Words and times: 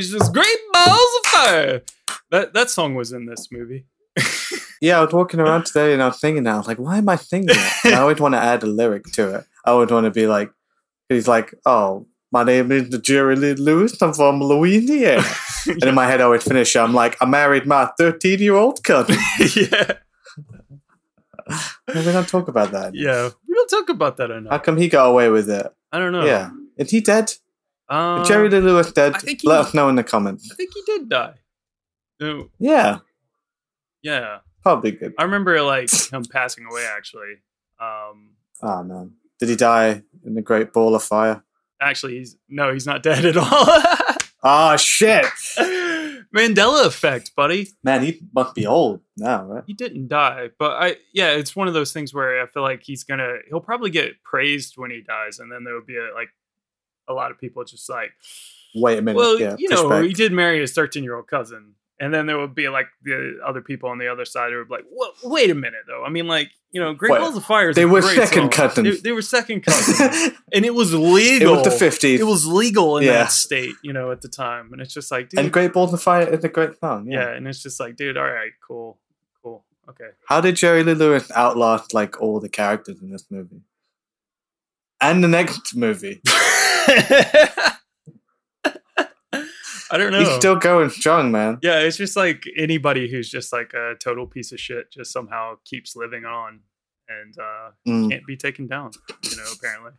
this 0.00 0.28
great 0.28 0.58
balls 0.72 1.10
of 1.20 1.26
fire. 1.26 1.82
That 2.30 2.54
that 2.54 2.70
song 2.70 2.94
was 2.94 3.12
in 3.12 3.26
this 3.26 3.48
movie. 3.50 3.86
Yeah, 4.80 4.98
I 4.98 5.04
was 5.04 5.12
walking 5.14 5.40
around 5.40 5.64
today 5.64 5.94
and 5.94 6.02
I 6.02 6.08
was 6.08 6.20
thinking 6.20 6.42
that. 6.44 6.54
I 6.54 6.58
was 6.58 6.66
like, 6.66 6.78
why 6.78 6.98
am 6.98 7.08
I 7.08 7.16
singing 7.16 7.48
it? 7.48 7.72
And 7.84 7.94
I 7.94 8.00
always 8.00 8.20
want 8.20 8.34
to 8.34 8.38
add 8.40 8.62
a 8.62 8.66
lyric 8.66 9.04
to 9.14 9.36
it. 9.36 9.44
I 9.64 9.72
would 9.72 9.90
want 9.90 10.04
to 10.04 10.10
be 10.10 10.26
like, 10.26 10.50
he's 11.08 11.26
like, 11.26 11.54
oh, 11.64 12.06
my 12.30 12.44
name 12.44 12.70
is 12.70 12.90
Jerry 12.98 13.36
Lee 13.36 13.54
Lewis. 13.54 14.00
I'm 14.02 14.12
from 14.12 14.40
Louisiana. 14.42 15.24
and 15.66 15.82
in 15.82 15.94
my 15.94 16.06
head, 16.06 16.20
I 16.20 16.28
would 16.28 16.42
finish. 16.42 16.76
I'm 16.76 16.92
like, 16.92 17.16
I 17.22 17.24
married 17.24 17.66
my 17.66 17.90
13 17.98 18.38
year 18.40 18.54
old 18.54 18.84
cousin. 18.84 19.16
yeah, 19.56 19.92
we 21.88 22.02
don't 22.02 22.28
talk 22.28 22.48
about 22.48 22.72
that. 22.72 22.94
yeah. 22.94 23.30
We 23.48 23.54
don't 23.54 23.70
talk 23.70 23.88
about 23.88 24.16
that 24.18 24.30
enough. 24.30 24.50
How 24.50 24.58
come 24.58 24.76
he 24.76 24.88
got 24.88 25.06
away 25.06 25.30
with 25.30 25.48
it? 25.48 25.72
I 25.92 25.98
don't 25.98 26.12
know. 26.12 26.24
Yeah. 26.24 26.50
Is 26.76 26.90
he 26.90 27.00
dead? 27.00 27.32
Um, 27.88 28.22
Is 28.22 28.28
Jerry 28.28 28.48
Lee 28.48 28.58
Lewis 28.60 28.90
dead? 28.92 29.12
Let 29.12 29.22
he- 29.40 29.48
us 29.48 29.72
know 29.74 29.88
in 29.88 29.94
the 29.96 30.02
comments. 30.04 30.48
I 30.50 30.54
think 30.56 30.70
he 30.74 30.82
did 30.86 31.08
die. 31.08 31.34
No, 32.20 32.48
Yeah, 32.58 32.98
yeah. 34.02 34.38
probably 34.62 34.92
good. 34.92 35.14
I 35.18 35.24
remember 35.24 35.60
like 35.62 35.90
him 36.12 36.24
passing 36.24 36.64
away 36.70 36.84
actually. 36.86 37.34
Um 37.80 38.30
Oh, 38.62 38.82
man. 38.82 39.12
Did 39.38 39.50
he 39.50 39.56
die 39.56 40.02
in 40.24 40.34
the 40.34 40.40
Great 40.42 40.72
Ball 40.72 40.94
of 40.94 41.02
Fire? 41.02 41.42
actually 41.80 42.16
he's 42.18 42.36
no, 42.48 42.72
he's 42.72 42.86
not 42.86 43.02
dead 43.02 43.24
at 43.26 43.36
all. 43.36 43.46
Oh, 44.42 44.76
shit. 44.78 45.26
Mandela 46.34 46.86
effect, 46.86 47.34
buddy. 47.36 47.68
Man, 47.84 48.02
he 48.02 48.20
must 48.34 48.54
be 48.54 48.66
old 48.66 49.00
now, 49.16 49.44
right? 49.44 49.64
He 49.66 49.74
didn't 49.74 50.08
die, 50.08 50.50
but 50.58 50.72
I 50.72 50.96
yeah, 51.12 51.30
it's 51.32 51.54
one 51.54 51.68
of 51.68 51.74
those 51.74 51.92
things 51.92 52.12
where 52.14 52.42
I 52.42 52.46
feel 52.46 52.62
like 52.62 52.82
he's 52.82 53.04
gonna 53.04 53.36
he'll 53.48 53.60
probably 53.60 53.90
get 53.90 54.22
praised 54.22 54.74
when 54.76 54.90
he 54.90 55.02
dies, 55.02 55.38
and 55.38 55.50
then 55.52 55.64
there 55.64 55.74
will 55.74 55.84
be 55.86 55.96
a, 55.96 56.14
like 56.14 56.28
a 57.08 57.12
lot 57.12 57.30
of 57.30 57.38
people 57.38 57.64
just 57.64 57.88
like, 57.88 58.12
Wait 58.74 58.98
a 58.98 59.02
minute. 59.02 59.18
well, 59.18 59.38
yeah, 59.40 59.56
you 59.58 59.68
know, 59.68 59.84
pushback. 59.88 60.06
he 60.08 60.12
did 60.12 60.32
marry 60.32 60.60
his 60.60 60.72
thirteen 60.72 61.02
year 61.04 61.16
old 61.16 61.26
cousin, 61.28 61.74
and 61.98 62.12
then 62.12 62.26
there 62.26 62.38
would 62.38 62.54
be 62.54 62.68
like 62.68 62.88
the 63.02 63.38
other 63.46 63.60
people 63.62 63.88
on 63.88 63.98
the 63.98 64.08
other 64.08 64.24
side 64.24 64.50
who 64.52 64.58
would 64.58 64.68
be 64.68 64.74
like, 64.74 64.84
well, 64.92 65.12
wait 65.24 65.50
a 65.50 65.54
minute 65.54 65.80
though. 65.86 66.04
I 66.04 66.10
mean, 66.10 66.26
like 66.26 66.50
you 66.72 66.80
know, 66.82 66.92
Great 66.92 67.12
Wait, 67.12 67.20
Balls 67.20 67.36
of 67.36 67.44
Fire. 67.44 67.70
is 67.70 67.76
they 67.76 67.82
a 67.84 67.88
were 67.88 68.02
second 68.02 68.50
cousins. 68.50 68.96
They, 68.96 69.00
they 69.08 69.12
were 69.12 69.22
second 69.22 69.60
cousins, 69.64 70.32
and 70.52 70.66
it 70.66 70.74
was 70.74 70.92
legal. 70.92 71.54
it 71.54 71.66
was 71.68 71.78
the 71.78 71.86
50s. 71.86 72.18
It 72.18 72.24
was 72.24 72.46
legal 72.46 72.98
in 72.98 73.04
Yeah. 73.04 73.12
that 73.12 73.32
state, 73.32 73.74
you 73.82 73.94
know, 73.94 74.10
at 74.10 74.20
the 74.20 74.28
time, 74.28 74.70
and 74.72 74.82
it's 74.82 74.92
just 74.92 75.10
like, 75.10 75.30
dude, 75.30 75.40
and 75.40 75.50
Great 75.52 75.72
Balls 75.72 75.94
of 75.94 76.02
Fire 76.02 76.28
is 76.28 76.44
a 76.44 76.48
great 76.50 76.78
song. 76.80 77.10
yeah. 77.10 77.20
Yeah. 77.20 77.30
and 77.34 77.48
it's 77.48 77.62
just 77.62 77.80
like, 77.80 77.96
dude, 77.96 78.18
all 78.18 78.24
right, 78.24 78.50
cool, 78.66 78.98
cool, 79.42 79.64
okay. 79.88 80.10
How 80.28 80.42
did 80.42 80.56
Jerry 80.56 80.82
Lee 80.82 80.92
Lewis 80.92 81.30
outlast 81.34 81.94
like 81.94 82.20
all 82.20 82.40
the 82.40 82.50
characters 82.50 83.00
in 83.00 83.10
this 83.10 83.24
movie? 83.30 83.62
And 85.00 85.22
the 85.22 85.28
next 85.28 85.74
movie. 85.76 86.20
I 89.88 89.98
don't 89.98 90.10
know. 90.10 90.18
He's 90.20 90.34
still 90.34 90.56
going 90.56 90.90
strong, 90.90 91.30
man. 91.30 91.58
yeah, 91.62 91.78
it's 91.80 91.96
just 91.96 92.16
like 92.16 92.44
anybody 92.56 93.08
who's 93.10 93.30
just 93.30 93.52
like 93.52 93.72
a 93.72 93.94
total 94.00 94.26
piece 94.26 94.50
of 94.52 94.58
shit 94.58 94.90
just 94.90 95.12
somehow 95.12 95.54
keeps 95.64 95.94
living 95.94 96.24
on 96.24 96.60
and 97.08 97.34
uh 97.38 97.70
Mm. 97.86 98.10
can't 98.10 98.26
be 98.26 98.36
taken 98.36 98.66
down, 98.66 98.90
you 99.22 99.36
know, 99.36 99.44
apparently. 99.56 99.92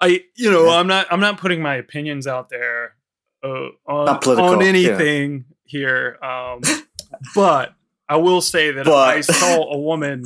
I 0.00 0.24
you 0.36 0.50
know, 0.50 0.64
Yeah. 0.66 0.78
I'm 0.78 0.88
not 0.88 1.06
I'm 1.12 1.20
not 1.20 1.38
putting 1.38 1.62
my 1.62 1.76
opinions 1.76 2.26
out 2.26 2.48
there 2.48 2.96
uh, 3.44 3.68
on 3.86 4.06
Not 4.06 4.22
political, 4.22 4.50
on 4.50 4.60
yeah. 4.60 4.66
anything 4.66 5.44
here. 5.64 6.18
Um 6.20 6.60
but 7.36 7.74
I 8.08 8.16
will 8.16 8.40
say 8.40 8.72
that 8.72 8.86
But- 8.86 9.08
I 9.16 9.20
saw 9.20 9.62
a 9.72 9.78
woman 9.78 10.24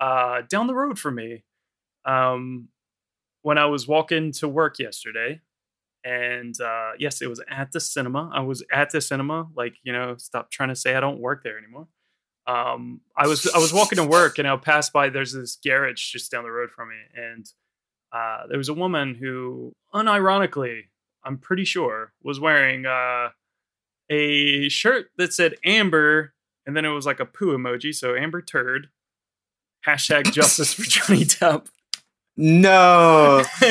uh 0.00 0.42
down 0.48 0.66
the 0.66 0.74
road 0.74 0.98
from 0.98 1.14
me 1.14 1.44
um 2.04 2.68
when 3.46 3.58
I 3.58 3.66
was 3.66 3.86
walking 3.86 4.32
to 4.32 4.48
work 4.48 4.80
yesterday 4.80 5.40
and 6.06 6.60
uh, 6.60 6.92
yes, 6.98 7.20
it 7.20 7.28
was 7.28 7.40
at 7.50 7.70
the 7.72 7.80
cinema. 7.80 8.30
I 8.32 8.40
was 8.40 8.64
at 8.72 8.90
the 8.90 9.00
cinema. 9.00 9.48
Like 9.56 9.74
you 9.82 9.92
know, 9.92 10.16
stop 10.18 10.50
trying 10.50 10.68
to 10.68 10.76
say 10.76 10.94
I 10.94 11.00
don't 11.00 11.20
work 11.20 11.42
there 11.42 11.58
anymore. 11.58 11.86
Um, 12.46 13.00
I 13.16 13.26
was 13.26 13.48
I 13.52 13.58
was 13.58 13.72
walking 13.72 13.96
to 13.96 14.04
work 14.04 14.38
and 14.38 14.46
I 14.46 14.56
passed 14.56 14.92
by. 14.92 15.08
There's 15.08 15.32
this 15.32 15.58
garage 15.62 16.12
just 16.12 16.30
down 16.30 16.44
the 16.44 16.50
road 16.50 16.70
from 16.70 16.90
me, 16.90 16.96
and 17.14 17.44
uh, 18.12 18.46
there 18.48 18.58
was 18.58 18.68
a 18.68 18.74
woman 18.74 19.16
who, 19.16 19.72
unironically, 19.92 20.82
I'm 21.24 21.38
pretty 21.38 21.64
sure, 21.64 22.12
was 22.22 22.38
wearing 22.38 22.86
uh, 22.86 23.30
a 24.08 24.68
shirt 24.68 25.06
that 25.18 25.34
said 25.34 25.54
Amber, 25.64 26.34
and 26.66 26.76
then 26.76 26.84
it 26.84 26.90
was 26.90 27.06
like 27.06 27.18
a 27.18 27.26
poo 27.26 27.56
emoji, 27.56 27.92
so 27.92 28.14
Amber 28.14 28.42
turd. 28.42 28.90
Hashtag 29.84 30.32
justice 30.32 30.74
for 30.74 30.82
Johnny 30.82 31.24
Depp. 31.24 31.66
No. 32.36 33.42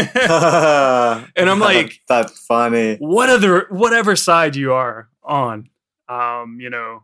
And 1.37 1.49
I'm 1.49 1.59
like- 1.59 2.01
that's 2.07 2.39
funny. 2.45 2.97
what 2.97 3.29
other 3.29 3.67
whatever 3.69 4.15
side 4.15 4.55
you 4.55 4.73
are 4.73 5.09
on 5.23 5.69
um 6.07 6.57
you 6.59 6.69
know 6.69 7.03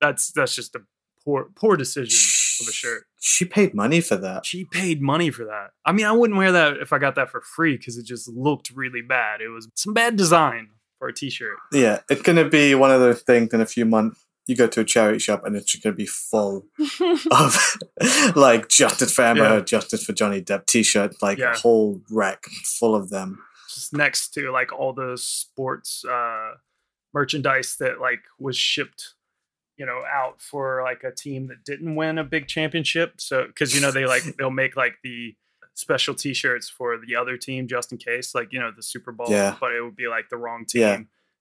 that's 0.00 0.32
that's 0.32 0.54
just 0.54 0.74
a 0.74 0.80
poor 1.24 1.48
poor 1.54 1.76
decision 1.76 2.18
of 2.60 2.68
a 2.68 2.72
shirt 2.72 3.04
She 3.20 3.44
paid 3.44 3.72
money 3.74 4.00
for 4.00 4.16
that. 4.16 4.44
she 4.44 4.64
paid 4.64 5.00
money 5.00 5.30
for 5.30 5.44
that 5.44 5.70
i 5.84 5.92
mean 5.92 6.06
i 6.06 6.12
wouldn't 6.12 6.36
wear 6.36 6.50
that 6.52 6.78
if 6.78 6.92
i 6.92 6.98
got 6.98 7.14
that 7.14 7.30
for 7.30 7.40
free 7.40 7.76
because 7.76 7.96
it 7.96 8.04
just 8.04 8.28
looked 8.28 8.70
really 8.74 9.00
bad 9.02 9.40
it 9.40 9.48
was 9.48 9.68
some 9.74 9.94
bad 9.94 10.16
design 10.16 10.70
for 10.98 11.06
a 11.08 11.12
t-shirt 11.14 11.56
Yeah, 11.72 12.00
it's 12.10 12.22
gonna 12.22 12.48
be 12.48 12.74
one 12.74 12.90
of 12.90 13.00
those 13.00 13.22
things 13.22 13.52
in 13.54 13.60
a 13.60 13.66
few 13.66 13.84
months. 13.84 14.24
You 14.46 14.54
go 14.56 14.66
to 14.68 14.80
a 14.80 14.84
charity 14.84 15.18
shop 15.18 15.44
and 15.44 15.56
it's 15.56 15.74
gonna 15.76 15.94
be 15.96 16.06
full 16.06 16.66
of 17.30 17.76
like 18.36 18.68
justice 18.68 19.12
for 19.12 19.22
Amber, 19.22 19.42
Yeah. 19.56 19.60
Justice 19.60 20.04
for 20.04 20.12
Johnny 20.12 20.40
Depp 20.42 20.66
T-shirts, 20.66 21.20
like 21.22 21.38
Yeah. 21.38 21.52
a 21.52 21.56
whole 21.56 22.00
rack 22.10 22.46
full 22.64 22.94
of 22.94 23.10
them. 23.10 23.42
just 23.68 23.92
next 23.92 24.28
to 24.34 24.50
like 24.52 24.72
all 24.72 24.92
the 24.92 25.16
sports 25.20 26.04
uh 26.04 26.52
merchandise 27.12 27.76
that 27.78 28.00
like 28.00 28.20
was 28.38 28.56
shipped 28.56 29.14
you 29.76 29.84
know 29.86 30.02
out 30.10 30.40
for 30.40 30.82
like 30.82 31.02
a 31.04 31.10
team 31.14 31.48
that 31.48 31.64
didn't 31.64 31.94
win 31.96 32.18
a 32.18 32.24
big 32.24 32.46
championship 32.46 33.20
so 33.20 33.46
because 33.46 33.74
you 33.74 33.80
know 33.80 33.90
they 33.90 34.06
like 34.06 34.22
they'll 34.38 34.50
make 34.50 34.76
like 34.76 34.96
the 35.02 35.34
special 35.74 36.14
t-shirts 36.14 36.68
for 36.70 36.96
the 37.06 37.14
other 37.14 37.36
team 37.36 37.66
just 37.68 37.92
in 37.92 37.98
case 37.98 38.34
like 38.34 38.50
you 38.52 38.58
know 38.58 38.70
the 38.74 38.82
super 38.82 39.12
bowl 39.12 39.26
Yeah. 39.28 39.56
but 39.60 39.72
it 39.72 39.82
would 39.82 39.96
be 39.96 40.08
like 40.08 40.28
the 40.30 40.36
wrong 40.38 40.64
team 40.66 40.80
Yeah. 40.82 40.98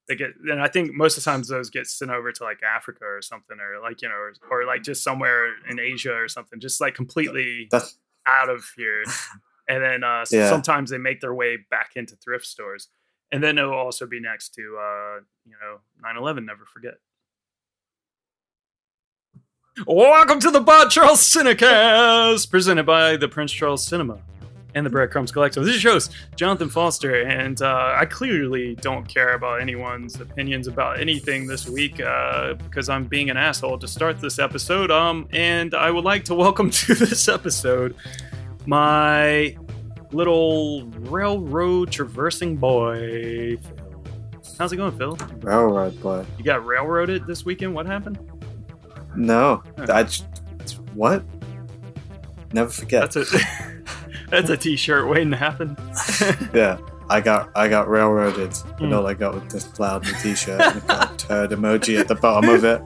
They 0.08 0.16
get 0.16 0.32
and 0.50 0.62
i 0.62 0.68
think 0.68 0.94
most 0.94 1.18
of 1.18 1.24
the 1.24 1.32
times 1.32 1.48
those 1.48 1.72
get 1.72 1.88
sent 1.88 2.12
over 2.12 2.32
to 2.32 2.44
like 2.44 2.62
africa 2.62 3.06
or 3.06 3.22
something 3.24 3.58
or 3.60 3.82
like 3.82 4.04
you 4.04 4.10
know 4.10 4.14
or, 4.16 4.34
or 4.52 4.66
like 4.66 4.84
just 4.84 5.04
somewhere 5.04 5.54
in 5.68 5.80
asia 5.80 6.14
or 6.14 6.28
something 6.28 6.60
just 6.60 6.80
like 6.80 6.94
completely 6.94 7.68
That's 7.72 7.98
out 8.28 8.50
of 8.50 8.64
here. 8.78 9.04
And 9.68 9.84
then 9.84 10.04
uh, 10.04 10.26
Yeah. 10.30 10.48
sometimes 10.50 10.92
they 10.92 11.00
make 11.00 11.22
their 11.22 11.34
way 11.34 11.58
back 11.72 11.94
into 11.96 12.16
thrift 12.18 12.46
stores. 12.46 12.90
And 13.32 13.44
then 13.44 13.58
it'll 13.58 13.74
also 13.74 14.06
be 14.06 14.20
next 14.20 14.54
to, 14.54 14.62
uh, 14.62 15.20
you 15.44 15.56
know, 15.60 15.80
9 16.04 16.18
11, 16.18 16.46
never 16.46 16.66
forget. 16.66 17.00
Welcome 19.88 20.40
to 20.42 20.52
the 20.52 20.64
Pod 20.64 20.92
Charles 20.92 21.22
Cinecast, 21.22 22.48
presented 22.52 22.86
by 22.86 23.18
the 23.18 23.28
Prince 23.28 23.52
Charles 23.52 23.86
Cinema 23.88 24.20
and 24.76 24.86
the 24.86 24.90
Breadcrumbs 24.90 25.32
Collective. 25.32 25.64
This 25.66 25.78
is 25.78 25.84
your 25.84 25.94
host, 25.94 26.12
Jonathan 26.36 26.70
Foster, 26.70 27.22
and 27.24 27.62
uh, 27.62 27.96
I 27.98 28.06
clearly 28.06 28.76
don't 28.76 29.08
care 29.08 29.34
about 29.34 29.62
anyone's 29.62 30.20
opinions 30.20 30.68
about 30.68 31.00
anything 31.00 31.48
this 31.48 31.68
week 31.68 32.02
uh, 32.02 32.56
because 32.56 32.90
I'm 32.90 33.06
being 33.06 33.30
an 33.30 33.38
asshole 33.38 33.80
to 33.80 33.88
start 33.88 34.20
this 34.20 34.38
episode. 34.38 34.92
Um, 34.92 35.28
and 35.32 35.74
I 35.74 35.90
would 35.90 36.04
like 36.04 36.26
to 36.26 36.36
welcome 36.36 36.70
to 36.86 36.94
this 36.94 37.28
episode 37.28 37.96
my 38.68 39.56
little 40.12 40.86
railroad 40.88 41.92
traversing 41.92 42.58
boy. 42.58 43.58
How's 44.58 44.74
it 44.74 44.78
going, 44.78 44.98
Fil? 44.98 45.18
railroad 45.40 46.02
boy. 46.02 46.26
You 46.38 46.44
got 46.44 46.66
railroaded 46.66 47.26
this 47.28 47.46
weekend? 47.46 47.74
What 47.74 47.86
happened? 47.86 48.20
No. 49.16 49.64
I 49.78 50.04
just, 50.04 50.26
what? 50.94 51.24
Never 52.54 52.70
forget. 52.70 53.12
That's 53.12 53.34
a 53.34 53.38
that's 54.36 54.50
a 54.50 54.58
t-shirt 54.58 55.08
waiting 55.08 55.32
to 55.32 55.38
happen. 55.38 55.78
yeah, 56.54 56.78
I 57.10 57.22
got 57.22 57.50
I 57.56 57.68
got 57.68 57.90
railroaded, 57.90 58.58
and 58.80 58.88
hmm. 58.88 58.94
all 58.94 59.08
I 59.08 59.14
got 59.14 59.34
was 59.34 59.52
this 59.52 59.80
loud 59.80 60.06
t-shirt 60.22 60.62
and 60.62 60.78
it 60.78 60.88
got 60.88 61.14
a 61.14 61.28
turd 61.28 61.50
emoji 61.52 62.00
at 62.00 62.08
the 62.08 62.16
bottom 62.16 62.50
of 62.50 62.64
it, 62.64 62.82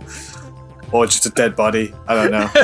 or 0.91 1.05
just 1.05 1.25
a 1.25 1.29
dead 1.29 1.55
body. 1.55 1.93
I 2.07 2.15
don't 2.15 2.31
know. 2.31 2.49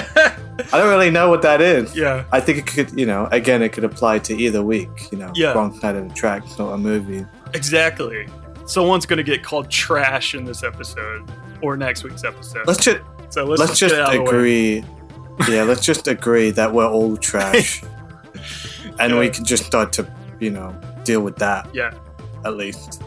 I 0.71 0.77
don't 0.77 0.89
really 0.89 1.11
know 1.11 1.29
what 1.29 1.41
that 1.41 1.61
is. 1.61 1.95
yeah. 1.95 2.23
I 2.31 2.39
think 2.39 2.57
it 2.57 2.65
could, 2.65 2.97
you 2.97 3.05
know, 3.05 3.27
again, 3.31 3.61
it 3.61 3.73
could 3.73 3.83
apply 3.83 4.19
to 4.19 4.35
either 4.35 4.63
week. 4.63 5.11
You 5.11 5.17
know, 5.17 5.31
Yeah. 5.35 5.51
wrong 5.51 5.77
side 5.79 5.95
of 5.95 6.07
the 6.07 6.15
track, 6.15 6.43
it's 6.45 6.57
not 6.57 6.71
a 6.71 6.77
movie. 6.77 7.25
Exactly. 7.53 8.27
Someone's 8.65 9.05
gonna 9.05 9.23
get 9.23 9.43
called 9.43 9.69
trash 9.69 10.33
in 10.33 10.45
this 10.45 10.63
episode 10.63 11.29
or 11.61 11.75
next 11.77 12.03
week's 12.03 12.23
episode. 12.23 12.67
Let's 12.67 12.83
just 12.83 13.01
so 13.29 13.43
let's, 13.43 13.59
let's, 13.59 13.71
just, 13.71 13.79
just 13.79 13.95
get 13.95 13.99
it 13.99 14.07
out 14.07 14.15
of 14.15 14.25
the 14.25 14.31
way. 14.31 14.77
agree. 14.77 15.53
yeah, 15.53 15.63
let's 15.63 15.85
just 15.85 16.07
agree 16.07 16.51
that 16.51 16.73
we're 16.73 16.87
all 16.87 17.17
trash, 17.17 17.83
and 18.99 19.17
we 19.17 19.29
can 19.29 19.45
just 19.45 19.65
start 19.65 19.91
to, 19.93 20.07
you 20.39 20.49
know, 20.51 20.75
deal 21.03 21.21
with 21.21 21.35
that 21.37 21.67
Yeah. 21.73 21.93
at 22.45 22.55
least. 22.55 23.01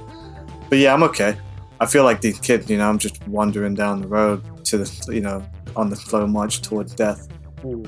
But 0.68 0.78
yeah, 0.78 0.92
I'm 0.94 1.02
okay. 1.04 1.36
I 1.80 1.86
feel 1.86 2.04
like 2.04 2.20
these 2.20 2.38
kids, 2.40 2.68
you 2.68 2.76
know, 2.78 2.88
I'm 2.88 2.98
just 2.98 3.26
wandering 3.28 3.74
down 3.74 4.00
the 4.02 4.08
road 4.08 4.42
to 4.66 4.78
the, 4.78 5.12
you 5.14 5.20
know, 5.20 5.44
on 5.76 5.90
the 5.90 5.96
slow 5.96 6.26
march 6.26 6.60
towards 6.62 6.94
death, 6.94 7.28
Ooh. 7.64 7.84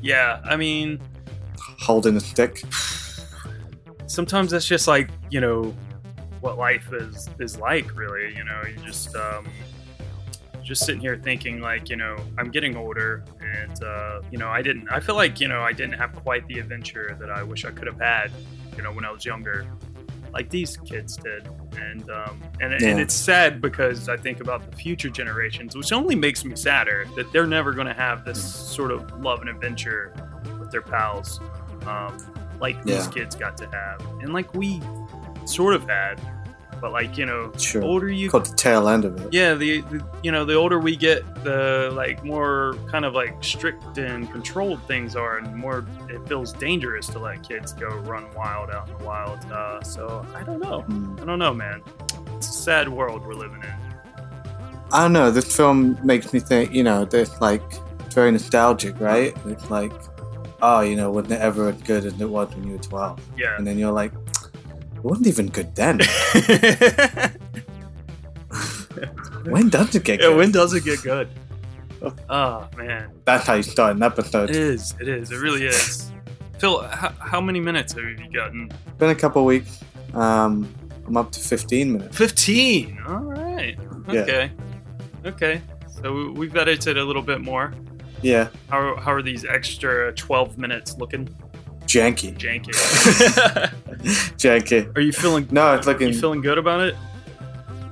Yeah. 0.00 0.40
I 0.44 0.56
mean, 0.56 1.00
holding 1.78 2.16
a 2.16 2.20
stick. 2.20 2.62
sometimes 4.06 4.50
that's 4.50 4.66
just 4.66 4.86
like 4.86 5.08
you 5.30 5.40
know 5.40 5.74
what 6.40 6.58
life 6.58 6.92
is 6.92 7.28
is 7.38 7.58
like. 7.58 7.96
Really, 7.96 8.34
you 8.34 8.44
know, 8.44 8.60
you 8.68 8.76
just 8.84 9.14
um, 9.16 9.46
just 10.62 10.84
sitting 10.84 11.00
here 11.00 11.16
thinking 11.22 11.60
like, 11.60 11.88
you 11.88 11.96
know, 11.96 12.16
I'm 12.38 12.50
getting 12.50 12.76
older, 12.76 13.24
and 13.60 13.82
uh, 13.84 14.20
you 14.30 14.38
know, 14.38 14.48
I 14.48 14.62
didn't. 14.62 14.88
I 14.90 15.00
feel 15.00 15.14
like 15.14 15.40
you 15.40 15.48
know, 15.48 15.60
I 15.60 15.72
didn't 15.72 15.94
have 15.98 16.14
quite 16.14 16.46
the 16.48 16.58
adventure 16.58 17.16
that 17.20 17.30
I 17.30 17.42
wish 17.42 17.64
I 17.64 17.70
could 17.70 17.86
have 17.86 18.00
had, 18.00 18.30
you 18.76 18.82
know, 18.82 18.92
when 18.92 19.04
I 19.04 19.10
was 19.10 19.24
younger, 19.24 19.66
like 20.32 20.48
these 20.50 20.76
kids 20.78 21.16
did. 21.16 21.46
And 21.80 22.10
um, 22.10 22.40
and, 22.60 22.72
Yeah. 22.80 22.88
and 22.88 23.00
it's 23.00 23.14
sad 23.14 23.60
because 23.60 24.08
I 24.08 24.16
think 24.16 24.40
about 24.40 24.70
the 24.70 24.76
future 24.76 25.08
generations, 25.08 25.74
which 25.74 25.92
only 25.92 26.14
makes 26.14 26.44
me 26.44 26.54
sadder 26.56 27.06
that 27.16 27.32
they're 27.32 27.46
never 27.46 27.72
going 27.72 27.86
to 27.86 27.94
have 27.94 28.24
this 28.24 28.42
sort 28.42 28.90
of 28.90 29.20
love 29.22 29.40
and 29.40 29.48
adventure 29.48 30.12
with 30.60 30.70
their 30.70 30.82
pals, 30.82 31.40
um, 31.86 32.16
like 32.60 32.82
these 32.84 33.06
kids 33.08 33.34
got 33.34 33.56
to 33.58 33.66
have, 33.70 34.00
and 34.20 34.32
like 34.32 34.52
we 34.54 34.80
sort 35.46 35.74
of 35.74 35.88
had. 35.88 36.20
But 36.82 36.90
like 36.92 37.16
you 37.16 37.24
know, 37.26 37.52
Sure. 37.56 37.80
older 37.82 38.08
you 38.10 38.28
Caught 38.28 38.46
the 38.50 38.56
tail 38.56 38.88
end 38.88 39.04
of 39.06 39.18
it. 39.20 39.32
yeah 39.32 39.54
the, 39.54 39.80
the 39.82 40.04
you 40.24 40.32
know 40.32 40.44
the 40.44 40.54
older 40.54 40.78
we 40.80 40.96
get 40.96 41.22
the 41.44 41.90
like 41.94 42.22
more 42.24 42.74
kind 42.90 43.04
of 43.04 43.14
like 43.14 43.34
strict 43.42 43.96
and 43.98 44.30
controlled 44.32 44.82
things 44.88 45.14
are 45.16 45.38
and 45.38 45.54
more 45.56 45.86
it 46.10 46.20
feels 46.28 46.52
dangerous 46.52 47.06
to 47.06 47.18
let 47.20 47.46
kids 47.48 47.72
go 47.72 47.86
run 48.12 48.24
wild 48.34 48.68
out 48.70 48.88
in 48.90 48.98
the 48.98 49.04
wild 49.04 49.38
uh, 49.52 49.80
so 49.82 50.26
i 50.34 50.42
don't 50.42 50.58
know 50.60 50.84
Mm. 50.88 51.20
i 51.22 51.24
don't 51.24 51.38
know 51.38 51.54
man 51.54 51.80
it's 52.36 52.48
a 52.48 52.52
sad 52.52 52.88
world 52.88 53.24
we're 53.24 53.34
living 53.34 53.62
in 53.62 53.74
I 54.94 55.00
don't 55.04 55.14
know. 55.14 55.30
This 55.30 55.56
film 55.56 55.98
makes 56.04 56.34
me 56.34 56.40
think. 56.40 56.74
You 56.74 56.82
know, 56.82 57.08
it's 57.10 57.40
like 57.40 57.62
it's 58.04 58.14
very 58.14 58.30
nostalgic, 58.30 59.00
right? 59.00 59.34
It's 59.46 59.70
like, 59.70 59.90
oh, 60.60 60.80
you 60.80 60.96
know, 60.96 61.10
wasn't 61.10 61.32
it 61.32 61.40
ever 61.40 61.70
as 61.70 61.80
good 61.82 62.04
as 62.04 62.20
it 62.20 62.28
was 62.28 62.54
when 62.54 62.64
you 62.66 62.72
were 62.74 62.78
twelve? 62.90 63.18
yeah 63.38 63.56
And 63.56 63.66
then 63.66 63.78
you're 63.78 63.90
like, 64.02 64.12
wasn't 65.02 65.26
even 65.26 65.48
good 65.48 65.74
then. 65.74 65.98
when 69.44 69.68
does 69.68 69.94
it 69.94 70.04
get 70.04 70.20
yeah 70.20 70.28
good? 70.28 70.36
when 70.36 70.50
does 70.50 70.74
it 70.74 70.84
get 70.84 71.02
good 71.02 71.28
oh 72.28 72.68
man 72.76 73.10
That's 73.24 73.46
how 73.46 73.54
you 73.54 73.62
start 73.62 73.96
an 73.96 74.02
episode. 74.02 74.50
it 74.50 74.56
is 74.56 74.94
it 75.00 75.08
is 75.08 75.30
it 75.30 75.36
really 75.38 75.64
is 75.66 76.10
Fil 76.58 76.82
how, 76.82 77.10
how 77.18 77.40
many 77.40 77.60
minutes 77.60 77.92
have 77.94 78.04
you 78.04 78.16
gotten 78.32 78.70
been 78.98 79.10
a 79.10 79.14
couple 79.14 79.44
weeks. 79.44 79.80
Um, 80.14 80.72
I'm 81.06 81.16
up 81.16 81.32
to 81.32 81.40
15 81.40 81.92
minutes. 81.92 82.16
15 82.16 82.98
all 83.08 83.16
right 83.20 83.78
Yeah. 84.10 84.20
okay 84.20 84.50
okay 85.24 85.62
so 85.88 86.12
we- 86.12 86.30
we've 86.30 86.56
edited 86.56 86.98
a 86.98 87.04
little 87.04 87.22
bit 87.22 87.40
more 87.40 87.72
Yeah, 88.20 88.48
How, 88.68 88.96
how 88.96 89.12
are 89.12 89.22
these 89.22 89.44
extra 89.44 90.12
12 90.12 90.58
minutes 90.58 90.96
looking? 90.98 91.28
Janky, 91.92 92.30
Janky. 92.38 92.72
janky. 94.42 94.96
are 94.96 95.00
you 95.00 95.12
feeling 95.12 95.46
No, 95.50 95.74
it's 95.74 95.86
are 95.86 95.92
looking. 95.92 96.08
you 96.08 96.18
feeling 96.20 96.40
good 96.40 96.58
about 96.58 96.80
it? 96.80 96.94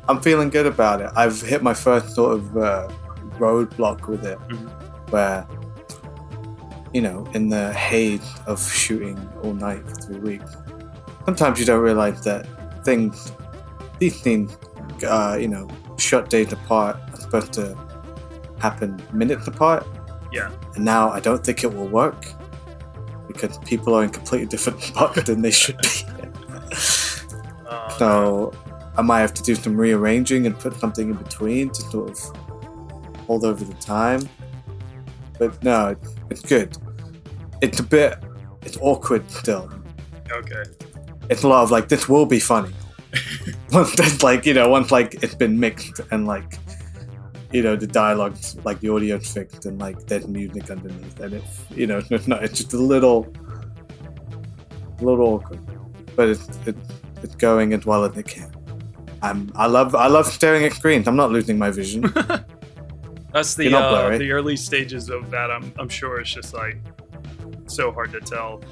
I'm 0.08 0.20
feeling 0.20 0.50
good 0.50 0.67
about 0.67 1.00
it. 1.00 1.11
I've 1.14 1.41
hit 1.41 1.62
my 1.62 1.75
first 1.75 2.14
sort 2.14 2.32
of 2.38 2.56
uh, 2.56 2.88
roadblock 3.38 4.08
with 4.08 4.25
it, 4.25 4.38
Mhm. 4.49 4.69
where 5.11 5.47
you 6.93 7.00
know, 7.02 7.25
in 7.35 7.49
the 7.49 7.73
haze 7.75 8.29
of 8.47 8.61
shooting 8.61 9.17
all 9.44 9.52
night 9.52 9.88
for 9.88 9.94
three 10.02 10.19
weeks, 10.19 10.56
sometimes 11.25 11.61
you 11.61 11.64
don't 11.64 11.81
realize 11.81 12.20
that 12.25 12.47
things, 12.85 13.31
these 14.00 14.20
things, 14.20 14.56
uh, 15.06 15.37
you 15.41 15.47
know, 15.47 15.69
shot 15.99 16.29
days 16.31 16.52
apart 16.52 16.97
are 17.12 17.20
supposed 17.20 17.52
to 17.52 17.76
happen 18.58 19.00
minutes 19.12 19.47
apart. 19.47 19.87
Yeah. 20.32 20.50
And 20.75 20.85
now 20.85 21.11
I 21.11 21.20
don't 21.20 21.44
think 21.44 21.62
it 21.62 21.73
will 21.73 21.87
work 21.87 22.26
because 23.32 23.59
people 23.59 23.94
are 23.94 24.05
in 24.05 24.11
completely 24.11 24.47
different 24.47 24.81
spots 24.91 25.23
than 25.25 25.43
they 25.43 25.50
should 25.50 25.79
be. 25.79 25.88
Uh, 27.69 27.88
So 27.99 28.53
I 28.97 29.03
might 29.03 29.21
have 29.21 29.35
to 29.35 29.43
do 29.43 29.55
some 29.55 29.77
rearranging 29.77 30.47
and 30.47 30.59
put 30.59 30.75
something 30.81 31.11
in 31.11 31.17
between 31.17 31.71
to 31.71 31.82
sort 31.82 32.11
of 32.11 32.19
hold 33.27 33.44
over 33.44 33.65
the 33.65 33.75
time. 33.75 34.29
But 35.38 35.62
no, 35.62 35.97
it's 36.31 36.43
good. 36.43 36.77
It's 37.62 37.81
a 37.81 37.82
bit, 37.82 38.19
it's 38.62 38.77
awkward 38.81 39.31
still. 39.31 39.71
okay. 40.31 40.65
It's 41.29 41.44
a 41.44 41.49
lot 41.49 41.62
of 41.62 41.71
like, 41.71 41.88
this 41.88 42.09
will 42.09 42.26
be 42.26 42.41
funny. 42.41 42.73
once 43.73 43.99
it's 43.99 44.23
like, 44.23 44.44
you 44.47 44.55
know, 44.55 44.69
once 44.69 44.91
like 44.91 45.23
it's 45.23 45.35
been 45.35 45.59
mixed 45.59 46.00
and 46.11 46.26
like, 46.26 46.59
you 47.52 47.62
know, 47.62 47.76
the 47.76 47.87
dialogue's 47.87 48.56
like 48.64 48.81
the 48.81 48.88
audio 48.88 49.19
fixed 49.19 49.67
and 49.67 49.79
like 49.81 50.06
there's 50.06 50.26
music 50.29 50.70
underneath 50.70 51.19
and 51.20 51.35
it's, 51.35 51.64
you 51.70 51.87
know, 51.87 52.02
it's 52.11 52.29
not, 52.29 52.44
it's 52.44 52.58
just 52.58 52.73
a 52.73 52.79
little, 52.79 53.32
a 55.00 55.05
little 55.05 55.26
awkward. 55.35 55.61
But 56.17 56.29
it's, 56.29 56.49
it's, 56.67 56.93
it's 57.23 57.35
going 57.35 57.73
as 57.73 57.87
well 57.87 58.05
as 58.05 58.17
it 58.17 58.26
can. 58.26 58.52
I'm, 59.23 59.52
I 59.55 59.67
love, 59.67 59.94
I 59.94 60.06
love 60.06 60.26
staring 60.26 60.64
at 60.64 60.73
screens. 60.73 61.06
I'm 61.06 61.17
not 61.17 61.31
losing 61.31 61.58
my 61.58 61.70
vision. 61.70 62.12
That's 63.32 63.55
the 63.55 63.73
uh, 63.73 64.19
the 64.19 64.32
early 64.32 64.56
stages 64.56 65.08
of 65.08 65.31
that. 65.31 65.50
I'm 65.50 65.73
I'm 65.79 65.88
sure 65.88 66.20
it's 66.20 66.32
just 66.32 66.52
like 66.52 66.79
so 67.67 67.93
hard 67.93 68.11
to 68.12 68.20
tell. 68.20 68.62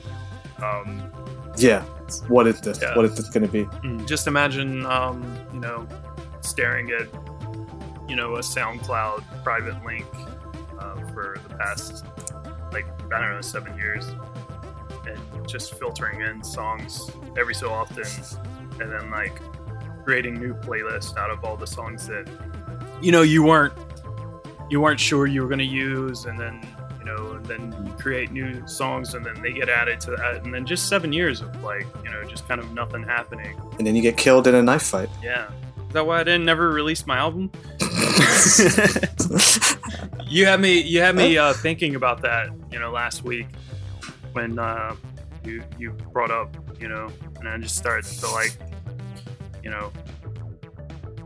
Um, 0.62 1.10
yeah. 1.56 1.82
What 2.28 2.46
is 2.46 2.60
this? 2.60 2.80
Yeah. 2.82 2.96
What 2.96 3.04
is 3.04 3.16
this 3.16 3.28
going 3.28 3.46
to 3.46 3.52
be? 3.52 3.64
mm, 3.64 4.06
just 4.06 4.26
imagine, 4.26 4.84
um, 4.86 5.22
you 5.52 5.60
know, 5.60 5.86
staring 6.40 6.90
at 6.90 7.06
you 8.08 8.16
know 8.16 8.36
a 8.36 8.40
SoundCloud 8.40 9.42
private 9.44 9.82
link 9.84 10.06
uh, 10.78 10.94
for 11.12 11.38
the 11.48 11.54
past 11.56 12.04
like 12.72 12.86
I 13.12 13.20
don't 13.20 13.32
know 13.32 13.40
seven 13.40 13.76
years, 13.76 14.06
and 15.06 15.48
just 15.48 15.74
filtering 15.74 16.20
in 16.20 16.42
songs 16.42 17.10
every 17.38 17.54
so 17.54 17.70
often, 17.70 18.04
and 18.80 18.92
then 18.92 19.10
like 19.10 19.40
creating 20.04 20.34
new 20.34 20.54
playlists 20.54 21.16
out 21.16 21.30
of 21.30 21.44
all 21.44 21.56
the 21.56 21.66
songs 21.66 22.06
that 22.06 22.28
you 23.00 23.12
know 23.12 23.22
you 23.22 23.42
weren't 23.42 23.72
you 24.70 24.80
weren't 24.80 25.00
sure 25.00 25.26
you 25.26 25.42
were 25.42 25.48
going 25.48 25.58
to 25.58 25.64
use, 25.64 26.26
and 26.26 26.38
then 26.38 26.66
you 26.98 27.04
know, 27.04 27.32
and 27.32 27.46
then 27.46 27.84
you 27.86 27.92
create 27.94 28.30
new 28.32 28.66
songs, 28.66 29.14
and 29.14 29.24
then 29.24 29.40
they 29.42 29.52
get 29.52 29.68
added 29.68 30.00
to 30.00 30.10
that, 30.12 30.44
and 30.44 30.52
then 30.52 30.66
just 30.66 30.88
seven 30.88 31.12
years 31.12 31.40
of 31.40 31.62
like 31.62 31.86
you 32.04 32.10
know 32.10 32.22
just 32.24 32.46
kind 32.46 32.60
of 32.60 32.72
nothing 32.72 33.02
happening. 33.02 33.58
And 33.78 33.86
then 33.86 33.96
you 33.96 34.02
get 34.02 34.16
killed 34.16 34.46
in 34.46 34.54
a 34.54 34.62
knife 34.62 34.82
fight. 34.82 35.08
Yeah. 35.22 35.50
Is 35.88 35.94
that 35.94 36.06
why 36.06 36.20
I 36.20 36.24
didn't 36.24 36.44
never 36.44 36.68
release 36.68 37.06
my 37.06 37.16
album? 37.16 37.50
you 40.26 40.44
had 40.44 40.60
me 40.60 40.80
you 40.80 41.00
had 41.00 41.16
me 41.16 41.38
uh, 41.38 41.54
thinking 41.54 41.94
about 41.94 42.22
that, 42.22 42.50
you 42.70 42.78
know, 42.78 42.90
last 42.90 43.24
week 43.24 43.46
when 44.32 44.58
uh, 44.58 44.94
you 45.44 45.64
you 45.78 45.92
brought 46.12 46.30
up, 46.30 46.54
you 46.78 46.88
know, 46.88 47.10
and 47.38 47.48
I 47.48 47.56
just 47.56 47.76
started 47.76 48.04
to 48.04 48.26
like, 48.28 48.52
you 49.64 49.70
know, 49.70 49.90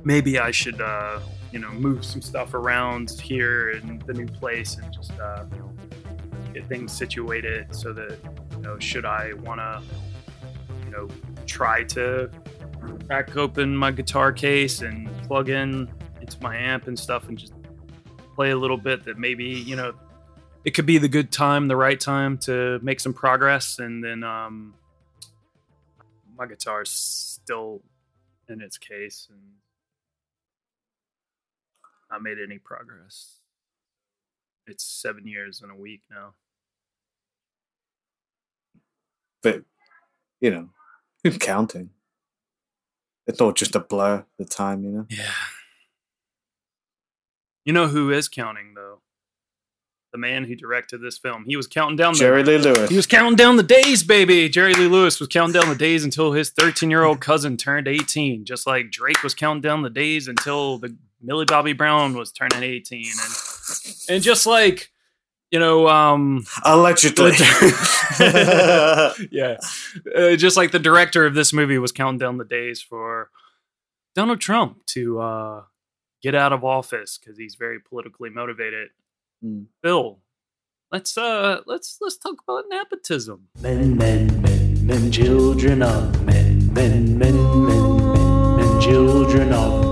maybe 0.04 0.38
I 0.38 0.52
should 0.52 0.81
uh, 0.81 1.19
you 1.52 1.59
know, 1.59 1.71
move 1.73 2.04
some 2.04 2.23
stuff 2.23 2.54
around 2.54 3.11
here 3.11 3.71
in 3.71 4.02
the 4.07 4.14
new 4.14 4.26
place 4.26 4.76
and 4.76 4.92
just 4.92 5.12
uh, 5.19 5.45
get 6.54 6.66
things 6.66 6.92
situated 6.92 7.75
so 7.75 7.92
that, 7.92 8.19
you 8.52 8.62
know, 8.62 8.78
should 8.78 9.04
I 9.04 9.35
wanna, 9.35 9.83
you 10.85 10.90
know, 10.90 11.09
try 11.47 11.85
to 11.85 12.31
crack 13.06 13.36
open 13.36 13.76
my 13.76 13.90
guitar 13.90 14.32
case 14.32 14.82
and 14.82 15.08
plug 15.22 15.48
in 15.48 15.88
into 16.20 16.40
my 16.42 16.56
amp 16.56 16.86
and 16.86 16.98
stuff 16.98 17.28
and 17.28 17.38
just 17.38 17.52
play 18.34 18.50
a 18.50 18.56
little 18.56 18.76
bit 18.76 19.04
that 19.04 19.18
maybe 19.18 19.44
you 19.44 19.76
know 19.76 19.92
it 20.64 20.72
could 20.72 20.86
be 20.86 20.98
the 20.98 21.08
good 21.08 21.32
time 21.32 21.68
the 21.68 21.76
right 21.76 21.98
time 21.98 22.38
to 22.38 22.78
make 22.82 23.00
some 23.00 23.12
progress. 23.12 23.78
And 23.78 24.02
then 24.02 24.22
um 24.22 24.74
my 26.36 26.46
guitar's 26.46 26.90
still 26.90 27.82
in 28.48 28.60
its 28.60 28.78
case 28.78 29.28
and 29.30 29.40
I 32.10 32.18
made 32.18 32.38
any 32.42 32.58
progress. 32.58 33.38
It's 34.66 34.84
seven 34.84 35.26
years 35.26 35.62
in 35.62 35.70
a 35.70 35.76
week 35.76 36.02
now. 36.10 36.34
But 39.42 39.64
you 40.40 40.50
know, 40.50 40.68
counting? 41.40 41.90
It's 43.26 43.41
all 43.41 43.52
just 43.52 43.76
a 43.76 43.81
blur. 43.81 44.25
The 44.38 44.45
time, 44.45 44.85
you 44.85 44.91
know. 44.91 45.07
yeah 45.09 45.31
you 47.64 47.73
know 47.73 47.88
who 47.88 48.11
is 48.11 48.29
counting 48.29 48.75
though 48.75 48.99
the 50.12 50.19
man 50.19 50.45
who 50.45 50.55
directed 50.55 51.00
this 51.00 51.17
film 51.17 51.45
he 51.47 51.57
was 51.57 51.67
counting 51.67 51.97
down 51.97 52.12
the 52.12 52.19
Jerry 52.19 52.43
Lee 52.43 52.59
Lewis. 52.59 52.91
He 52.91 52.97
was 52.97 53.07
counting 53.07 53.35
down 53.35 53.57
the 53.57 53.62
days, 53.62 54.02
baby. 54.02 54.47
Jerry 54.50 54.75
Lee 54.75 54.87
Lewis 54.87 55.19
was 55.19 55.29
counting 55.29 55.59
down 55.59 55.71
the 55.71 55.75
days 55.75 56.05
until 56.05 56.33
his 56.33 56.50
13 56.50 56.91
year 56.91 57.02
old 57.02 57.21
cousin 57.21 57.57
turned 57.57 57.88
18, 57.88 58.45
just 58.45 58.67
like 58.67 58.91
Drake 58.91 59.23
was 59.23 59.35
counting 59.35 59.62
down 59.62 59.81
the 59.81 59.88
days 59.88 60.29
until 60.29 60.76
the 60.76 60.95
Millie 61.23 61.47
Bobby 61.47 61.73
Brown 61.73 62.14
was 62.14 62.31
turning 62.31 62.62
18. 62.62 63.07
And, 63.07 63.95
and 64.11 64.23
just 64.23 64.45
like, 64.45 64.91
you 65.52 65.59
know, 65.59 65.87
um, 65.87 66.44
Allegedly. 66.64 67.32
yeah, 69.30 69.59
uh, 70.16 70.35
just 70.35 70.56
like 70.56 70.73
the 70.73 70.80
director 70.82 71.26
of 71.26 71.35
this 71.35 71.52
movie 71.52 71.78
was 71.78 71.92
counting 71.92 72.18
down 72.18 72.38
the 72.38 72.44
days 72.44 72.80
for 72.80 73.28
Donald 74.14 74.40
Trump 74.40 74.85
to 74.87 75.21
uh, 75.21 75.62
get 76.23 76.35
out 76.35 76.54
of 76.54 76.64
office 76.64 77.18
because 77.18 77.37
he's 77.37 77.54
very 77.54 77.78
politically 77.78 78.30
motivated. 78.30 78.88
Mm. 79.44 79.66
Fil, 79.82 80.21
let's 80.90 81.18
uh, 81.18 81.61
let's 81.66 81.99
let's 82.00 82.16
talk 82.16 82.37
about 82.49 82.64
nepotism. 82.71 83.49
Men, 83.61 83.99
men, 83.99 84.40
men, 84.40 84.87
men, 84.87 85.12
children 85.12 85.82
of 85.82 86.25
men, 86.25 86.73
men, 86.73 87.18
men, 87.18 87.66
men, 87.66 88.56
men. 88.56 88.80
children 88.80 89.52
of 89.52 89.91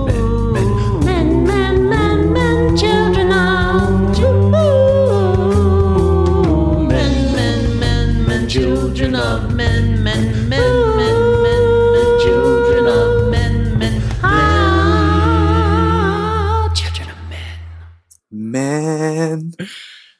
Man. 19.21 19.53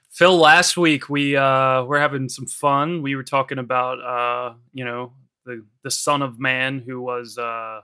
Fil, 0.10 0.38
last 0.38 0.78
week 0.78 1.10
we 1.10 1.36
uh 1.36 1.84
were 1.84 2.00
having 2.00 2.30
some 2.30 2.46
fun. 2.46 3.02
We 3.02 3.16
were 3.16 3.24
talking 3.24 3.58
about 3.58 4.00
uh, 4.02 4.56
you 4.74 4.86
know, 4.86 5.14
the 5.46 5.66
the 5.84 5.92
son 5.92 6.22
of 6.22 6.40
man 6.40 6.84
who 6.86 7.02
was 7.02 7.38
uh 7.38 7.82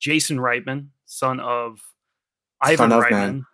Jason 0.00 0.38
Reitman, 0.38 0.88
son 1.04 1.40
of 1.40 1.80
Ivan 2.60 2.90
Son 2.90 2.92
of 2.92 3.04
Reitman. 3.04 3.10
man. 3.10 3.46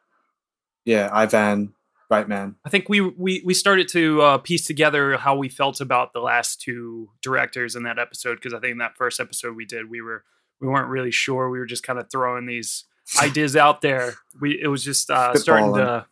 Yeah, 0.84 1.10
Ivan, 1.12 1.74
Reitman. 2.10 2.54
I 2.64 2.70
think 2.70 2.88
we 2.88 3.00
we 3.00 3.42
we 3.44 3.52
started 3.52 3.88
to 3.88 4.22
uh, 4.22 4.38
piece 4.38 4.66
together 4.66 5.16
how 5.18 5.36
we 5.36 5.48
felt 5.48 5.80
about 5.80 6.12
the 6.12 6.20
last 6.20 6.60
two 6.60 7.10
directors 7.20 7.76
in 7.76 7.82
that 7.82 7.98
episode 7.98 8.36
because 8.36 8.54
I 8.54 8.60
think 8.60 8.72
in 8.72 8.78
that 8.78 8.96
first 8.96 9.20
episode 9.20 9.54
we 9.54 9.66
did 9.66 9.90
we 9.90 10.00
were 10.00 10.24
we 10.60 10.68
weren't 10.68 10.88
really 10.88 11.10
sure. 11.10 11.50
We 11.50 11.58
were 11.58 11.66
just 11.66 11.82
kind 11.82 11.98
of 11.98 12.10
throwing 12.10 12.46
these 12.46 12.84
ideas 13.22 13.56
out 13.56 13.82
there. 13.82 14.14
We 14.40 14.58
it 14.60 14.68
was 14.68 14.82
just 14.82 15.10
uh, 15.10 15.34
starting 15.34 15.74
to 15.74 16.06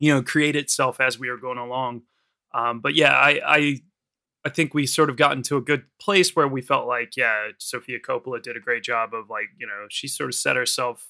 you 0.00 0.12
know 0.12 0.22
create 0.22 0.56
itself 0.56 1.00
as 1.00 1.18
we 1.18 1.28
are 1.28 1.36
going 1.36 1.58
along. 1.58 2.02
Um, 2.52 2.80
but 2.80 2.96
yeah, 2.96 3.12
I 3.12 3.40
I 3.46 3.80
I 4.44 4.48
think 4.48 4.74
we 4.74 4.86
sort 4.86 5.10
of 5.10 5.16
got 5.16 5.32
into 5.32 5.56
a 5.56 5.60
good 5.60 5.84
place 6.00 6.34
where 6.34 6.48
we 6.48 6.62
felt 6.62 6.88
like 6.88 7.16
yeah, 7.16 7.50
Sofia 7.58 8.00
Coppola 8.00 8.42
did 8.42 8.56
a 8.56 8.60
great 8.60 8.82
job 8.82 9.14
of 9.14 9.30
like 9.30 9.50
you 9.58 9.66
know 9.68 9.86
she 9.88 10.08
sort 10.08 10.30
of 10.30 10.34
set 10.34 10.56
herself 10.56 11.06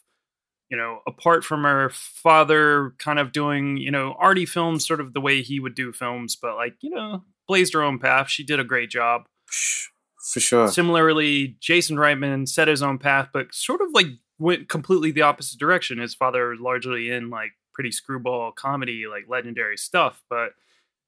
you 0.70 0.76
know, 0.76 1.00
apart 1.06 1.44
from 1.44 1.64
her 1.64 1.90
father 1.90 2.94
kind 2.98 3.18
of 3.18 3.32
doing, 3.32 3.76
you 3.76 3.90
know, 3.90 4.14
arty 4.18 4.46
films 4.46 4.86
sort 4.86 5.00
of 5.00 5.12
the 5.12 5.20
way 5.20 5.42
he 5.42 5.58
would 5.58 5.74
do 5.74 5.92
films, 5.92 6.36
but 6.36 6.54
like, 6.54 6.76
you 6.80 6.90
know, 6.90 7.24
blazed 7.48 7.74
her 7.74 7.82
own 7.82 7.98
path. 7.98 8.30
She 8.30 8.44
did 8.44 8.60
a 8.60 8.64
great 8.64 8.88
job. 8.88 9.22
For 9.46 10.38
sure. 10.38 10.68
Similarly, 10.68 11.56
Jason 11.60 11.96
Reitman 11.96 12.48
set 12.48 12.68
his 12.68 12.82
own 12.82 12.98
path, 12.98 13.30
but 13.32 13.52
sort 13.52 13.80
of 13.80 13.88
like 13.92 14.06
went 14.38 14.68
completely 14.68 15.10
the 15.10 15.22
opposite 15.22 15.58
direction. 15.58 15.98
His 15.98 16.14
father 16.14 16.50
was 16.50 16.60
largely 16.60 17.10
in 17.10 17.30
like 17.30 17.50
pretty 17.80 17.90
screwball 17.90 18.52
comedy, 18.52 19.04
like 19.10 19.24
legendary 19.26 19.78
stuff, 19.78 20.22
but 20.28 20.50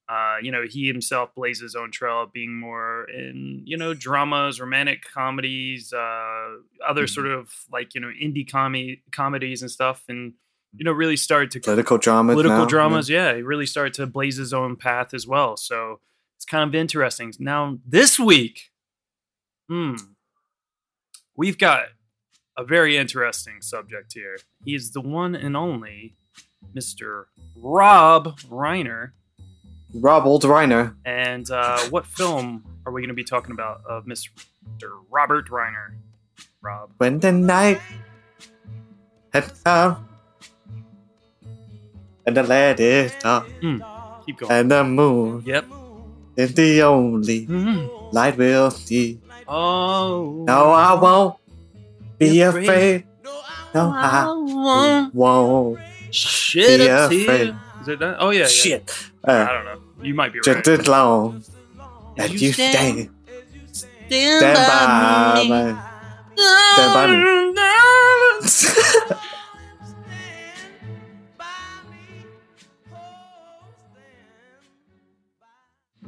uh, 0.09 0.37
you 0.43 0.51
know, 0.51 0.65
he 0.67 0.87
himself 0.87 1.35
blazed 1.35 1.61
his 1.61 1.75
own 1.75 1.91
trail 1.91 2.23
of 2.23 2.33
being 2.33 2.59
more 2.59 3.05
in, 3.11 3.61
you 3.67 3.77
know, 3.77 3.93
dramas, 3.93 4.59
romantic 4.59 5.05
comedies, 5.05 5.93
uh, 5.93 6.49
other 6.87 7.07
sort 7.07 7.27
of 7.27 7.53
like, 7.71 7.95
you 7.95 8.01
know, 8.01 8.09
indie 8.09 8.51
com- 8.51 8.97
comedies 9.11 9.61
and 9.61 9.71
stuff. 9.71 10.03
And, 10.09 10.33
you 10.75 10.85
know, 10.85 10.93
really 10.93 11.17
started 11.19 11.51
to 11.51 11.61
Political 11.61 11.99
dramas. 11.99 12.35
political 12.35 12.59
now, 12.59 12.65
dramas. 12.65 13.11
Yeah, 13.11 13.37
he 13.37 13.43
really 13.43 13.67
started 13.67 13.93
to 13.95 14.07
blaze 14.07 14.39
his 14.39 14.55
own 14.55 14.77
path 14.77 15.13
as 15.13 15.27
well. 15.27 15.59
So 15.59 16.01
it's 16.37 16.47
kind 16.47 16.67
of 16.67 16.75
interesting. 16.75 17.35
Now, 17.39 17.79
this 17.87 18.19
week, 18.19 18.71
hmm, 19.69 19.97
we've 21.37 21.59
got 21.59 21.85
a 22.57 22.65
very 22.65 22.97
interesting 22.97 23.61
subject 23.61 24.15
here. 24.15 24.39
He's 24.65 24.93
the 24.93 25.03
one 25.03 25.35
and 25.35 25.55
only 25.55 26.17
Mr. 26.75 27.25
Rob 27.57 28.39
Reiner. 28.49 29.13
Rob 29.95 30.25
Old 30.27 30.43
Reiner. 30.45 30.97
And 31.05 31.51
uh, 31.51 31.79
what 31.91 32.07
film 32.07 32.65
are 32.87 32.93
we 32.93 33.01
going 33.03 33.09
to 33.09 33.15
be 33.15 33.25
talking 33.25 33.53
about 33.53 33.83
of 33.89 34.05
Mr. 34.07 34.29
Robert 35.11 35.49
Reiner? 35.51 35.95
Rob. 36.63 36.93
When 36.99 37.19
the 37.21 37.33
night 37.33 37.81
had 39.33 39.51
come 39.65 40.09
and 42.27 42.37
the 42.37 42.43
light 42.43 42.79
is 42.81 43.13
dark 43.21 43.47
Keep 44.25 44.39
going. 44.39 44.53
and 44.53 44.71
the 44.71 44.85
moon 44.85 45.43
Yep. 45.45 45.65
is 46.37 46.55
the 46.55 46.83
only 46.83 47.47
Mhm. 47.47 48.13
light 48.13 48.37
we'll 48.39 48.71
see. 48.71 49.21
Oh. 49.49 50.45
No, 50.47 50.71
I 50.71 50.95
won't 50.95 51.37
be 52.19 52.41
afraid. 52.43 52.65
afraid. 52.65 53.05
No, 53.75 53.91
I 53.91 54.25
won't 54.27 55.15
won't. 55.15 55.81
Shed 56.13 56.79
Be 56.79 56.87
a 56.87 57.09
tear. 57.09 57.23
afraid. 57.23 57.55
Is 57.83 57.89
it 57.89 57.99
that? 57.99 58.17
Oh 58.21 58.31
yeah. 58.31 58.41
yeah. 58.41 58.47
Shit. 58.47 59.11
I 59.25 59.33
Uh, 59.33 59.47
don't 59.53 59.65
know. 59.65 59.81
You 60.05 60.15
might 60.15 60.33
be 60.33 60.39
right. 60.41 60.45
just 60.65 60.69
as 60.69 60.87
long 60.89 61.43
as 62.19 62.33
You 62.33 62.39
you 62.49 62.53
stand- 62.53 62.75
stay. 62.75 63.09
Stand, 63.73 64.57
Stand 64.57 64.69
by 64.69 65.43
me. 65.43 65.77
Stand 66.37 66.95
by 66.95 67.07
me. 67.07 67.23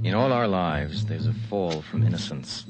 In 0.02 0.12
all 0.14 0.32
our 0.32 0.48
lives, 0.48 1.06
there's 1.06 1.26
a 1.26 1.32
fall 1.48 1.80
from 1.82 2.04
innocence, 2.06 2.64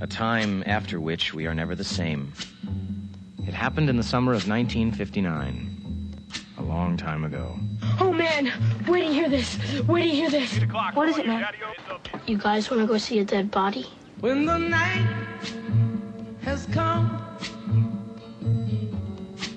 a 0.00 0.06
time 0.06 0.62
after 0.66 1.00
which 1.00 1.32
we 1.34 1.46
are 1.46 1.54
never 1.54 1.74
the 1.74 1.82
same. 1.84 2.32
It 3.46 3.54
happened 3.54 3.88
in 3.88 3.96
the 3.96 4.02
summer 4.02 4.32
of 4.32 4.46
1959, 4.46 5.77
a 6.58 6.62
long 6.62 6.96
time 6.96 7.24
ago. 7.24 7.56
Oh 8.00 8.12
man, 8.12 8.52
wait 8.86 9.06
to 9.06 9.12
hear 9.12 9.28
this. 9.28 9.58
Wait 9.86 10.02
to 10.02 10.08
hear 10.08 10.30
this. 10.30 10.58
What 10.94 11.08
is 11.08 11.18
it, 11.18 11.26
man? 11.26 11.46
You 12.26 12.38
guys 12.38 12.70
want 12.70 12.82
to 12.82 12.86
go 12.86 12.98
see 12.98 13.20
a 13.20 13.24
dead 13.24 13.50
body? 13.50 13.86
When 14.20 14.44
the 14.44 14.58
night 14.58 15.06
has 16.42 16.66
come 16.66 17.24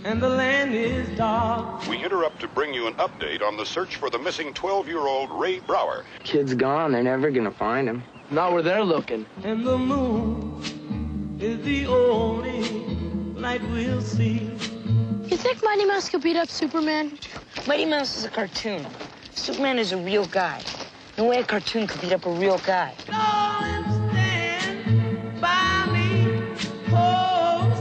and 0.03 0.22
the 0.22 0.29
land 0.29 0.74
is 0.74 1.08
dark. 1.17 1.88
We 1.88 2.03
interrupt 2.03 2.39
to 2.41 2.48
bring 2.48 2.74
you 2.74 2.88
an 2.88 2.93
update 2.96 3.41
on 3.41 3.58
the 3.58 3.65
search 3.65 3.96
for 3.98 4.10
the 4.10 4.20
missing 4.20 4.53
12 4.53 4.88
year 4.88 5.00
old 5.00 5.29
Ray 5.31 5.60
Brower. 5.60 6.05
Kid's 6.24 6.53
gone. 6.53 6.91
They're 6.91 7.03
never 7.03 7.31
gonna 7.31 7.51
find 7.51 7.88
him. 7.88 8.03
Not 8.29 8.53
where 8.53 8.62
they're 8.62 8.84
looking. 8.84 9.25
And 9.43 9.65
the 9.65 9.77
moon 9.77 11.38
is 11.39 11.63
the 11.63 11.88
only 11.88 12.62
light 13.36 13.62
we'll 13.70 14.01
see. 14.01 14.51
You 15.31 15.38
think 15.38 15.63
Mighty 15.63 15.85
Mouse 15.85 16.09
could 16.09 16.21
beat 16.21 16.35
up 16.35 16.50
Superman? 16.50 17.17
Mighty 17.65 17.85
Mouse 17.85 18.17
is 18.17 18.25
a 18.25 18.29
cartoon. 18.29 18.85
Superman 19.33 19.79
is 19.79 19.93
a 19.93 19.97
real 19.97 20.25
guy. 20.25 20.61
No 21.17 21.23
way 21.23 21.39
a 21.39 21.43
cartoon 21.45 21.88
could 21.88 22.01
beat 22.01 22.11
up 22.11 22.25
a 22.25 22.31
real 22.31 22.57
guy. 22.57 22.93
Darling, 23.07 24.09
stand 24.09 25.39
by 25.39 25.85
me. 25.93 26.57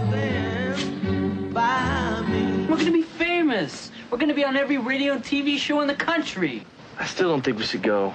Stand 0.09 1.52
by 1.52 2.25
me. 2.28 2.66
We're 2.69 2.78
gonna 2.78 2.92
be 2.92 3.02
famous. 3.02 3.90
We're 4.12 4.19
gonna 4.19 4.33
be 4.33 4.45
on 4.45 4.57
every 4.57 4.78
radio 4.78 5.14
and 5.14 5.25
TV 5.25 5.59
show 5.59 5.80
in 5.80 5.88
the 5.88 5.97
country. 5.97 6.64
I 7.00 7.07
still 7.07 7.30
don't 7.30 7.42
think 7.42 7.59
we 7.59 7.64
should 7.64 7.83
go. 7.83 8.14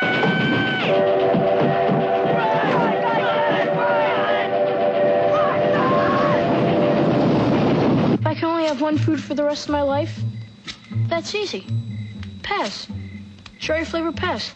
If 0.00 1.65
have 8.76 8.82
one 8.82 8.98
food 8.98 9.22
for 9.22 9.32
the 9.32 9.42
rest 9.42 9.64
of 9.64 9.70
my 9.70 9.80
life, 9.80 10.20
that's 11.08 11.34
easy. 11.34 11.64
Pez. 12.42 12.86
Cherry 13.58 13.86
flavored 13.86 14.16
Pez. 14.16 14.52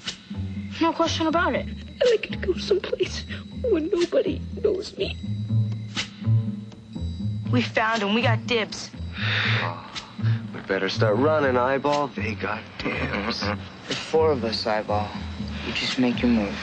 No 0.78 0.92
question 0.92 1.26
about 1.26 1.54
it. 1.54 1.66
I 2.02 2.10
like 2.10 2.28
to 2.28 2.36
go 2.36 2.52
someplace 2.58 3.24
where 3.62 3.80
nobody 3.80 4.42
knows 4.62 4.94
me. 4.98 5.16
We 7.50 7.62
found 7.62 8.02
him. 8.02 8.12
We 8.12 8.20
got 8.22 8.46
dibs. 8.46 8.90
We 10.54 10.60
better 10.66 10.90
start 10.90 11.16
running, 11.16 11.56
Eyeball. 11.56 12.08
They 12.08 12.34
got 12.34 12.60
dibs. 12.78 13.40
There's 13.40 13.98
four 13.98 14.32
of 14.32 14.44
us, 14.44 14.66
Eyeball. 14.66 15.08
You 15.66 15.72
just 15.72 15.98
make 15.98 16.20
your 16.20 16.30
move. 16.30 16.58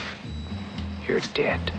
You're 1.08 1.20
dead. 1.34 1.72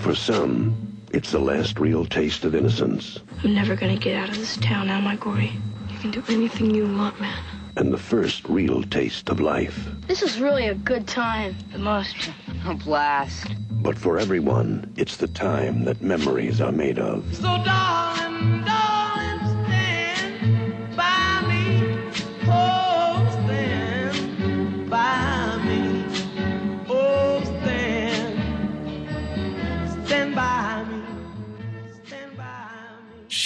For 0.00 0.14
some, 0.14 0.91
it's 1.12 1.30
the 1.30 1.38
last 1.38 1.78
real 1.78 2.06
taste 2.06 2.44
of 2.44 2.54
innocence. 2.54 3.20
I'm 3.44 3.54
never 3.54 3.76
gonna 3.76 3.96
get 3.96 4.16
out 4.16 4.30
of 4.30 4.36
this 4.36 4.56
town, 4.56 4.88
am 4.88 5.06
I, 5.06 5.16
Gordy? 5.16 5.52
You 5.90 5.98
can 5.98 6.10
do 6.10 6.22
anything 6.28 6.74
you 6.74 6.84
want, 6.84 7.20
man. 7.20 7.44
And 7.76 7.92
the 7.92 7.98
first 7.98 8.48
real 8.48 8.82
taste 8.82 9.28
of 9.28 9.40
life. 9.40 9.88
This 10.06 10.22
is 10.22 10.40
really 10.40 10.66
a 10.68 10.74
good 10.74 11.06
time. 11.06 11.56
The 11.72 11.78
most. 11.78 12.16
A 12.64 12.74
blast. 12.74 13.48
But 13.70 13.98
for 13.98 14.20
everyone, 14.20 14.92
it's 14.96 15.16
the 15.16 15.26
time 15.26 15.82
that 15.84 16.00
memories 16.00 16.60
are 16.60 16.70
made 16.70 16.96
of. 16.96 17.24
So, 17.34 17.42
darling, 17.42 18.62
darling, 18.64 19.21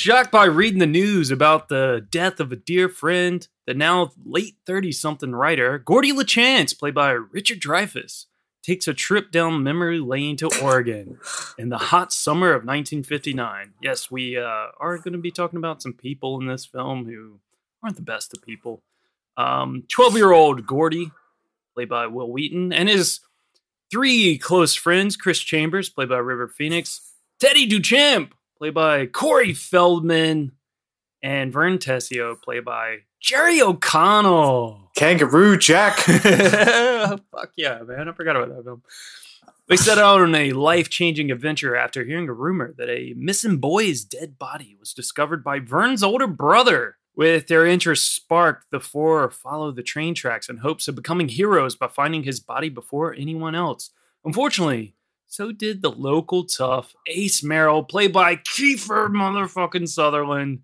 Shocked 0.06 0.30
by 0.30 0.44
reading 0.44 0.78
the 0.78 0.86
news 0.86 1.32
about 1.32 1.68
the 1.68 2.06
death 2.12 2.38
of 2.38 2.52
a 2.52 2.56
dear 2.56 2.88
friend, 2.88 3.44
the 3.66 3.74
now 3.74 4.12
late 4.24 4.54
30 4.64 4.92
something 4.92 5.32
writer, 5.32 5.80
Gordy 5.80 6.12
LaChance, 6.12 6.78
played 6.78 6.94
by 6.94 7.10
Richard 7.10 7.58
Dreyfuss, 7.58 8.26
takes 8.62 8.86
a 8.86 8.94
trip 8.94 9.32
down 9.32 9.64
memory 9.64 9.98
lane 9.98 10.36
to 10.36 10.48
Oregon 10.62 11.18
in 11.58 11.70
the 11.70 11.78
hot 11.78 12.12
summer 12.12 12.50
of 12.50 12.62
1959. 12.62 13.72
Yes, 13.82 14.08
we 14.08 14.36
uh, 14.36 14.68
are 14.78 14.98
going 14.98 15.10
to 15.10 15.18
be 15.18 15.32
talking 15.32 15.56
about 15.56 15.82
some 15.82 15.92
people 15.92 16.40
in 16.40 16.46
this 16.46 16.64
film 16.64 17.06
who 17.06 17.40
aren't 17.82 17.96
the 17.96 18.02
best 18.02 18.32
of 18.32 18.40
people. 18.44 18.84
12 19.36 19.88
year 20.14 20.30
old 20.30 20.68
Gordy, 20.68 21.10
played 21.74 21.88
by 21.88 22.06
Wil 22.06 22.30
Wheaton, 22.30 22.72
and 22.72 22.88
his 22.88 23.18
three 23.90 24.38
close 24.38 24.76
friends 24.76 25.16
Chris 25.16 25.40
Chambers, 25.40 25.88
played 25.88 26.10
by 26.10 26.18
River 26.18 26.46
Phoenix, 26.46 27.10
Teddy 27.40 27.68
Duchamp, 27.68 28.30
played 28.58 28.74
by 28.74 29.06
Corey 29.06 29.52
Feldman, 29.52 30.52
and 31.22 31.52
Vern 31.52 31.78
Tessio, 31.78 32.40
played 32.40 32.64
by 32.64 32.98
Jerry 33.20 33.60
O'Connell. 33.60 34.90
Kangaroo 34.96 35.56
Jack. 35.56 35.98
Fuck 35.98 37.52
yeah, 37.56 37.82
man. 37.82 38.08
I 38.08 38.12
forgot 38.12 38.36
about 38.36 38.54
that 38.56 38.64
film. 38.64 38.82
They 39.68 39.76
set 39.76 39.98
out 39.98 40.20
on 40.20 40.34
a 40.34 40.52
life 40.52 40.88
changing 40.88 41.32
adventure 41.32 41.74
after 41.74 42.04
hearing 42.04 42.28
a 42.28 42.32
rumor 42.32 42.72
that 42.78 42.88
a 42.88 43.14
missing 43.16 43.56
boy's 43.56 44.04
dead 44.04 44.38
body 44.38 44.76
was 44.78 44.92
discovered 44.92 45.42
by 45.42 45.58
Vern's 45.58 46.04
older 46.04 46.28
brother. 46.28 46.98
With 47.16 47.48
their 47.48 47.66
interest 47.66 48.14
sparked, 48.14 48.66
the 48.70 48.78
four 48.78 49.28
follow 49.30 49.72
the 49.72 49.82
train 49.82 50.14
tracks 50.14 50.48
in 50.50 50.58
hopes 50.58 50.86
of 50.86 50.94
becoming 50.94 51.28
heroes 51.28 51.74
by 51.74 51.88
finding 51.88 52.22
his 52.24 52.40
body 52.40 52.68
before 52.68 53.14
anyone 53.14 53.54
else. 53.54 53.90
Unfortunately, 54.22 54.95
so 55.26 55.52
did 55.52 55.82
the 55.82 55.90
local 55.90 56.44
tough 56.44 56.94
Ace 57.08 57.42
Merrill, 57.42 57.82
played 57.84 58.12
by 58.12 58.36
Kiefer 58.36 59.08
motherfucking 59.08 59.88
Sutherland, 59.88 60.60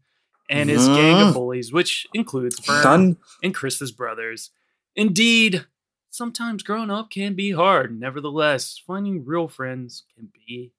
and 0.49 0.69
his 0.69 0.87
gang 0.89 1.21
of 1.21 1.29
Mhm. 1.29 1.35
bullies, 1.35 1.73
which 1.73 2.07
includes 2.13 2.59
Vern 2.61 2.83
Son. 2.83 3.17
and 3.43 3.55
Chris's 3.55 3.91
brothers. 3.93 4.51
Indeed, 4.95 5.67
sometimes 6.11 6.63
growing 6.63 6.91
up 6.91 7.11
can 7.11 7.35
be 7.35 7.53
hard. 7.53 7.99
Nevertheless, 7.99 8.77
finding 8.87 9.25
real 9.25 9.49
friends 9.49 10.05
can 10.15 10.31
be 10.35 10.73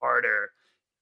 harder. 0.00 0.50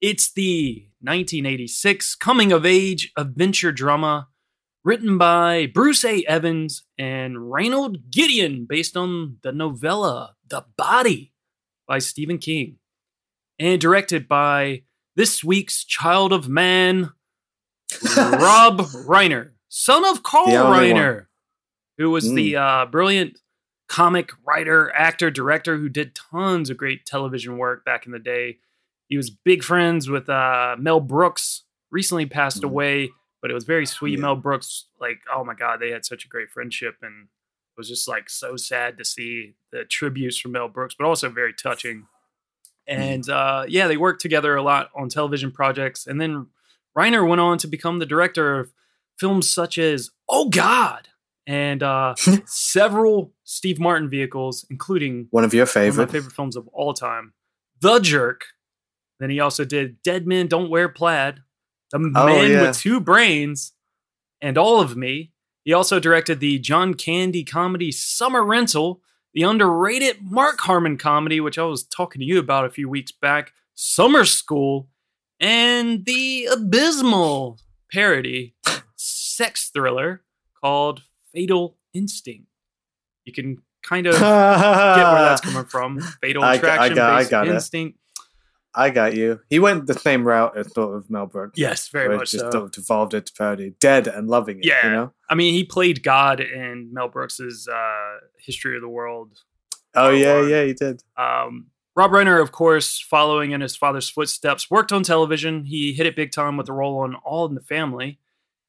It's 0.01 0.31
the 0.33 0.89
1986 1.01 2.15
coming 2.15 2.53
of 2.53 2.67
age 2.67 3.13
adventure 3.17 3.73
drama 3.73 4.29
written 4.85 5.19
by 5.19 5.67
Bruce 5.67 6.05
A. 6.05 6.23
Evans 6.25 6.85
and 6.99 7.37
Raynold 7.37 8.11
Gideon, 8.11 8.67
based 8.67 8.97
on 8.97 9.39
the 9.43 9.53
novella 9.53 10.37
The 10.49 10.65
Body 10.77 11.30
by 11.91 11.99
Stephen 11.99 12.39
King, 12.39 12.77
and 13.59 13.81
directed 13.81 14.29
by 14.29 14.83
this 15.17 15.43
week's 15.43 15.85
Child 15.85 16.33
of 16.33 16.49
Man, 16.49 17.11
Rob 18.17 18.79
Reiner, 19.09 19.51
son 19.69 20.07
of 20.07 20.23
Carl 20.23 20.51
only 20.51 20.93
one. 20.93 21.03
Reiner, 21.03 21.27
who 21.99 22.13
was 22.13 22.33
the 22.33 22.55
uh, 22.55 22.87
brilliant 22.87 23.41
comic 23.89 24.31
writer, 24.47 24.93
actor, 24.95 25.33
director 25.33 25.79
who 25.79 25.89
did 25.89 26.15
tons 26.15 26.71
of 26.71 26.77
great 26.77 27.05
television 27.05 27.59
work 27.59 27.85
back 27.85 28.07
in 28.07 28.13
the 28.13 28.21
day. 28.21 28.59
He 29.09 29.17
was 29.17 29.29
big 29.29 29.65
friends 29.65 30.09
with 30.09 30.29
uh, 30.29 30.77
Mel 30.79 31.01
Brooks, 31.01 31.65
recently 31.91 32.25
passed 32.25 32.63
away, 32.63 33.11
but 33.43 33.51
it 33.51 33.55
was 33.55 33.65
very 33.65 33.85
sweet. 33.85 34.21
Mel 34.21 34.37
Brooks, 34.37 34.87
like, 35.01 35.23
oh 35.35 35.43
my 35.43 35.55
God, 35.55 35.81
they 35.81 35.91
had 35.91 36.05
such 36.05 36.25
a 36.25 36.29
great 36.29 36.51
friendship. 36.51 36.99
And 37.03 37.27
was 37.81 37.89
just 37.89 38.07
like 38.07 38.29
so 38.29 38.57
sad 38.57 38.99
to 38.99 39.05
see 39.05 39.55
the 39.73 39.85
tributes 39.85 40.39
from 40.39 40.53
Mel 40.53 40.69
Brooks, 40.69 40.95
but 40.99 41.07
also 41.07 41.29
very 41.31 41.53
touching. 41.55 42.07
And 42.87 43.29
uh, 43.29 43.65
yeah, 43.69 43.87
they 43.89 43.97
worked 43.97 44.21
together 44.21 44.55
a 44.57 44.63
lot 44.63 44.91
on 44.95 45.09
television 45.09 45.51
projects. 45.53 46.07
And 46.07 46.21
then 46.21 46.47
Reiner 46.97 47.27
went 47.29 47.41
on 47.41 47.57
to 47.59 47.67
become 47.69 47.99
the 47.99 48.07
director 48.07 48.59
of 48.61 48.73
films 49.19 49.49
such 49.49 49.79
as 49.79 50.11
Oh 50.29 50.49
God 50.49 51.09
and 51.47 51.83
uh, 51.83 52.15
several 52.47 53.33
Steve 53.45 53.79
Martin 53.81 54.09
vehicles, 54.11 54.67
including 54.71 55.29
One 55.31 55.45
of 55.45 55.55
your 55.55 55.63
one 55.63 55.69
of 55.69 55.73
favorite. 55.73 56.07
my 56.09 56.13
favorite 56.13 56.33
films 56.35 56.57
of 56.57 56.69
all 56.69 56.93
time, 56.95 57.33
The 57.81 57.99
Jerk. 58.01 58.43
Then 59.21 59.31
he 59.31 59.41
also 59.41 59.65
did 59.65 60.03
Dead 60.03 60.27
Men 60.27 60.47
Don't 60.49 60.71
Wear 60.71 60.89
Plaid, 60.89 61.41
The 61.93 61.99
Oh, 62.17 62.27
Man 62.27 62.51
yeah. 62.51 62.63
with 62.69 62.79
Two 62.79 63.01
Brains, 63.01 63.73
and 64.41 64.57
All 64.59 64.81
of 64.81 64.97
Me. 64.97 65.33
He 65.65 65.73
also 65.73 66.01
directed 66.01 66.41
the 66.41 66.59
John 66.59 66.95
Candy 66.95 67.45
comedy 67.45 67.93
Summer 67.93 68.45
Rental, 68.45 69.01
the 69.35 69.43
underrated 69.43 70.23
Mark 70.23 70.61
Harmon 70.61 70.97
comedy, 70.97 71.41
which 71.41 71.59
I 71.59 71.63
was 71.65 71.85
talking 71.85 72.21
to 72.21 72.27
you 72.27 72.39
about 72.39 72.65
a 72.65 72.71
few 72.71 72.89
weeks 72.89 73.13
back, 73.13 73.53
Summer 73.75 74.25
School, 74.25 74.89
and 75.39 76.05
the 76.07 76.47
abysmal 76.47 77.59
parody 77.93 78.55
sex 78.97 79.71
thriller 79.73 80.23
called 80.61 81.03
Fatal 81.33 81.77
Instinct. 81.95 82.47
You 83.25 83.33
can 83.33 83.63
kind 83.83 84.07
of 84.07 84.15
get 84.19 84.21
where 84.21 85.23
that's 85.23 85.41
coming 85.41 85.65
from. 85.65 86.01
Fatal 86.21 86.43
I 86.43 86.53
I 86.53 86.55
Attraction, 86.57 86.97
got- 86.97 87.13
I 87.13 87.19
Basic 87.19 87.31
got. 87.31 87.49
Instinct. 87.49 87.99
I 88.75 88.91
got 88.91 89.17
you. 89.17 89.41
He 89.51 89.59
went 89.59 89.87
the 89.87 89.95
same 89.95 90.27
route 90.27 90.57
as 90.57 90.73
sort 90.73 90.97
of 90.97 91.11
Mel 91.11 91.27
Brooks. 91.27 91.59
Yes, 91.59 91.89
very 91.89 92.17
much 92.17 92.31
just 92.31 92.45
so. 92.45 92.51
sort 92.51 92.65
of 92.65 92.71
devolved 92.73 93.15
into 93.15 93.33
parody. 93.33 93.75
Dead 93.81 94.07
and 94.07 94.29
loving 94.29 94.59
it. 94.59 94.67
Yeah, 94.67 94.87
You 94.87 94.93
know? 94.93 95.13
I 95.29 95.35
mean, 95.35 95.55
he 95.55 95.65
played 95.65 96.03
God 96.03 96.41
in 96.41 96.91
Mel 96.93 97.09
Brooks's 97.09 97.67
uh, 97.69 98.19
History 98.39 98.77
of 98.77 98.83
the 98.83 98.89
World. 98.89 99.39
Oh, 99.95 100.11
yeah, 100.11 100.47
yeah, 100.47 100.65
he 100.65 100.73
did. 100.73 101.03
Um, 101.17 101.67
Rob 101.97 102.13
Reiner, 102.13 102.41
of 102.41 102.53
course, 102.53 103.01
following 103.01 103.51
in 103.51 103.61
his 103.61 103.75
father's 103.75 104.09
footsteps, 104.09 104.71
worked 104.71 104.93
on 104.93 105.03
television. 105.03 105.65
He 105.65 105.93
hit 105.93 106.07
it 106.07 106.15
big 106.15 106.31
time 106.31 106.57
with 106.57 106.69
a 106.69 106.73
role 106.73 106.99
on 107.01 107.17
All 107.17 107.47
in 107.47 107.55
the 107.55 107.61
Family. 107.61 108.21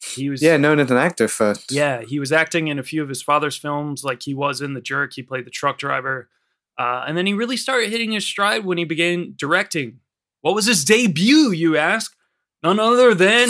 He 0.03 0.31
was 0.31 0.41
Yeah, 0.41 0.57
known 0.57 0.79
as 0.79 0.89
an 0.89 0.97
actor 0.97 1.27
first. 1.27 1.71
Yeah, 1.71 2.01
he 2.01 2.19
was 2.19 2.31
acting 2.31 2.67
in 2.67 2.79
a 2.79 2.83
few 2.83 3.03
of 3.03 3.09
his 3.09 3.21
father's 3.21 3.55
films, 3.55 4.03
like 4.03 4.23
he 4.23 4.33
was 4.33 4.59
in 4.59 4.73
The 4.73 4.81
Jerk. 4.81 5.13
He 5.13 5.21
played 5.21 5.45
the 5.45 5.51
truck 5.51 5.77
driver. 5.77 6.27
Uh, 6.81 7.03
and 7.07 7.15
then 7.15 7.27
he 7.27 7.33
really 7.33 7.57
started 7.57 7.91
hitting 7.91 8.11
his 8.11 8.25
stride 8.25 8.65
when 8.65 8.79
he 8.79 8.85
began 8.85 9.35
directing. 9.37 9.99
What 10.41 10.55
was 10.55 10.65
his 10.65 10.83
debut, 10.83 11.51
you 11.51 11.77
ask? 11.77 12.15
None 12.63 12.79
other 12.79 13.13
than 13.13 13.49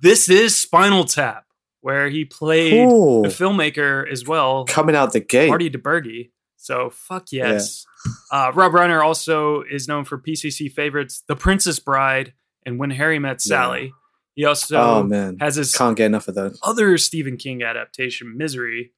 This 0.00 0.28
Is 0.28 0.56
Spinal 0.56 1.04
Tap, 1.04 1.44
where 1.80 2.08
he 2.08 2.24
played 2.24 2.72
the 2.72 3.28
filmmaker 3.28 4.10
as 4.10 4.26
well, 4.26 4.64
Coming 4.64 4.96
out 4.96 5.12
the 5.12 5.20
gate. 5.20 5.48
Marty 5.48 5.70
DiBergi. 5.70 6.30
So 6.56 6.90
fuck 6.90 7.30
yes. 7.30 7.86
Uh, 8.32 8.50
Rob 8.52 8.72
Reiner 8.72 9.00
also 9.00 9.62
is 9.62 9.86
known 9.86 10.04
for 10.04 10.18
PCC 10.18 10.68
favorites 10.72 11.22
The 11.28 11.36
Princess 11.36 11.78
Bride 11.78 12.32
and 12.66 12.80
When 12.80 12.90
Harry 12.90 13.20
Met 13.20 13.40
Sally. 13.40 13.92
He 14.34 14.44
also 14.44 14.76
oh, 14.76 15.02
man. 15.04 15.36
has 15.38 15.54
his 15.54 15.72
Can't 15.72 15.96
get 15.96 16.06
enough 16.06 16.26
of 16.26 16.34
those. 16.34 16.58
other 16.64 16.98
Stephen 16.98 17.36
King 17.36 17.62
adaptation, 17.62 18.36
Misery. 18.36 18.92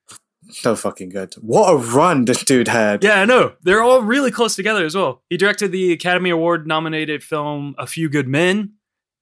So 0.50 0.76
fucking 0.76 1.08
good. 1.10 1.34
What 1.34 1.70
a 1.70 1.76
run 1.76 2.24
this 2.24 2.44
dude 2.44 2.68
had. 2.68 3.02
Yeah, 3.02 3.20
I 3.20 3.24
know. 3.24 3.54
They're 3.62 3.82
all 3.82 4.02
really 4.02 4.30
close 4.30 4.54
together 4.56 4.84
as 4.84 4.94
well. 4.94 5.22
He 5.30 5.36
directed 5.36 5.72
the 5.72 5.92
Academy 5.92 6.30
Award 6.30 6.66
nominated 6.66 7.22
film 7.22 7.74
A 7.78 7.86
Few 7.86 8.08
Good 8.08 8.28
Men. 8.28 8.74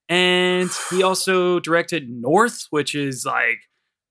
And 0.09 0.71
he 0.91 1.03
also 1.03 1.61
directed 1.61 2.11
North, 2.11 2.67
which 2.71 2.95
is 2.95 3.25
like 3.25 3.59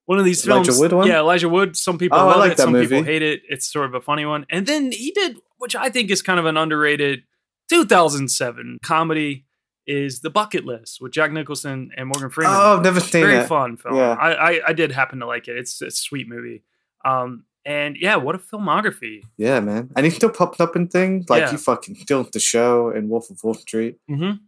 one 0.05 0.17
of 0.19 0.25
these 0.25 0.43
films. 0.43 0.67
Elijah 0.67 0.81
Wood 0.81 0.93
one? 0.93 1.07
Yeah, 1.07 1.19
Elijah 1.19 1.49
Wood. 1.49 1.75
Some 1.75 1.97
people 1.97 2.17
Oh, 2.17 2.21
I 2.21 2.25
love 2.25 2.37
like 2.37 2.51
it, 2.53 2.57
that 2.57 2.63
some 2.63 2.73
people 2.73 3.03
hate 3.03 3.21
it. 3.21 3.41
It's 3.49 3.71
sort 3.71 3.85
of 3.85 3.93
a 3.93 4.01
funny 4.01 4.25
one. 4.25 4.45
And 4.49 4.65
then 4.65 4.91
he 4.91 5.11
did, 5.11 5.37
which 5.57 5.75
I 5.75 5.89
think 5.89 6.09
is 6.09 6.21
kind 6.21 6.39
of 6.39 6.45
an 6.45 6.57
underrated 6.57 7.23
2007 7.69 8.79
comedy, 8.81 9.45
is 9.87 10.21
The 10.21 10.29
Bucket 10.29 10.63
List 10.65 10.99
with 11.01 11.11
Jack 11.11 11.31
Nicholson 11.31 11.89
and 11.97 12.07
Morgan 12.07 12.29
Freeman. 12.29 12.53
Oh, 12.55 12.77
I've 12.77 12.83
never 12.83 12.99
seen 12.99 13.23
Very 13.23 13.37
it. 13.37 13.47
fun 13.47 13.77
film. 13.77 13.95
Yeah. 13.95 14.11
I, 14.13 14.31
I 14.53 14.61
I 14.69 14.73
did 14.73 14.91
happen 14.91 15.19
to 15.19 15.25
like 15.25 15.47
it. 15.47 15.57
It's, 15.57 15.81
it's 15.81 15.99
a 15.99 16.01
sweet 16.03 16.27
movie. 16.29 16.63
Um, 17.05 17.45
and 17.65 17.95
yeah, 17.99 18.15
what 18.15 18.35
a 18.35 18.39
filmography. 18.39 19.21
Yeah, 19.37 19.59
man. 19.59 19.91
And 19.95 20.05
he 20.05 20.09
still 20.11 20.31
popped 20.31 20.59
up 20.59 20.75
in 20.75 20.87
things. 20.87 21.29
Like 21.29 21.41
Yeah. 21.41 21.51
he 21.51 21.57
fucking 21.57 21.95
killed 22.07 22.33
the 22.33 22.39
show 22.39 22.89
in 22.89 23.07
Wolf 23.09 23.29
of 23.29 23.43
Wall 23.43 23.53
Street. 23.53 23.97
Mhm. 24.09 24.39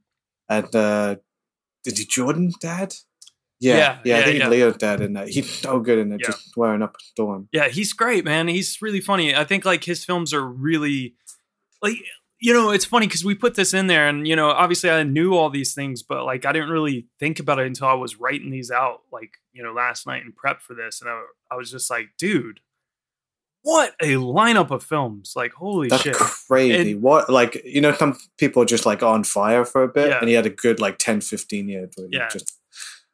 And 0.50 0.76
uh 0.76 1.16
did 1.84 1.98
he 1.98 2.06
Jordan 2.06 2.52
dad? 2.60 2.96
Yeah, 3.60 3.78
Yeah, 3.78 4.00
yeah, 4.06 4.18
I 4.20 4.24
think 4.24 4.40
yeah. 4.40 4.50
Leo's 4.50 4.78
dad 4.78 5.00
in 5.02 5.14
that. 5.14 5.30
He's 5.30 5.50
so 5.50 5.80
good 5.80 6.00
in 6.00 6.12
it, 6.12 6.22
Yeah. 6.22 6.28
just 6.32 6.58
wearing 6.58 6.82
up 6.82 6.96
a 7.00 7.04
storm. 7.04 7.48
Yeah, 7.54 7.68
he's 7.70 7.94
great, 7.94 8.26
man. 8.26 8.48
He's 8.48 8.82
really 8.82 9.00
funny. 9.02 9.36
I 9.36 9.44
think 9.46 9.64
like 9.64 9.84
his 9.84 10.04
films 10.04 10.34
are 10.34 10.46
really 10.46 11.16
like 11.82 11.96
you 12.46 12.52
know, 12.54 12.72
it's 12.72 12.84
funny 12.84 13.08
because 13.08 13.24
we 13.24 13.36
put 13.36 13.56
this 13.56 13.74
in 13.74 13.88
there, 13.88 14.06
and 14.10 14.28
you 14.28 14.36
know, 14.36 14.50
obviously 14.50 14.90
I 14.90 15.04
knew 15.04 15.34
all 15.34 15.50
these 15.50 15.74
things, 15.74 16.04
but 16.04 16.26
like 16.26 16.46
I 16.46 16.52
didn't 16.52 16.72
really 16.72 17.08
think 17.18 17.40
about 17.40 17.58
it 17.60 17.68
until 17.68 17.88
I 17.88 17.94
was 17.94 18.20
writing 18.20 18.52
these 18.52 18.70
out, 18.70 19.00
like 19.14 19.32
you 19.54 19.64
know, 19.64 19.72
last 19.72 20.06
night 20.06 20.24
in 20.26 20.34
prep 20.34 20.62
for 20.62 20.74
this, 20.74 21.00
and 21.00 21.10
I, 21.10 21.22
I 21.50 21.56
was 21.56 21.72
just 21.72 21.90
like, 21.90 22.10
dude, 22.18 22.60
what 23.62 23.94
a 24.02 24.16
lineup 24.16 24.72
of 24.72 24.84
films! 24.84 25.32
Like, 25.38 25.54
holy 25.54 25.88
That's 25.88 26.04
shit! 26.04 26.16
crazy. 26.18 26.96
What 26.96 27.30
like 27.30 27.62
you 27.64 27.80
know, 27.80 27.94
some 27.94 28.18
people 28.38 28.62
are 28.62 28.66
just 28.66 28.86
like 28.86 29.02
on 29.02 29.24
fire 29.24 29.64
for 29.64 29.82
a 29.84 29.88
bit, 29.88 30.10
Yeah. 30.10 30.20
and 30.20 30.28
he 30.28 30.36
had 30.36 30.46
a 30.46 30.50
good 30.50 30.82
like 30.82 30.98
10, 30.98 31.22
15 31.22 31.70
years. 31.70 31.94
where 31.96 32.08
he 32.12 32.18
Yeah. 32.18 32.28
Just 32.28 32.60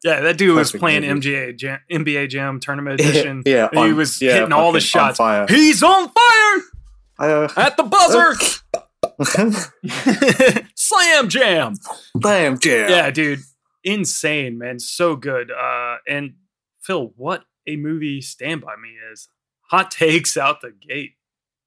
yeah, 0.03 0.21
that 0.21 0.39
dude 0.39 0.55
was 0.55 0.71
playing 0.71 1.01
movie. 1.03 1.29
MGA 1.33 1.55
Jam, 1.55 1.79
NBA 1.91 2.29
Jam 2.29 2.59
Tournament 2.59 2.99
Edition. 3.01 3.43
yeah, 3.45 3.69
and 3.71 3.85
he 3.85 3.93
was 3.93 4.19
yeah, 4.21 4.33
hitting 4.33 4.53
all 4.53 4.71
the 4.71 4.77
on 4.77 4.81
shots. 4.81 5.17
fire. 5.17 5.45
He's 5.47 5.83
on 5.83 6.09
fire 6.09 6.61
uh, 7.19 7.47
at 7.55 7.77
the 7.77 7.83
buzzer. 7.83 8.33
Slam 10.75 11.29
jam. 11.29 11.75
Slam 12.21 12.59
jam. 12.59 12.89
Yeah, 12.89 13.11
dude. 13.11 13.39
Insane, 13.83 14.57
man. 14.57 14.79
So 14.79 15.15
good. 15.15 15.51
Uh 15.51 15.97
and 16.07 16.35
Fil, 16.81 17.13
what 17.15 17.43
a 17.67 17.75
movie 17.75 18.21
Stand 18.21 18.61
By 18.61 18.75
Me 18.81 18.89
is. 19.11 19.27
Hot 19.69 19.91
takes 19.91 20.37
out 20.37 20.61
the 20.61 20.71
gate. 20.71 21.13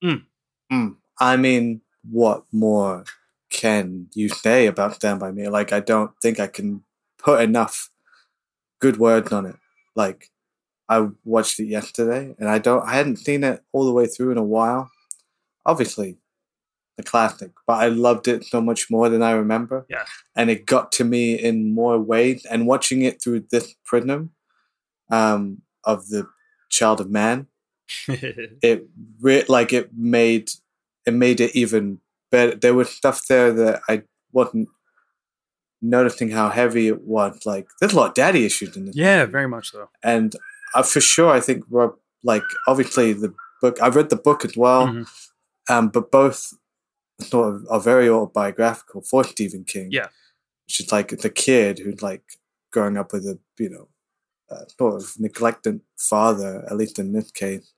Mm. 0.02 0.24
Mm. 0.72 0.96
I 1.20 1.36
mean, 1.36 1.82
what 2.10 2.44
more 2.52 3.04
can 3.50 4.08
you 4.14 4.28
say 4.28 4.66
about 4.66 4.94
Stand 4.94 5.20
By 5.20 5.30
Me? 5.30 5.48
Like, 5.48 5.72
I 5.72 5.80
don't 5.80 6.10
think 6.20 6.40
I 6.40 6.48
can 6.48 6.82
put 7.18 7.40
enough 7.40 7.90
good 8.80 8.96
words 8.96 9.30
on 9.32 9.46
it. 9.46 9.56
Like, 9.94 10.30
I 10.88 11.08
watched 11.24 11.60
it 11.60 11.66
yesterday, 11.66 12.34
and 12.38 12.48
I 12.48 12.58
don't, 12.58 12.84
I 12.86 12.94
hadn't 12.94 13.16
seen 13.16 13.44
it 13.44 13.62
all 13.72 13.84
the 13.84 13.92
way 13.92 14.06
through 14.06 14.32
in 14.32 14.38
a 14.38 14.42
while. 14.42 14.90
Obviously, 15.64 16.18
a 16.98 17.02
classic, 17.02 17.50
but 17.66 17.74
I 17.74 17.88
loved 17.88 18.28
it 18.28 18.44
so 18.44 18.60
much 18.60 18.90
more 18.90 19.08
than 19.08 19.22
I 19.22 19.32
remember. 19.32 19.86
Yeah. 19.88 20.04
And 20.36 20.50
it 20.50 20.66
got 20.66 20.92
to 20.92 21.04
me 21.04 21.34
in 21.34 21.74
more 21.74 21.98
ways. 21.98 22.44
And 22.50 22.66
watching 22.66 23.02
it 23.02 23.22
through 23.22 23.46
this 23.50 23.74
prism 23.84 24.30
um, 25.10 25.62
of 25.84 26.08
the 26.08 26.26
child 26.70 27.00
of 27.00 27.10
man, 27.10 27.46
it 28.08 28.86
re- 29.20 29.44
like 29.48 29.72
it 29.72 29.90
made 29.96 30.50
it 31.06 31.14
made 31.14 31.40
it 31.40 31.54
even 31.56 31.98
better. 32.30 32.54
There 32.54 32.74
was 32.74 32.90
stuff 32.90 33.26
there 33.26 33.52
that 33.52 33.80
I 33.88 34.02
wasn't 34.32 34.68
noticing 35.80 36.30
how 36.30 36.48
heavy 36.48 36.88
it 36.88 37.02
was. 37.02 37.44
Like 37.44 37.68
there's 37.80 37.92
a 37.92 37.96
lot 37.96 38.08
of 38.10 38.14
daddy 38.14 38.44
issues 38.44 38.76
in 38.76 38.86
this. 38.86 38.96
yeah, 38.96 39.24
very 39.26 39.48
much 39.48 39.70
so. 39.72 39.88
and 40.02 40.34
uh, 40.74 40.82
for 40.82 41.00
sure, 41.00 41.30
I 41.30 41.40
think 41.40 41.64
Rob, 41.70 41.94
like 42.22 42.42
obviously 42.66 43.12
the 43.12 43.34
book. 43.60 43.80
I 43.82 43.88
read 43.88 44.10
the 44.10 44.16
book 44.16 44.44
as 44.44 44.56
well, 44.56 44.86
Mhm. 44.88 45.06
um, 45.68 45.88
but 45.88 46.10
both 46.10 46.52
sort 47.22 47.54
of 47.54 47.66
are 47.70 47.80
very 47.80 48.08
autobiographical 48.08 49.02
for 49.02 49.24
Stephen 49.24 49.64
King. 49.64 49.88
Yeah. 49.90 50.08
is 50.68 50.92
like 50.92 51.08
the 51.08 51.30
kid 51.30 51.78
who's 51.78 52.02
like 52.02 52.22
growing 52.72 52.96
up 52.96 53.12
with 53.12 53.24
a 53.26 53.38
you 53.58 53.70
know 53.70 53.88
uh, 54.50 54.64
sort 54.78 55.02
of 55.02 55.10
neglected 55.18 55.80
father, 55.98 56.64
at 56.70 56.76
least 56.76 56.98
in 56.98 57.12
this 57.12 57.30
case, 57.30 57.72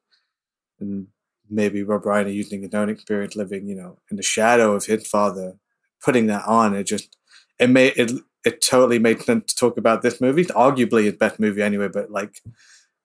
and 0.81 1.09
maybe 1.51 1.83
Rob 1.83 2.05
Reiner 2.05 2.33
using 2.33 2.63
his 2.63 2.75
own 2.75 2.89
experience 2.89 3.37
living 3.37 3.69
you 3.69 3.77
know 3.77 3.99
in 4.11 4.17
the 4.17 4.23
shadow 4.23 4.75
of 4.75 4.87
his 4.87 5.07
father, 5.07 5.59
putting 6.03 6.27
that 6.27 6.45
on. 6.47 6.75
It 6.75 6.85
just 6.85 7.17
it 7.59 7.71
made 7.71 7.95
it 7.97 8.13
it 8.45 8.61
totally 8.61 8.99
made 8.99 9.23
sense 9.23 9.53
to 9.53 9.57
talk 9.57 9.77
about 9.77 10.03
this 10.03 10.21
movie. 10.21 10.43
It's 10.43 10.51
arguably 10.53 11.05
his 11.05 11.15
best 11.15 11.41
movie 11.41 11.63
anyway, 11.63 11.89
but 11.89 12.11
like 12.11 12.41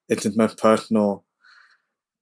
it's 0.08 0.24
his 0.24 0.36
most 0.36 0.58
personal, 0.58 1.26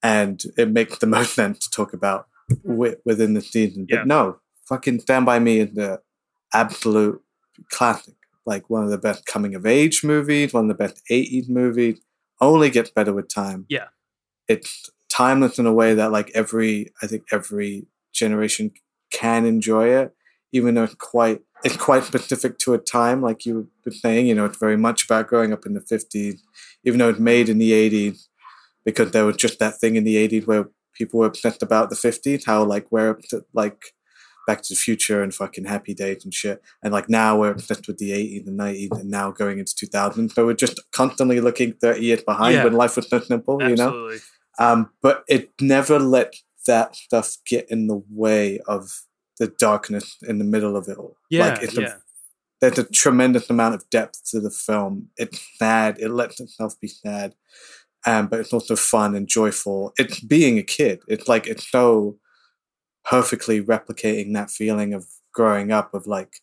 and 0.04 0.42
it 0.58 0.70
makes 0.70 0.98
the 1.00 1.08
most 1.08 1.34
sense 1.42 1.60
to 1.60 1.70
talk 1.70 1.94
about 1.94 2.28
wi- 2.64 2.96
within 3.06 3.34
the 3.34 3.42
season. 3.42 3.86
But 3.90 3.96
Yeah. 4.00 4.04
no, 4.06 4.40
fucking 4.68 5.00
Stand 5.02 5.26
By 5.26 5.40
Me 5.40 5.60
is 5.60 5.74
the 5.74 6.02
absolute 6.54 7.22
classic. 7.70 8.14
Like 8.46 8.70
one 8.70 8.84
of 8.84 8.90
the 8.90 8.98
best 8.98 9.26
coming 9.26 9.56
of 9.56 9.66
age 9.66 10.04
movies, 10.04 10.54
one 10.54 10.66
of 10.66 10.68
the 10.70 10.84
best 10.84 11.02
80s 11.10 11.50
movies. 11.50 12.00
Only 12.40 12.70
gets 12.70 12.90
better 12.92 13.14
with 13.14 13.28
time. 13.28 13.66
Yeah. 13.68 13.88
It's 14.48 14.90
timeless 15.10 15.58
in 15.60 15.66
a 15.66 15.74
way 15.74 15.94
that 15.96 16.12
like 16.12 16.30
every 16.36 16.94
I 17.02 17.08
think 17.08 17.24
every 17.32 17.88
generation 18.14 18.72
can 19.12 19.46
enjoy 19.46 19.88
it, 19.90 20.14
even 20.52 20.76
though 20.76 20.84
it's 20.84 20.96
quite 20.96 21.42
it's 21.64 21.76
quite 21.76 22.04
specific 22.04 22.60
to 22.60 22.76
a 22.76 22.78
time, 22.78 23.22
like 23.24 23.44
you 23.46 23.68
were 23.84 23.92
saying, 23.92 24.28
you 24.28 24.36
know, 24.36 24.46
it's 24.46 24.60
very 24.60 24.78
much 24.78 25.06
about 25.06 25.28
growing 25.28 25.52
up 25.52 25.66
in 25.66 25.74
the 25.74 25.82
fifties, 25.82 26.44
even 26.84 27.00
though 27.00 27.10
it's 27.10 27.20
made 27.20 27.50
in 27.50 27.58
the 27.58 27.74
eighties, 27.74 28.30
because 28.86 29.12
there 29.12 29.26
was 29.26 29.36
just 29.38 29.58
that 29.58 29.80
thing 29.80 29.96
in 29.96 30.04
the 30.04 30.16
eighties 30.18 30.46
where 30.46 30.70
people 30.98 31.20
were 31.20 31.26
obsessed 31.26 31.62
about 31.64 31.90
the 31.90 31.96
fifties, 31.96 32.46
how 32.46 32.64
like 32.64 32.92
we're 32.92 33.18
like 33.54 33.94
Back 34.48 34.62
to 34.64 34.74
the 34.74 34.78
Future 34.78 35.22
and 35.22 35.36
fucking 35.36 35.66
Happy 35.66 35.94
Days 35.94 36.24
and 36.24 36.34
shit. 36.34 36.62
And 36.82 36.94
like 36.94 37.10
now 37.10 37.38
we're 37.38 37.52
obsessed 37.52 37.86
with 37.88 37.98
the 37.98 38.12
80s 38.12 38.48
and 38.48 38.58
90s 38.58 38.98
and 39.00 39.10
now 39.12 39.30
going 39.32 39.60
into 39.60 39.76
2000. 39.76 40.30
So 40.30 40.46
we're 40.46 40.54
just 40.54 40.80
constantly 40.92 41.42
looking 41.42 41.74
30 41.74 42.00
years 42.02 42.24
behind 42.24 42.56
Yeah. 42.56 42.64
when 42.64 42.74
life 42.74 42.96
was 42.96 43.10
so 43.10 43.20
simple, 43.20 43.62
you 43.62 43.76
know? 43.76 44.12
Um, 44.58 44.90
but 45.02 45.26
it 45.28 45.52
never 45.60 46.00
let 46.00 46.34
that 46.66 46.96
stuff 46.96 47.38
get 47.46 47.70
in 47.70 47.88
the 47.88 48.02
way 48.10 48.60
of 48.68 49.04
the 49.38 49.48
darkness 49.60 50.18
in 50.28 50.40
the 50.40 50.46
middle 50.46 50.76
of 50.78 50.88
it 50.88 50.98
all. 50.98 51.18
Yeah, 51.30 51.50
like 51.50 51.64
it's 51.64 51.78
yeah. 51.78 51.88
a, 51.88 51.92
there's 52.62 52.80
a 52.80 52.90
tremendous 52.90 53.50
amount 53.50 53.76
of 53.76 53.90
depth 53.90 54.24
to 54.32 54.40
the 54.40 54.50
film. 54.50 55.10
It's 55.18 55.40
sad. 55.58 56.00
It 56.00 56.10
lets 56.10 56.40
itself 56.40 56.80
be 56.80 56.88
sad, 56.88 57.36
um, 58.08 58.28
but 58.28 58.40
it's 58.40 58.54
also 58.54 58.78
fun 58.78 59.16
and 59.16 59.28
joyful. 59.28 59.92
It's 59.98 60.22
being 60.22 60.58
a 60.58 60.64
kid. 60.64 61.02
It's 61.10 61.28
like 61.28 61.46
it's 61.46 61.70
so 61.70 62.18
perfectly 63.04 63.62
replicating 63.62 64.34
that 64.34 64.50
feeling 64.50 64.94
of 64.94 65.06
growing 65.34 65.74
up. 65.74 65.94
Of 65.94 66.08
like, 66.08 66.38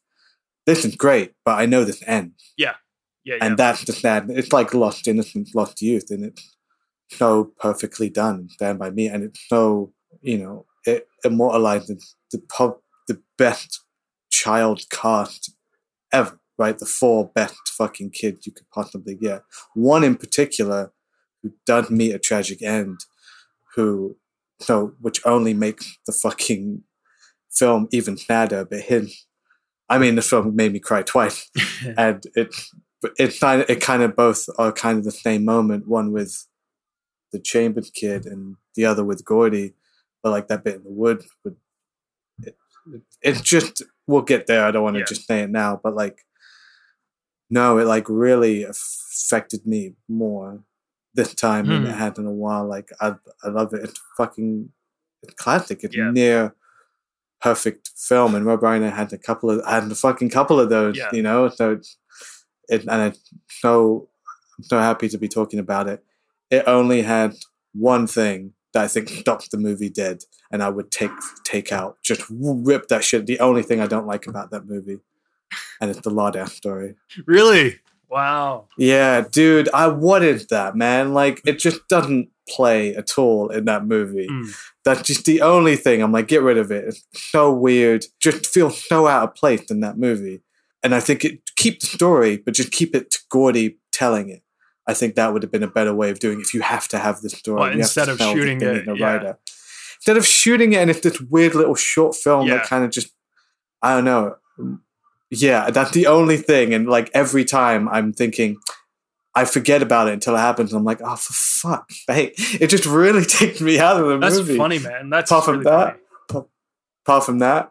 this 0.66 0.84
is 0.84 0.94
great, 0.94 1.32
but 1.42 1.58
I 1.58 1.64
know 1.64 1.84
this 1.84 2.02
ends 2.06 2.52
Yeah. 2.58 2.74
Yeah. 3.24 3.36
yeah. 3.36 3.46
and 3.46 3.56
that's 3.56 3.82
the 3.84 3.94
sad. 3.94 4.26
It's 4.28 4.52
like 4.52 4.74
lost 4.74 5.08
innocence, 5.08 5.54
lost 5.54 5.80
youth, 5.80 6.10
and 6.10 6.26
it's 6.26 6.54
so 7.10 7.52
perfectly 7.58 8.10
done 8.10 8.34
and 8.34 8.50
stand 8.50 8.78
by 8.78 8.90
me, 8.90 9.08
and 9.08 9.24
it's 9.24 9.40
so 9.48 9.94
you 10.20 10.36
know 10.36 10.66
it 10.84 11.08
immortalizes 11.24 12.14
the 12.30 12.42
pub, 12.54 12.76
the 13.08 13.22
best 13.38 13.80
child 14.30 14.82
cast 14.90 15.50
ever, 16.12 16.38
right? 16.58 16.78
The 16.78 16.84
four 16.84 17.30
best 17.34 17.56
fucking 17.70 18.10
kids 18.10 18.46
you 18.46 18.52
could 18.52 18.68
possibly 18.68 19.14
get. 19.14 19.44
One 19.72 20.04
in 20.04 20.16
particular 20.16 20.92
who 21.44 21.52
does 21.66 21.90
meet 21.90 22.12
a 22.14 22.18
tragic 22.18 22.62
end, 22.62 22.98
who 23.76 24.16
so 24.60 24.94
which 25.00 25.20
only 25.26 25.52
makes 25.54 25.98
the 26.06 26.12
fucking 26.12 26.82
film 27.52 27.86
even 27.92 28.16
sadder. 28.16 28.64
But 28.64 28.80
him, 28.80 29.08
I 29.90 29.98
mean, 29.98 30.14
the 30.16 30.22
film 30.22 30.56
made 30.56 30.72
me 30.72 30.80
cry 30.80 31.02
twice, 31.02 31.50
and 31.98 32.24
it's 32.34 32.74
but 33.02 33.12
it's 33.18 33.38
kind 33.38 33.64
it 33.68 33.80
kind 33.82 34.02
of 34.02 34.16
both 34.16 34.46
are 34.58 34.72
kind 34.72 34.98
of 34.98 35.04
the 35.04 35.10
same 35.12 35.44
moment. 35.44 35.86
One 35.86 36.10
with 36.12 36.46
the 37.30 37.38
Chambers 37.38 37.90
kid, 37.90 38.24
and 38.26 38.56
the 38.74 38.86
other 38.86 39.04
with 39.04 39.24
Gordy. 39.24 39.74
But 40.22 40.30
like 40.30 40.48
that 40.48 40.64
bit 40.64 40.76
in 40.76 40.84
the 40.84 40.90
wood, 40.90 41.22
would 41.44 41.56
it, 42.42 42.56
it, 43.20 43.42
just 43.42 43.82
we'll 44.06 44.22
get 44.22 44.46
there. 44.46 44.64
I 44.64 44.70
don't 44.70 44.82
want 44.82 44.94
to 44.94 45.00
Yeah. 45.00 45.04
just 45.06 45.26
say 45.26 45.40
it 45.40 45.50
now, 45.50 45.78
but 45.82 45.94
like 45.94 46.24
no, 47.50 47.76
it 47.78 47.84
like 47.84 48.08
really 48.08 48.62
affected 48.64 49.66
me 49.66 49.94
more 50.08 50.60
this 51.14 51.34
time 51.34 51.66
than 51.66 51.86
it 51.86 51.92
Hmm. 51.92 51.98
had 51.98 52.18
in 52.18 52.26
a 52.26 52.32
while. 52.32 52.66
Like 52.66 52.90
I 53.00 53.14
I 53.42 53.48
love 53.48 53.72
it. 53.74 53.84
It's 53.84 54.00
fucking 54.16 54.70
it's 55.22 55.34
classic. 55.34 55.84
It's 55.84 55.96
Yeah. 55.96 56.10
near 56.10 56.54
perfect 57.40 57.90
film, 57.96 58.34
and 58.34 58.46
Rob 58.46 58.60
Reiner 58.60 58.92
had 58.92 59.12
a 59.12 59.18
couple 59.18 59.50
of 59.50 59.64
had 59.66 59.90
a 59.90 59.94
fucking 59.94 60.30
couple 60.30 60.58
of 60.60 60.70
those. 60.70 60.96
Yeah. 60.96 61.10
You 61.12 61.22
know, 61.22 61.48
so 61.48 61.72
it's 61.72 61.96
it 62.68 62.82
and 62.82 62.90
I'm 62.90 63.12
so 63.48 64.08
I'm 64.58 64.64
so 64.64 64.78
happy 64.78 65.08
to 65.08 65.18
be 65.18 65.28
talking 65.28 65.58
about 65.58 65.88
it. 65.88 66.02
It 66.50 66.64
only 66.66 67.02
had 67.02 67.36
one 67.74 68.06
thing 68.06 68.52
that 68.72 68.84
I 68.84 68.88
think 68.88 69.08
stopped 69.08 69.50
the 69.50 69.58
movie 69.58 69.90
dead, 69.90 70.24
and 70.50 70.62
I 70.62 70.68
would 70.68 70.90
take 70.90 71.10
take 71.44 71.70
out 71.72 71.98
just 72.02 72.22
rip 72.30 72.88
that 72.88 73.04
shit. 73.04 73.26
The 73.26 73.40
only 73.40 73.62
thing 73.62 73.80
I 73.80 73.86
don't 73.86 74.06
like 74.06 74.26
about 74.26 74.50
that 74.52 74.66
movie, 74.66 75.00
and 75.80 75.90
it's 75.90 76.00
the 76.00 76.10
Lardass 76.10 76.50
story. 76.50 76.96
really? 77.26 77.80
Wow. 78.14 78.68
Yeah, 78.78 79.24
dude, 79.28 79.68
I 79.74 79.88
wanted 79.88 80.46
that, 80.50 80.76
man. 80.76 81.14
Like, 81.14 81.40
it 81.44 81.58
just 81.58 81.88
doesn't 81.88 82.28
play 82.48 82.94
at 82.94 83.18
all 83.18 83.48
in 83.48 83.64
that 83.64 83.86
movie. 83.86 84.28
Mm. 84.30 84.54
That's 84.84 85.02
just 85.02 85.24
the 85.24 85.40
only 85.42 85.74
thing. 85.74 86.00
I'm 86.00 86.12
like, 86.12 86.28
get 86.28 86.42
rid 86.42 86.56
of 86.56 86.70
it. 86.70 86.84
It's 86.84 87.04
so 87.12 87.52
weird. 87.52 88.04
Just 88.20 88.46
feels 88.46 88.80
so 88.86 89.08
out 89.08 89.24
of 89.24 89.34
place 89.34 89.68
in 89.68 89.80
that 89.80 89.98
movie. 89.98 90.44
And 90.84 90.94
I 90.94 91.00
think 91.00 91.24
it 91.24 91.40
keep 91.56 91.80
the 91.80 91.86
story, 91.86 92.36
but 92.36 92.54
just 92.54 92.70
keep 92.70 92.94
it 92.94 93.10
to 93.10 93.18
Gordy 93.30 93.80
telling 93.90 94.28
it. 94.28 94.42
I 94.86 94.94
think 94.94 95.16
that 95.16 95.32
would 95.32 95.42
have 95.42 95.50
been 95.50 95.64
a 95.64 95.68
better 95.68 95.92
way 95.92 96.10
of 96.10 96.20
doing 96.20 96.38
it 96.38 96.42
if 96.42 96.54
you 96.54 96.60
have 96.60 96.86
to 96.88 96.98
have 97.00 97.20
the 97.20 97.30
story. 97.30 97.58
Well, 97.58 97.72
you 97.72 97.80
have 97.80 97.92
to 97.92 98.00
instead 98.00 98.08
of 98.10 98.18
shooting 98.18 98.62
it, 98.62 98.86
in 98.86 98.94
yeah. 98.94 99.32
Instead 99.96 100.16
of 100.16 100.24
shooting 100.24 100.72
it 100.72 100.76
and 100.76 100.88
it's 100.88 101.00
this 101.00 101.20
weird 101.20 101.56
little 101.56 101.74
short 101.74 102.14
film 102.14 102.46
Yeah. 102.46 102.58
that 102.58 102.66
kind 102.66 102.84
of 102.84 102.92
just, 102.92 103.08
I 103.82 103.94
don't 103.96 104.04
know. 104.04 104.36
Yeah, 105.34 105.70
that's 105.70 105.90
the 105.92 106.06
only 106.06 106.36
thing. 106.36 106.72
And 106.74 106.88
like 106.88 107.10
every 107.14 107.44
time 107.44 107.88
I'm 107.88 108.12
thinking, 108.12 108.56
I 109.34 109.44
forget 109.44 109.82
about 109.82 110.08
it 110.08 110.14
until 110.14 110.34
it 110.36 110.40
happens. 110.40 110.72
And 110.72 110.78
I'm 110.78 110.84
like, 110.84 111.00
oh, 111.04 111.16
for 111.16 111.32
fuck. 111.32 111.90
Hey, 112.06 112.32
it 112.36 112.68
just 112.68 112.86
really 112.86 113.24
takes 113.40 113.60
me 113.60 113.78
out 113.78 114.00
of 114.00 114.06
the 114.06 114.18
That's 114.18 114.36
movie. 114.36 114.52
That's 114.52 114.58
funny, 114.58 114.78
man. 114.78 115.10
That's 115.10 115.30
Apart 115.30 115.44
from 115.44 115.58
really 115.60 115.64
that, 115.70 115.98
funny. 116.30 116.46
apart 117.06 117.24
from 117.24 117.38
that, 117.40 117.70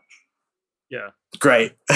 Yeah. 0.90 1.10
great. 1.40 1.74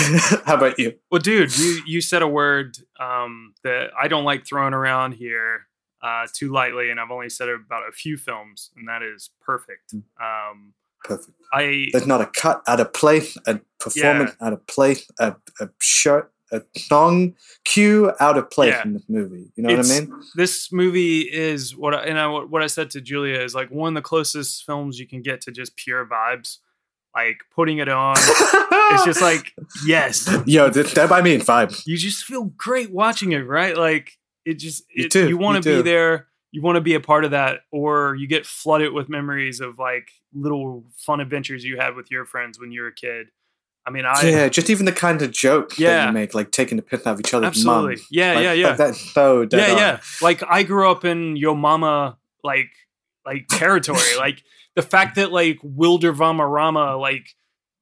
How 0.45 0.56
about 0.56 0.80
you? 0.80 0.93
Well, 1.12 1.19
dude, 1.21 1.58
you 1.58 1.82
you 1.86 2.01
said 2.01 2.21
a 2.21 2.27
word 2.27 2.77
um, 2.99 3.53
that 3.63 3.89
I 3.99 4.08
don't 4.08 4.23
like 4.25 4.45
throwing 4.45 4.73
around 4.73 5.13
here 5.13 5.67
uh, 6.01 6.27
too 6.34 6.51
lightly, 6.51 6.89
and 6.91 6.99
I've 6.99 7.12
only 7.12 7.30
said 7.30 7.47
it 7.49 7.56
about 7.65 7.84
a 7.89 7.91
few 7.91 8.17
films, 8.17 8.69
and 8.77 8.88
that 8.88 9.01
is 9.03 9.30
perfect. 9.41 9.93
Um, 10.21 10.73
Perfect. 11.04 11.32
I 11.54 11.88
There's 11.92 12.08
not 12.08 12.22
a 12.22 12.26
cut 12.28 12.62
out 12.68 12.80
of 12.80 12.92
place, 12.94 13.38
a 13.48 13.60
performance 13.80 14.32
out 14.42 14.54
of 14.54 14.66
place, 14.68 15.10
a, 15.20 15.36
a 15.62 15.70
shot, 15.80 16.30
a 16.52 16.62
song 16.76 17.36
cue 17.66 18.12
out 18.20 18.38
of 18.38 18.50
place 18.50 18.74
Yeah. 18.74 18.84
in 18.84 18.94
this 18.94 19.04
movie. 19.08 19.52
You 19.56 19.64
know 19.64 19.70
It's- 19.70 19.88
what 19.90 19.98
I 19.98 20.00
mean? 20.02 20.24
this 20.36 20.72
movie 20.74 21.22
is 21.22 21.76
what 21.76 21.94
I, 21.94 22.04
and 22.04 22.20
I, 22.20 22.28
what 22.28 22.62
I 22.64 22.68
said 22.68 22.90
to 22.92 23.02
Julia 23.02 23.40
is 23.40 23.56
like 23.56 23.70
one 23.72 23.96
of 23.96 24.04
the 24.04 24.06
closest 24.08 24.66
films 24.66 25.00
you 25.00 25.08
can 25.08 25.22
get 25.22 25.42
to 25.42 25.52
just 25.52 25.76
pure 25.78 26.06
vibes. 26.06 26.58
Like 27.16 27.40
putting 27.56 27.80
it 27.80 27.90
on, 27.90 28.16
it's 28.20 29.04
just 29.06 29.22
like 29.24 29.52
yes, 29.88 30.30
Yo, 30.46 30.70
that 30.70 31.10
by 31.10 31.22
me 31.24 31.34
in 31.34 31.42
vibes. 31.42 31.82
you 31.88 31.98
just 31.98 32.26
feel 32.26 32.44
great 32.56 32.92
watching 32.92 33.32
it, 33.32 33.40
right? 33.40 33.76
Like 33.76 34.12
it 34.46 34.56
just 34.60 34.84
You 34.94 35.06
it, 35.06 35.12
do, 35.12 35.28
you 35.28 35.36
want 35.38 35.64
to 35.64 35.78
be 35.78 35.82
there. 35.82 36.28
You 36.52 36.62
want 36.62 36.76
to 36.78 36.82
be 36.82 36.94
a 36.94 37.00
part 37.00 37.26
of 37.26 37.32
that 37.32 37.60
or 37.72 38.16
you 38.16 38.28
get 38.28 38.46
flooded 38.46 38.94
with 38.94 39.10
memories 39.10 39.60
of 39.60 39.78
like 39.80 40.10
little 40.34 40.86
fun 40.98 41.20
adventures 41.20 41.64
you 41.64 41.78
had 41.78 41.96
with 41.96 42.10
your 42.10 42.26
friends 42.26 42.60
when 42.60 42.72
you 42.72 42.82
were 42.82 42.88
a 42.88 42.94
kid 42.94 43.28
i 43.86 43.90
mean 43.90 44.06
i 44.06 44.22
yeah, 44.22 44.50
just 44.50 44.70
even 44.70 44.86
the 44.86 44.92
kind 44.92 45.22
of 45.22 45.32
joke 45.32 45.70
that 45.72 45.80
Yeah. 45.80 46.08
you 46.08 46.12
make, 46.14 46.34
like 46.34 46.52
taking 46.52 46.76
the 46.78 46.82
piss 46.84 47.06
out 47.08 47.14
of 47.14 47.20
each 47.20 47.34
other's 47.34 47.48
Absolutely. 47.48 47.96
mum. 47.96 48.06
Yeah, 48.12 48.34
Like, 48.34 48.44
yeah, 48.44 48.54
yeah. 48.54 48.74
that's 48.74 49.00
so 49.14 49.46
dead 49.46 49.60
yeah 49.68 49.72
on. 49.74 49.78
yeah 49.78 50.00
like 50.22 50.42
i 50.50 50.64
grew 50.64 50.90
up 50.90 51.06
in 51.06 51.36
yo 51.38 51.56
mama 51.56 52.18
like 52.44 52.70
like 53.26 53.48
territory 53.50 54.00
like 54.18 54.44
the 54.76 54.82
fact 54.82 55.16
that 55.16 55.32
like 55.32 55.58
Wilmer 55.64 56.12
Valderrama 56.12 56.98
like 56.98 57.36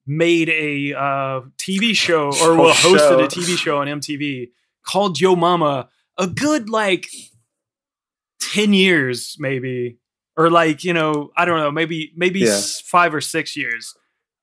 made 0.06 0.48
a 0.48 0.94
uh 0.96 1.40
tv 1.58 1.94
show 1.94 2.26
or 2.42 2.56
well, 2.56 2.74
hosted 2.74 3.24
a 3.24 3.28
tv 3.28 3.56
show 3.58 3.78
on 3.78 3.86
mtv 3.88 4.48
called 4.84 5.20
yo 5.20 5.34
mama 5.36 5.88
a 6.18 6.26
good 6.26 6.68
like 6.70 7.08
10 8.52 8.72
years 8.72 9.36
maybe 9.38 9.98
or 10.36 10.50
like 10.50 10.84
you 10.84 10.92
know 10.92 11.30
i 11.36 11.44
don't 11.44 11.58
know 11.58 11.70
maybe 11.70 12.12
maybe 12.16 12.40
Yeah. 12.40 12.60
five 12.84 13.14
or 13.14 13.20
six 13.20 13.56
years 13.56 13.94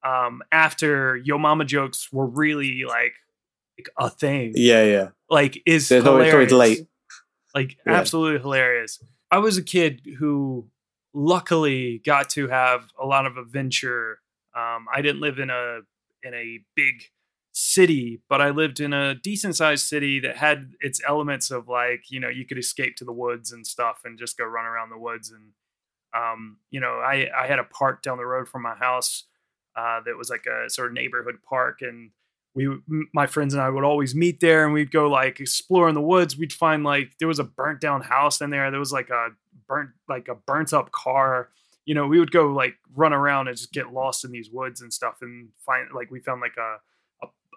um 0.06 0.42
after 0.52 1.16
yo 1.18 1.38
mama 1.38 1.66
jokes 1.66 2.10
were 2.12 2.28
really 2.28 2.84
like, 2.88 3.14
like 3.78 3.88
a 3.98 4.10
thing 4.10 4.54
Yeah, 4.56 4.84
yeah. 4.84 5.08
like 5.30 5.62
is 5.66 5.90
There's 5.90 6.04
hilarious. 6.04 6.34
always 6.34 6.52
late. 6.52 6.88
like 7.56 7.78
Yeah. 7.86 7.94
absolutely 7.94 8.40
hilarious. 8.42 9.02
I 9.32 9.38
was 9.40 9.58
a 9.58 9.64
kid 9.64 10.02
who 10.20 10.68
luckily 11.14 12.02
got 12.06 12.30
to 12.32 12.48
have 12.48 12.90
a 13.02 13.06
lot 13.06 13.26
of 13.26 13.38
adventure. 13.38 14.20
Um, 14.56 14.86
I 14.94 15.02
didn't 15.02 15.22
live 15.22 15.40
in 15.40 15.50
a 15.50 15.80
in 16.24 16.34
a 16.34 16.60
big 16.76 16.96
city, 17.54 18.20
but 18.28 18.42
I 18.42 18.50
lived 18.50 18.80
in 18.80 18.94
a 18.94 19.14
decent 19.14 19.56
sized 19.56 19.86
city 19.86 20.20
that 20.22 20.38
had 20.38 20.74
its 20.82 21.00
elements 21.08 21.52
of 21.52 21.70
like 21.70 22.10
you 22.10 22.20
know 22.20 22.30
you 22.30 22.46
could 22.46 22.58
escape 22.58 22.96
to 22.98 23.06
the 23.06 23.14
woods 23.14 23.52
and 23.52 23.66
stuff 23.66 24.02
and 24.04 24.18
just 24.18 24.38
go 24.38 24.44
run 24.44 24.66
around 24.66 24.90
the 24.90 24.98
woods 24.98 25.32
and 25.32 25.52
um, 26.14 26.58
you 26.72 26.80
know 26.80 27.00
I 27.00 27.30
I 27.36 27.48
had 27.48 27.60
a 27.60 27.64
park 27.64 28.02
down 28.02 28.18
the 28.18 28.26
road 28.26 28.50
from 28.50 28.64
my 28.64 28.74
house 28.76 29.26
uh, 29.76 30.02
that 30.06 30.18
was 30.18 30.30
like 30.30 30.46
a 30.48 30.70
sort 30.70 30.88
of 30.88 30.94
neighborhood 30.94 31.38
park 31.48 31.80
and 31.82 32.12
we 32.56 32.68
my 33.14 33.28
friends 33.28 33.54
and 33.54 33.62
I 33.62 33.70
would 33.70 33.84
always 33.84 34.16
meet 34.16 34.40
there 34.40 34.66
and 34.66 34.74
we'd 34.74 34.92
go 34.92 35.08
like 35.08 35.40
explore 35.40 35.90
in 35.90 35.96
the 35.96 36.02
woods. 36.02 36.38
We'd 36.38 36.54
find 36.54 36.84
like 36.84 37.12
there 37.20 37.28
was 37.28 37.40
a 37.40 37.44
burnt 37.44 37.82
down 37.82 38.02
house 38.02 38.42
in 38.42 38.50
there. 38.50 38.70
There 38.72 38.80
was 38.80 38.92
like 38.92 39.10
a 39.10 39.30
burnt 39.68 39.92
like 40.10 40.28
a 40.28 40.36
burnt 40.36 40.74
up 40.74 40.92
car. 40.92 41.50
You 41.86 41.96
know, 41.96 42.08
we 42.08 42.20
would 42.20 42.32
go 42.32 42.48
like 42.48 42.76
run 42.96 43.14
around 43.14 43.48
and 43.48 43.58
just 43.58 43.74
get 43.74 43.94
lost 43.94 44.24
in 44.24 44.32
these 44.32 44.50
woods 44.50 44.82
and 44.82 44.94
stuff 44.94 45.18
and 45.22 45.50
find 45.66 45.90
like 45.94 46.10
we 46.12 46.20
found 46.20 46.42
like 46.42 46.58
a 46.58 46.78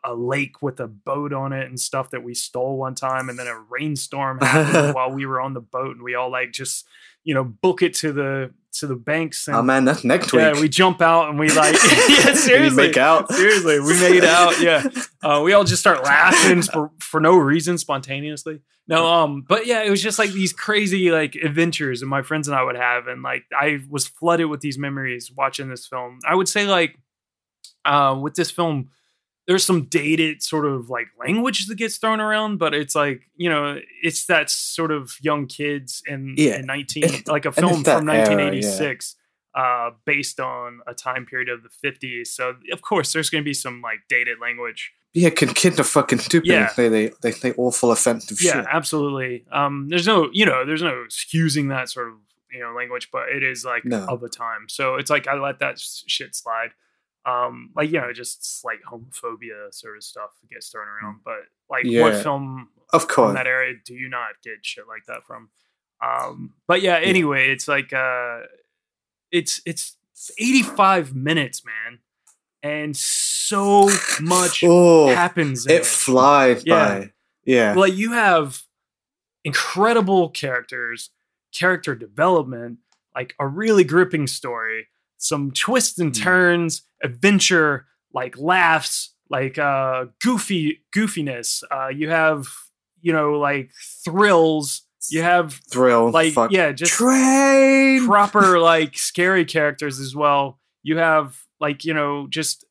a, 0.06 0.14
lake 0.14 0.62
with 0.62 0.80
a 0.80 0.86
boat 0.86 1.32
on 1.32 1.52
it 1.52 1.66
and 1.66 1.78
stuff 1.78 2.10
that 2.10 2.22
we 2.22 2.34
stole 2.34 2.76
one 2.76 2.94
time 2.94 3.28
and 3.28 3.38
then 3.38 3.46
a 3.46 3.58
rainstorm 3.58 4.38
happened 4.40 4.94
while 4.94 5.10
we 5.10 5.26
were 5.26 5.40
on 5.40 5.52
the 5.54 5.60
boat 5.60 5.96
and 5.96 6.02
we 6.02 6.14
all 6.14 6.30
like 6.30 6.52
just 6.52 6.86
you 7.24 7.34
know 7.34 7.44
book 7.44 7.82
it 7.82 7.92
to 7.92 8.12
the 8.12 8.50
to 8.72 8.86
the 8.86 8.94
banks 8.94 9.48
and 9.48 9.56
Oh 9.56 9.62
man, 9.62 9.84
that's 9.84 10.04
next 10.04 10.32
yeah, 10.32 10.52
week. 10.52 10.60
we 10.62 10.68
jump 10.68 11.00
out 11.00 11.28
and 11.28 11.38
we 11.38 11.48
like 11.50 11.74
yeah, 12.08 12.34
seriously. 12.34 12.88
make 12.88 12.96
out. 12.96 13.32
Seriously, 13.32 13.80
we 13.80 13.98
made 14.00 14.24
out. 14.24 14.60
Yeah, 14.60 14.86
uh, 15.22 15.40
we 15.42 15.52
all 15.52 15.64
just 15.64 15.80
start 15.80 16.02
laughing 16.04 16.62
for, 16.62 16.90
for 17.00 17.20
no 17.20 17.36
reason, 17.36 17.78
spontaneously. 17.78 18.60
No, 18.88 19.06
um, 19.06 19.44
but 19.46 19.66
yeah, 19.66 19.82
it 19.82 19.90
was 19.90 20.02
just 20.02 20.18
like 20.18 20.30
these 20.30 20.52
crazy 20.52 21.10
like 21.10 21.34
adventures, 21.34 22.02
and 22.02 22.10
my 22.10 22.22
friends 22.22 22.48
and 22.48 22.56
I 22.56 22.62
would 22.62 22.76
have, 22.76 23.06
and 23.08 23.22
like 23.22 23.44
I 23.58 23.80
was 23.88 24.06
flooded 24.06 24.46
with 24.46 24.60
these 24.60 24.78
memories 24.78 25.32
watching 25.34 25.68
this 25.68 25.86
film. 25.86 26.20
I 26.26 26.34
would 26.34 26.48
say 26.48 26.66
like, 26.66 26.98
uh, 27.84 28.16
with 28.20 28.34
this 28.34 28.50
film, 28.50 28.90
there's 29.46 29.64
some 29.64 29.84
dated 29.84 30.42
sort 30.42 30.66
of 30.66 30.90
like 30.90 31.06
language 31.18 31.66
that 31.66 31.76
gets 31.76 31.96
thrown 31.98 32.20
around, 32.20 32.58
but 32.58 32.74
it's 32.74 32.94
like 32.94 33.22
you 33.36 33.48
know, 33.48 33.78
it's 34.02 34.26
that 34.26 34.50
sort 34.50 34.90
of 34.90 35.12
young 35.20 35.46
kids 35.46 36.02
in, 36.06 36.34
Yeah, 36.36 36.58
in 36.58 36.66
19 36.66 37.04
it's- 37.04 37.26
like 37.26 37.44
a 37.46 37.52
film 37.52 37.84
from 37.84 38.08
era, 38.08 38.28
yeah. 38.28 38.34
1986 38.36 39.16
uh, 39.54 39.90
based 40.04 40.38
on 40.40 40.80
a 40.86 40.92
time 40.94 41.24
period 41.26 41.48
of 41.48 41.60
the 41.62 41.70
50s. 41.88 42.26
So 42.28 42.54
of 42.72 42.82
course, 42.82 43.12
there's 43.12 43.30
going 43.30 43.42
to 43.42 43.48
be 43.48 43.54
some 43.54 43.80
like 43.80 44.00
dated 44.08 44.38
language. 44.40 44.92
Yeah, 45.14 45.30
can 45.30 45.48
kids 45.54 45.80
are 45.80 45.84
fucking 45.84 46.18
stupid 46.18 46.46
Yeah. 46.48 46.70
they, 46.76 47.10
they 47.22 47.30
say 47.30 47.54
awful 47.56 47.90
offensive 47.90 48.36
Yeah, 48.42 48.52
shit. 48.52 48.66
absolutely. 48.70 49.46
Um, 49.50 49.88
there's 49.88 50.06
no, 50.06 50.28
you 50.30 50.44
know, 50.44 50.66
there's 50.66 50.82
no 50.82 51.02
excusing 51.06 51.68
that 51.68 51.88
sort 51.88 52.08
of 52.08 52.14
you 52.52 52.60
know 52.60 52.72
language, 52.76 53.08
but 53.10 53.28
it 53.30 53.42
is 53.42 53.64
like 53.64 53.84
No. 53.86 54.04
of 54.08 54.20
the 54.20 54.28
time. 54.28 54.66
So 54.68 54.96
it's 54.96 55.08
like 55.10 55.26
I 55.26 55.34
let 55.38 55.58
that 55.60 55.78
shit 55.78 56.34
slide. 56.34 56.70
Um, 57.26 57.70
like 57.74 57.90
you 57.90 58.00
know, 58.00 58.12
just 58.12 58.64
like 58.64 58.78
homophobia 58.90 59.72
sort 59.74 59.96
of 59.96 60.04
stuff 60.04 60.30
gets 60.50 60.68
thrown 60.70 60.86
around. 60.86 61.20
But 61.24 61.40
like, 61.68 61.84
what 61.86 62.22
film 62.22 62.68
Of 62.92 63.08
course. 63.08 63.34
that 63.34 63.46
area 63.48 63.74
do 63.84 63.94
you 63.94 64.08
not 64.08 64.28
get 64.44 64.58
shit 64.62 64.84
like 64.86 65.06
that 65.08 65.24
from? 65.26 65.48
Um, 66.00 66.54
but 66.68 66.82
yeah, 66.82 66.98
anyway, 67.02 67.50
it's 67.50 67.66
like 67.66 67.92
uh, 67.92 68.40
it's 69.32 69.60
it's 69.66 69.96
85 70.38 71.14
minutes, 71.16 71.62
man, 71.64 71.98
and 72.62 72.96
so 72.96 73.90
much 74.20 74.62
Oh, 74.64 75.08
happens. 75.08 75.66
in 75.66 75.72
It 75.76 75.86
flies 75.86 76.62
Yeah. 76.64 76.98
by. 77.00 77.12
Yeah. 77.44 77.74
like 77.74 77.94
you 77.94 78.12
have 78.12 78.62
incredible 79.44 80.28
characters, 80.30 81.10
character 81.52 81.94
development, 81.94 82.78
like 83.14 83.34
a 83.38 83.46
really 83.46 83.84
gripping 83.84 84.26
story, 84.26 84.88
some 85.18 85.50
twists 85.50 85.98
and 85.98 86.12
Mm. 86.12 86.22
turns, 86.22 86.82
adventure, 87.02 87.86
like 88.12 88.36
laughs, 88.38 89.14
like 89.30 89.58
uh 89.58 90.06
goofy 90.22 90.84
goofiness. 90.94 91.62
Uh 91.70 91.88
you 91.88 92.08
have, 92.10 92.46
you 93.00 93.12
know, 93.12 93.32
like 93.38 93.70
thrills. 94.04 94.82
You 95.10 95.22
have 95.22 95.60
Thrill. 95.70 96.10
like 96.10 96.32
fuck. 96.32 96.50
yeah, 96.50 96.72
just 96.72 96.92
Train. 96.92 98.04
proper 98.06 98.58
like 98.72 98.98
scary 98.98 99.44
characters 99.44 100.00
as 100.00 100.16
well. 100.16 100.58
You 100.82 100.98
have 100.98 101.36
like 101.60 101.84
you 101.84 101.94
know 101.94 102.26
just 102.28 102.64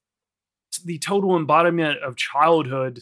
the 0.83 0.97
total 0.99 1.37
embodiment 1.37 1.99
of 1.99 2.15
childhood 2.17 3.01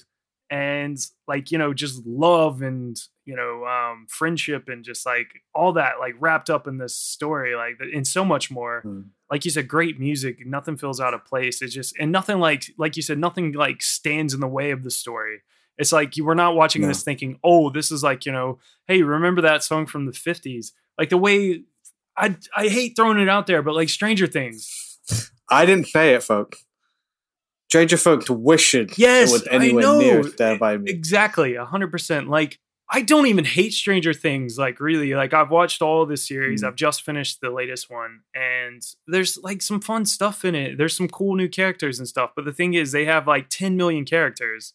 and 0.51 0.97
like 1.27 1.51
you 1.51 1.57
know 1.57 1.73
just 1.73 2.05
love 2.05 2.61
and 2.61 2.95
you 3.25 3.35
know 3.35 3.65
um 3.65 4.05
friendship 4.09 4.67
and 4.69 4.83
just 4.83 5.05
like 5.05 5.41
all 5.55 5.73
that 5.73 5.93
like 5.99 6.15
wrapped 6.19 6.49
up 6.49 6.67
in 6.67 6.77
this 6.77 6.95
story 6.95 7.55
like 7.55 7.77
and 7.93 8.05
so 8.07 8.25
much 8.25 8.51
more 8.51 8.81
Hmm. 8.81 9.01
like 9.31 9.45
you 9.45 9.51
said 9.51 9.67
great 9.67 9.99
music 9.99 10.45
nothing 10.45 10.75
feels 10.77 10.99
out 10.99 11.13
of 11.13 11.23
place 11.25 11.61
it's 11.61 11.73
just 11.73 11.95
and 11.99 12.11
nothing 12.11 12.39
like 12.39 12.65
like 12.77 12.95
you 12.97 13.01
said 13.01 13.17
nothing 13.17 13.53
like 13.53 13.81
stands 13.81 14.33
in 14.33 14.39
the 14.41 14.47
way 14.47 14.71
of 14.71 14.83
the 14.83 14.91
story 14.91 15.41
it's 15.77 15.91
like 15.93 16.17
you 16.17 16.25
were 16.25 16.35
not 16.35 16.55
watching 16.55 16.81
No. 16.81 16.89
this 16.89 17.03
thinking 17.03 17.39
oh 17.43 17.69
this 17.69 17.91
is 17.91 18.03
like 18.03 18.25
you 18.25 18.31
know 18.31 18.59
hey 18.87 19.03
remember 19.03 19.41
that 19.41 19.63
song 19.63 19.85
from 19.85 20.05
the 20.05 20.11
50s 20.11 20.71
like 20.97 21.09
the 21.09 21.17
way 21.17 21.63
i 22.17 22.35
i 22.55 22.67
hate 22.67 22.95
throwing 22.95 23.19
it 23.19 23.29
out 23.29 23.47
there 23.47 23.61
but 23.61 23.73
like 23.75 23.89
stranger 23.89 24.27
things 24.27 24.79
I 25.49 25.65
didn't 25.65 25.87
say 25.87 26.15
it, 26.15 26.23
folks. 26.23 26.63
Stranger 27.69 27.97
folks 27.97 28.29
wishing 28.29 28.89
Yes, 28.97 29.29
it 29.29 29.33
was 29.33 29.47
anywhere 29.51 29.83
know. 29.83 29.99
near 29.99 30.23
Stand 30.23 30.59
By 30.59 30.77
Me. 30.77 30.89
Exactly, 30.89 31.55
a 31.55 31.65
hundred 31.65 31.91
percent. 31.91 32.27
Like 32.29 32.59
I 32.95 33.01
don't 33.01 33.25
even 33.25 33.43
hate 33.43 33.73
Stranger 33.73 34.13
Things. 34.13 34.57
Like 34.59 34.79
really, 34.79 35.15
like 35.15 35.33
I've 35.33 35.49
watched 35.49 35.81
all 35.81 36.05
the 36.05 36.15
series. 36.15 36.61
Mm. 36.61 36.67
I've 36.67 36.75
just 36.75 37.01
finished 37.01 37.41
the 37.41 37.49
latest 37.49 37.89
one, 37.89 38.21
and 38.35 38.83
there's 39.07 39.37
like 39.41 39.63
some 39.63 39.81
fun 39.81 40.05
stuff 40.05 40.45
in 40.45 40.53
it. 40.53 40.77
There's 40.77 40.95
some 40.95 41.07
cool 41.07 41.35
new 41.35 41.49
characters 41.49 41.97
and 41.97 42.07
stuff. 42.07 42.31
But 42.35 42.45
the 42.45 42.53
thing 42.53 42.75
is, 42.75 42.91
they 42.91 43.05
have 43.05 43.27
like 43.27 43.49
10 43.49 43.75
million 43.75 44.05
characters, 44.05 44.73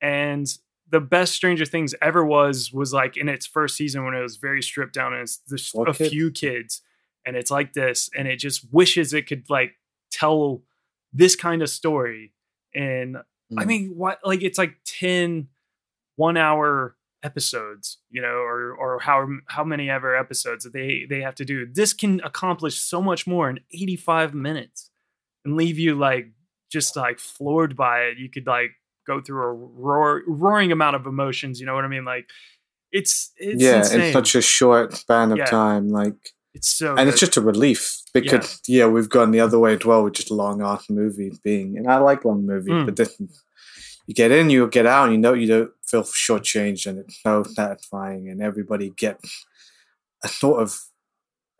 and 0.00 0.46
the 0.90 1.00
best 1.00 1.34
Stranger 1.34 1.64
Things 1.64 1.94
ever 2.02 2.24
was 2.24 2.72
was 2.72 2.92
like 2.92 3.16
in 3.16 3.28
its 3.28 3.46
first 3.46 3.76
season 3.76 4.04
when 4.04 4.14
it 4.14 4.20
was 4.22 4.38
very 4.38 4.60
stripped 4.60 4.94
down 4.94 5.12
and 5.12 5.22
it's 5.22 5.38
just 5.48 5.74
a 5.76 5.92
kids? 5.92 6.10
few 6.10 6.30
kids, 6.32 6.82
and 7.24 7.36
it's 7.36 7.50
like 7.52 7.74
this, 7.74 8.10
and 8.18 8.26
it 8.26 8.36
just 8.36 8.66
wishes 8.72 9.14
it 9.14 9.28
could 9.28 9.48
like 9.48 9.74
tell 10.10 10.62
this 11.12 11.36
kind 11.36 11.62
of 11.62 11.70
story 11.70 12.32
and 12.74 13.18
I 13.18 13.64
Mm. 13.64 13.66
mean, 13.66 13.96
what 13.96 14.18
like 14.24 14.42
it's 14.42 14.56
like 14.58 14.76
10 14.84 15.48
one 16.16 16.36
hour 16.38 16.96
episodes, 17.22 17.98
you 18.10 18.20
know, 18.20 18.28
or 18.28 18.74
or 18.74 18.98
how 19.00 19.26
how 19.46 19.64
many 19.64 19.88
ever 19.88 20.16
episodes 20.16 20.64
that 20.64 20.72
they 20.72 21.06
they 21.08 21.20
have 21.20 21.34
to 21.36 21.44
do. 21.44 21.66
This 21.72 21.92
can 21.92 22.20
accomplish 22.24 22.78
so 22.78 23.00
much 23.00 23.26
more 23.26 23.48
in 23.48 23.60
85 23.72 24.34
minutes 24.34 24.90
and 25.44 25.56
leave 25.56 25.78
you 25.78 25.94
like 25.94 26.32
just 26.70 26.96
like 26.96 27.18
floored 27.18 27.76
by 27.76 28.00
it. 28.02 28.18
You 28.18 28.28
could 28.30 28.46
like 28.46 28.70
go 29.06 29.20
through 29.20 29.42
a 29.42 29.52
roar, 29.52 30.22
roaring 30.26 30.72
amount 30.72 30.96
of 30.96 31.06
emotions, 31.06 31.60
you 31.60 31.66
know 31.66 31.74
what 31.74 31.84
I 31.84 31.88
mean? 31.88 32.04
Like 32.04 32.28
it's 32.90 33.32
it's 33.36 33.62
yeah, 33.62 33.78
insane. 33.78 34.00
in 34.02 34.12
such 34.12 34.34
a 34.34 34.42
short 34.42 34.94
span 34.94 35.32
of 35.32 35.38
Yeah. 35.38 35.46
time. 35.46 35.88
Like 35.88 36.14
it's 36.54 36.68
so 36.68 36.94
and 36.96 37.08
it's 37.08 37.20
just 37.20 37.36
a 37.36 37.40
relief 37.40 37.98
because 38.12 38.60
yeah. 38.68 38.86
we've 38.86 39.08
gone 39.08 39.30
the 39.30 39.40
other 39.40 39.58
way 39.58 39.74
as 39.74 39.84
well 39.84 40.04
with 40.04 40.12
just 40.14 40.30
long 40.30 40.60
ass 40.62 40.90
movies 40.90 41.38
being 41.42 41.78
and 41.78 41.88
I 41.90 41.96
like 41.98 42.24
long 42.24 42.44
movies, 42.46 42.72
Mm. 42.72 42.84
but 42.86 42.96
this 42.96 43.20
you 44.06 44.14
get 44.14 44.32
in, 44.32 44.50
you 44.50 44.68
get 44.68 44.86
out, 44.86 45.04
and 45.04 45.12
you 45.12 45.18
know 45.18 45.32
you 45.32 45.46
don't 45.46 45.70
feel 45.86 46.02
shortchanged 46.02 46.86
and 46.86 46.98
it's 46.98 47.20
so 47.22 47.42
satisfying 47.42 48.28
and 48.28 48.42
everybody 48.42 48.90
gets 48.96 49.46
a 50.24 50.28
sort 50.28 50.62
of 50.62 50.78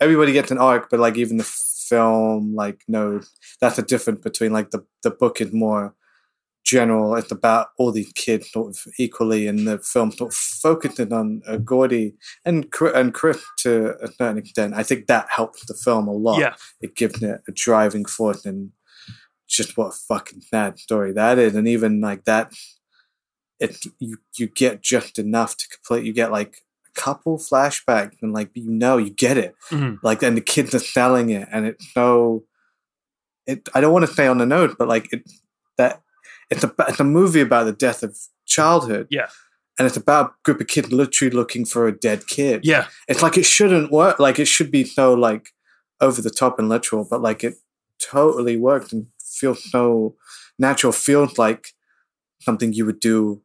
everybody 0.01 0.33
gets 0.33 0.51
an 0.51 0.59
arc, 0.59 0.91
but 0.91 1.01
like 1.01 1.17
even 1.17 1.37
the 1.37 1.45
film, 1.45 2.55
like 2.55 2.83
no 2.89 3.21
that's 3.61 3.77
the 3.77 3.83
difference 3.83 4.21
between 4.21 4.53
like 4.53 4.71
the 4.71 4.85
the 5.03 5.11
book 5.11 5.41
is 5.41 5.53
more 5.53 5.95
general. 6.65 7.15
It's 7.17 7.31
about 7.31 7.69
all 7.79 7.93
these 7.93 8.13
kids 8.15 8.51
sort 8.51 8.71
of 8.71 8.79
equally, 8.99 9.47
and 9.47 9.67
the 9.67 9.79
film 9.79 10.11
sort 10.13 10.33
of 10.33 10.37
focusing 10.37 11.13
on 11.13 11.43
uh, 11.47 11.57
Gordy 11.57 12.15
and 12.45 12.73
and 12.95 13.15
Chris 13.15 13.43
to 13.59 13.95
a 14.03 14.09
certain 14.13 14.39
extent. 14.39 14.75
I 14.75 14.83
think 14.83 15.07
that 15.07 15.27
helps 15.29 15.67
the 15.67 15.75
film 15.75 16.09
a 16.09 16.13
lot. 16.13 16.41
Yeah. 16.41 16.55
it 16.81 16.97
gives 16.97 17.23
it 17.23 17.41
a 17.47 17.53
driving 17.53 18.05
force 18.05 18.47
and 18.47 18.71
just 19.53 19.77
what 19.77 19.89
a 19.89 19.99
fucking 20.09 20.41
sad 20.41 20.79
story 20.79 21.13
that 21.13 21.39
is, 21.39 21.55
and 21.55 21.69
even 21.69 22.01
like 22.01 22.25
that, 22.25 22.53
it 23.61 23.77
you 23.99 24.19
you 24.37 24.47
get 24.47 24.83
just 24.83 25.19
enough 25.19 25.57
to 25.59 25.69
complete. 25.69 26.05
You 26.07 26.13
get 26.13 26.33
like 26.33 26.57
a 26.89 27.01
couple 27.01 27.39
flashbacks, 27.39 28.17
and 28.23 28.33
like 28.33 28.51
you 28.55 28.71
know 28.71 28.97
you 28.97 29.11
get 29.11 29.37
it. 29.37 29.55
Mhm. 29.71 29.99
Like 30.03 30.23
and 30.23 30.37
the 30.37 30.41
kids 30.41 30.75
are 30.75 30.79
selling 30.81 31.31
it, 31.31 31.49
and 31.53 31.67
it's 31.67 31.93
so. 31.93 32.45
It 33.47 33.69
I 33.75 33.81
don't 33.81 33.93
want 33.93 34.07
to 34.07 34.15
say 34.15 34.27
on 34.27 34.39
the 34.39 34.47
nose, 34.47 34.75
but 34.79 34.89
like 34.89 35.13
it 35.13 35.23
that 35.77 36.03
it's 36.51 36.65
a 36.65 36.75
it's 36.89 37.01
a 37.01 37.05
movie 37.05 37.41
about 37.41 37.65
the 37.65 37.73
death 37.73 38.03
of 38.03 38.17
childhood. 38.47 39.07
Yeah. 39.11 39.29
And 39.79 39.87
it's 39.87 39.97
about 39.97 40.27
a 40.31 40.33
group 40.45 40.61
of 40.61 40.67
kids 40.67 40.93
literally 40.93 41.35
looking 41.35 41.65
for 41.65 41.89
a 41.89 41.99
dead 41.99 42.27
kid. 42.27 42.61
Yeah. 42.63 42.89
It's 43.09 43.23
like 43.23 43.39
it 43.39 43.47
shouldn't 43.47 43.91
work. 43.91 44.19
Like 44.19 44.39
it 44.39 44.45
should 44.47 44.71
be 44.71 44.85
so 44.85 45.15
like 45.15 45.49
over 46.01 46.21
the 46.21 46.31
top 46.31 46.59
and 46.59 46.69
literal, 46.69 47.07
but 47.09 47.23
like 47.23 47.43
it 47.43 47.55
totally 47.99 48.57
worked 48.57 48.93
and 48.93 49.07
feels 49.43 49.61
so 49.71 50.15
natural. 50.59 50.93
Feels 50.93 51.33
like 51.45 51.63
something 52.41 52.73
you 52.73 52.85
would 52.87 53.01
do 53.01 53.43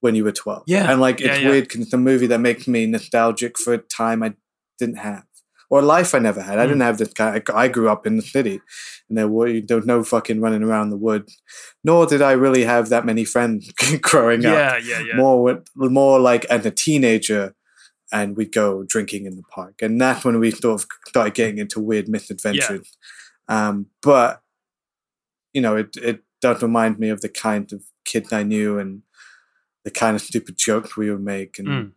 when 0.00 0.14
you 0.16 0.24
were 0.24 0.32
twelve. 0.44 0.64
Yeah. 0.66 0.90
And 0.90 1.00
like 1.06 1.18
Yeah, 1.20 1.28
it's 1.32 1.42
yeah. 1.42 1.50
weird 1.50 1.64
because 1.64 1.80
it's 1.84 1.92
a 1.92 1.98
movie 2.10 2.28
that 2.28 2.40
makes 2.48 2.66
me 2.74 2.86
nostalgic 2.86 3.58
for 3.58 3.72
a 3.74 3.78
time 3.78 4.22
I 4.22 4.30
didn't 4.78 4.98
have. 5.10 5.24
Or 5.70 5.80
a 5.80 5.84
life 5.96 6.14
I 6.14 6.18
never 6.18 6.40
had. 6.48 6.58
I 6.58 6.64
Mm. 6.64 6.68
didn't 6.68 6.86
have 6.88 6.98
this 6.98 7.12
kind. 7.12 7.42
I, 7.50 7.64
I 7.64 7.68
grew 7.68 7.88
up 7.94 8.06
in 8.06 8.16
the 8.16 8.22
city, 8.36 8.56
and 9.08 9.18
there 9.18 9.28
were 9.36 9.60
there 9.68 9.76
was 9.80 9.86
no 9.94 10.02
fucking 10.02 10.40
running 10.44 10.62
around 10.68 10.88
the 10.90 10.96
woods. 11.08 11.32
Nor 11.84 12.06
did 12.06 12.22
I 12.30 12.32
really 12.44 12.64
have 12.64 12.88
that 12.88 13.04
many 13.04 13.24
friends 13.34 13.70
growing 14.08 14.46
up 14.46 14.54
Yeah, 14.54 14.76
yeah, 14.90 15.00
yeah. 15.08 15.16
more 15.16 15.62
more 15.76 16.18
like 16.30 16.44
as 16.56 16.64
a 16.64 16.70
teenager 16.86 17.54
and 18.10 18.36
we'd 18.38 18.52
go 18.62 18.84
drinking 18.94 19.26
in 19.26 19.36
the 19.36 19.42
park 19.54 19.82
and 19.82 20.00
that's 20.00 20.24
when 20.24 20.38
we 20.40 20.50
sort 20.50 20.80
of 20.80 20.86
started 21.06 21.34
getting 21.34 21.58
into 21.58 21.78
weird 21.88 22.08
misadventures 22.08 22.88
um, 23.56 23.74
but 24.02 24.40
you 25.52 25.60
know 25.60 25.76
it, 25.76 25.96
it 25.96 26.22
does 26.40 26.62
remind 26.62 26.98
me 26.98 27.08
of 27.08 27.20
the 27.20 27.28
kind 27.28 27.72
of 27.72 27.82
kid 28.04 28.26
i 28.32 28.42
knew 28.42 28.78
and 28.78 29.02
the 29.84 29.90
kind 29.90 30.14
of 30.16 30.22
stupid 30.22 30.56
jokes 30.58 30.96
we 30.96 31.10
would 31.10 31.22
make 31.22 31.58
and 31.58 31.68
Mm. 31.68 31.92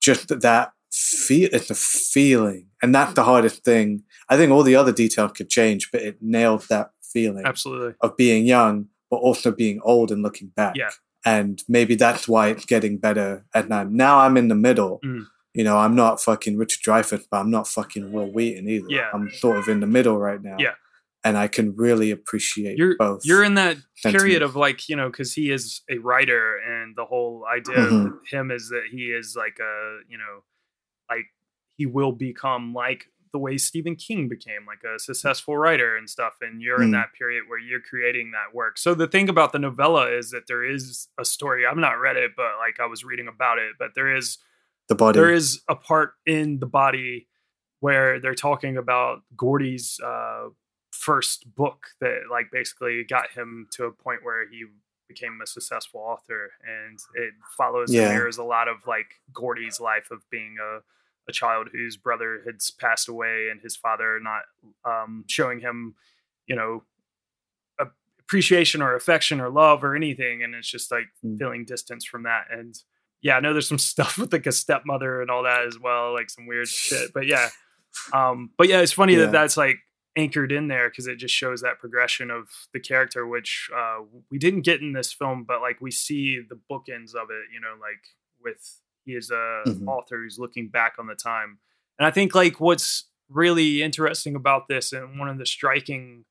just 0.00 0.28
that, 0.40 0.72
feel 0.90 1.50
it's 1.52 1.70
a 1.70 1.74
feeling 1.74 2.66
and 2.82 2.94
that's 2.94 3.12
the 3.12 3.22
hardest 3.24 3.62
thing 3.62 4.02
i 4.30 4.36
think 4.36 4.50
all 4.50 4.62
the 4.62 4.74
other 4.74 4.90
details 4.92 5.32
could 5.32 5.50
change 5.50 5.90
but 5.92 6.00
it 6.00 6.16
nailed 6.22 6.62
that 6.70 6.90
feeling 7.02 7.44
Absolutely. 7.44 7.94
of 8.02 8.16
being 8.16 8.46
young, 8.46 8.86
but 9.10 9.16
also 9.16 9.50
being 9.50 9.80
old 9.82 10.12
and 10.12 10.22
looking 10.22 10.48
back. 10.48 10.76
Yeah. 10.76 10.90
And 11.24 11.62
maybe 11.66 11.94
that's 11.94 12.28
why 12.28 12.48
it's 12.48 12.66
getting 12.66 12.98
better 12.98 13.46
at 13.54 13.66
now. 13.70 13.82
Now 13.84 14.18
I'm 14.18 14.36
in 14.36 14.48
the 14.48 14.54
middle. 14.54 15.00
Mm. 15.02 15.24
You 15.54 15.64
know, 15.64 15.78
I'm 15.78 15.96
not 15.96 16.20
fucking 16.20 16.58
Richard 16.58 16.82
Dreyfuss, 16.82 17.24
but 17.30 17.38
I'm 17.38 17.50
not 17.50 17.66
fucking 17.66 18.12
Wil 18.12 18.26
Wheaton 18.30 18.68
either. 18.68 18.86
Yeah. 18.90 19.08
I'm 19.14 19.30
sort 19.30 19.56
of 19.56 19.68
in 19.68 19.80
the 19.80 19.86
middle 19.86 20.18
right 20.18 20.42
now. 20.42 20.56
Yeah. 20.58 20.74
And 21.28 21.36
I 21.38 21.46
can 21.48 21.76
really 21.76 22.10
appreciate 22.10 22.78
You're 22.78 22.96
both. 22.96 23.20
you're 23.24 23.44
in 23.44 23.54
that 23.54 23.76
period 24.02 24.42
of 24.42 24.56
like 24.56 24.88
you 24.88 24.96
know 24.96 25.08
because 25.10 25.34
he 25.34 25.50
is 25.50 25.82
a 25.90 25.98
writer 25.98 26.56
and 26.58 26.96
the 26.96 27.04
whole 27.04 27.44
idea 27.58 27.76
Mhm. 27.76 28.06
of 28.06 28.12
him 28.26 28.50
is 28.50 28.68
that 28.70 28.84
he 28.90 29.04
is 29.12 29.34
like 29.36 29.58
a 29.60 30.00
you 30.08 30.16
know 30.18 30.42
like 31.10 31.26
he 31.76 31.86
will 31.86 32.12
become 32.12 32.72
like 32.74 33.06
the 33.32 33.38
way 33.38 33.58
Stephen 33.58 33.94
King 33.94 34.26
became 34.28 34.64
like 34.66 34.82
a 34.84 34.98
successful 34.98 35.54
writer 35.58 35.96
and 35.98 36.08
stuff 36.08 36.34
and 36.40 36.62
you're 36.62 36.82
in 36.82 36.88
Mm. 36.90 36.92
that 36.92 37.12
period 37.18 37.44
where 37.46 37.58
you're 37.58 37.80
creating 37.90 38.30
that 38.30 38.54
work. 38.54 38.78
So 38.78 38.94
the 38.94 39.06
thing 39.06 39.28
about 39.28 39.52
the 39.52 39.58
novella 39.58 40.10
is 40.10 40.30
that 40.30 40.46
there 40.46 40.64
is 40.64 41.08
a 41.18 41.24
story. 41.26 41.66
I've 41.66 41.76
not 41.76 42.00
read 42.00 42.16
it 42.16 42.32
but 42.36 42.52
like 42.58 42.80
I 42.80 42.86
was 42.86 43.04
reading 43.04 43.28
about 43.28 43.58
it 43.58 43.72
but 43.78 43.90
there 43.94 44.14
is 44.16 44.38
the 44.88 44.94
body. 44.94 45.18
there 45.18 45.30
is 45.30 45.62
a 45.68 45.74
part 45.76 46.14
in 46.24 46.58
the 46.60 46.66
body 46.66 47.28
where 47.80 48.18
they're 48.18 48.34
talking 48.34 48.76
about 48.78 49.20
Gordy's 49.36 50.00
uh, 50.02 50.48
first 50.98 51.44
book 51.54 51.86
that 52.00 52.22
like 52.30 52.50
basically 52.50 53.04
got 53.04 53.30
him 53.30 53.68
to 53.72 53.84
a 53.84 53.92
point 53.92 54.20
where 54.24 54.48
he 54.48 54.64
became 55.08 55.38
a 55.42 55.46
successful 55.46 56.00
author 56.00 56.50
and 56.66 56.98
it 57.14 57.32
follows 57.56 57.92
Yeah. 57.94 58.08
mirrors 58.10 58.36
a 58.38 58.42
lot 58.44 58.68
of 58.68 58.86
like 58.86 59.06
Gordy's 59.32 59.80
life 59.80 60.10
of 60.10 60.28
being 60.30 60.56
a, 60.60 60.80
a 61.28 61.32
child 61.32 61.68
whose 61.72 61.96
brother 61.96 62.42
had 62.44 62.56
passed 62.80 63.08
away 63.08 63.48
and 63.50 63.60
his 63.60 63.76
father 63.76 64.18
not 64.20 64.42
um, 64.84 65.24
showing 65.28 65.60
him 65.60 65.94
you 66.46 66.56
know 66.56 66.82
appreciation 68.20 68.82
or 68.82 68.94
affection 68.94 69.40
or 69.40 69.48
love 69.48 69.82
or 69.82 69.94
anything 69.96 70.42
and 70.42 70.54
it's 70.54 70.68
just 70.70 70.90
like 70.90 71.06
Mm. 71.24 71.38
feeling 71.38 71.64
distance 71.64 72.04
from 72.04 72.24
that 72.24 72.44
and 72.50 72.74
yeah 73.22 73.36
i 73.36 73.40
know 73.40 73.52
there's 73.54 73.66
some 73.68 73.78
stuff 73.92 74.18
with 74.18 74.32
like 74.32 74.46
a 74.46 74.52
stepmother 74.52 75.22
and 75.22 75.30
all 75.30 75.44
that 75.44 75.64
as 75.66 75.78
well 75.78 76.12
like 76.12 76.28
some 76.28 76.46
weird 76.46 76.68
shit 76.68 77.12
but 77.14 77.26
yeah 77.26 77.48
um 78.12 78.50
but 78.58 78.68
yeah 78.68 78.80
it's 78.80 78.92
funny 78.92 79.14
Yeah. 79.14 79.20
that 79.26 79.32
that's 79.32 79.56
like 79.56 79.76
anchored 80.18 80.50
in 80.52 80.68
there 80.68 80.88
because 80.90 81.06
it 81.06 81.16
just 81.16 81.34
shows 81.34 81.60
that 81.62 81.78
progression 81.78 82.30
of 82.30 82.48
the 82.72 82.80
character 82.80 83.26
which 83.26 83.70
uh 83.74 83.98
we 84.30 84.38
didn't 84.38 84.62
get 84.62 84.80
in 84.80 84.92
this 84.92 85.12
film 85.12 85.44
but 85.46 85.60
like 85.60 85.80
we 85.80 85.90
see 85.90 86.40
the 86.50 86.58
bookends 86.70 87.14
of 87.14 87.28
it 87.30 87.44
you 87.54 87.60
know 87.60 87.74
like 87.80 88.02
with 88.42 88.80
he 89.04 89.12
is 89.12 89.30
a 89.30 89.62
Mhm. 89.66 89.86
author 89.86 90.16
who's 90.22 90.38
looking 90.38 90.68
back 90.68 90.94
on 90.98 91.06
the 91.06 91.14
time 91.14 91.58
and 91.98 92.06
i 92.06 92.10
think 92.10 92.34
like 92.34 92.58
what's 92.60 93.04
really 93.30 93.82
interesting 93.82 94.34
about 94.34 94.68
this 94.68 94.92
and 94.92 95.18
one 95.18 95.28
of 95.28 95.38
the 95.38 95.46
striking 95.46 96.24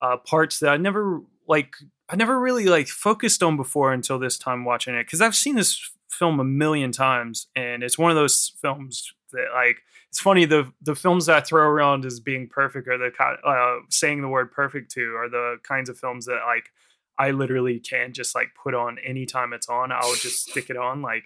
uh 0.00 0.16
parts 0.16 0.58
that 0.60 0.70
i 0.70 0.76
never 0.76 1.20
like 1.48 1.76
i 2.08 2.16
never 2.16 2.38
really 2.40 2.66
like 2.66 2.88
focused 2.88 3.42
on 3.42 3.56
before 3.56 3.92
until 3.92 4.18
this 4.18 4.38
time 4.38 4.64
watching 4.64 4.94
it 4.94 5.04
because 5.06 5.20
i've 5.20 5.36
seen 5.36 5.56
this 5.56 5.90
film 6.10 6.40
a 6.40 6.44
million 6.44 6.92
times 6.92 7.48
and 7.54 7.82
it's 7.82 7.98
one 7.98 8.10
of 8.10 8.16
those 8.16 8.52
films 8.62 9.12
that 9.36 9.54
like 9.54 9.78
it's 10.08 10.20
funny 10.20 10.44
the 10.44 10.72
the 10.82 10.94
films 10.94 11.26
that 11.26 11.36
I 11.36 11.40
throw 11.40 11.68
around 11.68 12.04
as 12.04 12.20
being 12.20 12.48
perfect 12.48 12.88
or 12.88 12.98
the 12.98 13.10
uh, 13.44 13.80
saying 13.90 14.22
the 14.22 14.28
word 14.28 14.50
perfect 14.52 14.90
to 14.92 15.14
are 15.16 15.28
the 15.28 15.58
kinds 15.62 15.88
of 15.88 15.98
films 15.98 16.26
that 16.26 16.40
like 16.46 16.70
I 17.18 17.30
literally 17.30 17.78
can 17.78 18.12
just 18.12 18.34
like 18.34 18.48
put 18.62 18.74
on 18.74 18.98
anytime 18.98 19.52
it's 19.52 19.68
on. 19.68 19.92
I'll 19.92 20.14
just 20.16 20.50
stick 20.50 20.68
it 20.70 20.76
on 20.76 21.02
like 21.02 21.24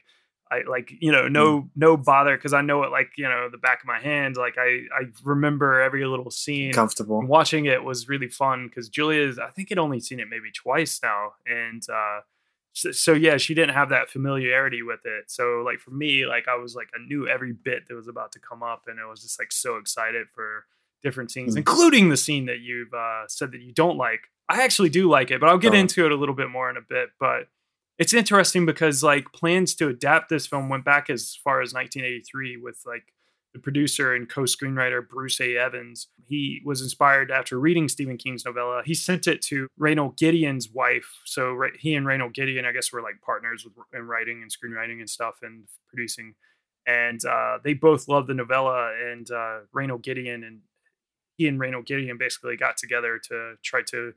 I 0.51 0.63
like 0.69 0.93
you 1.01 1.13
know 1.13 1.29
no 1.29 1.71
no 1.77 1.97
bother 1.97 2.37
because 2.37 2.53
I 2.53 2.61
know 2.61 2.83
it 2.83 2.91
like 2.91 3.13
you 3.17 3.29
know 3.29 3.49
the 3.51 3.59
back 3.59 3.83
of 3.83 3.87
my 3.87 4.01
hand. 4.01 4.37
Like 4.37 4.57
I 4.59 4.83
I 4.93 5.05
remember 5.25 5.81
every 5.81 6.05
little 6.05 6.31
scene. 6.31 6.73
Comfortable. 6.73 7.21
And 7.21 7.29
watching 7.29 7.67
it 7.67 7.85
was 7.85 8.09
really 8.09 8.29
fun 8.29 8.67
because 8.69 8.89
Julia's 8.89 9.39
I 9.39 9.51
think 9.51 9.69
had 9.71 9.79
only 9.79 10.01
seen 10.01 10.21
it 10.21 10.29
maybe 10.29 10.51
twice 10.53 11.01
now 11.03 11.33
and. 11.47 11.83
uh 11.89 12.21
so, 12.73 12.93
so 12.93 13.13
yeah 13.13 13.37
she 13.37 13.55
didn't 13.55 13.75
have 13.75 13.89
that 13.89 14.09
familiarity 14.11 14.83
with 14.83 15.01
it 15.05 15.25
so 15.31 15.63
like 15.65 15.81
for 15.81 15.91
me 15.91 16.25
like 16.27 16.47
i 16.49 16.55
was 16.57 16.75
like 16.75 16.89
i 16.95 16.99
knew 17.07 17.27
every 17.29 17.53
bit 17.53 17.89
that 17.89 17.95
was 17.95 18.09
about 18.09 18.31
to 18.33 18.39
come 18.39 18.63
up 18.63 18.83
and 18.87 18.99
i 19.01 19.07
was 19.09 19.23
just 19.23 19.39
like 19.41 19.51
so 19.53 19.77
excited 19.77 20.27
for 20.35 20.65
different 21.03 21.31
scenes 21.31 21.55
Mm. 21.55 21.59
including 21.59 22.09
the 22.11 22.17
scene 22.17 22.47
that 22.47 22.61
you've 22.61 22.93
uh, 22.95 23.27
said 23.27 23.53
that 23.53 23.61
you 23.61 23.73
don't 23.73 23.97
like 23.97 24.21
i 24.49 24.63
actually 24.63 24.89
do 24.91 25.09
like 25.11 25.31
it 25.31 25.41
but 25.41 25.49
i'll 25.49 25.59
get 25.59 25.73
Oh. 25.75 25.79
into 25.79 26.05
it 26.07 26.13
a 26.13 26.17
little 26.17 26.35
bit 26.35 26.51
more 26.51 26.69
in 26.71 26.77
a 26.77 26.83
bit 26.89 27.11
but 27.19 27.49
it's 27.99 28.15
interesting 28.15 28.65
because 28.67 29.03
like 29.03 29.33
plans 29.33 29.75
to 29.77 29.89
adapt 29.89 30.29
this 30.31 30.47
film 30.47 30.69
went 30.69 30.85
back 30.85 31.11
as 31.11 31.37
far 31.45 31.61
as 31.61 31.75
1983 31.75 32.57
with 32.57 32.81
like 32.87 33.13
the 33.53 33.59
producer 33.59 34.15
and 34.15 34.29
co-screenwriter 34.29 35.07
Bruce 35.07 35.41
A. 35.41 35.57
Evans. 35.57 36.09
He 36.25 36.63
was 36.65 36.83
inspired 36.83 37.31
after 37.31 37.59
reading 37.59 37.89
Stephen 37.89 38.17
King's 38.17 38.45
novella. 38.45 38.83
He 38.85 38.95
sent 38.95 39.27
it 39.27 39.43
to 39.43 39.67
Raynold 39.79 40.17
Gideon's 40.17 40.71
wife. 40.71 41.21
So 41.25 41.61
he 41.79 41.95
and 41.95 42.07
Raynold 42.07 42.35
Gideon, 42.35 42.65
I 42.65 42.73
guess, 42.73 42.93
were 42.93 43.03
like 43.03 43.21
partners 43.25 43.65
with, 43.65 43.75
in 43.93 44.07
writing 44.07 44.43
and 44.43 44.51
screenwriting 44.51 45.01
and 45.01 45.11
stuff 45.11 45.39
and 45.43 45.65
producing. 45.89 46.35
And 46.87 47.25
uh, 47.25 47.59
they 47.63 47.75
both 47.75 48.09
loved 48.09 48.29
the 48.29 48.35
novella. 48.35 48.93
And 49.11 49.29
uh, 49.31 49.61
Raynold 49.75 50.03
Gideon 50.03 50.45
and 50.45 50.61
he 51.37 51.49
and 51.49 51.61
Raynold 51.61 51.87
Gideon 51.87 52.19
basically 52.19 52.57
got 52.57 52.77
together 52.77 53.19
to 53.29 53.55
try 53.65 53.83
to, 53.91 54.13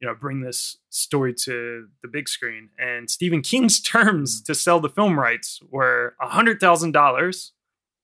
you 0.00 0.08
know, 0.08 0.14
bring 0.14 0.40
this 0.40 0.78
story 0.88 1.34
to 1.42 1.88
the 2.02 2.08
big 2.08 2.28
screen. 2.28 2.70
And 2.78 3.10
Stephen 3.10 3.42
King's 3.42 3.80
terms 3.82 4.40
to 4.44 4.54
sell 4.54 4.80
the 4.80 4.88
film 4.88 5.18
rights 5.18 5.60
were 5.70 6.14
hundred 6.20 6.58
thousand 6.58 6.92
dollars 6.92 7.52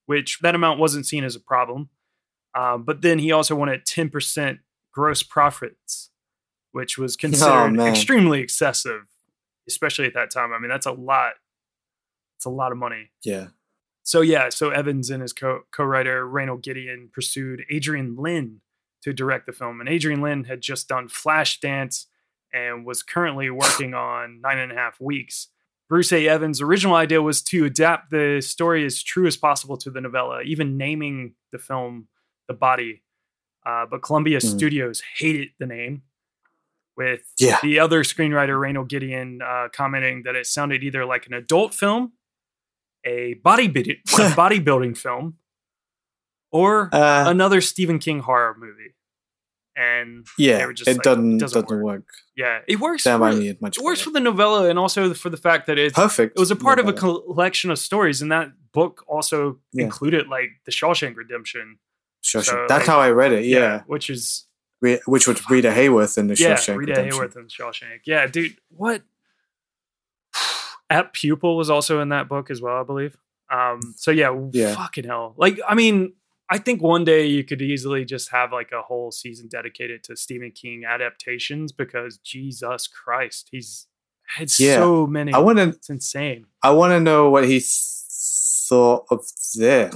which 0.07 0.39
that 0.41 0.55
amount 0.55 0.79
wasn't 0.79 1.07
seen 1.07 1.25
as 1.25 1.37
a 1.37 1.41
problem. 1.41 1.91
Um, 2.55 2.85
but 2.85 3.03
then 3.03 3.19
he 3.19 3.33
also 3.33 3.55
wanted 3.55 3.85
10% 3.85 4.59
gross 4.93 5.23
profits, 5.23 6.11
which 6.73 6.97
was 6.97 7.17
considered 7.17 7.73
man. 7.73 7.89
extremely 7.89 8.41
excessive, 8.41 9.07
especially 9.69 10.07
at 10.07 10.15
that 10.15 10.31
time. 10.31 10.53
I 10.53 10.59
mean, 10.59 10.69
that's 10.71 10.87
a 10.87 10.93
lot. 10.93 11.33
It's 12.37 12.45
a 12.45 12.51
lot 12.51 12.73
of 12.73 12.79
money. 12.79 13.11
Yeah. 13.25 13.49
So 14.05 14.21
yeah, 14.21 14.51
so 14.51 14.71
Evans 14.71 15.09
and 15.11 15.23
his 15.23 15.33
co- 15.33 15.63
co-writer 15.73 16.27
Raynold 16.27 16.63
Gideon 16.63 17.09
pursued 17.13 17.65
Adrian 17.71 18.17
Lyne 18.17 18.61
to 19.03 19.13
direct 19.13 19.47
the 19.47 19.53
film, 19.53 19.81
and 19.81 19.89
Adrian 19.89 20.21
Lyne 20.21 20.45
had 20.45 20.61
just 20.61 20.89
done 20.89 21.09
Flashdance 21.09 22.07
and 22.53 22.87
was 22.87 23.03
currently 23.03 23.51
working 23.51 23.95
on 23.95 24.41
Nine 24.43 24.59
and 24.59 24.73
a 24.73 24.75
Half 24.75 25.01
Weeks. 25.01 25.49
Bruce 25.89 26.13
A. 26.13 26.27
Evans' 26.29 26.61
original 26.61 26.95
idea 26.95 27.21
was 27.23 27.43
to 27.43 27.65
adapt 27.67 28.11
the 28.11 28.41
story 28.41 28.85
as 28.87 29.03
true 29.03 29.27
as 29.27 29.37
possible 29.37 29.77
to 29.79 29.91
the 29.91 30.01
novella, 30.01 30.43
even 30.43 30.77
naming 30.77 31.35
the 31.53 31.59
film 31.59 32.09
"The 32.49 32.55
Body." 32.55 33.03
Uh, 33.67 33.87
but 33.87 34.03
Columbia 34.03 34.39
Mhm. 34.39 34.57
Studios 34.57 35.03
hated 35.17 35.51
the 35.59 35.67
name, 35.67 36.03
with 36.97 37.23
Yeah. 37.39 37.59
the 37.63 37.79
other 37.81 38.03
screenwriter 38.05 38.59
Raynold 38.61 38.89
Gideon 38.89 39.41
uh, 39.43 39.69
commenting 39.73 40.23
that 40.25 40.37
it 40.37 40.47
sounded 40.47 40.83
either 40.85 41.05
like 41.05 41.27
an 41.27 41.35
adult 41.35 41.75
film, 41.75 42.13
a 43.05 43.35
bodybuilding 43.45 43.99
a 44.15 44.31
bodybuilding 44.35 44.97
film, 44.97 45.39
or 46.51 46.89
Uh, 46.95 47.25
another 47.29 47.61
Stephen 47.61 47.99
King 47.99 48.21
horror 48.21 48.55
movie. 48.59 48.95
And 49.77 50.25
yeah, 50.39 50.71
just 50.73 50.89
it 50.89 50.93
like, 50.99 51.03
doesn't 51.03 51.39
doesn't 51.39 51.63
doesn't, 51.69 51.83
work. 51.83 52.05
yeah, 52.37 52.61
it 52.69 52.79
works. 52.79 53.03
Stand 53.03 53.21
for, 53.21 53.33
me 53.33 53.57
much 53.61 53.77
it 53.77 53.83
works 53.83 53.99
better. 54.01 54.11
for 54.11 54.15
the 54.15 54.21
novella 54.21 54.69
and 54.71 54.79
also 54.79 55.13
for 55.15 55.31
the 55.31 55.37
fact 55.37 55.67
that 55.67 55.79
it's 55.81 55.95
Perfect 55.97 56.37
It 56.37 56.41
was 56.41 56.53
a 56.53 56.57
part 56.57 56.79
of 56.79 56.87
a 56.87 56.93
collection 56.93 57.71
of 57.73 57.79
stories, 57.81 58.23
and 58.23 58.31
that 58.31 58.53
book 58.73 59.03
also 59.09 59.59
Yeah. 59.73 59.85
included 59.85 60.29
like 60.29 60.51
the 60.65 60.71
Shawshank 60.71 61.17
Redemption. 61.17 61.79
Shawshank. 62.23 62.45
so, 62.45 62.67
That's 62.69 62.87
like, 62.87 62.87
how 62.87 63.01
I 63.01 63.11
read 63.11 63.33
it. 63.33 63.47
Yeah, 63.47 63.83
which 63.87 64.11
is 64.11 64.47
Re- 64.81 65.01
which 65.07 65.27
was 65.27 65.49
Rita 65.51 65.71
Hayworth 65.71 66.19
in 66.19 66.29
the 66.29 66.37
yeah, 66.37 66.55
Shawshank 66.55 66.77
Rita 66.77 66.93
Redemption. 66.93 67.21
Hayworth 67.21 67.37
and 67.37 67.49
Shawshank. 67.51 68.01
Yeah, 68.07 68.27
dude, 68.29 68.57
what? 68.69 69.03
Apt 70.91 71.15
Pupil 71.17 71.57
was 71.57 71.71
also 71.71 72.01
in 72.01 72.11
that 72.11 72.29
book 72.29 72.51
as 72.51 72.61
well, 72.61 72.77
I 72.81 72.83
believe. 72.85 73.17
Um, 73.51 73.81
so 73.97 74.11
yeah, 74.11 74.37
Yeah. 74.53 74.75
fucking 74.75 75.05
hell. 75.05 75.35
Like, 75.37 75.59
I 75.69 75.75
mean, 75.75 76.13
I 76.51 76.59
think 76.59 76.83
one 76.83 77.05
day 77.05 77.27
you 77.27 77.43
could 77.43 77.63
easily 77.63 78.05
just 78.05 78.31
have 78.31 78.53
like 78.53 78.71
a 78.73 78.83
whole 78.83 79.11
season 79.11 79.49
dedicated 79.49 80.05
to 80.05 80.17
Stephen 80.17 80.51
King 80.51 80.85
adaptations 80.87 81.73
because 81.73 82.19
Jesus 82.19 82.87
Christ, 82.87 83.49
he's 83.51 83.87
had 84.37 84.51
Yeah. 84.59 84.77
so 84.77 85.07
many. 85.07 85.33
I 85.33 85.39
want 85.39 85.59
to. 85.59 85.69
it's 85.69 85.89
insane. 85.91 86.47
I 86.63 86.71
want 86.71 86.91
to 86.93 87.01
know 87.01 87.31
what 87.31 87.45
he 87.45 87.61
th- 87.61 87.71
thought 88.69 89.07
of 89.11 89.21
this. 89.55 89.95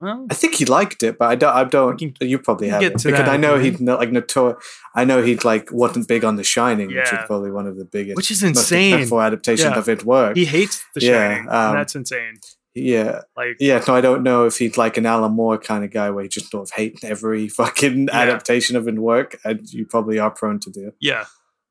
Well, 0.00 0.26
I 0.30 0.34
think 0.34 0.54
he 0.54 0.64
liked 0.64 1.02
it, 1.02 1.18
but 1.18 1.28
I 1.28 1.34
don't. 1.34 1.52
I 1.52 1.64
don't. 1.64 2.00
you 2.20 2.38
probably 2.38 2.68
have 2.68 2.80
because 2.80 3.02
that 3.02 3.28
I 3.28 3.36
know 3.36 3.58
the 3.58 3.64
he 3.64 3.68
end. 3.70 3.84
like 3.86 4.10
notor. 4.10 4.56
I 4.94 5.04
know 5.04 5.20
he 5.22 5.34
like 5.38 5.72
wasn't 5.72 6.06
big 6.06 6.24
on 6.24 6.36
The 6.36 6.44
Shining, 6.44 6.86
which 6.88 7.12
is 7.12 7.18
probably 7.26 7.50
one 7.50 7.66
of 7.66 7.76
the 7.76 7.84
biggest, 7.84 8.16
Which 8.16 8.30
is 8.30 8.40
most 8.44 8.50
insane. 8.50 8.92
successful 8.92 9.20
adaptations 9.20 9.72
Yeah. 9.72 9.78
of 9.78 9.88
it 9.88 10.04
work. 10.04 10.36
He 10.36 10.44
hates 10.44 10.84
The 10.94 11.00
Yeah, 11.00 11.10
Shining, 11.34 11.48
um, 11.48 11.54
and 11.70 11.78
that's 11.80 11.96
insane. 11.96 12.34
Yeah, 12.74 13.22
Like, 13.36 13.56
yeah. 13.58 13.82
No, 13.88 13.94
I 13.94 14.00
don't 14.00 14.22
know 14.22 14.44
if 14.46 14.56
he's 14.58 14.76
like 14.78 14.96
an 14.96 15.06
Alan 15.06 15.32
Moore 15.32 15.58
kind 15.58 15.84
of 15.84 15.90
guy 15.90 16.10
where 16.10 16.22
he 16.22 16.28
just 16.28 16.50
sort 16.50 16.68
of 16.68 16.74
hates 16.76 17.02
every 17.02 17.48
fucking 17.48 18.06
Yeah. 18.08 18.14
adaptation 18.20 18.76
of 18.76 18.86
his 18.86 18.96
work, 18.96 19.38
and 19.44 19.60
you 19.72 19.84
probably 19.86 20.18
are 20.18 20.30
prone 20.30 20.60
to 20.60 20.70
do. 20.70 20.92
Yeah. 21.00 21.24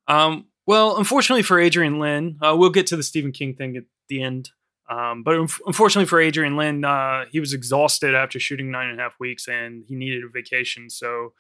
Um, 0.08 0.48
well, 0.66 0.98
unfortunately 0.98 1.44
for 1.44 1.60
Adrian 1.60 2.00
Lyne, 2.00 2.38
uh, 2.42 2.56
we'll 2.58 2.70
get 2.72 2.88
to 2.88 2.98
the 2.98 3.04
Stephen 3.04 3.32
King 3.32 3.56
thing 3.56 3.78
at 3.78 3.84
the 4.10 4.22
end. 4.22 4.52
Um, 4.90 5.24
but 5.24 5.36
unf- 5.38 5.60
unfortunately 5.66 6.08
for 6.08 6.20
Adrian 6.20 6.56
Lyne, 6.56 6.84
uh, 6.86 7.26
he 7.32 7.40
was 7.40 7.54
exhausted 7.54 8.16
after 8.16 8.40
shooting 8.40 8.72
nine 8.72 8.90
and 8.90 9.00
a 9.00 9.04
half 9.04 9.16
weeks 9.20 9.48
and 9.48 9.84
he 9.88 9.96
needed 9.96 10.24
a 10.24 10.30
vacation. 10.30 10.90
So 10.90 11.34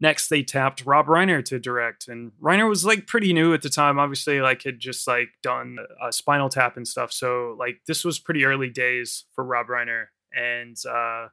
next 0.00 0.28
they 0.28 0.42
tapped 0.42 0.84
Rob 0.84 1.06
Reiner 1.06 1.44
to 1.46 1.58
direct. 1.58 2.08
And 2.08 2.32
Reiner 2.42 2.68
was 2.68 2.84
like 2.84 3.06
pretty 3.06 3.32
new 3.32 3.54
at 3.54 3.62
the 3.62 3.68
time, 3.70 3.98
obviously, 3.98 4.40
like 4.40 4.62
had 4.62 4.78
just 4.78 5.06
like 5.06 5.28
done 5.42 5.78
a 6.06 6.12
spinal 6.12 6.48
tap 6.48 6.76
and 6.76 6.86
stuff. 6.86 7.12
So 7.12 7.56
like 7.58 7.80
this 7.86 8.04
was 8.04 8.18
pretty 8.18 8.44
early 8.44 8.68
days 8.70 9.24
for 9.34 9.44
Rob 9.44 9.68
Reiner. 9.68 10.06
And 10.32 10.76
uh, 10.88 11.28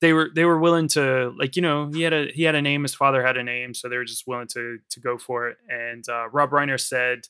they 0.00 0.12
were 0.12 0.30
they 0.34 0.44
were 0.44 0.58
willing 0.58 0.88
to 0.88 1.32
like 1.38 1.56
you 1.56 1.62
know 1.62 1.88
he 1.92 2.02
had 2.02 2.12
a 2.12 2.26
he 2.32 2.44
had 2.44 2.54
a 2.54 2.62
name 2.62 2.82
his 2.82 2.94
father 2.94 3.24
had 3.24 3.36
a 3.36 3.42
name 3.42 3.74
so 3.74 3.88
they 3.88 3.96
were 3.96 4.04
just 4.04 4.26
willing 4.28 4.46
to 4.46 4.78
to 4.90 5.00
go 5.00 5.18
for 5.18 5.48
it 5.48 5.56
and 5.68 6.08
uh, 6.08 6.28
rob 6.30 6.50
reiner 6.50 6.78
said 6.80 7.26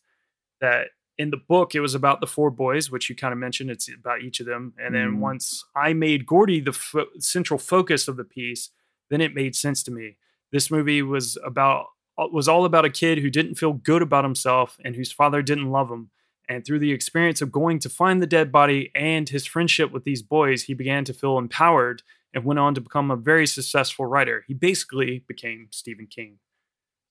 that 0.60 0.88
in 1.16 1.30
the 1.30 1.38
book 1.48 1.74
it 1.74 1.80
was 1.80 1.94
about 1.94 2.20
the 2.20 2.26
four 2.26 2.50
boys 2.50 2.90
which 2.90 3.08
you 3.08 3.16
kind 3.16 3.32
of 3.32 3.38
mentioned 3.38 3.70
it's 3.70 3.88
about 3.88 4.20
each 4.20 4.38
of 4.40 4.44
them 4.46 4.74
and 4.78 4.94
then 4.94 5.12
Mm. 5.12 5.18
once 5.20 5.64
i 5.74 5.94
made 5.94 6.26
gordy 6.26 6.60
the 6.60 6.74
fo- 6.74 7.06
central 7.18 7.58
focus 7.58 8.06
of 8.06 8.18
the 8.18 8.24
piece 8.24 8.68
then 9.08 9.22
it 9.22 9.34
made 9.34 9.56
sense 9.56 9.82
to 9.84 9.90
me 9.90 10.18
this 10.52 10.70
movie 10.70 11.02
was 11.02 11.38
about 11.44 11.86
uh, 12.18 12.26
was 12.32 12.48
all 12.48 12.64
about 12.64 12.84
a 12.84 12.90
kid 12.90 13.18
who 13.18 13.30
didn't 13.30 13.54
feel 13.54 13.72
good 13.72 14.02
about 14.02 14.24
himself 14.24 14.78
and 14.84 14.96
whose 14.96 15.12
father 15.12 15.42
didn't 15.42 15.70
love 15.70 15.90
him 15.90 16.10
and 16.48 16.64
through 16.64 16.78
the 16.78 16.92
experience 16.92 17.42
of 17.42 17.52
going 17.52 17.78
to 17.78 17.88
find 17.88 18.22
the 18.22 18.26
dead 18.26 18.50
body 18.50 18.90
and 18.94 19.28
his 19.28 19.46
friendship 19.46 19.92
with 19.92 20.04
these 20.04 20.22
boys 20.22 20.64
he 20.64 20.74
began 20.74 21.04
to 21.04 21.12
feel 21.12 21.38
empowered 21.38 22.02
and 22.34 22.44
went 22.44 22.58
on 22.58 22.74
to 22.74 22.80
become 22.80 23.10
a 23.10 23.16
very 23.16 23.46
successful 23.46 24.06
writer. 24.06 24.44
He 24.46 24.54
basically 24.54 25.24
became 25.26 25.68
Stephen 25.70 26.06
King. 26.06 26.38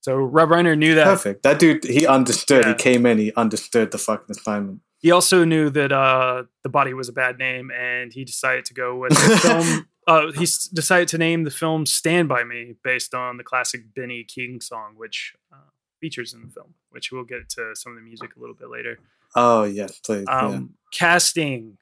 So 0.02 0.16
Rob 0.16 0.50
Reiner 0.50 0.78
knew 0.78 0.96
that. 0.96 1.06
Perfect. 1.06 1.44
That 1.44 1.60
dude, 1.60 1.84
he 1.84 2.08
understood. 2.08 2.64
Yeah. 2.64 2.70
He 2.70 2.76
came 2.76 3.06
in. 3.06 3.18
He 3.18 3.34
understood 3.36 3.92
the 3.92 3.98
fucking 3.98 4.28
assignment. 4.30 4.82
He 5.00 5.12
also 5.12 5.44
knew 5.44 5.70
that 5.72 5.92
uh, 5.92 6.44
the 6.64 6.70
body 6.70 6.94
was 6.94 7.10
a 7.10 7.14
bad 7.14 7.38
name, 7.38 7.72
and 7.72 8.14
he 8.14 8.24
decided 8.24 8.66
to 8.66 8.74
go 8.74 8.96
with 8.96 9.12
the 9.12 9.38
film. 9.38 9.88
Uh, 10.08 10.32
he 10.32 10.44
s- 10.44 10.68
decided 10.68 11.08
to 11.10 11.18
name 11.18 11.44
the 11.44 11.52
film 11.52 11.86
"Stand 11.86 12.30
by 12.30 12.44
Me" 12.44 12.76
based 12.84 13.14
on 13.14 13.38
the 13.38 13.44
classic 13.44 13.94
Benny 13.94 14.24
King 14.24 14.62
song, 14.62 14.94
which 14.96 15.34
uh, 15.52 15.58
features 16.00 16.34
in 16.34 16.42
the 16.44 16.50
film. 16.50 16.74
Which 16.92 17.12
we'll 17.12 17.26
get 17.26 17.50
to 17.50 17.76
some 17.76 17.92
of 17.92 17.98
the 17.98 18.02
music 18.04 18.36
a 18.36 18.40
little 18.40 18.56
bit 18.56 18.70
later. 18.70 18.98
Oh 19.36 19.64
yes, 19.64 20.00
please. 20.00 20.26
yeah. 20.28 20.40
Um, 20.40 20.74
Casting. 20.94 21.78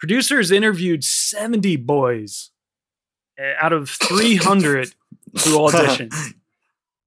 Producers 0.00 0.50
interviewed 0.52 1.02
70 1.02 1.74
boys 1.76 2.50
uh, 3.40 3.54
out 3.60 3.72
of 3.72 3.90
300 3.90 4.94
who 5.32 5.38
auditioned. 5.58 6.12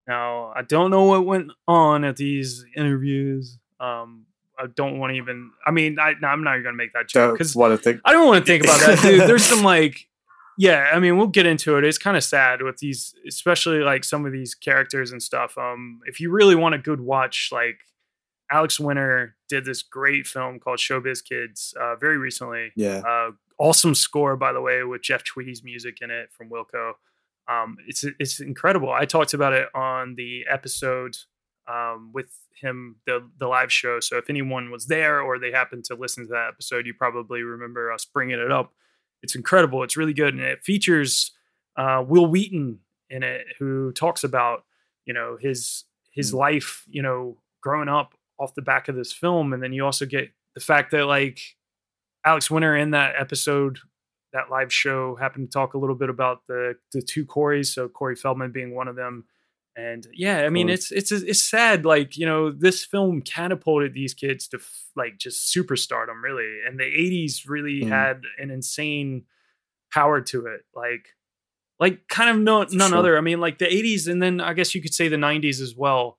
Now, 0.08 0.52
I 0.56 0.62
don't 0.62 0.92
know 0.92 1.04
what 1.04 1.26
went 1.26 1.52
on 1.70 2.04
at 2.04 2.18
these 2.18 2.66
interviews. 2.76 3.60
Um, 3.80 4.26
I 4.60 4.66
don't 4.76 5.00
want 5.00 5.12
to 5.12 5.16
even, 5.18 5.52
I 5.66 5.72
mean, 5.72 6.00
I, 6.00 6.16
I'm 6.24 6.44
not 6.44 6.56
even 6.56 6.64
going 6.64 6.74
to 6.74 6.78
make 6.78 6.92
that 6.94 7.08
joke 7.08 7.36
because. 7.38 7.56
I 7.56 8.12
don't 8.12 8.28
want 8.28 8.46
to 8.46 8.52
think 8.52 8.64
about 8.66 8.80
that, 8.82 9.00
dude. 9.02 9.22
There's 9.22 9.46
some 9.46 9.64
like, 9.64 10.08
yeah, 10.62 10.92
I 10.94 11.00
mean, 11.00 11.18
we'll 11.18 11.26
get 11.26 11.48
into 11.48 11.80
it. 11.80 11.84
It's 11.84 11.98
kind 11.98 12.16
of 12.16 12.24
sad 12.24 12.62
with 12.62 12.78
these, 12.78 13.16
especially 13.28 13.80
like 13.80 14.04
some 14.04 14.28
of 14.28 14.32
these 14.32 14.54
characters 14.54 15.12
and 15.12 15.20
stuff. 15.20 15.58
Um, 15.58 16.02
if 16.06 16.20
you 16.20 16.30
really 16.30 16.54
want 16.54 16.76
a 16.76 16.78
good 16.78 17.02
watch, 17.02 17.50
like 17.52 17.80
Alex 18.52 18.80
Winter 18.80 19.36
did 19.50 19.66
this 19.66 19.82
great 19.82 20.28
film 20.28 20.60
called 20.60 20.78
Showbiz 20.78 21.26
Kids 21.28 21.74
uh, 21.82 21.96
very 21.96 22.20
recently. 22.20 22.74
Yeah. 22.76 23.00
Uh, 23.00 23.32
awesome 23.58 23.96
score, 23.96 24.36
by 24.36 24.54
the 24.54 24.62
way, 24.62 24.84
with 24.84 25.02
Jeff 25.02 25.24
Tweedy's 25.24 25.64
music 25.64 25.98
in 26.00 26.12
it 26.12 26.30
from 26.32 26.52
Wilco. 26.52 26.92
Um, 27.48 27.78
it's 27.88 28.06
it's 28.20 28.40
incredible. 28.40 28.92
I 28.92 29.06
talked 29.06 29.34
about 29.34 29.54
it 29.54 29.68
on 29.74 30.14
the 30.14 30.46
episode 30.48 31.18
um, 31.68 32.12
with 32.14 32.38
him, 32.62 32.98
the 33.08 33.28
the 33.40 33.48
live 33.48 33.74
show. 33.74 34.00
So 34.00 34.18
if 34.18 34.30
anyone 34.30 34.70
was 34.70 34.86
there 34.86 35.24
or 35.24 35.40
they 35.40 35.50
happened 35.50 35.86
to 35.86 35.96
listen 35.96 36.28
to 36.28 36.34
that 36.34 36.50
episode, 36.50 36.86
you 36.86 36.94
probably 36.94 37.42
remember 37.42 37.92
us 37.92 38.06
bringing 38.06 38.38
it 38.38 38.52
up. 38.52 38.74
It's 39.24 39.36
incredible. 39.36 39.84
It's 39.84 39.98
really 39.98 40.14
good, 40.14 40.34
and 40.34 40.44
it 40.44 40.64
features 40.64 41.32
uh, 41.76 42.04
Wil 42.06 42.28
Wheaton 42.28 42.80
in 43.10 43.24
it, 43.24 43.46
who 43.60 43.92
talks 43.92 44.24
about 44.24 44.64
you 45.06 45.14
know 45.14 45.38
his 45.40 45.84
his 46.12 46.34
life, 46.34 46.86
you 46.90 47.02
know, 47.02 47.38
growing 47.62 47.90
up 47.90 48.14
off 48.40 48.56
the 48.56 48.62
back 48.62 48.88
of 48.88 48.96
this 48.96 49.14
film, 49.14 49.54
and 49.54 49.62
then 49.62 49.74
you 49.74 49.86
also 49.86 50.06
get 50.06 50.32
the 50.56 50.60
fact 50.60 50.92
that 50.92 51.06
like 51.06 51.40
Alex 52.26 52.52
Winter 52.52 52.76
in 52.76 52.92
that 52.92 53.14
episode, 53.18 53.80
that 54.34 54.50
live 54.50 54.74
show, 54.74 55.16
happened 55.16 55.50
to 55.50 55.54
talk 55.54 55.74
a 55.74 55.78
little 55.78 55.96
bit 55.96 56.10
about 56.10 56.42
the 56.48 56.76
the 56.92 57.02
two 57.02 57.26
Corys, 57.26 57.68
so 57.68 57.88
Corey 57.88 58.16
Feldman 58.16 58.52
being 58.52 58.76
one 58.76 58.88
of 58.88 58.96
them. 58.96 59.26
And 59.76 60.06
yeah, 60.14 60.40
I 60.40 60.50
mean, 60.50 60.68
it's 60.70 60.92
it's 60.92 61.12
it's 61.12 61.42
sad. 61.42 61.86
Like 61.86 62.18
you 62.18 62.26
know, 62.26 62.52
this 62.52 62.84
film 62.84 63.22
catapulted 63.22 63.94
these 63.94 64.14
kids 64.14 64.48
to 64.50 64.58
f- 64.58 64.86
like 64.98 65.18
just 65.18 65.56
superstardom, 65.56 66.22
really. 66.22 66.60
And 66.68 66.78
the 66.80 66.84
'80s 66.84 67.48
really 67.48 67.82
Mm. 67.84 67.88
had 67.90 68.22
an 68.38 68.52
insane 68.52 69.24
power 69.94 70.20
to 70.22 70.48
it. 70.48 70.62
Like, 70.76 71.08
like 71.80 72.08
kind 72.10 72.30
of 72.30 72.38
no, 72.38 72.64
none 72.72 72.90
sure. 72.90 72.98
other. 72.98 73.18
I 73.18 73.22
mean, 73.22 73.40
like 73.40 73.60
the 73.60 73.66
'80s, 73.66 74.08
and 74.12 74.22
then 74.22 74.42
I 74.42 74.54
guess 74.54 74.76
you 74.76 74.82
could 74.82 74.94
say 74.94 75.08
the 75.08 75.16
'90s 75.16 75.62
as 75.62 75.74
well. 75.76 76.18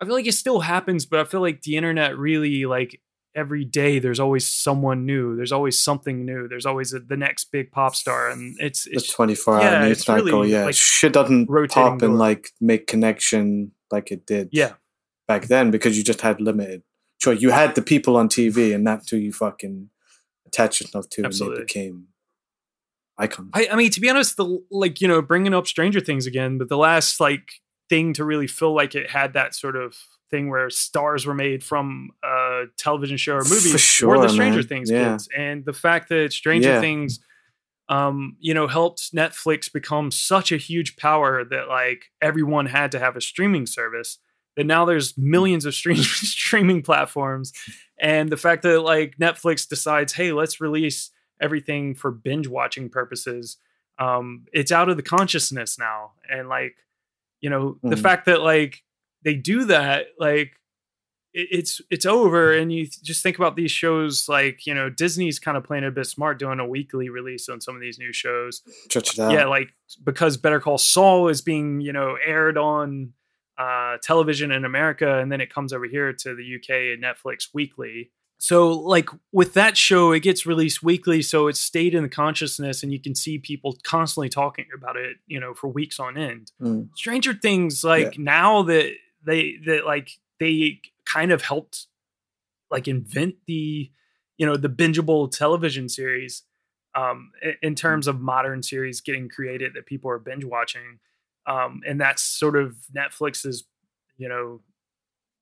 I 0.00 0.04
feel 0.04 0.14
like 0.14 0.26
it 0.26 0.32
still 0.34 0.60
happens, 0.60 1.04
but 1.04 1.18
I 1.18 1.24
feel 1.24 1.40
like 1.40 1.62
the 1.62 1.76
internet 1.76 2.16
really 2.16 2.64
like 2.64 3.00
every 3.34 3.64
day 3.64 3.98
there's 3.98 4.20
always 4.20 4.50
someone 4.50 5.06
new. 5.06 5.36
There's 5.36 5.52
always 5.52 5.78
something 5.80 6.24
new. 6.24 6.48
There's 6.48 6.66
always 6.66 6.92
a, 6.92 7.00
the 7.00 7.16
next 7.16 7.50
big 7.50 7.70
pop 7.72 7.94
star, 7.94 8.28
and 8.30 8.56
it's 8.60 8.84
The 8.84 8.92
it's 8.92 9.12
24 9.12 9.54
hour 9.54 9.62
yeah, 9.62 9.78
news 9.80 9.98
it's 9.98 10.06
cycle. 10.06 10.24
really, 10.24 10.52
yeah. 10.52 10.64
like, 10.64 10.74
Shit 10.74 11.12
doesn't 11.12 11.48
pop 11.70 12.02
and 12.02 12.18
like 12.18 12.50
make 12.60 12.86
connection 12.86 13.72
like 13.90 14.10
it 14.10 14.26
did 14.26 14.48
yeah, 14.52 14.72
back 15.28 15.46
then 15.46 15.70
because 15.70 15.96
you 15.96 16.04
just 16.04 16.20
had 16.20 16.40
limited. 16.40 16.82
Sure, 17.22 17.32
you 17.32 17.50
had 17.50 17.74
the 17.74 17.82
people 17.82 18.16
on 18.16 18.28
TV 18.28 18.74
and 18.74 18.86
that's 18.86 19.10
who 19.10 19.16
you 19.16 19.32
fucking 19.32 19.88
attached 20.46 20.80
yourself 20.80 21.08
to 21.10 21.24
Absolutely. 21.24 21.56
and 21.56 21.60
they 21.60 21.64
became 21.64 22.06
icons. 23.18 23.50
I, 23.54 23.68
I 23.72 23.76
mean, 23.76 23.90
to 23.90 24.00
be 24.00 24.10
honest, 24.10 24.36
the 24.36 24.62
like 24.70 25.00
you 25.00 25.08
know 25.08 25.22
bringing 25.22 25.54
up 25.54 25.66
Stranger 25.66 26.00
Things 26.00 26.26
again, 26.26 26.58
but 26.58 26.68
the 26.68 26.76
last 26.76 27.20
like 27.20 27.48
thing 27.88 28.12
to 28.14 28.24
really 28.24 28.46
feel 28.46 28.74
like 28.74 28.94
it 28.94 29.10
had 29.10 29.34
that 29.34 29.54
sort 29.54 29.76
of 29.76 29.96
thing 30.34 30.50
where 30.50 30.68
stars 30.70 31.26
were 31.26 31.34
made 31.34 31.62
from 31.62 32.10
a 32.22 32.64
television 32.76 33.16
show 33.16 33.34
or 33.34 33.44
movie 33.44 33.76
sure, 33.78 34.18
the 34.18 34.28
Stranger 34.28 34.58
man. 34.60 34.66
Things 34.68 34.90
Yeah. 34.90 35.10
kids, 35.12 35.28
and 35.36 35.64
the 35.64 35.72
fact 35.72 36.08
that 36.08 36.32
Stranger 36.32 36.70
Yeah. 36.70 36.80
Things, 36.80 37.20
um, 37.88 38.36
you 38.40 38.54
know, 38.54 38.66
helped 38.66 39.14
Netflix 39.14 39.72
become 39.72 40.10
such 40.10 40.50
a 40.52 40.56
huge 40.56 40.96
power 40.96 41.44
that 41.44 41.68
like 41.68 42.10
everyone 42.20 42.66
had 42.66 42.90
to 42.92 42.98
have 42.98 43.16
a 43.16 43.20
streaming 43.20 43.66
service. 43.66 44.18
That 44.56 44.64
now 44.66 44.84
there's 44.84 45.16
millions 45.18 45.64
of 45.66 45.74
stream, 45.80 46.02
streaming 46.02 46.82
platforms, 46.82 47.52
and 47.98 48.30
the 48.30 48.36
fact 48.36 48.62
that 48.62 48.80
like 48.80 49.16
Netflix 49.18 49.68
decides, 49.68 50.12
hey, 50.14 50.32
let's 50.32 50.60
release 50.60 51.10
everything 51.40 51.94
for 51.94 52.10
binge 52.10 52.46
watching 52.48 52.88
purposes 52.88 53.58
um 53.98 54.44
it's 54.52 54.72
out 54.72 54.88
of 54.88 54.96
the 54.96 55.02
consciousness 55.02 55.78
now 55.78 56.12
and 56.30 56.48
like 56.48 56.74
you 57.40 57.48
know 57.50 57.76
the 57.82 57.94
Mhm. 57.96 58.02
fact 58.02 58.26
that 58.26 58.40
like 58.40 58.82
they 59.24 59.34
do 59.34 59.64
that, 59.64 60.06
like 60.18 60.52
it, 61.32 61.48
it's 61.50 61.80
it's 61.90 62.06
over, 62.06 62.52
and 62.52 62.72
you 62.72 62.86
just 63.02 63.22
think 63.22 63.36
about 63.36 63.56
these 63.56 63.70
shows. 63.70 64.28
Like 64.28 64.66
you 64.66 64.74
know, 64.74 64.88
Disney's 64.88 65.38
kind 65.38 65.56
of 65.56 65.64
playing 65.64 65.84
a 65.84 65.90
bit 65.90 66.06
smart, 66.06 66.38
doing 66.38 66.60
a 66.60 66.66
weekly 66.66 67.08
release 67.08 67.48
on 67.48 67.60
some 67.60 67.74
of 67.74 67.80
these 67.80 67.98
new 67.98 68.12
shows. 68.12 68.62
Stretch 68.84 69.14
it 69.14 69.20
out. 69.20 69.32
Yeah, 69.32 69.46
like 69.46 69.70
because 70.02 70.36
Better 70.36 70.60
Call 70.60 70.78
Saul 70.78 71.28
is 71.28 71.42
being 71.42 71.80
you 71.80 71.92
know 71.92 72.16
aired 72.24 72.56
on 72.56 73.12
uh, 73.58 73.98
television 74.02 74.50
in 74.50 74.64
America, 74.64 75.18
and 75.18 75.30
then 75.30 75.40
it 75.40 75.52
comes 75.52 75.72
over 75.72 75.86
here 75.86 76.12
to 76.12 76.34
the 76.34 76.56
UK 76.56 76.94
and 76.94 77.02
Netflix 77.02 77.48
weekly. 77.52 78.10
So, 78.38 78.72
like 78.72 79.08
with 79.32 79.54
that 79.54 79.76
show, 79.76 80.12
it 80.12 80.20
gets 80.20 80.44
released 80.44 80.82
weekly, 80.82 81.22
so 81.22 81.46
it's 81.46 81.60
stayed 81.60 81.94
in 81.94 82.02
the 82.02 82.08
consciousness, 82.08 82.82
and 82.82 82.92
you 82.92 83.00
can 83.00 83.14
see 83.14 83.38
people 83.38 83.78
constantly 83.84 84.28
talking 84.28 84.66
about 84.76 84.96
it, 84.96 85.16
you 85.26 85.40
know, 85.40 85.54
for 85.54 85.68
weeks 85.68 85.98
on 85.98 86.18
end. 86.18 86.52
Mm. 86.60 86.88
Stranger 86.94 87.32
Things, 87.32 87.84
like 87.84 88.18
now 88.18 88.62
that 88.64 88.92
they 89.24 89.56
that 89.66 89.84
like 89.86 90.10
they 90.40 90.80
kind 91.04 91.32
of 91.32 91.42
helped 91.42 91.86
like 92.70 92.88
invent 92.88 93.34
the 93.46 93.90
you 94.38 94.46
know 94.46 94.56
the 94.56 94.68
bingeable 94.68 95.30
television 95.30 95.88
series 95.88 96.42
um 96.94 97.30
in 97.62 97.74
terms 97.74 98.06
of 98.06 98.20
modern 98.20 98.62
series 98.62 99.00
getting 99.00 99.28
created 99.28 99.74
that 99.74 99.86
people 99.86 100.10
are 100.10 100.18
binge 100.18 100.44
watching 100.44 100.98
um 101.46 101.80
and 101.86 102.00
that's 102.00 102.22
sort 102.22 102.56
of 102.56 102.74
netflix's 102.96 103.64
you 104.16 104.28
know 104.28 104.60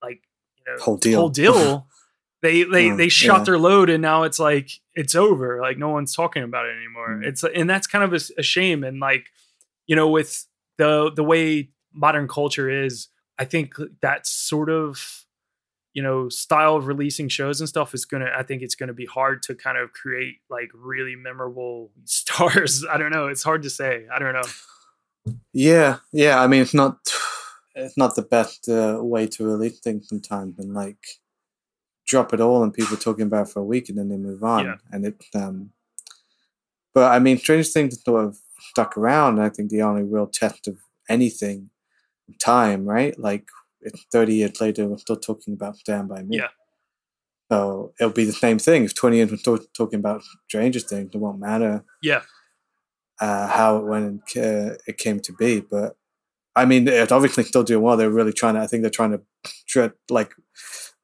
like 0.02 0.22
you 0.56 0.64
know 0.72 0.82
Whole 0.82 0.96
deal. 0.96 1.20
whole 1.20 1.28
deal 1.28 1.86
they 2.42 2.64
they 2.64 2.88
Mm, 2.88 2.96
they 2.98 3.08
shot 3.08 3.38
yeah. 3.40 3.44
their 3.44 3.58
load 3.58 3.88
and 3.88 4.02
now 4.02 4.24
it's 4.24 4.38
like 4.40 4.70
it's 4.94 5.14
over 5.14 5.60
like 5.60 5.78
no 5.78 5.90
one's 5.90 6.14
talking 6.14 6.42
about 6.42 6.66
it 6.66 6.76
anymore 6.76 7.20
Mm. 7.22 7.24
it's 7.26 7.44
and 7.44 7.70
that's 7.70 7.86
kind 7.86 8.04
of 8.04 8.12
a 8.36 8.42
shame 8.42 8.82
and 8.84 8.98
like 9.00 9.26
you 9.86 9.94
know 9.96 10.08
with 10.08 10.46
the 10.78 11.10
the 11.14 11.22
way 11.24 11.70
modern 11.92 12.26
culture 12.28 12.68
is 12.84 13.08
i 13.38 13.44
think 13.44 13.74
that 14.00 14.26
sort 14.26 14.70
of 14.70 15.24
you 15.94 16.02
know 16.02 16.28
style 16.28 16.76
of 16.76 16.86
releasing 16.86 17.28
shows 17.28 17.60
and 17.60 17.68
stuff 17.68 17.94
is 17.94 18.04
gonna 18.04 18.30
i 18.36 18.42
think 18.42 18.62
it's 18.62 18.74
gonna 18.74 18.92
be 18.92 19.06
hard 19.06 19.42
to 19.42 19.54
kind 19.54 19.76
of 19.76 19.92
create 19.92 20.36
like 20.48 20.70
really 20.74 21.16
memorable 21.16 21.90
stars 22.04 22.84
i 22.90 22.96
don't 22.96 23.10
know 23.10 23.26
it's 23.28 23.42
hard 23.42 23.62
to 23.62 23.70
say 23.70 24.06
i 24.14 24.18
don't 24.18 24.32
know 24.32 24.42
Yeah, 25.52 25.98
yeah. 26.12 26.40
I 26.40 26.46
mean, 26.46 26.62
it's 26.62 26.74
not 26.74 26.98
it's 27.74 27.96
not 27.96 28.14
the 28.14 28.22
best 28.22 28.68
uh, 28.68 28.98
way 29.00 29.26
to 29.28 29.44
release 29.44 29.78
things 29.80 30.08
sometimes, 30.08 30.58
and 30.58 30.74
like 30.74 30.98
drop 32.06 32.34
it 32.34 32.40
all 32.40 32.62
and 32.62 32.74
people 32.74 32.96
talking 32.96 33.26
about 33.26 33.46
it 33.46 33.52
for 33.52 33.60
a 33.60 33.64
week 33.64 33.88
and 33.88 33.96
then 33.96 34.08
they 34.08 34.16
move 34.16 34.42
on. 34.42 34.64
Yeah. 34.64 34.74
And 34.90 35.06
it, 35.06 35.24
um, 35.34 35.70
but 36.92 37.12
I 37.12 37.18
mean, 37.20 37.38
strange 37.38 37.68
Things 37.68 38.02
sort 38.02 38.24
of 38.24 38.38
stuck 38.58 38.98
around. 38.98 39.40
I 39.40 39.48
think 39.48 39.70
the 39.70 39.82
only 39.82 40.02
real 40.02 40.26
test 40.26 40.68
of 40.68 40.78
anything, 41.08 41.70
time, 42.40 42.84
right? 42.86 43.18
Like 43.18 43.46
it's 43.80 44.04
thirty 44.12 44.34
years 44.36 44.60
later, 44.60 44.86
we're 44.86 44.98
still 44.98 45.16
talking 45.16 45.54
about 45.54 45.76
Stand 45.76 46.08
by 46.08 46.22
Me. 46.22 46.38
Yeah. 46.38 46.48
So 47.50 47.92
it'll 48.00 48.12
be 48.12 48.24
the 48.24 48.32
same 48.32 48.58
thing. 48.58 48.84
If 48.84 48.94
twenty 48.94 49.16
years 49.16 49.30
we're 49.30 49.36
still 49.36 49.58
talking 49.76 49.98
about 49.98 50.22
Stranger 50.48 50.80
Things, 50.80 51.10
it 51.14 51.18
won't 51.18 51.38
matter 51.38 51.84
yeah 52.02 52.22
uh, 53.20 53.46
how 53.46 53.76
it 53.76 53.84
went 53.84 54.04
and 54.04 54.20
uh, 54.72 54.74
it 54.86 54.98
came 54.98 55.20
to 55.20 55.32
be. 55.32 55.60
But 55.60 55.96
I 56.56 56.64
mean, 56.64 56.88
it's 56.88 57.12
obviously 57.12 57.44
still 57.44 57.62
doing 57.62 57.82
well. 57.82 57.96
They're 57.96 58.10
really 58.10 58.32
trying 58.32 58.54
to. 58.54 58.60
I 58.60 58.66
think 58.66 58.82
they're 58.82 58.90
trying 58.90 59.18
to 59.74 59.92
like 60.10 60.34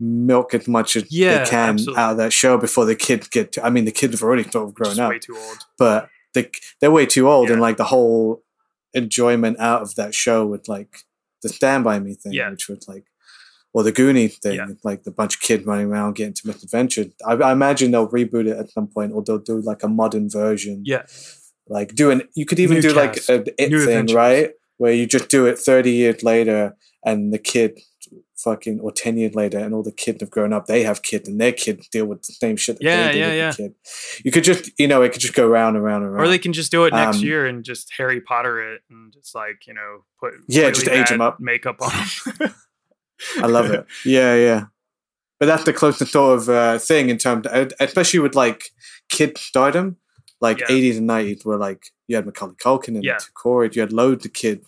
milk 0.01 0.53
as 0.53 0.69
much 0.69 0.97
as 0.97 1.05
Yeah, 1.11 1.45
they 1.45 1.51
can 1.51 1.69
absolutely. 1.71 2.03
out 2.03 2.11
of 2.13 2.17
that 2.19 2.33
show 2.33 2.59
before 2.59 2.85
the 2.85 2.97
kids 2.97 3.29
get. 3.29 3.53
To, 3.53 3.65
I 3.65 3.71
mean, 3.71 3.85
the 3.85 3.93
kids 3.93 4.15
have 4.15 4.23
already 4.23 4.43
sort 4.43 4.69
of 4.69 4.75
grown 4.75 4.91
just 4.91 5.01
up, 5.01 5.11
way 5.11 5.19
too 5.19 5.37
old 5.37 5.59
but 5.79 6.09
they 6.35 6.51
they're 6.81 6.91
way 6.91 7.07
too 7.07 7.29
old, 7.29 7.51
and 7.51 7.61
like 7.61 7.77
the 7.77 7.85
whole 7.85 8.43
enjoyment 8.95 9.59
out 9.61 9.83
of 9.83 9.95
that 9.95 10.15
show 10.15 10.45
with 10.47 10.69
like 10.69 10.99
the 11.43 11.49
Stand 11.49 11.85
by 11.85 11.99
Me 11.99 12.15
thing, 12.15 12.33
Yeah. 12.33 12.51
which 12.51 12.69
was 12.69 12.87
like. 12.89 13.05
Or 13.75 13.83
the 13.83 13.93
Goonies 13.93 14.39
thing, 14.39 14.55
Yeah. 14.57 14.67
like 14.83 15.03
the 15.03 15.11
bunch 15.11 15.35
of 15.37 15.43
kids 15.43 15.67
running 15.67 15.89
around 15.93 16.15
getting 16.15 16.33
to 16.33 16.47
misadventure. 16.47 17.05
I, 17.27 17.35
I 17.35 17.53
imagine 17.53 17.91
they'll 17.91 18.09
reboot 18.09 18.47
it 18.47 18.57
at 18.57 18.71
some 18.71 18.87
point, 18.89 19.13
or 19.13 19.23
they'll 19.23 19.39
do 19.39 19.61
like 19.61 19.83
a 19.83 19.89
modern 19.89 20.29
version 20.31 20.83
yeah 20.87 21.03
like 21.69 21.95
doing 21.95 22.23
you 22.35 22.47
could 22.47 22.59
even 22.59 22.77
New 22.77 22.83
do 22.83 22.95
cast, 22.95 23.29
like 23.29 23.41
an 23.41 23.45
it 23.59 23.71
new 23.71 23.81
thing 23.85 23.89
adventures. 23.91 24.15
right 24.15 24.51
where 24.79 24.95
you 24.95 25.07
just 25.07 25.29
do 25.29 25.45
it 25.45 25.59
30 25.59 25.91
years 25.91 26.23
later 26.23 26.75
and 27.05 27.31
the 27.31 27.39
kid 27.39 27.79
fucking 28.37 28.79
or 28.81 28.93
10 28.93 29.17
years 29.17 29.35
later 29.35 29.59
and 29.59 29.75
all 29.75 29.83
the 29.83 29.91
kids 29.93 30.21
have 30.21 30.31
grown 30.31 30.53
up 30.53 30.67
they 30.67 30.83
have 30.85 31.03
kids 31.03 31.29
and 31.29 31.41
their 31.41 31.53
kids 31.53 31.89
deal 31.89 32.07
with 32.07 32.23
the 32.23 32.33
same 32.33 32.57
shit 32.57 32.77
that 32.79 32.85
Yeah, 32.85 33.13
they 33.13 33.19
yeah, 33.19 33.33
yeah. 33.33 33.53
kid 33.53 33.75
you 34.25 34.31
could 34.31 34.45
just 34.45 34.71
you 34.79 34.87
know 34.87 35.03
it 35.03 35.11
could 35.13 35.21
just 35.21 35.35
go 35.35 35.47
round 35.49 35.75
and 35.77 35.85
round 35.85 36.05
and 36.05 36.13
round 36.13 36.25
or 36.25 36.29
they 36.29 36.39
can 36.39 36.53
just 36.53 36.71
do 36.71 36.85
it 36.85 36.93
next 36.93 37.19
Um, 37.19 37.25
year 37.25 37.47
and 37.47 37.65
just 37.65 37.93
harry 37.97 38.21
potter 38.21 38.75
it 38.75 38.83
and 38.91 39.13
just 39.13 39.35
like 39.35 39.67
you 39.67 39.75
know 39.75 40.05
put 40.21 40.35
Yeah, 40.47 40.63
really 40.63 40.73
just 40.75 40.89
age 40.89 41.09
them 41.09 41.21
up. 41.21 41.41
makeup 41.41 41.77
on. 41.83 42.51
I 43.43 43.47
love 43.47 43.71
it. 43.71 43.85
Yeah, 44.05 44.35
yeah. 44.37 44.65
But 45.41 45.47
that's 45.47 45.65
the 45.65 45.73
closest 45.73 46.13
sort 46.13 46.39
of 46.39 46.49
uh, 46.49 46.79
thing 46.79 47.11
in 47.11 47.19
terms, 47.19 47.47
especially 47.81 48.21
with 48.21 48.35
like 48.35 48.71
kid 49.09 49.39
stardom, 49.39 49.97
like 50.41 50.61
Yeah. 50.61 50.67
80s 50.67 50.99
and 50.99 51.09
90s, 51.09 51.45
where 51.45 51.59
like 51.59 51.83
you 52.07 52.17
had 52.17 52.27
Macaulay 52.27 52.55
Culkin 52.55 52.95
and 52.97 53.05
Yeah. 53.05 53.19
Corey, 53.35 53.71
you 53.73 53.81
had 53.81 53.93
loads 53.93 54.25
of 54.25 54.33
kids, 54.33 54.67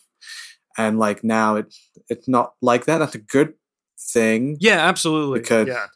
and 0.78 0.98
like 0.98 1.22
now 1.24 1.56
it's 1.56 1.89
it's 2.10 2.28
not 2.28 2.52
like 2.60 2.84
that. 2.84 2.98
That's 2.98 3.14
a 3.14 3.18
good 3.18 3.54
thing. 3.98 4.56
yeah 4.60 4.86
absolutely 4.88 5.40
Because- 5.40 5.68
yeah 5.68 5.86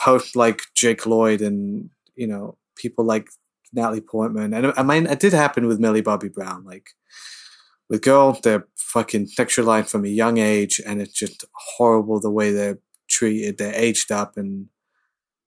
Post 0.00 0.34
like 0.36 0.60
Jake 0.74 1.06
Lloyd 1.06 1.40
and 1.40 1.88
you 2.16 2.26
know 2.26 2.58
people 2.76 3.04
like 3.04 3.28
Natalie 3.72 4.00
Portman, 4.00 4.52
and 4.52 4.72
I 4.76 4.82
mean 4.82 5.06
it 5.06 5.20
did 5.20 5.32
happen 5.32 5.66
with 5.66 5.78
Millie 5.80 6.02
Bobby 6.02 6.28
Brown, 6.28 6.64
like. 6.64 6.88
With 7.90 8.00
girls, 8.00 8.40
they're 8.40 8.66
fucking 8.76 9.26
sexualized 9.38 9.90
from 9.90 10.06
a 10.06 10.08
young 10.08 10.38
age, 10.38 10.80
and 10.86 11.02
it's 11.02 11.12
just 11.12 11.44
horrible 11.76 12.18
the 12.18 12.30
way 12.30 12.50
they're 12.50 12.78
treated. 13.10 13.58
They're 13.58 13.74
aged 13.74 14.10
up, 14.10 14.38
and 14.38 14.68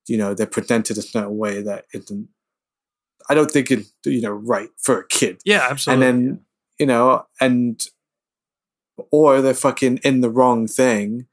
you 0.07 0.17
know 0.17 0.35
they're 0.35 0.45
presented 0.45 0.97
in 0.97 0.99
a 1.03 1.03
certain 1.03 1.35
way 1.35 1.63
that 1.63 1.85
isn't. 1.95 2.29
I 3.27 3.33
don't 3.33 3.51
think 3.51 3.71
it's 3.71 3.91
you 4.05 4.21
know 4.21 4.31
right 4.31 4.69
for 4.77 4.99
a 4.99 5.07
kid. 5.07 5.41
yeah 5.45 5.67
absolutely 5.69 6.07
and 6.07 6.17
then 6.27 6.45
you 6.79 6.85
know, 6.85 7.25
and 7.41 7.81
or 9.11 9.41
they're 9.41 9.53
fucking 9.53 9.97
in 10.03 10.21
the 10.21 10.29
wrong 10.29 10.67
thing, 10.67 11.25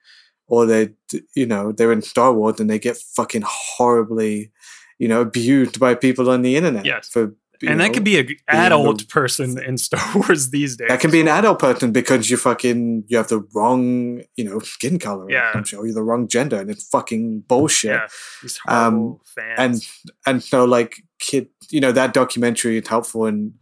or 0.47 0.67
they 0.67 0.91
you 1.35 1.47
know 1.47 1.73
they're 1.73 1.93
in 1.93 2.03
Star 2.03 2.33
Wars 2.33 2.61
and 2.61 2.69
they 2.71 2.79
get 2.79 2.97
fucking 2.97 3.43
horribly, 3.47 4.51
you 4.99 5.09
know, 5.09 5.21
abused 5.21 5.79
by 5.81 5.95
people 5.95 6.31
on 6.31 6.43
the 6.43 6.57
internet. 6.57 6.85
Yes. 6.85 7.09
for 7.09 7.35
and 7.67 7.81
that 7.81 7.87
know, 7.89 7.95
could 7.95 8.05
be 8.05 8.19
an 8.19 8.27
the- 8.27 8.39
adult 8.49 9.09
person 9.09 9.59
in 9.63 9.79
Star 9.79 10.03
Wars 10.17 10.51
these 10.51 10.77
days. 10.77 10.89
that 10.89 11.01
can 11.01 11.11
be 11.11 11.21
an 11.21 11.29
adult 11.29 11.61
person 11.61 11.93
because 11.93 12.29
you 12.29 12.37
fucking 12.37 13.05
you 13.07 13.17
have 13.17 13.29
the 13.29 13.41
wrong 13.55 14.23
you 14.37 14.45
know 14.45 14.59
skin 14.59 14.99
color 14.99 15.31
Yeah. 15.31 15.63
shit, 15.63 15.79
or 15.79 15.87
you're 15.87 15.95
the 15.95 16.03
wrong 16.03 16.29
gender 16.29 16.61
and 16.61 16.69
it's 16.71 16.87
fucking 16.89 17.45
bullshit. 17.49 17.93
Yeah, 17.93 18.07
these 18.43 18.59
Um, 18.69 19.19
fans. 19.25 19.57
and 19.59 19.83
and 20.27 20.43
so 20.43 20.65
like 20.67 20.97
kid 21.21 21.49
you 21.71 21.81
know 21.81 21.93
that 21.93 22.13
documentary 22.13 22.77
is 22.77 22.89
helpful 22.89 23.25
in 23.25 23.55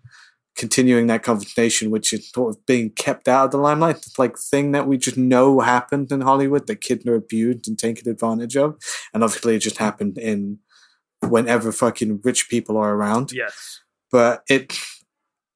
continuing 0.56 1.06
that 1.06 1.22
conversation 1.22 1.90
which 1.90 2.12
is 2.12 2.30
sort 2.30 2.54
of 2.54 2.66
being 2.66 2.90
kept 2.90 3.26
out 3.26 3.46
of 3.46 3.50
the 3.52 3.58
limelight. 3.58 3.96
It's 3.96 4.18
like 4.18 4.36
thing 4.36 4.72
that 4.72 4.86
we 4.86 4.98
just 4.98 5.16
know 5.16 5.60
happened 5.60 6.12
in 6.12 6.20
hollywood 6.20 6.66
that 6.66 6.80
kids 6.80 7.06
are 7.06 7.14
abused 7.14 7.68
and 7.68 7.78
taken 7.78 8.08
advantage 8.10 8.56
of. 8.56 8.76
And 9.14 9.24
obviously 9.24 9.56
it 9.56 9.60
just 9.60 9.78
happened 9.78 10.18
in 10.18 10.58
whenever 11.20 11.72
fucking 11.72 12.20
rich 12.22 12.48
people 12.48 12.76
are 12.76 12.94
around. 12.94 13.32
Yes, 13.32 13.80
but 14.10 14.42
it 14.48 14.78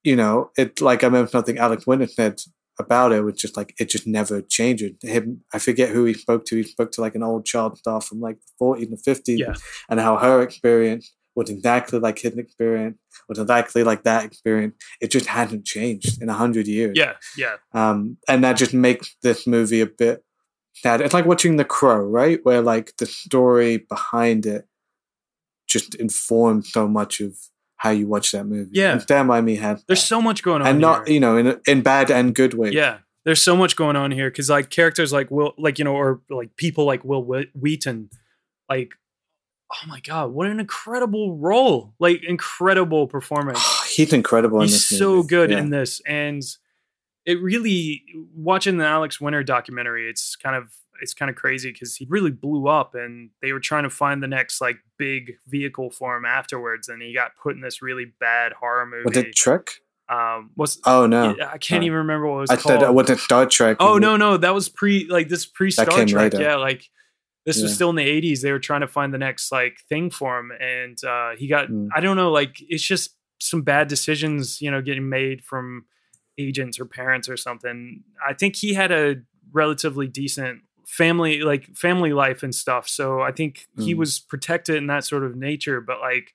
you 0.03 0.16
know 0.16 0.51
it 0.57 0.80
like 0.80 1.05
i 1.05 1.07
remember 1.07 1.28
something 1.28 1.59
alex 1.59 1.86
winter 1.86 2.07
said 2.07 2.40
about 2.78 3.12
it 3.12 3.22
was 3.22 3.34
just 3.34 3.57
like 3.57 3.74
it 3.78 3.88
just 3.88 4.07
never 4.07 4.40
changed 4.40 5.03
him 5.03 5.42
i 5.53 5.59
forget 5.59 5.90
who 5.90 6.05
he 6.05 6.14
spoke 6.14 6.44
to. 6.44 6.57
He 6.57 6.62
spoke 6.62 6.92
to 6.92 7.01
like 7.01 7.14
an 7.14 7.22
old 7.22 7.44
child 7.47 7.78
star 7.78 8.01
from 8.01 8.20
like 8.20 8.38
the 8.38 8.64
40s 8.64 8.88
and 8.88 8.99
50s 8.99 9.38
yeah, 9.38 9.55
and 9.88 10.01
how 10.01 10.16
her 10.16 10.42
experience 10.42 11.12
was 11.37 11.51
exactly 11.51 11.99
like 12.01 12.18
his 12.18 12.37
experience, 12.37 12.99
was 13.28 13.39
exactly 13.39 13.84
like 13.84 14.03
that 14.05 14.24
experience. 14.24 14.74
It 15.01 15.11
just 15.12 15.26
hadn't 15.26 15.64
changed 15.66 16.20
in 16.20 16.28
a 16.28 16.34
hundred 16.34 16.66
years. 16.66 16.97
yeah, 16.97 17.12
yeah, 17.37 17.57
Um, 17.72 18.16
and 18.28 18.43
that 18.43 18.57
just 18.57 18.74
makes 18.74 19.14
this 19.22 19.47
movie 19.47 19.80
a 19.82 19.87
bit 19.87 20.24
sad. 20.74 21.01
It's 21.03 21.14
like 21.14 21.26
watching 21.26 21.57
The 21.57 21.64
Crow, 21.64 21.99
right? 22.05 22.41
Where 22.43 22.62
like 22.62 22.97
the 22.97 23.07
story 23.07 23.76
behind 23.76 24.47
it 24.47 24.66
just 25.68 25.95
informs 25.97 26.72
so 26.72 26.89
much 26.89 27.20
of 27.20 27.37
how 27.76 27.91
you 27.91 28.07
watch 28.07 28.32
that 28.32 28.45
movie. 28.45 28.70
Yeah. 28.72 28.93
And 28.93 29.03
Stand 29.03 29.28
By 29.28 29.41
Me 29.43 29.57
had 29.57 29.80
There's 29.87 30.03
so 30.03 30.22
much 30.22 30.43
going 30.43 30.62
on, 30.62 30.68
and 30.68 30.80
not 30.80 31.07
here. 31.07 31.14
you 31.14 31.20
know 31.20 31.37
in 31.37 31.61
in 31.66 31.82
bad 31.82 32.11
and 32.11 32.34
good 32.34 32.55
ways. 32.55 32.72
Yeah, 32.72 32.99
there's 33.24 33.43
so 33.43 33.55
much 33.57 33.76
going 33.76 33.97
on 33.97 34.11
here 34.11 34.30
because 34.30 34.49
like 34.49 34.70
characters 34.70 35.12
like 35.12 35.30
Will, 35.30 35.53
like 35.59 35.78
you 35.78 35.84
know, 35.84 35.95
or 35.95 36.22
like 36.30 36.57
people 36.57 36.87
like 36.87 37.05
Wil 37.05 37.22
Wheaton, 37.55 38.09
like 38.70 38.95
oh 39.73 39.89
my 39.89 40.01
god, 40.01 40.31
what 40.33 40.47
an 40.47 40.61
incredible 40.61 41.37
role! 41.37 41.95
Like 41.99 42.23
incredible 42.25 43.07
performance. 43.07 43.61
He's 43.95 44.12
incredible. 44.12 44.61
in 44.61 44.69
He's 44.69 44.89
this 44.89 44.99
so 44.99 45.17
movie. 45.17 45.29
good 45.29 45.51
Yeah. 45.51 45.59
in 45.59 45.71
this, 45.71 46.01
and 46.07 46.43
it 47.25 47.41
really 47.43 48.03
watching 48.35 48.77
the 48.77 48.87
Alex 48.87 49.21
Winter 49.21 49.43
documentary. 49.43 50.09
It's 50.09 50.37
kind 50.37 50.55
of 50.57 50.69
it's 51.03 51.12
kind 51.12 51.29
of 51.29 51.37
crazy 51.37 51.73
because 51.73 51.95
he 51.97 52.07
really 52.09 52.31
blew 52.31 52.69
up, 52.69 52.95
and 52.95 53.31
they 53.43 53.53
were 53.53 53.61
trying 53.61 53.83
to 53.83 53.91
find 53.91 54.23
the 54.23 54.29
next 54.29 54.61
like 54.61 54.77
big 54.99 55.33
vehicle 55.47 55.91
for 55.91 56.17
him 56.17 56.25
afterwards, 56.25 56.89
and 56.89 57.03
he 57.03 57.12
got 57.12 57.33
put 57.43 57.55
in 57.55 57.61
this 57.61 57.83
really 57.83 58.07
bad 58.21 58.53
horror 58.53 58.87
movie. 58.87 59.05
Was 59.05 59.17
it 59.17 59.35
Trek? 59.35 59.73
Um, 60.09 60.51
was 60.57 60.81
Oh 60.87 61.07
no, 61.07 61.35
I 61.51 61.59
can't 61.59 61.83
No. 61.83 61.87
even 61.87 61.99
remember 61.99 62.29
what 62.29 62.37
it 62.37 62.41
was 62.43 62.51
I 62.51 62.57
called. 62.57 62.75
thought 62.77 62.81
that 62.81 62.95
wasn't 62.95 63.19
Star 63.19 63.45
Trek. 63.45 63.79
Oh 63.81 63.99
no, 63.99 64.17
no, 64.17 64.37
that 64.37 64.55
was 64.55 64.69
pre 64.69 65.07
like 65.09 65.29
this 65.29 65.45
pre 65.47 65.71
Star 65.73 65.85
Trek. 65.87 66.12
later. 66.33 66.41
Yeah, 66.41 66.55
like 66.57 66.89
this 67.47 67.62
was 67.62 67.74
still 67.74 67.90
in 67.90 67.97
the 67.97 68.03
eighties. 68.03 68.42
They 68.42 68.53
were 68.53 68.59
trying 68.59 68.82
to 68.82 68.88
find 68.88 69.14
the 69.14 69.18
next 69.18 69.51
like 69.53 69.78
thing 69.88 70.11
for 70.11 70.38
him, 70.38 70.51
and 70.61 71.03
uh, 71.05 71.30
he 71.38 71.47
got 71.47 71.68
Mm. 71.68 71.88
I 71.94 72.01
don't 72.01 72.16
know, 72.16 72.30
like 72.30 72.57
it's 72.68 72.82
just 72.82 73.14
some 73.38 73.62
bad 73.62 73.88
decisions, 73.88 74.61
you 74.61 74.70
know, 74.70 74.82
getting 74.82 75.09
made 75.09 75.42
from 75.44 75.84
agents 76.38 76.78
or 76.80 76.84
parents 76.84 77.28
or 77.28 77.36
something. 77.36 78.03
I 78.28 78.34
think 78.34 78.57
he 78.57 78.74
had 78.74 78.90
a 78.92 79.16
relatively 79.53 80.07
decent 80.09 80.62
family 80.86 81.40
like 81.40 81.66
family 81.76 82.12
life 82.12 82.42
and 82.42 82.55
stuff. 82.55 82.88
So 82.88 83.20
I 83.20 83.32
think 83.32 83.66
he 83.78 83.94
Mm. 83.94 83.99
was 83.99 84.20
protected 84.20 84.76
in 84.76 84.86
that 84.88 85.05
sort 85.05 85.24
of 85.24 85.34
nature, 85.36 85.80
but 85.80 86.01
like 86.01 86.34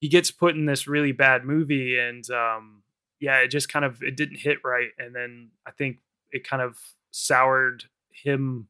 he 0.00 0.08
gets 0.08 0.30
put 0.30 0.54
in 0.54 0.66
this 0.66 0.86
really 0.86 1.12
bad 1.12 1.44
movie 1.44 1.98
and 1.98 2.28
um 2.30 2.82
yeah, 3.20 3.38
it 3.38 3.48
just 3.48 3.68
kind 3.68 3.84
of 3.84 4.02
it 4.02 4.16
didn't 4.16 4.36
hit 4.38 4.58
right 4.64 4.90
and 4.98 5.14
then 5.14 5.50
I 5.66 5.70
think 5.72 5.98
it 6.30 6.46
kind 6.48 6.62
of 6.62 6.76
soured 7.10 7.84
him 8.12 8.68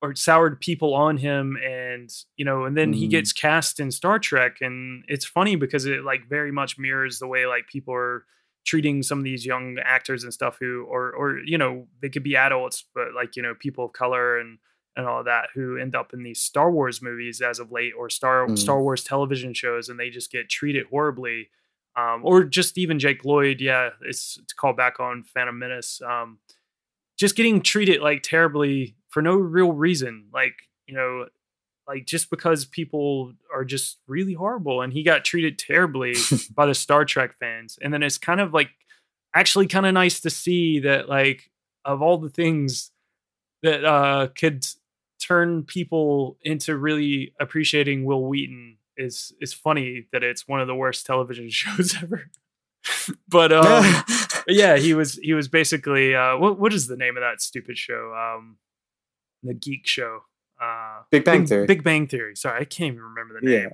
or 0.00 0.14
soured 0.14 0.60
people 0.60 0.94
on 0.94 1.16
him 1.16 1.56
and 1.64 2.10
you 2.36 2.44
know 2.44 2.64
and 2.64 2.76
then 2.76 2.92
he 2.92 3.06
Mhm. 3.06 3.10
gets 3.10 3.32
cast 3.32 3.80
in 3.80 3.90
Star 3.90 4.18
Trek 4.18 4.58
and 4.60 5.04
it's 5.08 5.24
funny 5.24 5.56
because 5.56 5.86
it 5.86 6.04
like 6.04 6.28
very 6.28 6.52
much 6.52 6.78
mirrors 6.78 7.18
the 7.18 7.26
way 7.26 7.46
like 7.46 7.66
people 7.66 7.94
are 7.94 8.24
treating 8.64 9.02
some 9.02 9.18
of 9.18 9.24
these 9.24 9.46
young 9.46 9.78
actors 9.82 10.22
and 10.24 10.32
stuff 10.32 10.58
who 10.60 10.84
or 10.84 11.10
or 11.12 11.38
you 11.40 11.56
know 11.58 11.88
they 12.02 12.08
could 12.08 12.22
be 12.22 12.36
adults 12.36 12.84
but 12.94 13.12
like 13.14 13.34
you 13.34 13.42
know 13.42 13.54
people 13.54 13.86
of 13.86 13.92
color 13.92 14.38
and 14.38 14.58
and 14.96 15.06
all 15.06 15.22
that 15.24 15.48
who 15.54 15.76
end 15.76 15.94
up 15.94 16.12
in 16.12 16.22
these 16.22 16.40
Star 16.40 16.70
Wars 16.70 17.00
movies 17.00 17.40
as 17.40 17.58
of 17.60 17.72
late 17.72 17.92
or 17.96 18.10
Star 18.10 18.46
Mhm. 18.46 18.58
Star 18.58 18.80
Wars 18.82 19.02
television 19.04 19.54
shows 19.54 19.88
and 19.88 19.98
they 19.98 20.10
just 20.10 20.30
get 20.30 20.48
treated 20.48 20.86
horribly 20.90 21.50
um, 21.96 22.20
or 22.24 22.44
just 22.44 22.78
even 22.78 22.98
Jake 23.00 23.24
Lloyd 23.24 23.60
yeah 23.60 23.90
it's 24.02 24.38
it's 24.42 24.52
called 24.52 24.76
back 24.76 25.00
on 25.00 25.24
Phantom 25.24 25.58
Menace 25.58 26.00
um, 26.02 26.38
just 27.18 27.34
getting 27.36 27.62
treated 27.62 28.00
like 28.00 28.22
terribly 28.22 28.94
for 29.08 29.22
no 29.22 29.34
real 29.36 29.72
reason 29.72 30.26
like 30.32 30.54
you 30.86 30.94
know 30.94 31.26
like 31.86 32.04
just 32.04 32.28
because 32.28 32.66
people 32.66 33.32
are 33.52 33.64
just 33.64 33.98
really 34.06 34.34
horrible 34.34 34.82
and 34.82 34.92
he 34.92 35.02
got 35.02 35.24
treated 35.24 35.58
terribly 35.58 36.14
by 36.54 36.66
the 36.66 36.74
Star 36.74 37.04
Trek 37.04 37.34
fans 37.38 37.78
and 37.80 37.92
then 37.92 38.02
it's 38.02 38.18
kind 38.18 38.40
of 38.40 38.52
like 38.52 38.70
actually 39.34 39.66
kind 39.66 39.86
of 39.86 39.94
nice 39.94 40.20
to 40.20 40.30
see 40.30 40.80
that 40.80 41.08
like 41.08 41.50
of 41.84 42.02
all 42.02 42.18
the 42.18 42.28
things 42.28 42.90
that 43.62 43.84
uh 43.84 44.28
could 44.38 44.64
turn 45.20 45.64
people 45.64 46.38
into 46.42 46.76
really 46.76 47.34
appreciating 47.40 48.04
Wil 48.04 48.24
Wheaton 48.24 48.76
is 48.96 49.32
is 49.40 49.52
funny 49.52 50.06
that 50.12 50.22
it's 50.22 50.46
one 50.46 50.60
of 50.60 50.66
the 50.66 50.74
worst 50.74 51.06
television 51.06 51.48
shows 51.50 51.94
ever. 52.02 52.30
but 53.28 53.52
um 53.52 54.04
yeah, 54.46 54.76
he 54.76 54.94
was 54.94 55.14
he 55.14 55.32
was 55.32 55.48
basically 55.48 56.14
uh 56.14 56.36
what 56.36 56.58
what 56.58 56.72
is 56.72 56.86
the 56.86 56.96
name 56.96 57.16
of 57.16 57.22
that 57.22 57.40
stupid 57.40 57.78
show? 57.78 58.14
Um 58.14 58.58
the 59.42 59.54
geek 59.54 59.86
show. 59.86 60.20
Uh 60.60 61.02
Big 61.10 61.24
Bang 61.24 61.46
Theory. 61.46 61.66
Big 61.66 61.82
Bang 61.84 62.06
Theory. 62.06 62.34
Sorry, 62.36 62.60
I 62.60 62.64
can't 62.64 62.94
even 62.94 63.00
remember 63.02 63.38
the 63.40 63.50
Yeah. 63.50 63.58
name. 63.60 63.70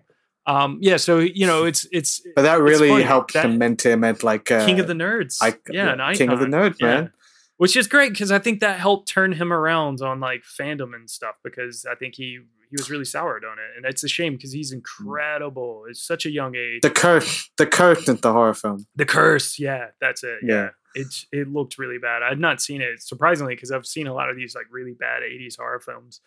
Um 0.47 0.79
yeah, 0.83 0.99
so 0.99 1.19
you 1.21 1.47
know, 1.47 1.65
it's 1.65 1.87
it's 1.93 2.21
But 2.37 2.43
that 2.43 2.61
really 2.61 2.89
funny. 2.89 3.03
helped 3.05 3.33
That- 3.33 3.43
cement 3.43 3.85
him 3.87 4.05
at 4.05 4.23
like 4.23 4.51
uh, 4.51 4.65
King 4.67 4.81
of 4.81 4.87
the 4.87 4.93
Nerds. 4.95 5.37
ic- 5.47 5.63
yeah. 5.71 6.13
King 6.15 6.29
of 6.31 6.41
the 6.41 6.47
Nerds, 6.47 6.77
Yeah. 6.81 6.87
man. 6.87 7.13
Which 7.57 7.77
is 7.77 7.87
great 7.87 8.13
because 8.13 8.33
I 8.33 8.41
think 8.41 8.61
that 8.61 8.81
helped 8.81 9.09
turn 9.09 9.33
him 9.33 9.53
around 9.53 10.03
on 10.03 10.19
like 10.21 10.43
fandom 10.43 10.93
and 10.95 11.09
stuff 11.09 11.37
because 11.45 11.87
I 11.91 11.95
think 11.95 12.17
he 12.17 12.41
he 12.71 12.77
was 12.77 12.91
really 12.91 13.05
soured 13.05 13.45
on 13.45 13.59
it. 13.59 13.77
And 13.77 13.87
it's 13.87 14.05
a 14.05 14.09
shame 14.09 14.35
because 14.35 14.53
he's 14.53 14.73
incredible. 14.73 15.85
It's 15.89 16.03
such 16.03 16.27
a 16.27 16.31
young 16.31 16.55
age. 16.55 16.83
The 16.83 16.91
curse, 16.91 17.51
the 17.57 17.67
curse 17.67 18.09
of 18.09 18.21
the 18.21 18.33
horror 18.33 18.55
film. 18.55 18.87
The 18.97 19.05
curse, 19.07 19.59
yeah, 19.59 19.89
that's 20.01 20.23
it. 20.25 20.39
Yeah. 20.43 20.55
Yeah. 20.55 20.69
It 20.97 21.15
it 21.33 21.49
looked 21.49 21.77
really 21.77 21.99
bad. 21.99 22.23
I'd 22.23 22.39
not 22.39 22.61
seen 22.61 22.81
it 22.81 23.03
surprisingly 23.03 23.57
because 23.57 23.73
I've 23.73 23.87
seen 23.87 24.07
a 24.07 24.15
lot 24.15 24.31
of 24.31 24.37
these 24.37 24.55
like 24.55 24.67
really 24.71 24.93
bad 24.93 25.23
80s 25.23 25.57
horror 25.57 25.81
films. 25.81 26.21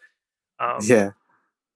Um, 0.60 0.80
yeah, 0.82 1.12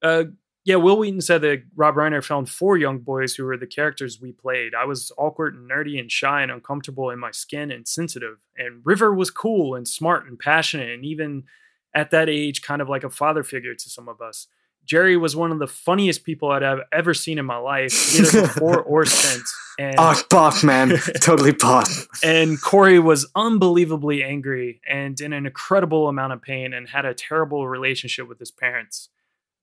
uh, 0.01 0.25
yeah, 0.63 0.75
Wil 0.75 0.99
Wheaton 0.99 1.21
said 1.21 1.41
that 1.41 1.63
Rob 1.75 1.95
Reiner 1.95 2.23
found 2.23 2.47
four 2.47 2.77
young 2.77 2.99
boys 2.99 3.33
who 3.33 3.45
were 3.45 3.57
the 3.57 3.65
characters 3.65 4.21
we 4.21 4.31
played. 4.31 4.75
I 4.75 4.85
was 4.85 5.11
awkward 5.17 5.55
and 5.55 5.69
nerdy 5.69 5.99
and 5.99 6.11
shy 6.11 6.43
and 6.43 6.51
uncomfortable 6.51 7.09
in 7.09 7.17
my 7.17 7.31
skin 7.31 7.71
and 7.71 7.87
sensitive. 7.87 8.37
And 8.55 8.81
River 8.83 9.13
was 9.13 9.31
cool 9.31 9.73
and 9.73 9.87
smart 9.87 10.27
and 10.27 10.37
passionate 10.37 10.91
and 10.91 11.03
even 11.03 11.45
at 11.93 12.11
that 12.11 12.29
age, 12.29 12.61
kind 12.61 12.81
of 12.81 12.89
like 12.89 13.03
a 13.03 13.09
father 13.09 13.43
figure 13.43 13.75
to 13.75 13.89
some 13.89 14.07
of 14.07 14.21
us. 14.21 14.47
Jerry 14.83 15.15
was 15.15 15.35
one 15.35 15.51
of 15.51 15.59
the 15.59 15.67
funniest 15.67 16.23
people 16.23 16.49
I'd 16.49 16.63
have 16.63 16.79
ever 16.91 17.13
seen 17.13 17.37
in 17.37 17.45
my 17.45 17.57
life, 17.57 18.15
either 18.19 18.41
before 18.47 18.81
or 18.81 19.05
since. 19.05 19.53
And 19.77 19.95
oh, 19.97 20.19
boss, 20.29 20.63
man, 20.63 20.89
totally 21.21 21.51
boss. 21.51 22.07
and 22.23 22.59
Corey 22.61 22.97
was 22.99 23.27
unbelievably 23.35 24.23
angry 24.23 24.81
and 24.87 25.19
in 25.21 25.33
an 25.33 25.45
incredible 25.45 26.07
amount 26.07 26.33
of 26.33 26.41
pain 26.41 26.73
and 26.73 26.89
had 26.89 27.05
a 27.05 27.13
terrible 27.13 27.67
relationship 27.67 28.27
with 28.27 28.39
his 28.39 28.49
parents. 28.51 29.09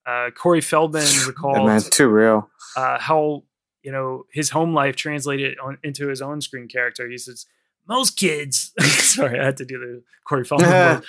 Uh, 0.07 0.31
Corey 0.31 0.61
Feldman 0.61 1.05
Yeah, 1.45 1.65
man, 1.65 1.81
too 1.83 2.09
real. 2.09 2.49
uh, 2.77 2.99
how 2.99 3.43
you 3.83 3.93
know 3.93 4.25
his 4.33 4.51
home 4.51 4.73
life 4.73 4.97
translated 4.97 5.59
on, 5.59 5.79
into 5.83 6.09
his 6.09 6.23
own 6.23 6.41
screen 6.41 6.69
character. 6.69 7.09
He 7.09 7.19
says, 7.19 7.45
"Most 7.87 8.17
kids, 8.17 8.73
sorry, 8.81 9.39
I 9.39 9.45
had 9.45 9.57
to 9.59 9.65
do 9.65 9.79
the 9.79 10.03
Corey 10.25 10.45
Feldman. 10.45 11.03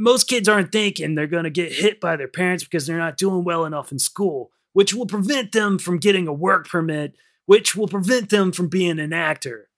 Most 0.00 0.24
kids 0.24 0.48
aren't 0.48 0.72
thinking 0.72 1.14
they're 1.14 1.26
going 1.26 1.44
to 1.44 1.50
get 1.50 1.72
hit 1.72 2.00
by 2.00 2.16
their 2.16 2.28
parents 2.28 2.64
because 2.64 2.86
they're 2.86 2.98
not 2.98 3.16
doing 3.16 3.44
well 3.44 3.64
enough 3.64 3.92
in 3.92 3.98
school, 3.98 4.50
which 4.72 4.94
will 4.94 5.06
prevent 5.06 5.52
them 5.52 5.78
from 5.78 5.98
getting 5.98 6.26
a 6.26 6.32
work 6.32 6.68
permit, 6.68 7.14
which 7.46 7.76
will 7.76 7.88
prevent 7.88 8.30
them 8.30 8.52
from 8.52 8.68
being 8.68 8.98
an 8.98 9.12
actor." 9.12 9.68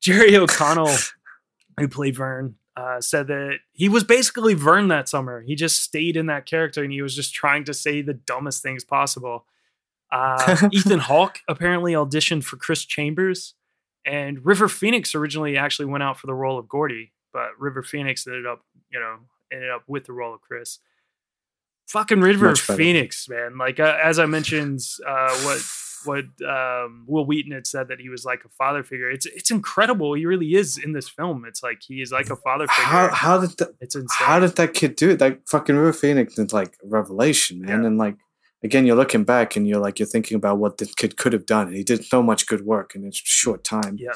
Jerry 0.00 0.36
O'Connell, 0.36 0.96
who 1.78 1.88
played 1.88 2.16
Vern, 2.16 2.56
uh, 2.76 3.00
said 3.00 3.26
that 3.28 3.58
he 3.72 3.88
was 3.88 4.04
basically 4.04 4.54
Vern 4.54 4.88
that 4.88 5.08
summer. 5.08 5.42
He 5.42 5.54
just 5.54 5.82
stayed 5.82 6.16
in 6.16 6.26
that 6.26 6.46
character 6.46 6.82
and 6.82 6.92
he 6.92 7.02
was 7.02 7.14
just 7.14 7.34
trying 7.34 7.64
to 7.64 7.74
say 7.74 8.02
the 8.02 8.14
dumbest 8.14 8.62
things 8.62 8.84
possible. 8.84 9.46
Uh, 10.10 10.68
Ethan 10.72 10.98
Hawke 10.98 11.38
apparently 11.48 11.92
auditioned 11.92 12.44
for 12.44 12.56
Chris 12.56 12.84
Chambers, 12.84 13.54
and 14.04 14.44
River 14.44 14.68
Phoenix 14.68 15.14
originally 15.14 15.56
actually 15.56 15.86
went 15.86 16.02
out 16.02 16.18
for 16.18 16.26
the 16.26 16.34
role 16.34 16.58
of 16.58 16.68
Gordy, 16.68 17.12
but 17.32 17.50
River 17.58 17.82
Phoenix 17.82 18.26
ended 18.26 18.46
up, 18.46 18.62
you 18.90 19.00
know, 19.00 19.18
ended 19.52 19.70
up 19.70 19.82
with 19.86 20.04
the 20.06 20.12
role 20.12 20.34
of 20.34 20.40
Chris. 20.40 20.78
Fucking 21.88 22.20
River 22.20 22.54
Phoenix, 22.54 23.28
man. 23.28 23.58
Like 23.58 23.78
uh, 23.78 23.98
as 24.02 24.18
I 24.18 24.26
mentioned, 24.26 24.80
uh, 25.06 25.36
what 25.42 25.60
what 26.04 26.24
um, 26.48 27.04
Wil 27.06 27.26
Wheaton 27.26 27.52
had 27.52 27.66
said 27.66 27.88
that 27.88 28.00
he 28.00 28.08
was 28.08 28.24
like 28.24 28.44
a 28.44 28.48
father 28.48 28.82
figure. 28.82 29.10
It's 29.10 29.26
it's 29.26 29.50
incredible. 29.50 30.14
He 30.14 30.26
really 30.26 30.54
is 30.54 30.78
in 30.78 30.92
this 30.92 31.08
film. 31.08 31.44
It's 31.46 31.62
like 31.62 31.78
he 31.86 32.00
is 32.00 32.12
like 32.12 32.30
a 32.30 32.36
father 32.36 32.66
figure. 32.66 32.84
How 32.84 33.10
how 33.10 33.40
did 33.40 33.56
that? 33.58 33.74
it's 33.80 33.94
insane. 33.94 34.26
How 34.26 34.40
did 34.40 34.56
that 34.56 34.74
kid 34.74 34.96
do 34.96 35.10
it? 35.10 35.20
Like 35.20 35.46
fucking 35.48 35.76
River 35.76 35.92
Phoenix 35.92 36.38
is 36.38 36.52
like 36.52 36.76
a 36.84 36.88
revelation, 36.88 37.60
man. 37.60 37.84
And 37.84 37.98
like 37.98 38.16
again, 38.62 38.86
you're 38.86 38.96
looking 38.96 39.24
back 39.24 39.56
and 39.56 39.66
you're 39.66 39.80
like 39.80 39.98
you're 39.98 40.08
thinking 40.08 40.36
about 40.36 40.58
what 40.58 40.78
this 40.78 40.94
kid 40.94 41.16
could 41.16 41.32
have 41.32 41.46
done. 41.46 41.68
And 41.68 41.76
he 41.76 41.84
did 41.84 42.04
so 42.04 42.22
much 42.22 42.46
good 42.46 42.64
work 42.64 42.94
in 42.94 43.04
a 43.04 43.12
short 43.12 43.64
time. 43.64 43.96
Yeah. 43.98 44.12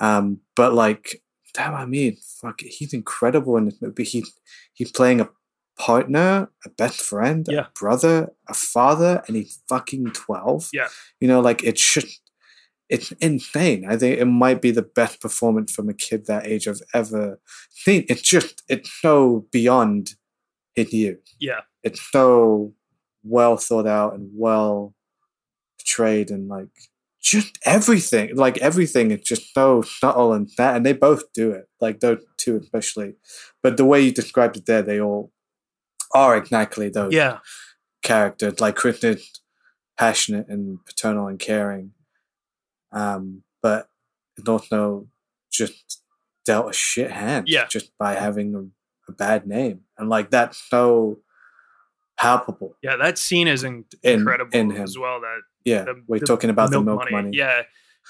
Um, 0.00 0.40
but 0.56 0.72
like, 0.72 1.22
damn, 1.54 1.74
I 1.74 1.84
mean, 1.86 2.16
fuck, 2.40 2.60
he's 2.60 2.92
incredible 2.94 3.56
in 3.56 3.66
this 3.66 3.80
movie. 3.80 4.04
He 4.04 4.24
he's 4.72 4.90
playing 4.92 5.20
a 5.20 5.28
partner, 5.78 6.50
a 6.64 6.68
best 6.70 7.00
friend, 7.00 7.46
Yeah. 7.48 7.66
a 7.66 7.78
brother, 7.78 8.32
a 8.48 8.54
father, 8.54 9.22
and 9.26 9.36
he's 9.36 9.60
fucking 9.68 10.12
twelve. 10.12 10.68
Yeah. 10.72 10.88
You 11.20 11.28
know, 11.28 11.40
like 11.40 11.62
it 11.64 11.78
should. 11.78 12.08
It's 12.88 13.10
insane. 13.12 13.86
I 13.88 13.96
think 13.96 14.18
it 14.20 14.26
might 14.26 14.60
be 14.60 14.70
the 14.70 14.82
best 14.82 15.20
performance 15.20 15.72
from 15.72 15.88
a 15.88 15.94
kid 15.94 16.26
that 16.26 16.46
age 16.46 16.68
I've 16.68 16.82
ever 16.92 17.40
seen. 17.70 18.04
It's 18.08 18.20
just 18.20 18.62
it's 18.68 18.92
so 19.00 19.46
beyond 19.50 20.14
his 20.74 20.92
years. 20.92 21.20
Yeah. 21.40 21.60
It's 21.82 22.00
so 22.12 22.74
well 23.24 23.56
thought 23.56 23.86
out 23.86 24.14
and 24.14 24.28
well 24.34 24.94
portrayed 25.78 26.30
and 26.30 26.48
like 26.48 26.68
just 27.22 27.58
everything. 27.64 28.34
Like 28.36 28.58
everything 28.58 29.10
is 29.12 29.20
just 29.20 29.54
so 29.54 29.82
subtle 29.82 30.32
and 30.32 30.50
that 30.58 30.76
and 30.76 30.84
they 30.84 30.92
both 30.92 31.32
do 31.32 31.52
it. 31.52 31.68
Like 31.80 32.00
those 32.00 32.22
two 32.36 32.56
especially. 32.56 33.14
But 33.62 33.76
the 33.76 33.84
way 33.84 34.00
you 34.00 34.12
described 34.12 34.56
it 34.56 34.66
there, 34.66 34.82
they 34.82 35.00
all 35.00 35.32
are 36.14 36.36
exactly 36.36 36.88
those 36.88 37.12
Yeah. 37.12 37.38
characters. 38.02 38.60
Like 38.60 38.76
Chris 38.76 39.02
is 39.04 39.30
passionate 39.98 40.46
and 40.48 40.84
paternal 40.84 41.28
and 41.28 41.38
caring. 41.38 41.92
Um, 42.90 43.44
but 43.62 43.88
it's 44.36 44.48
also 44.48 45.06
just 45.50 46.02
dealt 46.44 46.70
a 46.70 46.72
shit 46.72 47.10
hand 47.12 47.46
Yeah. 47.48 47.66
just 47.66 47.96
by 47.98 48.14
having 48.14 48.54
a, 48.54 49.10
a 49.10 49.14
bad 49.14 49.46
name. 49.46 49.82
And 49.96 50.08
like 50.08 50.30
that's 50.30 50.58
so 50.68 51.20
palpable. 52.18 52.76
Yeah, 52.82 52.96
that 52.96 53.18
scene 53.18 53.48
is 53.48 53.64
in- 53.64 53.84
In- 54.02 54.20
incredible 54.20 54.50
in 54.56 54.70
him. 54.70 54.82
as 54.82 54.96
well. 54.98 55.20
That 55.20 55.40
Yeah. 55.64 55.84
the- 55.84 56.02
We're 56.06 56.18
the 56.20 56.26
talking 56.26 56.50
about 56.50 56.70
the 56.70 56.80
milk 56.82 57.10
money. 57.10 57.30
Yeah, 57.36 57.62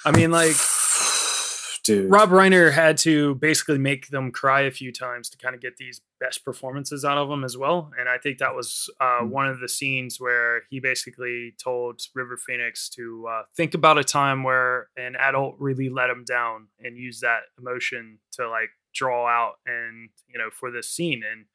I 0.04 0.10
mean, 0.12 0.30
like 0.30 0.54
dude. 1.84 2.10
Rob 2.10 2.30
Reiner 2.30 2.70
had 2.72 2.96
to 2.98 3.34
basically 3.36 3.78
make 3.78 4.08
them 4.08 4.30
cry 4.30 4.60
a 4.62 4.70
few 4.70 4.92
times 4.92 5.28
to 5.30 5.36
kind 5.38 5.54
of 5.54 5.60
get 5.60 5.78
these 5.78 6.00
best 6.20 6.44
performances 6.44 7.04
out 7.04 7.18
of 7.18 7.28
them 7.28 7.42
as 7.42 7.56
well. 7.56 7.90
And 7.98 8.08
I 8.08 8.18
think 8.18 8.38
that 8.38 8.54
was 8.54 8.88
uh, 9.00 9.22
Mm. 9.22 9.28
one 9.30 9.48
of 9.48 9.58
the 9.60 9.68
scenes 9.68 10.20
where 10.20 10.62
he 10.70 10.78
basically 10.78 11.54
told 11.62 12.00
River 12.14 12.36
Phoenix 12.36 12.88
to 12.90 13.26
uh, 13.28 13.42
think 13.56 13.74
about 13.74 13.98
a 13.98 14.04
time 14.04 14.44
where 14.44 14.88
an 14.96 15.16
adult 15.16 15.56
really 15.58 15.88
let 15.88 16.08
him 16.10 16.24
down 16.24 16.68
and 16.78 16.96
use 16.96 17.18
that 17.20 17.40
emotion 17.58 18.18
to 18.32 18.48
like 18.48 18.70
draw 18.94 19.26
out 19.26 19.54
and, 19.66 20.10
you 20.28 20.38
know, 20.38 20.50
for 20.50 20.70
this 20.70 20.88
scene. 20.88 21.22
And 21.28 21.46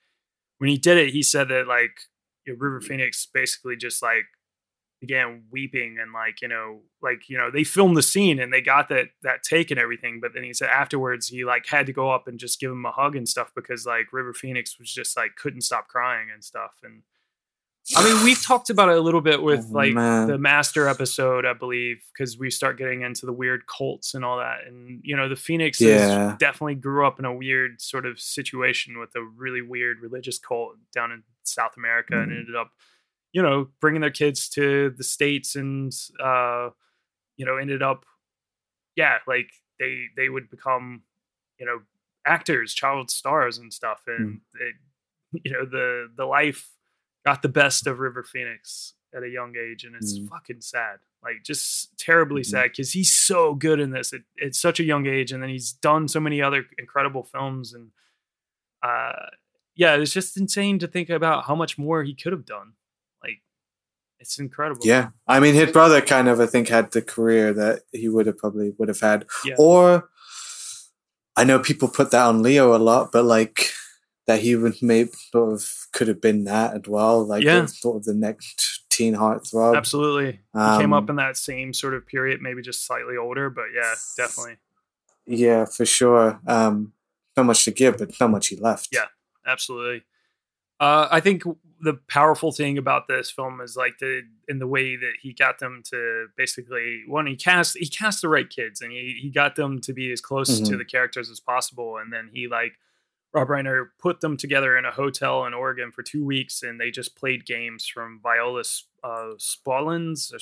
when 0.58 0.70
he 0.70 0.78
did 0.78 0.98
it, 0.98 1.12
he 1.14 1.24
said 1.24 1.48
that 1.50 1.68
like 1.68 2.02
you 2.48 2.54
know, 2.54 2.60
River 2.60 2.80
mm. 2.80 2.84
Phoenix 2.86 3.28
basically 3.32 3.76
just 3.76 4.02
like 4.02 4.26
began 5.00 5.44
weeping 5.52 5.98
and 6.02 6.12
like 6.12 6.42
you 6.42 6.48
know 6.48 6.80
like 7.02 7.30
you 7.30 7.38
know 7.38 7.52
they 7.52 7.64
filmed 7.64 7.96
the 7.96 8.02
scene 8.02 8.40
and 8.40 8.52
they 8.52 8.62
got 8.62 8.90
that 8.90 9.10
that 9.22 9.44
take 9.44 9.70
and 9.70 9.80
everything 9.80 10.20
but 10.20 10.34
then 10.34 10.44
he 10.44 10.54
said 10.54 10.70
afterwards 10.70 11.28
he 11.28 11.46
like 11.46 11.68
had 11.68 11.86
to 11.86 11.94
go 11.94 12.10
up 12.10 12.28
and 12.28 12.40
just 12.40 12.60
give 12.60 12.72
him 12.72 12.84
a 12.86 12.92
hug 12.92 13.16
and 13.16 13.30
stuff 13.30 13.52
because 13.56 13.86
like 13.86 14.12
river 14.12 14.34
phoenix 14.34 14.80
was 14.80 14.92
just 14.92 15.16
like 15.16 15.36
couldn't 15.36 15.62
stop 15.62 15.88
crying 15.88 16.30
and 16.34 16.44
stuff 16.44 16.72
and 16.84 17.04
i 17.96 18.04
mean 18.04 18.24
we've 18.24 18.42
talked 18.44 18.72
about 18.72 18.90
it 18.90 18.98
a 18.98 19.02
little 19.02 19.22
bit 19.22 19.40
oh, 19.40 19.44
with 19.44 19.68
Oh, 19.70 19.74
like 19.76 19.94
man. 19.94 20.28
the 20.28 20.40
master 20.40 20.88
episode 20.88 21.46
i 21.46 21.54
believe 21.54 21.98
because 22.12 22.40
we 22.40 22.50
start 22.50 22.80
getting 22.80 23.04
into 23.04 23.28
the 23.28 23.34
weird 23.34 23.68
cults 23.68 24.16
and 24.16 24.26
all 24.26 24.40
that 24.40 24.62
and 24.66 25.00
you 25.04 25.16
know 25.16 25.30
the 25.30 25.36
phoenix 25.36 25.80
Yeah. 25.80 26.36
definitely 26.40 26.76
grew 26.76 27.06
up 27.06 27.20
in 27.20 27.26
a 27.26 27.34
weird 27.34 27.82
sort 27.82 28.08
of 28.08 28.20
situation 28.20 28.98
with 28.98 29.16
a 29.16 29.22
really 29.22 29.62
weird 29.62 30.00
religious 30.02 30.40
cult 30.40 30.72
down 30.92 31.12
in 31.12 31.22
south 31.48 31.78
america 31.78 32.22
and 32.22 32.32
Mhm. 32.32 32.38
ended 32.40 32.56
up 32.56 32.72
you 33.34 33.42
know, 33.44 33.68
bringing 33.82 34.02
their 34.02 34.10
kids 34.10 34.50
to 34.50 34.90
the 34.98 35.04
states 35.04 35.56
and 35.56 35.94
uh, 36.24 36.70
you 37.36 37.46
know, 37.46 37.58
ended 37.58 37.84
up, 37.84 38.06
yeah, 38.96 39.18
like 39.28 39.52
they 39.80 40.06
they 40.16 40.30
would 40.30 40.50
become, 40.50 41.04
you 41.60 41.66
know, 41.66 41.80
actors, 42.26 42.74
child 42.74 43.12
stars 43.12 43.58
and 43.58 43.72
stuff, 43.74 44.04
and 44.08 44.42
it, 44.60 44.76
you 45.46 45.52
know, 45.52 45.66
the 45.66 46.10
the 46.16 46.26
life 46.26 46.70
got 47.26 47.42
the 47.42 47.50
best 47.50 47.86
of 47.86 48.00
River 48.00 48.24
Phoenix 48.24 48.94
at 49.16 49.24
a 49.24 49.30
young 49.30 49.56
age, 49.58 49.84
and 49.84 49.96
it's 49.96 50.20
Mm. 50.20 50.30
fucking 50.30 50.62
sad, 50.62 51.00
like 51.24 51.44
just 51.44 51.98
terribly 52.00 52.42
Mhm. 52.42 52.46
sad 52.46 52.72
because 52.72 52.94
he's 52.94 53.14
so 53.14 53.54
good 53.54 53.80
in 53.80 53.92
this 53.92 54.14
at, 54.14 54.22
at 54.44 54.56
such 54.56 54.80
a 54.80 54.84
young 54.84 55.06
age, 55.06 55.32
and 55.32 55.44
then 55.44 55.50
he's 55.50 55.74
done 55.74 56.08
so 56.08 56.20
many 56.20 56.42
other 56.42 56.66
incredible 56.78 57.24
films 57.24 57.74
and. 57.74 57.92
Uh, 58.84 59.28
yeah, 59.78 59.96
it's 59.96 60.12
just 60.12 60.36
insane 60.36 60.80
to 60.80 60.88
think 60.88 61.10
about 61.10 61.46
how 61.46 61.56
much 61.56 61.78
more 61.78 62.04
he 62.04 62.14
could 62.14 62.34
have 62.34 62.46
done. 62.46 62.74
Like, 63.24 63.42
it's 64.20 64.38
incredible. 64.40 64.82
Yeah, 64.86 65.10
I 65.28 65.40
mean, 65.40 65.54
his 65.56 65.72
brother 65.72 66.02
kind 66.02 66.28
of, 66.28 66.40
I 66.42 66.46
think, 66.48 66.68
had 66.68 66.92
the 66.92 67.02
career 67.02 67.54
that 67.54 67.84
he 67.94 68.10
would 68.10 68.26
have 68.28 68.38
probably 68.38 68.74
would 68.78 68.90
have 68.90 69.00
had, 69.00 69.26
Yeah. 69.46 69.56
or 69.58 70.10
I 71.36 71.44
know 71.44 71.60
people 71.60 71.88
put 71.88 72.12
that 72.12 72.26
on 72.26 72.42
Leo 72.42 72.76
a 72.76 72.80
lot, 72.80 73.12
but 73.12 73.24
like 73.24 73.70
that 74.26 74.42
he 74.42 74.56
would 74.56 74.76
maybe 74.82 75.12
sort 75.32 75.54
of 75.54 75.64
could 75.94 76.08
have 76.10 76.20
been 76.20 76.44
that 76.46 76.74
as 76.74 76.82
well, 76.88 77.24
like 77.26 77.44
Yeah. 77.44 77.66
sort 77.68 77.98
of 77.98 78.04
the 78.06 78.14
next 78.16 78.84
teen 78.90 79.14
heartthrob. 79.16 79.78
Absolutely. 79.78 80.32
he 80.54 80.60
came 80.80 80.92
up 80.94 81.04
Um, 81.04 81.12
in 81.12 81.16
that 81.18 81.38
same 81.38 81.72
sort 81.74 81.94
of 81.94 82.06
period, 82.08 82.42
maybe 82.42 82.62
just 82.64 82.86
slightly 82.86 83.16
older, 83.16 83.50
but 83.52 83.66
yeah, 83.74 83.94
definitely. 84.18 84.58
Yeah, 85.28 85.66
for 85.66 85.86
sure. 85.86 86.40
Um, 86.48 86.94
so 87.36 87.44
much 87.44 87.64
to 87.66 87.72
give, 87.72 87.98
but 88.00 88.16
so 88.16 88.28
much 88.28 88.48
he 88.48 88.56
left. 88.56 88.90
Yeah, 88.92 89.06
absolutely. 89.48 90.04
Uh, 90.80 91.08
I 91.10 91.20
think 91.22 91.44
the 91.82 91.94
powerful 92.08 92.52
thing 92.52 92.78
about 92.78 93.08
this 93.08 93.32
film 93.32 93.62
is 93.62 93.76
like 93.76 93.98
the 94.00 94.22
in 94.48 94.60
the 94.60 94.68
way 94.68 94.96
that 94.96 95.14
he 95.22 95.34
got 95.34 95.60
them 95.60 95.82
to 95.92 96.28
basically 96.36 97.04
one 97.08 97.26
he 97.28 97.36
cast 97.36 97.78
he 97.78 97.88
cast 97.88 98.22
the 98.22 98.30
right 98.30 98.50
kids 98.50 98.82
and 98.82 98.92
he 98.92 99.18
he 99.22 99.30
got 99.30 99.56
them 99.56 99.80
to 99.82 99.94
be 99.94 100.12
as 100.12 100.20
close 100.22 100.60
to 100.60 100.74
Mhm. 100.74 100.78
the 100.80 100.86
characters 100.86 101.30
as 101.30 101.40
possible 101.40 101.98
and 101.98 102.12
then 102.12 102.30
he 102.34 102.48
like 102.48 102.74
Rob 103.38 103.50
Reiner 103.50 103.90
put 104.00 104.22
them 104.22 104.36
together 104.36 104.76
in 104.78 104.86
a 104.86 104.92
hotel 104.92 105.46
in 105.46 105.54
Oregon 105.54 105.92
for 105.92 106.02
two 106.02 106.26
weeks 106.26 106.64
and 106.64 106.80
they 106.80 106.90
just 106.90 107.16
played 107.16 107.46
games 107.46 107.86
from 107.88 108.20
Viola 108.22 108.64
uh, 109.04 109.34
Spolin's 109.38 110.34
or 110.34 110.40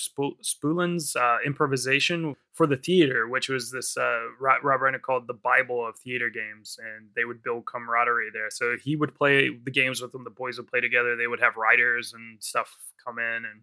uh, 1.21 1.37
improvisation 1.45 2.35
for 2.53 2.65
the 2.65 2.77
theater, 2.77 3.27
which 3.27 3.49
was 3.49 3.69
this 3.69 3.97
uh, 3.97 4.21
Rob 4.39 4.61
Reiner 4.63 5.01
called 5.01 5.27
the 5.27 5.33
Bible 5.33 5.85
of 5.85 5.97
theater 5.97 6.29
games, 6.29 6.79
and 6.81 7.09
they 7.15 7.25
would 7.25 7.43
build 7.43 7.65
camaraderie 7.65 8.29
there. 8.31 8.49
So 8.49 8.77
he 8.81 8.95
would 8.95 9.13
play 9.13 9.49
the 9.49 9.71
games 9.71 10.01
with 10.01 10.13
them. 10.13 10.23
The 10.23 10.29
boys 10.29 10.57
would 10.57 10.67
play 10.67 10.79
together. 10.79 11.15
They 11.15 11.27
would 11.27 11.41
have 11.41 11.57
writers 11.57 12.13
and 12.13 12.41
stuff 12.41 12.75
come 13.05 13.19
in, 13.19 13.45
and 13.45 13.61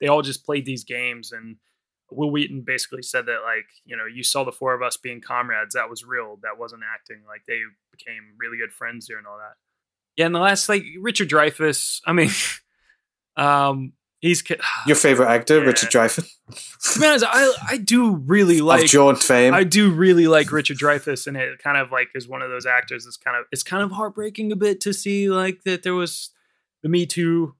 they 0.00 0.08
all 0.08 0.22
just 0.22 0.44
played 0.44 0.64
these 0.64 0.84
games. 0.84 1.32
And 1.32 1.56
Wil 2.10 2.30
Wheaton 2.30 2.62
basically 2.62 3.02
said 3.02 3.26
that, 3.26 3.40
like, 3.44 3.66
you 3.84 3.96
know, 3.96 4.06
you 4.06 4.22
saw 4.22 4.44
the 4.44 4.52
four 4.52 4.74
of 4.74 4.82
us 4.82 4.96
being 4.96 5.20
comrades. 5.20 5.74
That 5.74 5.90
was 5.90 6.04
real. 6.04 6.38
That 6.42 6.58
wasn't 6.58 6.82
acting. 6.92 7.22
Like 7.26 7.42
they 7.46 7.60
became 7.92 8.34
really 8.38 8.58
good 8.58 8.72
friends 8.72 9.06
here 9.06 9.18
and 9.18 9.26
all 9.26 9.38
that. 9.38 9.54
Yeah, 10.16 10.26
and 10.26 10.34
the 10.34 10.40
last, 10.40 10.68
like 10.68 10.84
Richard 11.00 11.28
Dreyfuss. 11.30 12.00
I 12.06 12.12
mean, 12.12 12.30
um, 13.36 13.92
he's 14.20 14.42
Your 14.86 14.96
favorite 14.96 15.28
actor, 15.28 15.58
Yeah. 15.58 15.66
Richard 15.66 15.90
Dreyfuss, 15.90 16.28
to 16.94 17.00
be 17.00 17.06
honest, 17.06 17.24
I 17.28 17.52
I 17.68 17.76
do 17.76 18.16
really 18.16 18.60
like 18.60 18.92
of 18.94 19.22
fame. 19.22 19.54
I 19.54 19.64
do 19.64 19.90
really 19.90 20.26
like 20.26 20.52
Richard 20.52 20.78
Dreyfuss, 20.78 21.26
and 21.26 21.36
it 21.36 21.58
kind 21.62 21.78
of 21.78 21.90
like 21.90 22.08
is 22.14 22.28
one 22.28 22.42
of 22.42 22.50
those 22.50 22.66
actors. 22.66 23.04
That's 23.04 23.16
kind 23.16 23.36
of 23.36 23.46
it's 23.52 23.62
kind 23.62 23.82
of 23.82 23.92
heartbreaking 23.92 24.52
a 24.52 24.56
bit 24.56 24.80
to 24.82 24.92
see 24.92 25.30
like 25.30 25.62
that 25.64 25.82
there 25.82 25.94
was 25.94 26.30
the 26.82 26.88
Me 26.88 27.06
Too 27.06 27.54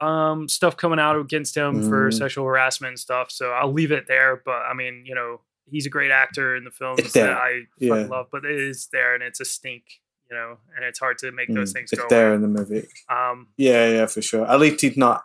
um 0.00 0.48
stuff 0.48 0.76
coming 0.76 0.98
out 0.98 1.18
against 1.18 1.56
him 1.56 1.80
for 1.82 2.08
Mm. 2.10 2.14
sexual 2.14 2.44
harassment 2.44 2.90
and 2.90 2.98
stuff. 2.98 3.30
So 3.30 3.50
I'll 3.52 3.72
leave 3.72 3.92
it 3.92 4.06
there. 4.06 4.42
But 4.44 4.62
I 4.70 4.74
mean, 4.74 5.04
you 5.06 5.14
know, 5.14 5.40
he's 5.70 5.86
a 5.86 5.90
great 5.90 6.10
actor 6.10 6.54
in 6.56 6.64
the 6.64 6.70
films 6.70 7.00
It's 7.00 7.12
that 7.14 7.30
I 7.36 7.62
Yeah. 7.78 8.06
love. 8.06 8.26
But 8.30 8.44
it 8.44 8.50
is 8.60 8.88
there, 8.92 9.14
and 9.14 9.22
it's 9.22 9.40
a 9.40 9.44
stink, 9.44 9.84
you 10.30 10.36
know, 10.36 10.58
and 10.76 10.84
it's 10.84 10.98
hard 10.98 11.18
to 11.18 11.32
make 11.32 11.48
those 11.54 11.70
Mm, 11.70 11.74
things 11.74 11.92
it's 11.92 12.02
go 12.02 12.08
there 12.08 12.26
away. 12.28 12.36
in 12.36 12.42
the 12.42 12.48
movie. 12.48 12.86
Um, 13.08 13.48
Yeah, 13.56 13.88
yeah, 13.90 14.06
for 14.06 14.20
sure. 14.22 14.46
At 14.46 14.60
least 14.60 14.80
he's 14.82 14.96
not. 14.96 15.24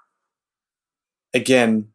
Again, 1.34 1.90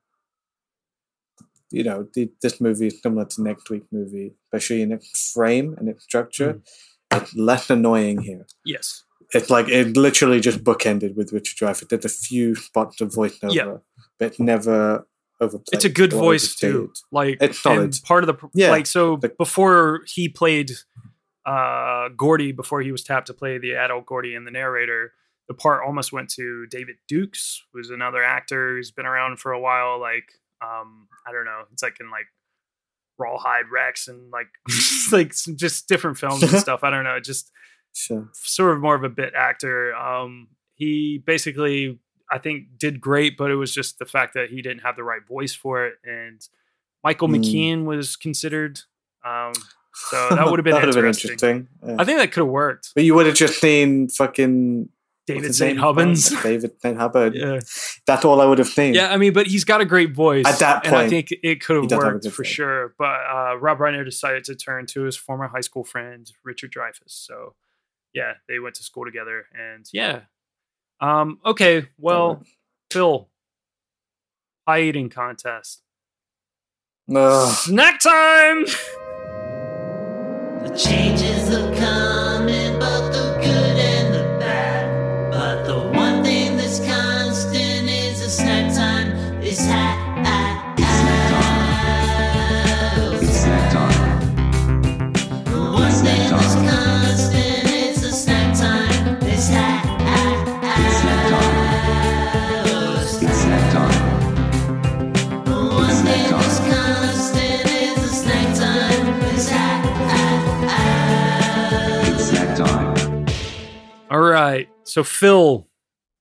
you 1.71 1.83
know, 1.83 2.09
the, 2.15 2.31
this 2.43 2.61
movie 2.61 2.87
is 2.89 3.01
similar 3.03 3.25
to 3.25 3.43
next 3.43 3.69
week's 3.71 3.89
movie, 3.91 4.35
especially 4.47 4.83
in 4.83 4.93
its 4.93 5.33
frame 5.33 5.75
and 5.79 5.89
its 5.89 6.05
structure. 6.05 6.55
Mm. 6.55 7.23
It's 7.23 7.35
less 7.35 7.71
annoying 7.71 8.21
here. 8.23 8.47
yes, 8.65 9.05
It's 9.33 9.51
like 9.51 9.69
it 9.69 9.97
literally 9.97 10.41
just 10.41 10.63
bookended 10.65 11.17
with 11.17 11.33
Richard 11.33 11.57
Dreyfuss. 11.59 11.89
There's 11.89 12.05
a 12.05 12.09
few 12.09 12.55
spots 12.55 13.01
of 13.01 13.11
voiceover, 13.11 13.53
Yeah. 13.55 13.77
but 14.19 14.39
never 14.39 15.07
overplayed. 15.41 15.75
it's 15.75 15.85
a 15.85 15.89
good 15.91 16.13
voice 16.13 16.55
too. 16.55 16.93
Like 17.13 17.39
It's 17.41 17.65
and 17.67 17.93
solid. 17.95 18.05
part 18.05 18.25
of 18.25 18.29
the 18.29 18.49
Yeah. 18.55 18.71
like 18.71 18.87
so 18.87 19.17
The- 19.17 19.29
before 19.31 20.01
he 20.07 20.29
played 20.29 20.71
uh 21.45 22.09
Gordy 22.17 22.53
before 22.53 22.81
he 22.83 22.91
was 22.93 23.05
tapped 23.05 23.27
to 23.29 23.35
play 23.35 23.59
the 23.59 23.75
adult 23.75 24.07
Gordy 24.07 24.35
and 24.35 24.47
the 24.47 24.51
narrator, 24.51 25.13
the 25.49 25.55
part 25.55 25.85
almost 25.87 26.13
went 26.13 26.29
to 26.31 26.67
David 26.67 26.97
Dukes, 27.07 27.63
who's 27.73 27.91
another 27.91 28.23
actor 28.23 28.77
who's 28.77 28.91
been 28.91 29.07
around 29.07 29.39
for 29.39 29.53
a 29.53 29.61
while. 29.61 30.01
Like 30.01 30.29
um 30.63 31.09
I 31.27 31.33
don't 31.33 31.45
know, 31.45 31.63
it's 31.73 31.83
like 31.83 31.99
in 32.01 32.11
like 32.11 32.27
Rawhead 33.21 33.71
Rex 33.73 34.09
and 34.09 34.31
like 34.31 34.49
like 35.13 35.33
some 35.35 35.57
just 35.57 35.89
different 35.89 36.19
films 36.19 36.43
and 36.43 36.53
stuff. 36.67 36.83
I 36.83 36.91
don't 36.91 37.05
know, 37.05 37.17
It 37.17 37.25
just 37.25 37.51
Sure. 37.99 38.29
sort 38.35 38.75
of 38.77 38.83
more 38.83 38.95
of 38.95 39.05
a 39.05 39.09
bit 39.09 39.33
actor. 39.35 39.95
Um, 39.95 40.49
he 40.75 41.23
basically, 41.27 41.99
I 42.31 42.37
think, 42.39 42.77
did 42.79 43.01
great, 43.01 43.37
but 43.39 43.51
it 43.51 43.55
was 43.57 43.73
just 43.73 43.99
the 43.99 44.05
fact 44.05 44.35
that 44.35 44.51
he 44.51 44.61
didn't 44.61 44.81
have 44.81 44.97
the 44.97 45.03
right 45.05 45.27
voice 45.27 45.55
for 45.55 45.87
it. 45.87 45.95
And 46.05 46.41
Michael 47.03 47.29
Mm. 47.29 47.37
McKean 47.41 47.85
was 47.85 48.15
considered, 48.17 48.81
um, 49.25 49.53
so 49.95 50.29
that 50.31 50.47
would 50.51 50.59
have 50.59 50.65
been 50.65 50.77
interesting. 50.77 51.31
interesting. 51.33 51.69
Yeah. 51.87 51.97
I 51.99 52.05
think 52.05 52.19
that 52.19 52.33
could 52.33 52.41
have 52.43 52.49
worked. 52.53 52.91
But 52.95 53.05
you 53.05 53.15
would 53.15 53.25
have 53.27 53.35
just 53.35 53.61
seen 53.61 54.09
fucking 54.11 54.91
David 55.27 55.55
St. 55.55 55.79
Hubbins. 55.79 56.29
David 56.43 56.73
St. 56.83 56.99
Hubbard. 56.99 57.35
Yeah, 57.37 57.61
That's 58.07 58.25
all 58.27 58.41
I 58.43 58.45
would 58.45 58.59
have 58.59 58.69
seen. 58.69 58.93
yeah. 58.95 59.13
I 59.13 59.17
mean, 59.17 59.33
but 59.33 59.47
he's 59.47 59.65
got 59.65 59.81
a 59.81 59.85
great 59.87 60.15
voice 60.15 60.45
At 60.47 60.59
that 60.59 60.87
and 60.87 60.95
I 60.95 61.09
think 61.09 61.33
it 61.43 61.65
could 61.65 61.77
have 61.77 61.91
worked 61.99 62.29
for 62.31 62.45
sure. 62.45 62.95
But 62.99 63.21
uh, 63.33 63.57
Rob 63.59 63.79
Reiner 63.79 64.05
decided 64.05 64.45
to 64.45 64.55
turn 64.55 64.85
to 64.89 65.03
his 65.05 65.17
former 65.17 65.49
high 65.49 65.63
school 65.63 65.83
friend 65.85 66.31
Richard 66.45 66.73
Dreyfuss. 66.73 67.01
So 67.09 67.55
yeah, 68.17 68.33
they 68.49 68.59
went 68.59 68.75
to 68.77 68.83
school 68.83 69.05
together, 69.05 69.45
and 69.53 69.87
yeah. 69.93 70.23
Um. 71.01 71.39
Okay. 71.45 71.87
Well, 71.99 72.43
Fil, 72.91 73.29
pie 74.67 74.81
eating 74.81 75.11
contest. 75.11 75.83
Ugh. 77.15 77.55
Snack 77.55 78.01
time. 78.01 78.65
The 80.65 80.75
changes 80.77 81.55
are 81.55 81.75
coming, 81.77 82.16
So 114.97 115.05
Fil, 115.05 115.69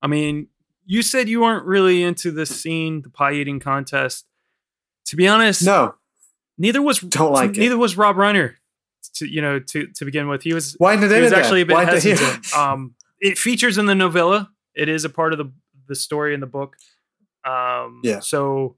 I 0.02 0.06
mean, 0.06 0.48
you 0.84 1.00
said 1.00 1.30
you 1.30 1.40
weren't 1.40 1.64
really 1.64 2.02
into 2.02 2.30
this 2.30 2.50
scene, 2.50 3.00
the 3.00 3.08
pie 3.08 3.32
eating 3.32 3.58
contest. 3.58 4.26
To 5.06 5.16
be 5.16 5.26
honest, 5.26 5.64
No, 5.64 5.94
neither 6.58 6.82
was 6.82 6.98
Don't 7.00 7.32
like 7.32 7.52
it. 7.52 7.56
neither 7.56 7.78
was 7.78 7.96
Rob 7.96 8.16
Reiner. 8.16 8.56
To 9.14 9.26
you 9.26 9.40
know, 9.40 9.60
to 9.60 9.86
to 9.86 10.04
begin 10.04 10.28
with, 10.28 10.42
he 10.42 10.52
was 10.52 10.74
why 10.76 10.94
did 10.96 11.04
he 11.04 11.08
they 11.08 11.20
was 11.22 11.30
do 11.30 11.36
that? 11.36 11.50
a 11.52 11.64
bit 11.64 11.72
Why 11.72 11.84
hesitant. 11.86 12.54
um, 12.54 12.94
it 13.18 13.38
features 13.38 13.78
in 13.78 13.86
the 13.86 13.94
novella. 13.94 14.50
It 14.74 14.90
is 14.90 15.06
a 15.06 15.08
part 15.08 15.32
of 15.32 15.38
the 15.38 15.50
the 15.88 15.94
story 15.94 16.34
in 16.34 16.40
the 16.40 16.46
book. 16.46 16.76
Um, 17.46 18.02
Yeah. 18.04 18.20
So 18.20 18.76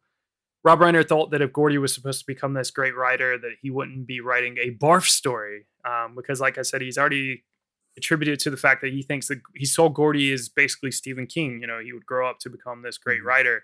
Rob 0.62 0.78
Reiner 0.78 1.04
thought 1.04 1.32
that 1.32 1.42
if 1.42 1.52
Gordy 1.52 1.78
was 1.78 1.92
supposed 1.92 2.20
to 2.20 2.26
become 2.26 2.52
this 2.54 2.70
great 2.70 2.94
writer, 2.94 3.36
that 3.36 3.52
he 3.62 3.70
wouldn't 3.70 4.06
be 4.06 4.20
writing 4.20 4.58
a 4.58 4.70
barf 4.70 5.08
story, 5.08 5.66
um, 5.84 6.14
because, 6.14 6.40
like 6.40 6.56
I 6.56 6.62
said, 6.62 6.82
he's 6.82 6.98
already 6.98 7.42
attributed 7.98 8.40
to 8.40 8.50
the 8.50 8.56
fact 8.56 8.80
that 8.82 8.92
he 8.92 9.02
thinks 9.02 9.28
that 9.28 9.40
he 9.54 9.66
saw 9.66 9.88
Gordy 9.88 10.32
as 10.32 10.48
basically 10.48 10.90
Stephen 10.92 11.26
King. 11.26 11.60
You 11.60 11.66
know, 11.66 11.80
he 11.80 11.92
would 11.92 12.06
grow 12.06 12.28
up 12.30 12.38
to 12.40 12.50
become 12.50 12.82
this 12.82 12.96
great 12.98 13.18
Mm-hmm. 13.18 13.28
writer. 13.28 13.62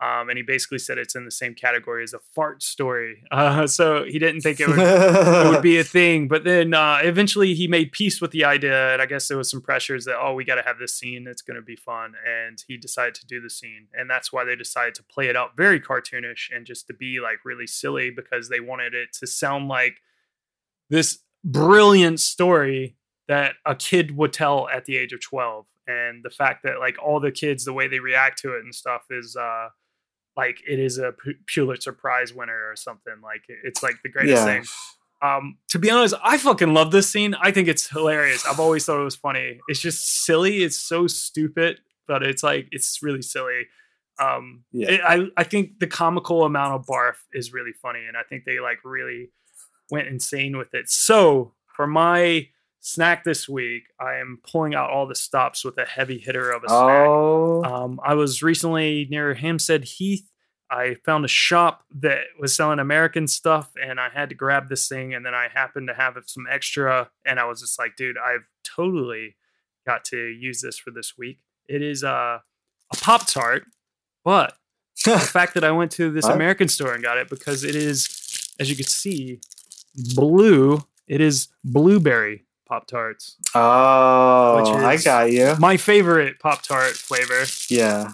Um, 0.00 0.28
and 0.28 0.36
he 0.36 0.42
basically 0.42 0.78
said 0.80 0.98
it's 0.98 1.14
in 1.14 1.24
the 1.24 1.30
same 1.30 1.54
category 1.54 2.02
as 2.02 2.12
a 2.14 2.18
fart 2.34 2.62
story. 2.62 3.22
Uh, 3.30 3.66
so 3.66 4.04
he 4.04 4.18
didn't 4.18 4.40
think 4.40 4.58
it 4.60 4.68
would 4.68 4.78
it 4.78 5.48
would 5.50 5.62
be 5.62 5.78
a 5.78 5.84
thing. 5.98 6.26
But 6.28 6.42
then 6.44 6.74
uh, 6.74 6.98
eventually 7.02 7.54
he 7.54 7.68
made 7.68 7.92
peace 7.92 8.20
with 8.20 8.32
the 8.32 8.44
idea, 8.44 8.92
and 8.92 9.00
I 9.00 9.06
guess 9.06 9.28
there 9.28 9.38
was 9.38 9.50
some 9.50 9.60
pressures 9.62 10.04
that 10.04 10.16
oh 10.20 10.34
we 10.34 10.44
got 10.44 10.56
to 10.56 10.62
have 10.62 10.78
this 10.78 10.94
scene, 10.98 11.26
it's 11.28 11.42
going 11.42 11.56
to 11.56 11.62
be 11.62 11.76
fun, 11.76 12.14
and 12.26 12.62
he 12.66 12.76
decided 12.76 13.14
to 13.16 13.26
do 13.26 13.40
the 13.40 13.50
scene, 13.50 13.86
and 13.96 14.10
that's 14.10 14.32
why 14.32 14.44
they 14.44 14.56
decided 14.56 14.94
to 14.96 15.02
play 15.04 15.28
it 15.28 15.36
out 15.36 15.56
very 15.56 15.80
cartoonish 15.80 16.44
and 16.54 16.66
just 16.66 16.86
to 16.88 16.94
be 16.94 17.20
like 17.20 17.44
really 17.44 17.66
silly 17.66 18.10
because 18.10 18.48
they 18.48 18.60
wanted 18.60 18.94
it 18.94 19.08
to 19.20 19.26
sound 19.26 19.68
like 19.68 19.96
this 20.90 21.18
brilliant 21.44 22.20
story 22.20 22.96
that 23.28 23.54
a 23.64 23.74
kid 23.74 24.16
would 24.16 24.32
tell 24.32 24.68
at 24.68 24.84
the 24.84 24.96
age 24.96 25.12
of 25.12 25.20
12 25.20 25.66
and 25.86 26.22
the 26.24 26.30
fact 26.30 26.62
that 26.64 26.78
like 26.78 26.96
all 27.02 27.20
the 27.20 27.30
kids 27.32 27.64
the 27.64 27.72
way 27.72 27.88
they 27.88 27.98
react 28.00 28.38
to 28.40 28.54
it 28.56 28.64
and 28.64 28.74
stuff 28.74 29.02
is 29.10 29.36
uh 29.36 29.68
like 30.36 30.60
it 30.68 30.78
is 30.80 30.98
a 30.98 31.14
Pulitzer 31.46 31.92
Prize 31.92 32.34
winner 32.34 32.68
or 32.70 32.74
something 32.76 33.14
like 33.22 33.42
it's 33.48 33.82
like 33.82 33.96
the 34.02 34.08
greatest 34.08 34.44
Yeah. 34.44 34.44
thing 34.44 34.64
um 35.22 35.58
to 35.68 35.78
be 35.78 35.90
honest 35.90 36.14
I 36.22 36.38
fucking 36.38 36.74
love 36.74 36.90
this 36.90 37.08
scene 37.10 37.34
I 37.34 37.50
think 37.50 37.68
it's 37.68 37.88
hilarious 37.88 38.46
I've 38.46 38.60
always 38.60 38.84
thought 38.84 39.00
it 39.00 39.04
was 39.04 39.16
funny 39.16 39.60
it's 39.68 39.80
just 39.80 40.24
silly 40.24 40.62
it's 40.62 40.78
so 40.78 41.06
stupid 41.06 41.80
but 42.08 42.22
it's 42.22 42.42
like 42.42 42.68
it's 42.72 43.00
really 43.02 43.22
silly 43.22 43.66
um 44.20 44.64
Yeah. 44.72 44.90
it- 44.90 45.00
I 45.02 45.26
I 45.36 45.44
think 45.44 45.78
the 45.80 45.86
comical 45.86 46.44
amount 46.44 46.74
of 46.74 46.86
barf 46.86 47.16
is 47.32 47.52
really 47.52 47.72
funny 47.72 48.04
and 48.06 48.16
I 48.16 48.22
think 48.22 48.44
they 48.44 48.58
like 48.60 48.78
really 48.84 49.30
went 49.90 50.08
insane 50.08 50.56
with 50.56 50.72
it. 50.72 50.88
So 50.88 51.52
for 51.76 51.86
my 51.86 52.48
snack 52.84 53.24
this 53.24 53.48
week, 53.48 53.84
I 53.98 54.16
am 54.16 54.40
pulling 54.46 54.74
out 54.74 54.90
all 54.90 55.06
the 55.06 55.14
stops 55.14 55.64
with 55.64 55.78
a 55.78 55.86
heavy 55.86 56.18
hitter 56.18 56.50
of 56.50 56.62
a 56.64 56.68
snack. 56.68 57.06
Oh, 57.08 57.64
Um, 57.64 57.98
I 58.04 58.12
was 58.14 58.42
recently 58.42 59.06
near 59.10 59.32
Hampstead 59.32 59.84
Heath. 59.84 60.30
I 60.70 60.96
found 61.04 61.24
a 61.24 61.28
shop 61.28 61.84
that 62.00 62.24
was 62.38 62.54
selling 62.54 62.78
American 62.78 63.26
stuff, 63.26 63.70
and 63.82 63.98
I 63.98 64.10
had 64.10 64.28
to 64.28 64.34
grab 64.34 64.68
this 64.68 64.86
thing. 64.86 65.14
And 65.14 65.24
then 65.24 65.34
I 65.34 65.48
happened 65.48 65.88
to 65.88 65.94
have 65.94 66.16
some 66.26 66.44
extra, 66.50 67.10
and 67.24 67.40
I 67.40 67.46
was 67.46 67.60
just 67.62 67.78
like, 67.78 67.96
dude, 67.96 68.18
I've 68.18 68.44
totally 68.64 69.36
got 69.86 70.04
to 70.06 70.18
use 70.18 70.60
this 70.60 70.76
for 70.78 70.90
this 70.90 71.16
week. 71.16 71.38
It 71.68 71.80
is 71.80 72.04
uh, 72.04 72.38
a 72.92 72.96
Pop 73.00 73.26
Tart, 73.26 73.64
but 74.24 74.56
the 75.06 75.18
fact 75.20 75.54
that 75.54 75.64
I 75.64 75.70
went 75.70 75.90
to 75.92 76.10
this 76.10 76.24
What? 76.26 76.34
American 76.34 76.68
store 76.68 76.92
and 76.92 77.02
got 77.02 77.16
it 77.16 77.30
because 77.30 77.64
it 77.64 77.74
is, 77.74 78.52
as 78.60 78.68
you 78.68 78.76
can 78.76 78.86
see, 78.86 79.40
blue. 80.14 80.84
It 81.06 81.20
is 81.20 81.48
blueberry 81.62 82.44
Pop 82.74 82.88
Tarts. 82.88 83.36
oh, 83.54 84.74
I 84.84 84.96
got 84.96 85.30
you. 85.30 85.54
My 85.60 85.76
favorite 85.76 86.40
Pop 86.40 86.62
Tart 86.62 86.96
flavor. 86.96 87.44
Yeah, 87.70 88.10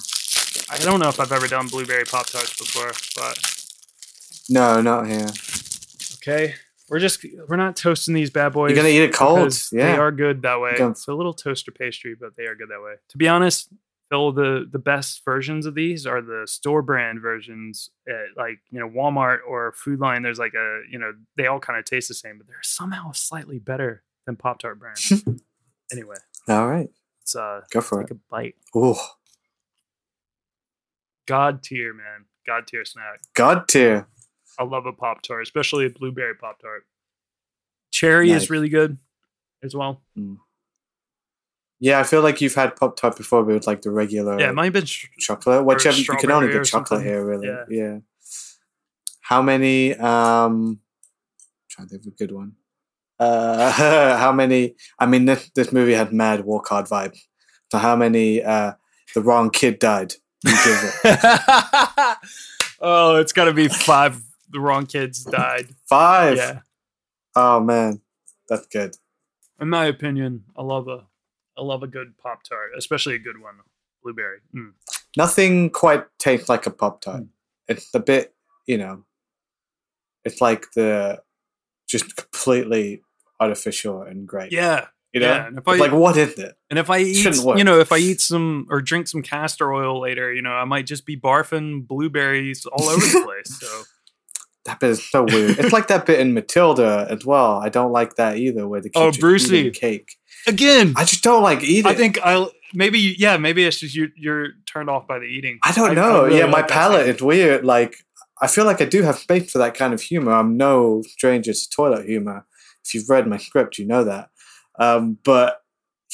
I 0.68 0.76
don't 0.76 1.00
know 1.00 1.08
if 1.08 1.18
I've 1.18 1.32
ever 1.32 1.48
done 1.48 1.68
blueberry 1.68 2.04
Pop 2.04 2.26
Tarts 2.26 2.58
before, 2.58 2.92
but 3.16 3.38
no, 4.50 4.82
not 4.82 5.06
here. 5.06 5.28
okay. 6.16 6.56
We're 6.90 6.98
just 6.98 7.24
we're 7.48 7.56
not 7.56 7.74
toasting 7.74 8.12
these 8.12 8.28
bad 8.28 8.52
boys. 8.52 8.68
You're 8.72 8.76
gonna 8.76 8.90
eat 8.90 9.00
it 9.00 9.14
cold, 9.14 9.38
because 9.38 9.70
They 9.70 9.96
are 9.96 10.12
good 10.12 10.42
that 10.42 10.61
way. 10.61 10.72
It's 10.76 11.08
a 11.08 11.14
little 11.14 11.32
toaster 11.32 11.70
pastry, 11.70 12.14
but 12.14 12.36
they 12.36 12.44
are 12.44 12.54
good 12.54 12.68
that 12.68 12.82
way. 12.82 12.96
To 13.08 13.16
be 13.16 13.28
honest, 13.28 13.70
Fil, 14.11 14.32
the 14.32 14.68
the 14.70 14.78
best 14.78 15.24
versions 15.24 15.64
of 15.64 15.74
these 15.74 16.04
are 16.04 16.20
the 16.20 16.42
store 16.46 16.82
brand 16.82 17.22
versions 17.22 17.88
at 18.06 18.36
like 18.36 18.58
you 18.70 18.78
know 18.78 18.90
Walmart 18.90 19.38
or 19.48 19.72
Food 19.72 20.00
Lion. 20.00 20.22
There's 20.22 20.38
like 20.38 20.52
a 20.52 20.82
you 20.90 20.98
know 20.98 21.12
they 21.38 21.46
all 21.46 21.61
kind 21.61 21.78
of 21.78 21.86
taste 21.86 22.08
the 22.08 22.14
same, 22.14 22.36
but 22.36 22.46
they're 22.46 22.56
somehow 22.61 23.12
slightly 23.12 23.58
better 23.58 24.02
Pop 24.37 24.59
Tart 24.59 24.78
brand. 24.78 24.97
anyway, 25.93 26.16
All 26.49 26.68
right, 26.68 26.89
it's 27.22 27.35
uh 27.37 27.61
go 27.70 27.81
for 27.81 28.03
take 28.03 28.11
it. 28.12 28.16
a 28.16 28.20
bite. 28.31 28.55
Oh, 28.74 29.01
God 31.26 31.62
tier, 31.62 31.95
man. 31.95 32.24
God 32.47 32.66
tier 32.66 32.85
snack. 32.85 33.20
God 33.35 33.68
tier. 33.68 34.07
I 34.59 34.64
love 34.64 34.87
a 34.87 34.93
Pop 34.93 35.22
Tart, 35.22 35.43
especially 35.43 35.87
a 35.87 35.91
blueberry 35.91 36.35
Pop 36.35 36.61
Tart. 36.61 36.85
Cherry 37.93 38.31
Nice. 38.31 38.43
is 38.45 38.51
really 38.51 38.68
good 38.68 38.99
as 39.62 39.74
well. 39.74 40.03
Yeah, 41.78 41.99
I 41.99 42.03
feel 42.03 42.22
like 42.22 42.41
you've 42.41 42.55
had 42.55 42.76
Pop 42.76 42.97
Tart 42.97 43.16
before, 43.16 43.43
but 43.43 43.55
with 43.55 43.66
like 43.66 43.83
the 43.83 43.91
regular 43.91 44.39
yeah, 44.39 44.51
it 44.51 44.55
might 44.55 44.64
have 44.64 44.72
been 44.74 44.85
sh- 44.85 45.07
chocolate. 45.18 45.64
Which 45.64 45.85
you 45.85 46.05
can 46.16 46.31
only 46.31 46.53
get 46.53 46.64
chocolate 46.64 46.89
something. 46.89 47.07
here, 47.07 47.24
really. 47.24 47.47
Yeah. 47.49 47.64
Yeah. 47.68 47.99
How 49.20 49.41
many? 49.43 49.95
Um, 49.95 50.81
trying 51.68 51.89
to 51.89 51.93
think 51.93 52.07
of 52.07 52.12
a 52.12 52.16
good 52.16 52.33
one. 52.33 52.53
Uh, 53.20 53.70
how 54.18 54.32
many? 54.32 54.74
I 54.98 55.06
mean, 55.06 55.26
this 55.26 55.50
this 55.54 55.72
movie 55.72 55.92
had 55.92 56.12
mad 56.12 56.44
walk 56.44 56.68
hard 56.68 56.86
vibe. 56.86 57.16
So 57.70 57.78
how 57.78 57.94
many? 57.94 58.42
Uh, 58.42 58.72
the 59.14 59.22
wrong 59.22 59.50
kid 59.50 59.78
died. 59.78 60.14
It 60.44 60.96
oh, 62.80 63.16
it's 63.16 63.32
got 63.32 63.44
to 63.44 63.52
be 63.52 63.68
five. 63.68 64.20
The 64.50 64.60
wrong 64.60 64.86
kids 64.86 65.24
died. 65.24 65.68
five. 65.88 66.36
Yeah, 66.36 66.60
Oh 67.36 67.60
man, 67.60 68.00
that's 68.48 68.66
good. 68.66 68.96
in 69.60 69.68
my 69.68 69.86
opinion, 69.86 70.44
I 70.56 70.62
love 70.62 70.88
a, 70.88 71.06
I 71.56 71.62
love 71.62 71.82
a 71.82 71.86
good 71.86 72.16
Pop 72.18 72.42
Tart, 72.42 72.70
especially 72.76 73.14
a 73.14 73.18
good 73.18 73.40
one, 73.40 73.54
blueberry. 74.02 74.38
Mm. 74.54 74.72
Nothing 75.16 75.70
quite 75.70 76.04
tastes 76.18 76.48
like 76.48 76.66
a 76.66 76.70
Pop 76.70 77.00
Tart. 77.02 77.24
It's 77.68 77.88
a 77.94 78.00
bit, 78.00 78.34
you 78.66 78.78
know, 78.78 79.04
it's 80.24 80.40
like 80.40 80.66
the 80.74 81.22
just 81.88 82.16
completely 82.16 83.02
artificial 83.41 84.03
and 84.03 84.26
great. 84.28 84.53
Yeah, 84.53 84.86
You 85.12 85.20
know, 85.20 85.26
yeah. 85.32 85.47
And 85.47 85.59
if 85.59 85.66
I 85.66 85.76
like 85.76 85.93
what 85.93 86.16
is 86.16 86.38
it? 86.38 86.55
and 86.68 86.78
if 86.78 86.91
I 86.91 86.99
eat, 86.99 87.24
you 87.57 87.64
know, 87.64 87.80
if 87.80 87.91
I 87.93 87.99
eat 87.99 88.20
some 88.20 88.66
or 88.70 88.80
drink 88.82 89.09
some 89.09 89.22
castor 89.22 89.72
oil 89.72 90.01
later, 90.01 90.32
you 90.32 90.43
know, 90.43 90.53
I 90.53 90.64
might 90.64 90.86
just 90.86 91.07
be 91.07 91.16
barfing 91.16 91.86
blueberries 91.86 92.66
all 92.66 92.84
over 92.88 93.01
the 93.05 93.22
place. 93.24 93.59
So 93.61 93.82
That 94.66 94.78
bit 94.80 94.91
is 94.91 95.11
so 95.11 95.24
weird. 95.24 95.59
it's 95.59 95.72
like 95.72 95.88
that 95.88 96.05
bit 96.07 96.20
in 96.20 96.34
Matilda 96.34 97.07
as 97.11 97.24
well. 97.24 97.55
I 97.55 97.70
don't 97.70 97.93
like 97.93 98.16
that 98.16 98.36
either, 98.36 98.68
where 98.68 98.80
the 98.80 98.91
Oh, 98.95 99.11
Brucey. 99.12 99.70
cake. 99.70 100.16
again, 100.47 100.93
I 100.97 101.05
just 101.05 101.22
don't 101.24 101.43
like 101.43 101.62
eating. 101.62 101.91
I 101.91 101.95
think 101.95 102.18
I 102.22 102.47
maybe 102.72 103.01
yeah 103.18 103.36
maybe 103.36 103.64
it's 103.64 103.80
just 103.80 103.95
you 103.97 104.09
you're 104.16 104.49
turned 104.66 104.88
off 104.91 105.07
by 105.09 105.18
the 105.18 105.24
eating. 105.24 105.59
I 105.62 105.72
don't 105.72 105.95
know. 105.95 106.24
really 106.26 106.38
yeah, 106.38 106.47
my 106.47 106.62
palate 106.62 107.09
is 107.09 107.20
weird. 107.22 107.64
Like 107.64 107.97
I 108.43 108.47
feel 108.47 108.64
like 108.64 108.80
I 108.80 108.84
do 108.86 109.03
have 109.03 109.18
space 109.18 109.51
for 109.51 109.59
that 109.59 109.74
kind 109.74 109.93
of 109.93 110.01
humor. 110.01 110.32
I'm 110.32 110.57
no 110.57 111.03
stranger 111.03 111.53
to 111.53 111.70
toilet 111.70 112.07
humor. 112.07 112.47
If 112.85 112.95
you've 112.95 113.09
read 113.09 113.26
my 113.26 113.37
script, 113.37 113.78
you 113.78 113.87
know 113.87 114.05
that. 114.05 114.31
Um, 114.78 115.18
but 115.24 115.59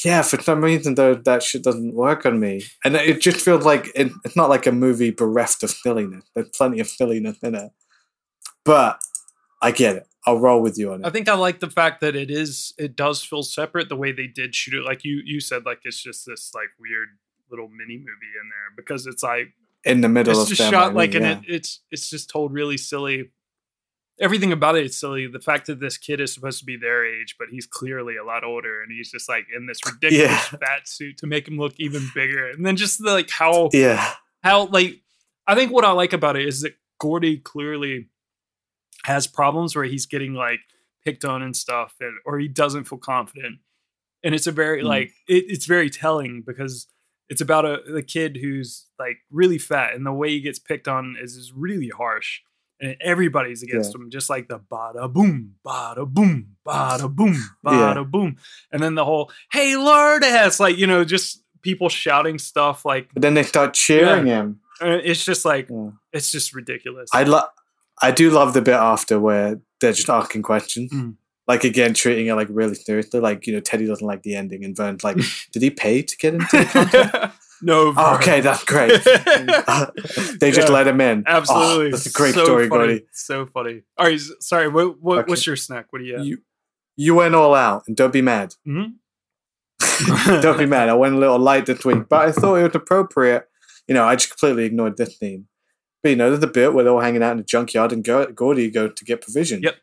yeah, 0.03 0.21
for 0.21 0.41
some 0.41 0.63
reason 0.63 0.95
though, 0.95 1.15
that 1.15 1.41
shit 1.41 1.63
doesn't 1.63 1.95
work 1.95 2.25
on 2.25 2.39
me, 2.39 2.63
and 2.85 2.95
it 2.95 3.21
just 3.21 3.41
feels 3.41 3.65
like 3.65 3.87
it, 3.95 4.11
it's 4.23 4.35
not 4.35 4.49
like 4.49 4.67
a 4.67 4.71
movie 4.71 5.11
bereft 5.11 5.63
of 5.63 5.71
silliness. 5.71 6.25
There's 6.35 6.49
plenty 6.49 6.79
of 6.79 6.87
silliness 6.87 7.37
in 7.41 7.55
it, 7.55 7.71
but 8.63 8.99
I 9.61 9.71
get 9.71 9.95
it. 9.95 10.07
I'll 10.25 10.39
roll 10.39 10.61
with 10.61 10.77
you 10.77 10.91
on 10.91 11.01
it. 11.01 11.07
I 11.07 11.09
think 11.09 11.29
I 11.29 11.35
like 11.35 11.61
the 11.61 11.69
fact 11.69 12.01
that 12.01 12.15
it 12.15 12.29
is 12.29 12.73
it 12.77 12.95
does 12.95 13.23
feel 13.23 13.43
separate 13.43 13.89
the 13.89 13.95
way 13.95 14.11
they 14.11 14.27
did 14.27 14.53
shoot 14.53 14.73
it. 14.73 14.85
Like 14.85 15.03
you 15.03 15.21
you 15.25 15.39
said, 15.39 15.65
like 15.65 15.79
it's 15.83 16.03
just 16.03 16.25
this 16.27 16.51
like 16.53 16.69
weird 16.79 17.07
little 17.49 17.69
mini 17.69 17.97
movie 17.97 18.35
in 18.41 18.49
there 18.49 18.75
because 18.75 19.07
it's 19.07 19.23
like 19.23 19.53
In 19.85 20.01
the 20.01 20.09
middle 20.09 20.33
it's 20.33 20.51
of 20.51 20.57
just 20.57 20.69
shot 20.69 20.93
like 20.93 21.13
mean, 21.13 21.23
and 21.23 21.45
it, 21.45 21.49
it's 21.49 21.81
it's 21.91 22.09
just 22.09 22.29
told 22.29 22.53
really 22.53 22.77
silly. 22.77 23.31
Everything 24.19 24.51
about 24.51 24.75
it 24.75 24.85
is 24.85 24.99
silly. 24.99 25.27
The 25.27 25.39
fact 25.39 25.67
that 25.67 25.79
this 25.79 25.97
kid 25.97 26.19
is 26.19 26.33
supposed 26.33 26.57
to 26.59 26.65
be 26.65 26.75
their 26.75 27.05
age, 27.05 27.35
but 27.37 27.49
he's 27.51 27.67
clearly 27.67 28.15
a 28.17 28.23
lot 28.23 28.43
older, 28.43 28.81
and 28.81 28.91
he's 28.91 29.11
just 29.11 29.29
like 29.29 29.45
in 29.55 29.67
this 29.67 29.79
ridiculous 29.85 30.31
Yeah. 30.31 30.57
fat 30.59 30.87
suit 30.87 31.17
to 31.19 31.27
make 31.27 31.47
him 31.47 31.57
look 31.57 31.73
even 31.77 32.01
bigger. 32.15 32.49
And 32.49 32.65
then 32.65 32.75
just 32.77 32.97
the, 32.99 33.11
like 33.11 33.29
how 33.29 33.69
yeah, 33.73 34.13
how 34.43 34.65
like 34.67 35.01
I 35.45 35.53
think 35.55 35.71
what 35.71 35.85
I 35.85 35.91
like 35.91 36.13
about 36.13 36.35
it 36.35 36.47
is 36.47 36.61
that 36.61 36.75
Gordy 36.99 37.37
clearly 37.37 38.09
has 39.03 39.27
problems 39.27 39.75
where 39.75 39.85
he's 39.85 40.05
getting 40.07 40.33
like 40.33 40.59
picked 41.05 41.23
on 41.23 41.41
and 41.43 41.55
stuff, 41.55 41.93
and 41.99 42.13
or 42.25 42.39
he 42.39 42.47
doesn't 42.47 42.85
feel 42.85 42.97
confident, 42.97 43.59
and 44.23 44.33
it's 44.33 44.47
a 44.47 44.51
very 44.51 44.81
Mm. 44.81 44.85
like 44.87 45.13
it, 45.27 45.45
it's 45.47 45.65
very 45.67 45.89
telling 45.91 46.41
because 46.45 46.87
it's 47.29 47.41
about 47.41 47.65
a, 47.65 47.81
a 47.95 48.01
kid 48.01 48.37
who's 48.41 48.87
like 48.97 49.17
really 49.29 49.59
fat, 49.59 49.93
and 49.93 50.05
the 50.07 50.11
way 50.11 50.29
he 50.31 50.41
gets 50.41 50.57
picked 50.59 50.87
on 50.87 51.15
is 51.21 51.35
is 51.35 51.53
really 51.53 51.89
harsh, 51.89 52.41
and 52.79 52.95
everybody's 53.01 53.63
against 53.63 53.93
Yeah. 53.95 54.01
him, 54.03 54.09
just 54.11 54.29
like 54.29 54.47
the 54.47 54.59
bada 54.59 55.11
boom, 55.11 55.55
bada 55.65 56.07
boom, 56.07 56.55
bada 56.65 57.09
boom, 57.13 57.33
Yeah. 57.65 57.71
bada 57.95 58.09
boom, 58.09 58.37
and 58.71 58.81
then 58.83 58.95
the 58.95 59.05
whole 59.05 59.31
"Hey 59.51 59.75
Lord, 59.75 60.21
Lourdes," 60.23 60.59
like 60.59 60.77
you 60.77 60.87
know, 60.87 61.03
just 61.03 61.43
people 61.61 61.89
shouting 61.89 62.37
stuff 62.39 62.85
like 62.85 63.09
But 63.13 63.21
then 63.23 63.33
they 63.33 63.43
start 63.43 63.73
cheering 63.73 64.27
him. 64.27 64.59
uh, 64.81 64.99
it's 65.03 65.23
just 65.25 65.43
like 65.45 65.67
Yeah. 65.69 65.89
it's 66.13 66.31
just 66.31 66.53
ridiculous. 66.53 67.09
I 67.13 67.23
love. 67.23 67.49
I 68.01 68.11
do 68.11 68.29
love 68.29 68.53
the 68.53 68.61
bit 68.61 68.75
after 68.75 69.19
where 69.19 69.59
they're 69.81 69.91
just 69.93 70.09
asking 70.09 70.43
questions. 70.43 70.91
Mm. 70.93 71.15
Like 71.47 71.63
again, 71.63 71.93
treating 71.95 72.27
it 72.27 72.35
like 72.35 72.47
really 72.51 72.75
seriously. 72.75 73.19
Like 73.19 73.47
you 73.47 73.53
know, 73.53 73.59
Teddy 73.59 73.87
doesn't 73.87 74.05
like 74.05 74.21
the 74.21 74.35
ending, 74.35 74.63
and 74.63 74.75
Vern's 74.77 75.03
like, 75.03 75.17
"Did 75.51 75.63
he 75.63 75.71
pay 75.71 76.03
to 76.03 76.17
get 76.17 76.35
into 76.35 76.57
the 76.57 76.65
contract?" 76.65 77.37
no, 77.61 77.93
Oh, 77.97 78.15
okay, 78.15 78.41
that's 78.41 78.63
great. 78.63 79.01
they 80.39 80.51
just 80.51 80.67
Yeah. 80.69 80.73
let 80.73 80.87
him 80.87 81.01
in. 81.01 81.23
Oh, 81.27 81.31
Absolutely, 81.31 81.91
that's 81.91 82.05
a 82.05 82.11
great 82.11 82.33
so 82.35 82.43
story, 82.45 82.67
funny. 82.69 82.85
Gordy. 82.87 83.05
So 83.11 83.45
funny. 83.47 83.81
All 83.97 84.05
right, 84.07 84.19
sorry. 84.39 84.67
What, 84.69 85.01
what 85.01 85.19
Okay. 85.19 85.29
what's 85.29 85.45
your 85.47 85.55
snack? 85.55 85.87
What 85.91 85.99
do 85.99 86.05
you? 86.05 86.17
Have? 86.17 86.25
You 86.25 86.37
you 86.95 87.15
went 87.15 87.35
all 87.35 87.53
out, 87.53 87.83
and 87.87 87.95
don't 87.95 88.13
be 88.13 88.21
mad. 88.21 88.55
Mhm. 88.67 88.93
don't 90.41 90.57
be 90.57 90.65
mad. 90.65 90.89
I 90.89 90.93
went 90.93 91.15
a 91.15 91.17
little 91.17 91.39
light 91.39 91.65
this 91.65 91.83
week, 91.85 92.07
but 92.09 92.27
I 92.27 92.31
thought 92.31 92.55
it 92.55 92.63
was 92.63 92.75
appropriate. 92.75 93.47
You 93.87 93.93
know, 93.95 94.03
I 94.05 94.15
just 94.15 94.29
completely 94.29 94.65
ignored 94.65 94.97
this 94.97 95.17
scene. 95.17 95.47
But 96.03 96.09
you 96.09 96.15
know, 96.15 96.29
there's 96.29 96.43
a 96.43 96.47
bit 96.47 96.73
where 96.73 96.83
they're 96.83 96.93
all 96.93 96.99
hanging 97.01 97.23
out 97.23 97.31
in 97.31 97.37
the 97.37 97.43
junkyard, 97.43 97.91
and 97.91 98.03
Gordy 98.35 98.69
goes 98.69 98.93
to 98.95 99.05
get 99.05 99.21
provision. 99.21 99.61
Yep. 99.63 99.75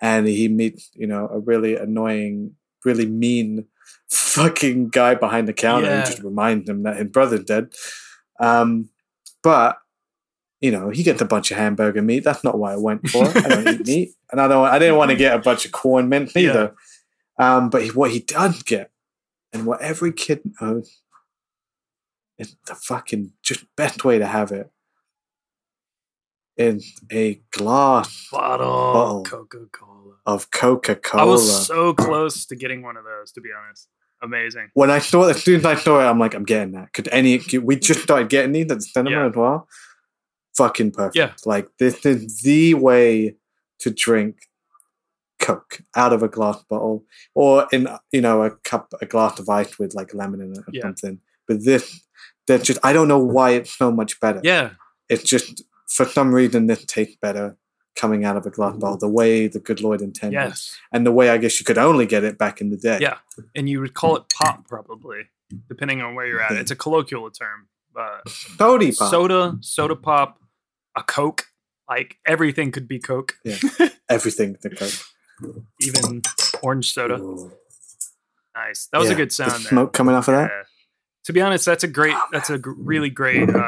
And 0.00 0.26
he 0.28 0.46
meets, 0.48 0.90
you 0.94 1.06
know, 1.06 1.26
a 1.28 1.40
really 1.40 1.74
annoying, 1.76 2.54
really 2.84 3.06
mean 3.06 3.66
fucking 4.10 4.88
guy 4.88 5.14
behind 5.14 5.48
the 5.48 5.52
counter 5.52 5.86
Yeah. 5.86 6.00
who 6.00 6.06
just 6.06 6.22
remind 6.22 6.68
him 6.68 6.82
that 6.84 6.96
his 6.96 7.08
brother's 7.08 7.44
dead. 7.44 7.72
Um, 8.40 8.88
but 9.42 9.78
you 10.60 10.72
know, 10.72 10.90
he 10.90 11.04
gets 11.04 11.20
a 11.22 11.24
bunch 11.24 11.50
of 11.52 11.56
hamburger 11.56 12.02
meat. 12.02 12.24
That's 12.24 12.42
not 12.42 12.58
what 12.58 12.72
I 12.72 12.76
went 12.76 13.08
for. 13.08 13.24
I 13.28 13.48
don't 13.48 13.68
eat 13.68 13.86
meat, 13.86 14.10
and 14.32 14.40
I 14.40 14.48
don't. 14.48 14.66
I 14.66 14.78
didn't 14.80 14.96
want 14.96 15.10
to 15.12 15.16
get 15.16 15.36
a 15.36 15.38
bunch 15.38 15.64
of 15.64 15.70
corn 15.72 16.10
Yeah. 16.10 16.26
either. 16.36 16.74
Um, 17.38 17.70
but 17.70 17.82
he, 17.84 17.90
what 17.92 18.10
he 18.10 18.18
does 18.18 18.64
get, 18.64 18.90
and 19.52 19.66
what 19.66 19.80
every 19.80 20.12
kid 20.12 20.40
knows, 20.60 21.00
is 22.38 22.56
the 22.66 22.74
fucking 22.74 23.32
just 23.42 23.64
best 23.76 24.04
way 24.04 24.18
to 24.18 24.26
have 24.26 24.50
it 24.50 24.68
is 26.58 26.92
a 27.12 27.40
glass 27.52 28.28
bottle, 28.32 28.66
Bottle. 28.92 29.22
Coca 29.24 29.58
Cola. 29.72 30.14
of 30.26 30.50
Coca 30.50 30.92
I 30.92 30.94
Cola. 30.96 31.26
was 31.32 31.66
so 31.66 31.94
close 31.94 32.44
to 32.46 32.56
getting 32.56 32.82
one 32.82 32.96
of 32.96 33.04
those. 33.04 33.32
To 33.32 33.40
be 33.40 33.50
honest, 33.56 33.88
amazing. 34.22 34.70
when 34.74 34.90
I 34.90 34.98
saw 34.98 35.26
it, 35.28 35.36
as 35.36 35.42
soon 35.42 35.60
as 35.60 35.64
I 35.64 35.74
saw 35.76 36.00
it, 36.00 36.04
I'm 36.10 36.18
like, 36.18 36.34
I'm 36.34 36.44
getting 36.44 36.72
that. 36.72 36.92
Could 36.92 37.08
any? 37.12 37.40
We 37.62 37.76
just 37.76 38.02
started 38.02 38.28
getting 38.28 38.52
these 38.52 38.70
at 38.70 38.78
the 38.78 38.80
cinema 38.82 39.10
Yeah. 39.16 39.26
as 39.28 39.34
well. 39.36 39.68
Fucking 40.56 40.90
perfect. 40.90 41.16
Yeah. 41.16 41.32
Like 41.46 41.68
this 41.78 42.04
is 42.04 42.42
the 42.42 42.74
way 42.74 43.36
to 43.78 43.90
drink 43.90 44.36
Coke 45.40 45.82
out 45.94 46.12
of 46.12 46.24
a 46.24 46.28
glass 46.28 46.60
bottle, 46.68 47.04
or 47.34 47.68
in 47.72 47.86
you 48.10 48.20
know 48.20 48.42
a 48.42 48.50
cup, 48.50 48.92
a 49.00 49.06
glass 49.06 49.38
of 49.38 49.48
ice 49.48 49.78
with 49.78 49.94
like 49.94 50.12
lemon 50.12 50.40
in 50.40 50.52
it 50.52 50.58
or 50.58 50.64
Yeah. 50.72 50.82
something. 50.82 51.20
But 51.46 51.64
this, 51.64 52.02
that's 52.48 52.64
just 52.64 52.80
I 52.82 52.92
don't 52.92 53.06
know 53.06 53.20
why 53.24 53.50
it's 53.50 53.72
so 53.78 53.92
much 53.92 54.18
better. 54.18 54.40
Yeah, 54.42 54.70
It's 55.08 55.22
just 55.22 55.62
for 55.88 56.04
some 56.04 56.34
reason 56.34 56.66
this 56.66 56.84
tastes 56.84 57.16
better 57.20 57.56
coming 57.96 58.24
out 58.24 58.36
of 58.36 58.46
a 58.46 58.50
glass 58.50 58.76
bottle. 58.76 58.96
The 58.98 59.08
way 59.08 59.48
the 59.48 59.58
good 59.58 59.80
Lord 59.80 60.00
intended, 60.02 60.34
yes, 60.36 60.76
and 60.92 61.04
the 61.06 61.12
way 61.12 61.30
I 61.30 61.38
guess 61.38 61.58
you 61.58 61.64
could 61.64 61.78
only 61.78 62.06
get 62.06 62.22
it 62.24 62.38
back 62.38 62.60
in 62.60 62.70
the 62.70 62.76
day. 62.76 62.98
yeah. 63.00 63.18
And 63.56 63.68
you 63.68 63.80
would 63.80 63.94
call 63.94 64.16
it 64.16 64.24
pop 64.32 64.66
probably, 64.68 65.22
depending 65.68 66.00
on 66.02 66.14
where 66.14 66.26
you're 66.26 66.40
at. 66.42 66.52
It's 66.52 66.70
a 66.70 66.76
colloquial 66.76 67.30
term, 67.30 67.68
but 67.94 68.28
Sody 68.28 68.92
pop. 68.92 69.10
soda, 69.10 69.58
soda 69.60 69.96
pop, 69.96 70.38
a 70.96 71.02
Coke. 71.02 71.44
Like 71.88 72.18
everything 72.26 72.70
could 72.70 72.86
be 72.86 72.98
Coke, 72.98 73.34
Yeah. 73.44 73.56
Everything 74.10 74.56
the 74.60 74.70
Coke. 74.70 75.64
even 75.80 76.22
orange 76.62 76.92
soda. 76.92 77.14
Ooh. 77.18 77.50
Nice. 78.54 78.88
That 78.92 78.98
was 78.98 79.08
a 79.08 79.12
Yeah, 79.12 79.16
good 79.16 79.30
the 79.30 79.34
sound. 79.34 79.52
there. 79.52 79.58
smoke 79.60 79.92
coming 79.92 80.14
off 80.14 80.28
of 80.28 80.34
that. 80.34 80.50
Yeah. 80.54 80.62
To 81.24 81.32
be 81.32 81.40
honest, 81.40 81.64
that's 81.64 81.84
a 81.84 81.88
great. 81.88 82.16
That's 82.32 82.50
a 82.50 82.58
really 82.64 83.10
great. 83.10 83.48
uh 83.48 83.62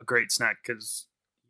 A 0.00 0.04
great 0.04 0.30
snack 0.32 0.58
because 0.64 1.06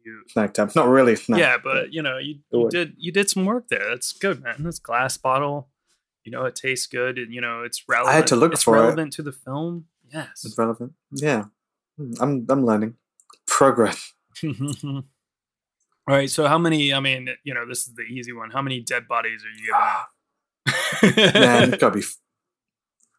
you. 0.07 0.23
Snack 0.29 0.55
time. 0.55 0.71
Not 0.75 0.89
really 0.89 1.17
snack. 1.17 1.39
Yeah, 1.41 1.57
but 1.63 1.93
you 1.93 2.01
know, 2.03 2.17
you, 2.19 2.37
you 2.53 2.69
did 2.71 2.95
you 2.97 3.13
did 3.13 3.29
some 3.29 3.45
work 3.45 3.69
there. 3.69 3.89
That's 3.91 4.13
good, 4.13 4.43
man. 4.43 4.63
This 4.63 4.79
glass 4.79 5.17
bottle, 5.19 5.69
you 6.25 6.33
know, 6.33 6.45
it 6.45 6.55
tastes 6.57 6.87
good, 6.87 7.19
and 7.19 7.35
you 7.35 7.41
know, 7.41 7.63
it's 7.63 7.83
relevant. 7.89 8.13
I 8.13 8.17
had 8.17 8.27
to 8.29 8.37
look 8.37 8.53
it's 8.55 8.63
for 8.63 8.77
it. 8.77 8.81
relevant 8.81 9.13
to 9.15 9.23
the 9.23 9.33
film. 9.33 9.87
Yes. 10.13 10.45
It's 10.45 10.57
relevant. 10.57 10.93
Yeah. 11.13 11.45
Hmm, 11.99 12.13
I'm 12.21 12.47
I'm 12.49 12.65
learning. 12.65 12.95
Progress. 13.47 14.13
All 14.45 15.03
right. 16.07 16.31
So, 16.31 16.47
how 16.47 16.59
many? 16.59 16.95
I 16.95 17.01
mean, 17.01 17.29
you 17.45 17.53
know, 17.55 17.67
this 17.67 17.87
is 17.89 17.95
the 17.95 18.03
easy 18.03 18.33
one. 18.33 18.51
How 18.51 18.63
many 18.63 18.81
dead 18.81 19.09
bodies 19.09 19.43
are 19.45 19.51
you 19.51 19.75
giving? 21.03 21.33
Man, 21.41 21.75
it 21.75 21.81
gotta 21.81 21.95
be 21.95 22.01
f- 22.01 22.17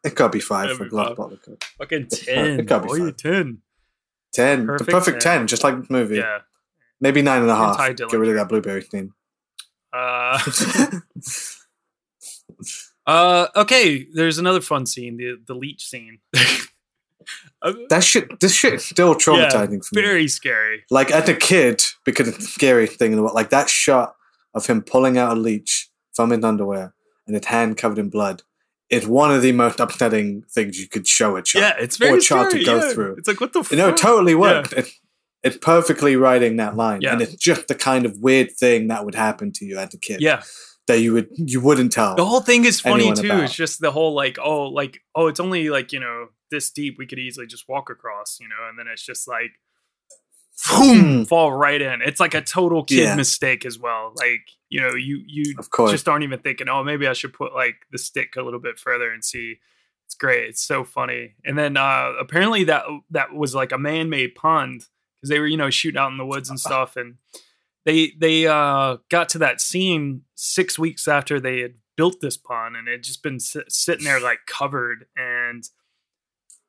it 0.04 0.16
gotta 0.16 0.30
be 0.32 0.40
five 0.40 0.78
for 0.78 0.84
be 0.86 0.90
glass 0.90 1.08
five. 1.10 1.18
bottle. 1.18 1.38
Fucking 1.80 2.02
It 2.04 2.10
ten. 2.12 2.66
gotta 2.66 2.88
be 2.88 3.00
five. 3.00 3.18
ten. 3.18 3.58
Ten. 4.34 4.66
Perfect 4.68 4.86
the 4.86 4.92
perfect 4.92 5.22
10. 5.22 5.38
ten, 5.40 5.48
just 5.48 5.64
like 5.64 5.76
the 5.88 5.94
movie. 5.94 6.18
Yeah. 6.18 6.40
Maybe 7.00 7.22
nine 7.22 7.42
and 7.42 7.52
a 7.52 7.56
half. 7.56 7.78
Ty 7.78 7.94
Get 7.94 8.12
rid 8.14 8.30
of 8.30 8.36
that 8.36 8.50
blueberry 8.50 8.82
thing. 8.82 9.12
Uh, 9.94 10.40
uh, 13.06 13.48
okay. 13.56 14.08
There's 14.14 14.38
another 14.38 14.62
fun 14.62 14.86
scene. 14.86 15.18
The 15.18 15.38
the 15.46 15.56
leech 15.56 15.86
scene. 15.86 16.20
Uh, 17.62 17.74
that 17.90 18.04
shit 18.04 18.40
this 18.40 18.54
shit 18.54 18.76
is 18.76 18.86
still 18.86 19.10
yeah, 19.10 19.16
traumatizing 19.16 19.84
for 19.84 19.96
me. 19.96 20.02
very 20.02 20.28
scary. 20.28 20.84
Like 20.90 21.12
as 21.12 21.28
a 21.28 21.34
kid, 21.34 21.84
because 22.06 22.28
it's 22.28 22.38
the 22.38 22.44
scariest 22.46 22.98
thing 22.98 23.12
in 23.12 23.18
the 23.18 23.24
world. 23.24 23.36
Like 23.36 23.50
that 23.50 23.70
shot 23.70 24.16
of 24.54 24.66
him 24.68 24.82
pulling 24.82 25.18
out 25.18 25.36
a 25.36 25.40
leech 25.40 25.90
from 26.14 26.30
his 26.30 26.44
underwear 26.44 26.94
and 27.26 27.36
his 27.36 27.46
hand 27.46 27.76
covered 27.76 28.00
in 28.00 28.10
blood. 28.10 28.44
It's 28.90 29.06
one 29.06 29.34
of 29.34 29.42
the 29.42 29.52
most 29.52 29.80
upsetting 29.80 30.44
things 30.50 30.80
you 30.80 30.88
could 30.88 31.08
show 31.08 31.36
a 31.36 31.42
child. 31.42 31.74
Yeah, 31.78 31.84
it's 31.84 32.00
or 32.00 32.06
very 32.06 32.18
a 32.20 32.22
child 32.22 32.50
scary. 32.52 32.64
to 32.64 32.66
go 32.66 32.76
yeah. 32.78 32.94
through. 32.94 33.16
It's 33.18 33.28
like 33.28 33.42
what 33.42 33.52
the. 33.52 33.68
You 33.72 33.78
know, 33.78 33.88
it 33.90 33.92
fuck? 33.92 34.00
totally 34.00 34.32
Yeah. 34.34 34.38
worked. 34.38 34.74
It's, 35.44 35.58
perfectly 35.58 36.16
writing 36.16 36.58
that 36.58 36.76
line, 36.76 37.06
and 37.06 37.22
it's 37.22 37.36
just 37.36 37.68
the 37.68 37.76
kind 37.76 38.06
of 38.06 38.18
weird 38.20 38.52
thing 38.52 38.88
that 38.88 39.06
would 39.06 39.16
happen 39.16 39.52
to 39.54 39.66
you 39.66 39.78
as 39.78 39.94
a 39.94 39.98
kid. 39.98 40.20
Yeah. 40.22 40.44
that 40.88 41.00
you 41.02 41.14
would 41.14 41.28
you 41.36 41.62
wouldn't 41.62 41.92
tell. 41.92 42.16
The 42.16 42.26
whole 42.26 42.42
thing 42.42 42.66
is 42.66 42.80
funny 42.82 43.14
too. 43.14 43.28
about. 43.28 43.44
It's 43.44 43.54
just 43.54 43.80
the 43.82 43.92
whole 43.92 44.14
like, 44.16 44.38
oh, 44.44 44.64
like, 44.64 45.00
oh, 45.16 45.28
it's 45.28 45.40
only 45.40 45.70
like 45.70 45.92
you 45.94 46.00
know 46.00 46.28
this 46.52 46.70
deep. 46.72 46.96
We 46.98 47.06
could 47.06 47.20
easily 47.20 47.46
just 47.46 47.68
walk 47.70 47.90
across, 47.90 48.40
you 48.42 48.48
know, 48.48 48.68
and 48.70 48.78
then 48.80 48.88
it's 48.92 49.04
just 49.06 49.28
like, 49.28 49.52
boom, 50.70 51.26
fall 51.26 51.52
right 51.54 51.82
in. 51.82 52.02
It's 52.02 52.20
like 52.20 52.34
a 52.34 52.42
total 52.42 52.84
kid 52.84 52.98
Hmm. 53.00 53.04
Yeah. 53.04 53.16
mistake 53.16 53.66
as 53.66 53.78
well. 53.80 54.14
Like 54.16 54.42
you 54.70 54.82
know, 54.82 54.96
you 54.96 55.22
you 55.26 55.56
Of 55.58 55.70
course. 55.70 55.92
just 55.92 56.08
aren't 56.10 56.24
even 56.24 56.40
thinking, 56.40 56.68
oh, 56.70 56.84
maybe 56.84 57.08
I 57.08 57.14
should 57.14 57.34
put 57.34 57.54
like 57.54 57.76
the 57.92 57.98
stick 57.98 58.36
a 58.38 58.42
little 58.42 58.60
bit 58.60 58.80
further 58.80 59.12
and 59.12 59.24
see. 59.24 59.58
It's 60.06 60.16
great. 60.16 60.46
It's 60.50 60.62
so 60.66 60.84
funny. 60.84 61.36
And 61.46 61.58
then 61.58 61.76
uh 61.78 62.14
apparently 62.20 62.64
that 62.66 62.84
that 63.12 63.34
was 63.34 63.54
like 63.54 63.72
a 63.72 63.78
man-made 63.78 64.36
pond 64.36 64.86
because 65.20 65.30
they 65.30 65.40
were 65.40 65.48
you 65.48 65.58
know 65.58 65.70
shooting 65.70 66.00
out 66.00 66.12
in 66.12 66.18
the 66.18 66.26
woods 66.26 66.50
and 66.50 66.60
stuff 66.68 66.96
and 66.96 67.16
they 67.86 68.12
they 68.18 68.48
uh 68.48 68.98
got 69.10 69.30
to 69.30 69.38
that 69.38 69.62
scene 69.62 70.22
six 70.36 70.78
weeks 70.78 71.08
after 71.08 71.40
they 71.40 71.60
had 71.60 71.76
built 71.96 72.22
this 72.22 72.38
pond 72.38 72.76
and 72.76 72.88
it 72.88 73.02
just 73.04 73.24
been 73.24 73.40
sit- 73.40 73.72
sitting 73.72 74.06
there 74.06 74.20
like 74.20 74.40
covered 74.46 75.06
and 75.16 75.70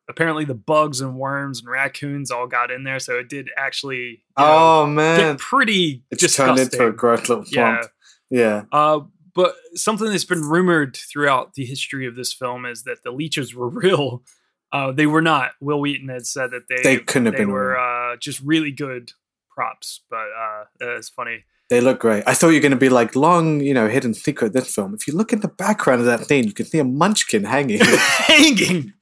apparently 0.08 0.44
the 0.46 0.54
bugs 0.54 1.02
and 1.02 1.16
worms 1.16 1.60
and 1.60 1.68
raccoons 1.68 2.30
all 2.30 2.46
got 2.46 2.70
in 2.70 2.84
there 2.84 2.98
so 2.98 3.18
it 3.18 3.28
did 3.28 3.50
actually 3.58 3.96
you 3.98 4.16
know, 4.38 4.82
oh 4.82 4.86
man, 4.86 5.36
pretty 5.36 6.02
it's 6.10 6.34
turned 6.34 6.58
into 6.58 6.86
a 6.86 6.92
gross 6.92 7.28
little 7.28 7.44
pond 7.44 7.50
yeah. 7.50 7.82
Yeah, 8.30 8.64
uh, 8.72 9.00
but 9.34 9.54
something 9.74 10.08
that's 10.08 10.24
been 10.24 10.42
rumored 10.42 10.96
throughout 10.96 11.54
the 11.54 11.64
history 11.64 12.06
of 12.06 12.16
this 12.16 12.32
film 12.32 12.66
is 12.66 12.82
that 12.84 13.02
the 13.04 13.10
leeches 13.10 13.54
were 13.54 13.68
real. 13.70 14.22
Uh, 14.70 14.92
they 14.92 15.06
were 15.06 15.22
not. 15.22 15.52
Wil 15.60 15.80
Wheaton 15.80 16.08
had 16.08 16.26
said 16.26 16.50
that 16.50 16.68
they 16.68 16.82
They 16.82 16.98
couldn't 16.98 17.26
have 17.26 17.34
they 17.34 17.38
been 17.38 17.50
were 17.50 17.78
uh, 18.12 18.16
just 18.16 18.40
really 18.40 18.70
good 18.70 19.12
props. 19.54 20.02
But 20.10 20.26
uh, 20.38 20.64
it's 20.80 21.08
funny. 21.08 21.44
they 21.70 21.80
look 21.80 22.00
great. 22.00 22.24
I 22.26 22.34
thought 22.34 22.48
you 22.48 22.54
were 22.56 22.60
going 22.60 22.70
to 22.72 22.76
be 22.76 22.88
like 22.88 23.14
long, 23.16 23.60
you 23.60 23.74
know, 23.74 23.88
hidden 23.88 24.14
secret. 24.14 24.52
This 24.52 24.74
film. 24.74 24.94
If 24.94 25.06
you 25.06 25.14
look 25.14 25.32
in 25.32 25.40
the 25.40 25.48
background 25.48 26.00
of 26.00 26.06
that 26.06 26.20
thing, 26.26 26.44
you 26.44 26.52
can 26.52 26.66
see 26.66 26.78
a 26.78 26.84
munchkin 26.84 27.44
hanging. 27.44 27.80
Hanging. 27.84 28.92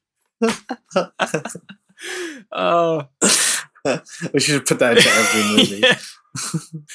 uh, 2.53 3.05
we 4.33 4.41
should 4.41 4.67
put 4.67 4.79
that 4.79 4.97
into 4.97 5.09
every 5.09 5.57
movie. 5.57 5.81
yeah. 5.81 5.99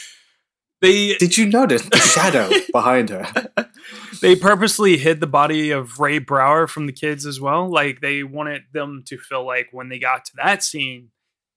They 0.82 1.14
Did 1.14 1.38
you 1.38 1.46
notice 1.46 1.84
the 1.84 2.00
shadow 2.00 2.50
behind 2.74 3.10
her? 3.12 3.28
they 4.20 4.36
purposely 4.36 4.98
hid 4.98 5.20
the 5.20 5.28
body 5.28 5.70
of 5.70 6.00
Ray 6.00 6.18
Brower 6.18 6.66
from 6.66 6.88
the 6.88 6.92
kids 6.92 7.24
as 7.28 7.40
well. 7.40 7.70
Like 7.70 8.02
they 8.02 8.24
wanted 8.24 8.64
them 8.74 9.04
to 9.06 9.20
feel 9.20 9.46
like 9.46 9.68
when 9.72 9.90
they 9.90 10.00
got 10.00 10.26
to 10.26 10.32
that 10.38 10.64
scene, 10.64 11.10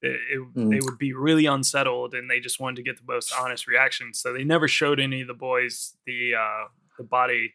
it, 0.04 0.20
it- 0.34 0.54
Mm. 0.56 0.70
they 0.70 0.80
would 0.84 0.98
be 0.98 1.12
really 1.26 1.46
unsettled, 1.46 2.14
and 2.14 2.30
they 2.30 2.40
just 2.40 2.60
wanted 2.60 2.76
to 2.76 2.82
get 2.88 2.96
the 2.98 3.12
most 3.14 3.32
honest 3.40 3.66
reaction. 3.66 4.12
So 4.14 4.32
they 4.32 4.44
never 4.44 4.68
showed 4.68 4.98
any 5.00 5.22
of 5.22 5.28
the 5.28 5.34
boys 5.50 5.74
the 6.06 6.20
uh, 6.44 6.64
the 6.98 7.04
body 7.04 7.54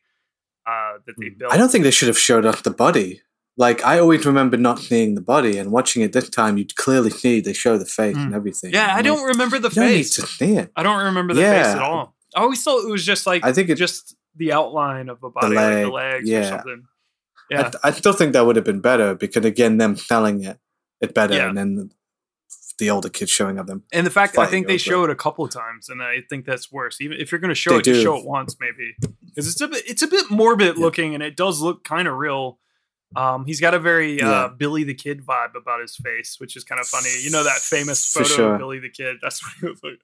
uh, 0.68 0.94
that 1.06 1.16
they 1.20 1.30
built. 1.30 1.54
I 1.54 1.58
don't 1.58 1.72
think 1.72 1.84
they 1.84 1.92
should 1.98 2.08
have 2.14 2.18
showed 2.30 2.46
us 2.46 2.62
the 2.62 2.72
body. 2.72 3.22
like 3.58 3.80
I 3.84 4.00
always 4.00 4.26
remember 4.26 4.56
not 4.58 4.80
seeing 4.80 5.16
the 5.16 5.22
body, 5.36 5.58
and 5.60 5.72
watching 5.72 6.02
it 6.06 6.12
this 6.14 6.30
time, 6.30 6.58
you 6.58 6.66
clearly 6.86 7.10
see 7.22 7.42
they 7.42 7.54
show 7.66 7.78
the 7.78 7.86
face 8.00 8.16
Mm. 8.16 8.24
and 8.28 8.34
everything. 8.40 8.72
Yeah, 8.74 8.88
I 8.96 9.00
I'm 9.00 9.04
don't 9.04 9.18
like, 9.24 9.28
remember 9.34 9.58
the 9.60 9.70
you 9.70 9.76
don't 9.76 9.86
need 9.92 9.98
face. 9.98 10.16
to 10.16 10.22
see 10.40 10.52
it. 10.62 10.72
I 10.76 10.84
don't 10.84 11.04
remember 11.10 11.34
the 11.34 11.42
face 11.42 11.68
at 11.76 11.82
all. 11.82 12.16
I 12.36 12.42
always 12.42 12.62
thought 12.64 12.86
it 12.88 12.92
was 12.98 13.06
just 13.06 13.26
like 13.32 13.42
I 13.46 13.52
think 13.54 13.70
it- 13.70 13.76
just 13.76 14.16
the 14.36 14.54
outline 14.54 15.10
of 15.10 15.18
a 15.24 15.30
body, 15.30 15.56
like 15.56 15.66
leg, 15.74 15.86
the 15.86 15.92
legs 15.92 16.30
or 16.30 16.34
yeah. 16.34 16.62
I, 16.66 16.76
Yeah, 17.52 17.72
I 17.84 17.92
still 17.92 18.14
think 18.14 18.32
that 18.34 18.46
would 18.46 18.56
have 18.56 18.66
been 18.72 18.80
better 18.92 19.16
because 19.16 19.44
again, 19.44 19.78
them 19.78 19.96
selling 19.98 20.44
it, 20.50 20.58
it 21.02 21.14
better, 21.14 21.34
Yeah. 21.36 21.50
and 21.50 21.58
then 21.58 21.90
the, 22.80 22.90
older 22.90 23.10
kids 23.10 23.30
showing 23.32 23.60
up 23.60 23.68
them. 23.68 23.84
and 23.94 24.06
the 24.08 24.12
fact 24.12 24.34
that 24.36 24.42
I 24.42 24.48
think 24.48 24.66
they 24.68 24.78
show 24.78 25.04
it 25.04 25.10
a 25.12 25.16
couple 25.16 25.46
of 25.46 25.52
times, 25.52 25.88
and 25.90 26.02
I 26.02 26.22
think 26.30 26.46
that's 26.46 26.72
worse. 26.72 27.00
Even 27.00 27.18
if 27.20 27.32
you're 27.32 27.40
going 27.40 27.50
to 27.50 27.56
show 27.56 27.72
They 27.72 27.78
it, 27.78 27.84
just 27.86 28.00
do. 28.00 28.04
show 28.04 28.18
it 28.18 28.26
once, 28.26 28.56
maybe, 28.60 28.96
because 29.26 29.48
it's 29.48 29.62
a 29.62 29.68
bit 29.68 29.84
it's 29.88 30.02
a 30.02 30.08
bit 30.08 30.30
morbid 30.32 30.76
Yeah. 30.78 30.84
looking, 30.84 31.14
and 31.14 31.22
it 31.24 31.36
does 31.38 31.62
look 31.62 31.84
kind 31.84 32.08
of 32.08 32.16
real. 32.16 32.58
Um, 33.16 33.46
he's 33.46 33.60
got 33.62 33.74
a 33.74 33.80
very 33.80 34.18
Yeah. 34.18 34.30
uh, 34.32 34.48
Billy 34.50 34.84
the 34.84 34.94
Kid 34.94 35.26
vibe 35.26 35.56
about 35.56 35.82
his 35.82 35.96
face, 35.96 36.36
which 36.40 36.56
is 36.56 36.64
kind 36.64 36.80
of 36.82 36.88
funny. 36.88 37.10
You 37.22 37.30
know 37.32 37.44
that 37.44 37.58
famous 37.60 38.06
photo 38.12 38.28
sure. 38.28 38.54
of 38.54 38.60
Billy 38.60 38.80
the 38.80 38.90
Kid? 38.90 39.18
That's 39.22 39.42
what 39.44 39.54
he 39.60 39.66
was 39.68 39.82
like. 39.84 40.00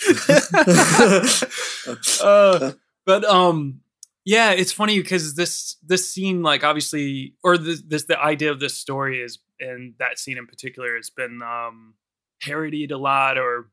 uh, 2.22 2.72
but 3.06 3.24
um, 3.24 3.80
yeah, 4.24 4.52
it's 4.52 4.72
funny 4.72 4.98
because 4.98 5.34
this 5.34 5.76
this 5.86 6.10
scene, 6.12 6.42
like 6.42 6.64
obviously, 6.64 7.34
or 7.42 7.58
this, 7.58 7.82
this 7.82 8.04
the 8.04 8.18
idea 8.18 8.50
of 8.50 8.60
this 8.60 8.76
story 8.76 9.20
is, 9.22 9.38
and 9.60 9.94
that 9.98 10.18
scene 10.18 10.38
in 10.38 10.46
particular 10.46 10.96
has 10.96 11.10
been 11.10 11.42
um 11.42 11.94
parodied 12.42 12.90
a 12.90 12.98
lot, 12.98 13.38
or 13.38 13.68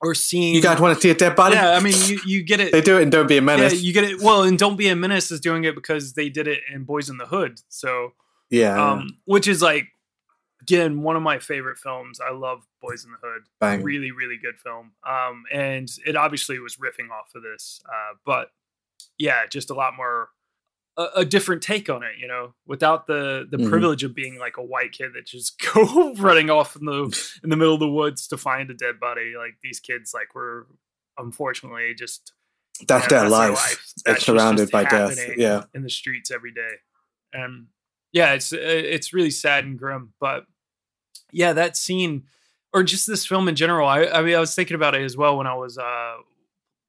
or 0.00 0.14
seen. 0.14 0.54
You 0.54 0.62
guys 0.62 0.80
want 0.80 0.94
to 0.96 1.00
see 1.00 1.10
a 1.10 1.14
dead 1.14 1.34
body? 1.34 1.54
Yeah, 1.56 1.70
I 1.72 1.80
mean, 1.80 1.94
you, 2.06 2.20
you 2.26 2.42
get 2.42 2.60
it. 2.60 2.72
they 2.72 2.80
do 2.80 2.98
it 2.98 3.02
and 3.02 3.12
don't 3.12 3.26
be 3.28 3.38
a 3.38 3.42
menace. 3.42 3.72
Yeah, 3.74 3.78
you 3.80 3.92
get 3.92 4.04
it. 4.04 4.20
Well, 4.20 4.42
and 4.42 4.58
Don't 4.58 4.76
Be 4.76 4.88
a 4.88 4.96
Menace 4.96 5.30
is 5.30 5.40
doing 5.40 5.64
it 5.64 5.74
because 5.74 6.12
they 6.14 6.28
did 6.28 6.46
it 6.46 6.60
in 6.72 6.84
Boys 6.84 7.08
in 7.08 7.16
the 7.16 7.26
Hood. 7.26 7.60
So, 7.68 8.12
Yeah, 8.50 8.92
um, 8.92 9.16
which 9.24 9.48
is 9.48 9.62
like, 9.62 9.86
again, 10.60 11.02
one 11.02 11.16
of 11.16 11.22
my 11.22 11.38
favorite 11.38 11.78
films. 11.78 12.20
I 12.20 12.32
love 12.32 12.66
Boys 12.82 13.04
in 13.04 13.12
the 13.12 13.18
Hood. 13.22 13.42
Bang. 13.60 13.82
Really, 13.82 14.10
really 14.10 14.36
good 14.36 14.58
film. 14.58 14.92
Um, 15.08 15.44
and 15.52 15.88
it 16.06 16.16
obviously 16.16 16.58
was 16.58 16.76
riffing 16.76 17.10
off 17.10 17.34
of 17.34 17.42
this, 17.42 17.80
uh, 17.88 18.16
but 18.26 18.50
yeah, 19.18 19.46
just 19.46 19.70
a 19.70 19.74
lot 19.74 19.94
more. 19.96 20.28
A, 20.96 21.06
a 21.16 21.24
different 21.24 21.60
take 21.62 21.90
on 21.90 22.02
it, 22.04 22.12
you 22.20 22.28
know, 22.28 22.54
without 22.66 23.06
the 23.08 23.46
the 23.50 23.56
Mhm. 23.56 23.68
privilege 23.68 24.04
of 24.04 24.14
being 24.14 24.38
like 24.38 24.56
a 24.58 24.62
white 24.62 24.92
kid 24.92 25.12
that 25.14 25.26
just 25.26 25.58
go 25.74 26.14
running 26.14 26.50
off 26.50 26.76
in 26.76 26.84
the 26.84 27.04
in 27.42 27.50
the 27.50 27.56
middle 27.56 27.74
of 27.74 27.80
the 27.80 27.88
woods 27.88 28.28
to 28.28 28.36
find 28.36 28.70
a 28.70 28.74
dead 28.74 29.00
body. 29.00 29.34
Like 29.36 29.56
these 29.62 29.80
kids, 29.80 30.12
like 30.14 30.34
were 30.34 30.66
unfortunately 31.18 31.94
just 31.94 32.32
that's 32.86 33.06
their 33.08 33.28
life. 33.28 33.92
That's 34.04 34.04
They're 34.04 34.16
surrounded 34.36 34.70
by 34.70 34.84
death. 34.84 35.18
Yeah, 35.36 35.64
in 35.74 35.82
the 35.82 35.90
streets 35.90 36.30
every 36.30 36.52
day, 36.52 36.74
and 37.32 37.66
yeah, 38.12 38.32
it's 38.34 38.52
uh, 38.52 38.58
it's 38.60 39.12
really 39.12 39.30
sad 39.30 39.64
and 39.64 39.78
grim. 39.78 40.12
But 40.20 40.46
yeah, 41.32 41.52
that 41.54 41.76
scene, 41.76 42.24
or 42.72 42.84
just 42.84 43.06
this 43.08 43.26
film 43.26 43.48
in 43.48 43.56
general. 43.56 43.88
I, 43.88 44.04
I 44.06 44.22
mean, 44.22 44.36
I 44.36 44.40
was 44.40 44.54
thinking 44.54 44.76
about 44.76 44.94
it 44.94 45.02
as 45.02 45.16
well 45.16 45.36
when 45.36 45.46
I 45.48 45.54
was 45.54 45.76
uh 45.78 46.16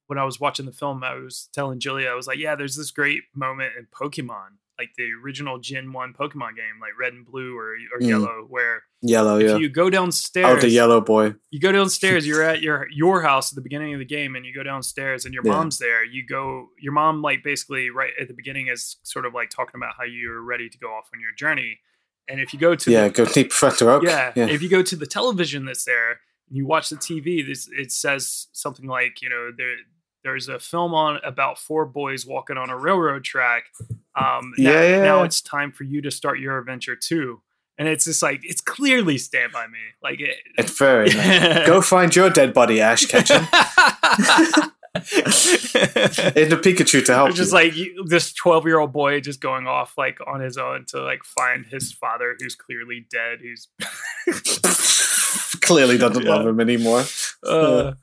when 0.07 0.19
I 0.19 0.23
was 0.25 0.39
watching 0.39 0.65
the 0.65 0.71
film. 0.71 1.03
I 1.03 1.15
was 1.15 1.49
telling 1.53 1.79
Julia, 1.79 2.09
I 2.09 2.13
was 2.15 2.27
like, 2.27 2.37
yeah, 2.37 2.55
there's 2.55 2.75
this 2.75 2.91
great 2.91 3.23
moment 3.33 3.73
in 3.77 3.87
Pokemon, 3.87 4.57
like 4.77 4.89
the 4.97 5.09
original 5.23 5.57
Gen 5.59 5.93
One 5.93 6.13
Pokemon 6.13 6.55
game, 6.55 6.79
like 6.81 6.91
Red 6.99 7.13
and 7.13 7.25
Blue 7.25 7.57
or 7.57 7.73
or 7.93 7.99
Mm. 8.01 8.07
Yellow, 8.09 8.45
where 8.49 8.83
yellow. 9.01 9.37
if 9.39 9.47
Yeah, 9.49 9.57
you 9.57 9.69
go 9.69 9.89
downstairs, 9.89 10.57
oh, 10.57 10.61
the 10.61 10.69
yellow 10.69 11.01
boy. 11.01 11.35
you 11.51 11.59
go 11.59 11.71
downstairs 11.71 12.25
you're 12.27 12.43
at 12.51 12.61
your 12.61 12.87
your 12.91 13.21
house 13.21 13.51
at 13.51 13.55
the 13.55 13.61
beginning 13.61 13.93
of 13.93 13.99
the 13.99 14.05
game 14.05 14.35
and 14.35 14.45
you 14.45 14.53
go 14.53 14.63
downstairs 14.63 15.25
and 15.25 15.33
your 15.33 15.43
Yeah. 15.45 15.51
mom's 15.53 15.77
there 15.79 16.03
you 16.03 16.25
go 16.25 16.69
your 16.79 16.91
mom 16.93 17.21
like 17.21 17.43
basically 17.43 17.89
right 17.89 18.11
at 18.19 18.27
the 18.27 18.33
beginning 18.33 18.67
is 18.67 18.97
sort 19.03 19.25
of 19.25 19.33
like 19.33 19.49
talking 19.49 19.75
about 19.79 19.93
how 19.97 20.03
you're 20.03 20.41
ready 20.41 20.69
to 20.69 20.77
go 20.77 20.87
off 20.87 21.09
on 21.13 21.19
your 21.19 21.31
journey 21.31 21.79
and 22.27 22.39
if 22.39 22.51
you 22.53 22.59
go 22.59 22.73
to 22.75 22.91
Yeah, 22.91 23.07
the, 23.09 23.13
go 23.13 23.25
see 23.25 23.43
Professor 23.43 23.89
Oak. 23.91 24.03
yeah, 24.03 24.33
yeah. 24.35 24.47
if 24.47 24.61
you 24.63 24.69
go 24.69 24.81
to 24.81 24.95
the 24.95 25.05
television 25.05 25.65
that's 25.65 25.85
there 25.85 26.09
and 26.49 26.57
you 26.57 26.65
watch 26.65 26.89
the 26.89 26.95
tv 26.97 27.45
this 27.45 27.69
it 27.71 27.91
says 27.91 28.47
something 28.53 28.87
like 28.87 29.21
you 29.21 29.29
know 29.29 29.51
there 29.55 29.75
there's 30.25 30.49
a 30.49 30.59
film 30.59 30.93
on 30.93 31.21
about 31.23 31.57
four 31.57 31.85
boys 31.85 32.25
walking 32.25 32.57
on 32.57 32.69
a 32.69 32.77
railroad 32.77 33.23
track 33.23 33.65
um 34.15 34.53
now, 34.57 34.71
Yeah, 34.71 34.81
yeah, 34.81 35.01
now 35.03 35.23
it's 35.23 35.39
time 35.39 35.71
for 35.71 35.85
you 35.85 36.01
to 36.01 36.11
start 36.11 36.39
your 36.39 36.57
adventure 36.57 36.97
too 36.97 37.41
and 37.77 37.87
it's 37.87 38.03
just 38.05 38.21
like 38.21 38.41
it's 38.43 38.59
clearly 38.61 39.17
stand 39.17 39.53
by 39.53 39.67
me 39.67 39.79
like 40.03 40.19
it, 40.19 40.35
It's 40.57 40.77
very 40.77 41.09
nice. 41.13 41.65
Go 41.67 41.81
find 41.81 42.13
your 42.15 42.29
dead 42.29 42.53
body, 42.53 42.81
Ash 42.81 43.05
Ketchum. 43.05 43.45
it's 44.95 45.45
It's 46.25 46.53
a 46.53 46.57
Pikachu 46.57 47.05
to 47.05 47.13
help 47.13 47.33
just 47.35 47.51
you. 47.51 47.57
like 47.57 47.75
you- 47.75 48.05
this 48.07 48.33
12 48.33 48.65
year 48.65 48.79
old 48.79 48.93
boy 48.93 49.19
just 49.19 49.41
going 49.41 49.67
off 49.67 49.97
like 49.97 50.19
on 50.25 50.39
his 50.41 50.57
own 50.57 50.85
to 50.87 51.01
like 51.01 51.23
find 51.23 51.65
his 51.65 51.91
father 51.91 52.35
who's 52.39 52.55
clearly 52.55 53.05
dead 53.11 53.39
who's 53.41 53.67
Clearly 55.61 55.97
doesn't 55.97 56.23
Yeah. 56.25 56.35
love 56.35 56.47
him 56.47 56.59
anymore. 56.59 57.03
uh, 57.45 57.93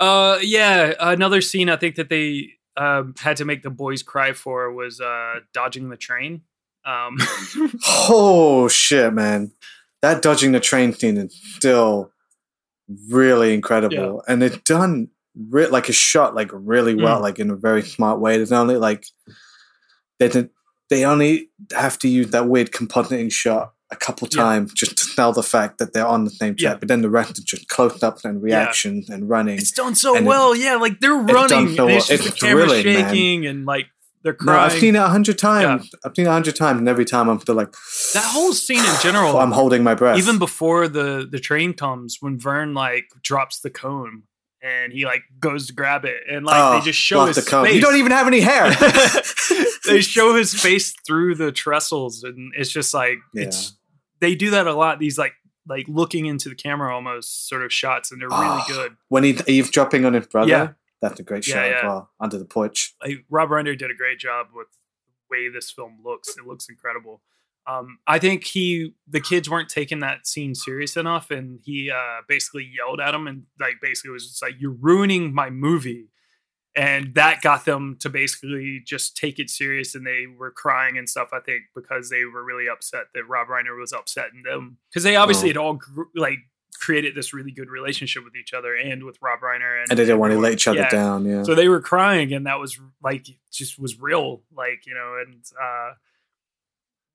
uh 0.00 0.38
yeah 0.42 0.92
another 1.00 1.40
scene 1.40 1.68
i 1.70 1.76
think 1.76 1.94
that 1.96 2.08
they 2.08 2.50
um 2.76 3.14
had 3.20 3.36
to 3.36 3.44
make 3.44 3.62
the 3.62 3.70
boys 3.70 4.02
cry 4.02 4.32
for 4.32 4.72
was 4.72 5.00
uh 5.00 5.34
dodging 5.52 5.88
the 5.90 5.96
train 5.96 6.42
um 6.84 7.16
Oh 7.86 8.68
shit, 8.68 9.12
man! 9.14 9.52
That 10.02 10.20
dodging 10.22 10.52
the 10.52 10.60
train 10.60 10.92
scene 10.92 11.16
is 11.16 11.34
still 11.56 12.12
really 13.08 13.54
incredible, 13.54 14.22
and 14.28 14.42
it's 14.42 14.58
done 14.58 15.08
re- 15.50 15.66
like 15.68 15.88
a 15.88 15.92
shot 15.92 16.34
like 16.34 16.50
really 16.52 16.94
well, 16.94 17.18
Mm. 17.20 17.22
like 17.22 17.38
in 17.38 17.50
a 17.50 17.56
very 17.56 17.82
smart 17.82 18.20
way. 18.20 18.36
There's 18.36 18.52
only 18.52 18.76
like 18.76 19.06
they 20.18 20.28
did, 20.28 20.50
they 20.90 21.04
only 21.04 21.50
have 21.74 21.98
to 22.00 22.08
use 22.08 22.30
that 22.30 22.48
weird 22.48 22.70
compositing 22.72 23.32
shot 23.32 23.72
a 23.94 23.96
couple 24.06 24.28
Yeah. 24.30 24.42
times 24.42 24.72
just 24.72 24.96
to 24.98 25.04
sell 25.04 25.32
the 25.32 25.42
fact 25.42 25.78
that 25.78 25.92
they're 25.92 26.06
on 26.06 26.24
the 26.24 26.30
same 26.30 26.54
track, 26.56 26.72
Yeah. 26.74 26.78
but 26.78 26.88
then 26.88 27.02
the 27.02 27.10
rest 27.10 27.38
is 27.38 27.44
just 27.44 27.68
close 27.68 28.02
up 28.02 28.18
and 28.24 28.42
reactions 28.42 29.08
and 29.08 29.28
running. 29.28 29.58
it's 29.58 29.72
done 29.72 29.94
so 29.94 30.16
And 30.16 30.26
it- 30.26 30.28
well 30.28 30.54
yeah 30.56 30.76
like 30.76 31.00
they're 31.00 31.14
running, 31.14 31.68
it's 31.68 31.76
so 31.76 31.88
it's 31.88 31.92
well. 31.92 31.98
just 31.98 32.10
It's 32.10 32.24
the 32.26 32.32
camera 32.46 32.64
thrilling, 32.68 32.84
man. 32.86 33.08
shaking 33.08 33.46
and 33.46 33.64
like 33.66 33.86
they're 34.22 34.32
crying. 34.32 34.58
No, 34.58 34.64
I've 34.64 34.80
seen 34.80 34.94
it 34.96 34.98
a 34.98 35.08
hundred 35.08 35.36
times. 35.38 35.90
I've 36.02 36.12
seen 36.16 36.24
it 36.24 36.28
a 36.30 36.32
hundred 36.32 36.56
times, 36.56 36.78
and 36.78 36.88
every 36.88 37.04
time 37.04 37.28
I'm 37.28 37.38
still 37.40 37.54
like, 37.56 37.72
that 38.14 38.24
whole 38.24 38.54
scene 38.54 38.78
in 38.78 38.94
general 39.02 39.36
I'm 39.38 39.52
holding 39.52 39.82
my 39.82 39.94
breath. 39.94 40.16
even 40.16 40.38
before 40.38 40.88
the 40.88 41.28
the 41.30 41.38
train 41.38 41.74
comes 41.74 42.16
when 42.20 42.38
vern 42.38 42.72
like 42.72 43.04
drops 43.22 43.60
the 43.60 43.68
cone 43.68 44.22
and 44.62 44.94
he 44.94 45.04
like 45.04 45.24
goes 45.40 45.66
to 45.66 45.74
grab 45.74 46.06
it 46.06 46.22
and 46.30 46.46
like 46.46 46.56
Oh, 46.58 46.78
they 46.78 46.84
just 46.86 46.98
show 46.98 47.26
his 47.26 47.36
the 47.36 47.42
cone. 47.42 47.66
face. 47.66 47.74
You 47.74 47.82
don't 47.82 47.96
even 47.96 48.12
have 48.12 48.26
any 48.26 48.40
hair. 48.40 48.70
they 49.84 50.00
show 50.00 50.34
his 50.34 50.54
face 50.54 50.94
through 51.06 51.34
the 51.34 51.52
trestles 51.52 52.24
and 52.24 52.52
it's 52.56 52.70
just 52.70 52.94
like 52.94 53.18
it's 53.34 53.76
they 54.24 54.34
do 54.34 54.50
that 54.50 54.66
a 54.66 54.74
lot 54.74 54.98
these 54.98 55.18
like 55.18 55.34
like 55.66 55.86
looking 55.88 56.26
into 56.26 56.48
the 56.48 56.54
camera 56.54 56.94
almost 56.94 57.48
sort 57.48 57.62
of 57.64 57.72
shots 57.72 58.10
and 58.12 58.20
they're 58.20 58.28
really 58.28 58.62
Oh, 58.62 58.64
good 58.68 58.96
when 59.08 59.24
he's 59.24 59.46
eavesdropping 59.48 60.04
on 60.04 60.12
his 60.14 60.26
brother. 60.26 60.50
Yeah. 60.50 60.68
That's 61.02 61.20
a 61.20 61.22
great 61.22 61.46
Yeah, 61.46 61.54
shot 61.54 61.66
yeah. 61.70 61.76
as 61.78 61.82
well, 61.84 62.10
under 62.20 62.38
the 62.38 62.44
porch. 62.46 62.94
like 63.04 63.24
rob 63.28 63.50
reiner 63.50 63.76
did 63.76 63.90
a 63.90 63.94
great 63.94 64.18
job 64.18 64.48
with 64.54 64.68
the 64.72 65.36
way 65.36 65.48
this 65.50 65.70
film 65.70 65.98
looks 66.04 66.36
it 66.38 66.46
looks 66.46 66.68
incredible 66.68 67.20
um, 67.66 67.98
I 68.06 68.18
think 68.18 68.44
he 68.44 68.92
the 69.08 69.20
kids 69.22 69.48
weren't 69.48 69.70
taking 69.70 70.00
that 70.00 70.26
scene 70.26 70.54
serious 70.54 70.98
enough, 70.98 71.30
and 71.30 71.60
he 71.64 71.90
uh, 71.90 72.20
basically 72.28 72.70
yelled 72.76 73.00
at 73.00 73.14
him 73.14 73.26
and 73.26 73.44
like 73.58 73.76
basically 73.80 74.10
was 74.10 74.26
just 74.28 74.42
like, 74.42 74.56
"You're 74.58 74.76
ruining 74.88 75.32
my 75.32 75.48
movie," 75.48 76.10
and 76.76 77.14
that 77.14 77.40
got 77.42 77.64
them 77.64 77.96
to 78.00 78.08
basically 78.10 78.80
just 78.84 79.16
take 79.16 79.38
it 79.38 79.48
serious, 79.50 79.94
and 79.94 80.06
they 80.06 80.26
were 80.26 80.50
crying 80.50 80.98
and 80.98 81.08
stuff. 81.08 81.28
I 81.32 81.40
think 81.40 81.62
because 81.74 82.10
they 82.10 82.24
were 82.24 82.44
really 82.44 82.68
upset 82.68 83.04
that 83.14 83.24
Rob 83.28 83.48
Reiner 83.48 83.78
was 83.78 83.92
upsetting 83.92 84.42
them 84.44 84.78
because 84.90 85.02
they 85.04 85.16
obviously 85.16 85.48
Oh. 85.48 85.52
had 85.52 85.56
all 85.56 85.72
gr- 85.74 86.02
like 86.14 86.38
created 86.80 87.14
this 87.14 87.32
really 87.32 87.52
good 87.52 87.70
relationship 87.70 88.24
with 88.24 88.34
each 88.34 88.52
other 88.52 88.74
and 88.74 89.04
with 89.04 89.16
Rob 89.22 89.40
Reiner, 89.40 89.80
and, 89.80 89.90
And 89.90 89.98
they 89.98 90.04
didn't 90.04 90.18
want 90.18 90.32
to 90.32 90.38
let 90.38 90.52
each 90.52 90.66
other 90.66 90.78
Yeah. 90.80 90.90
down. 90.90 91.24
Yeah. 91.24 91.42
So 91.44 91.54
they 91.54 91.68
were 91.68 91.80
crying, 91.80 92.32
and 92.32 92.46
that 92.46 92.58
was 92.58 92.78
like 93.02 93.26
just 93.52 93.78
was 93.78 94.00
real, 94.00 94.42
like 94.52 94.84
you 94.86 94.94
know, 94.94 95.16
and 95.24 95.44
uh, 95.62 95.92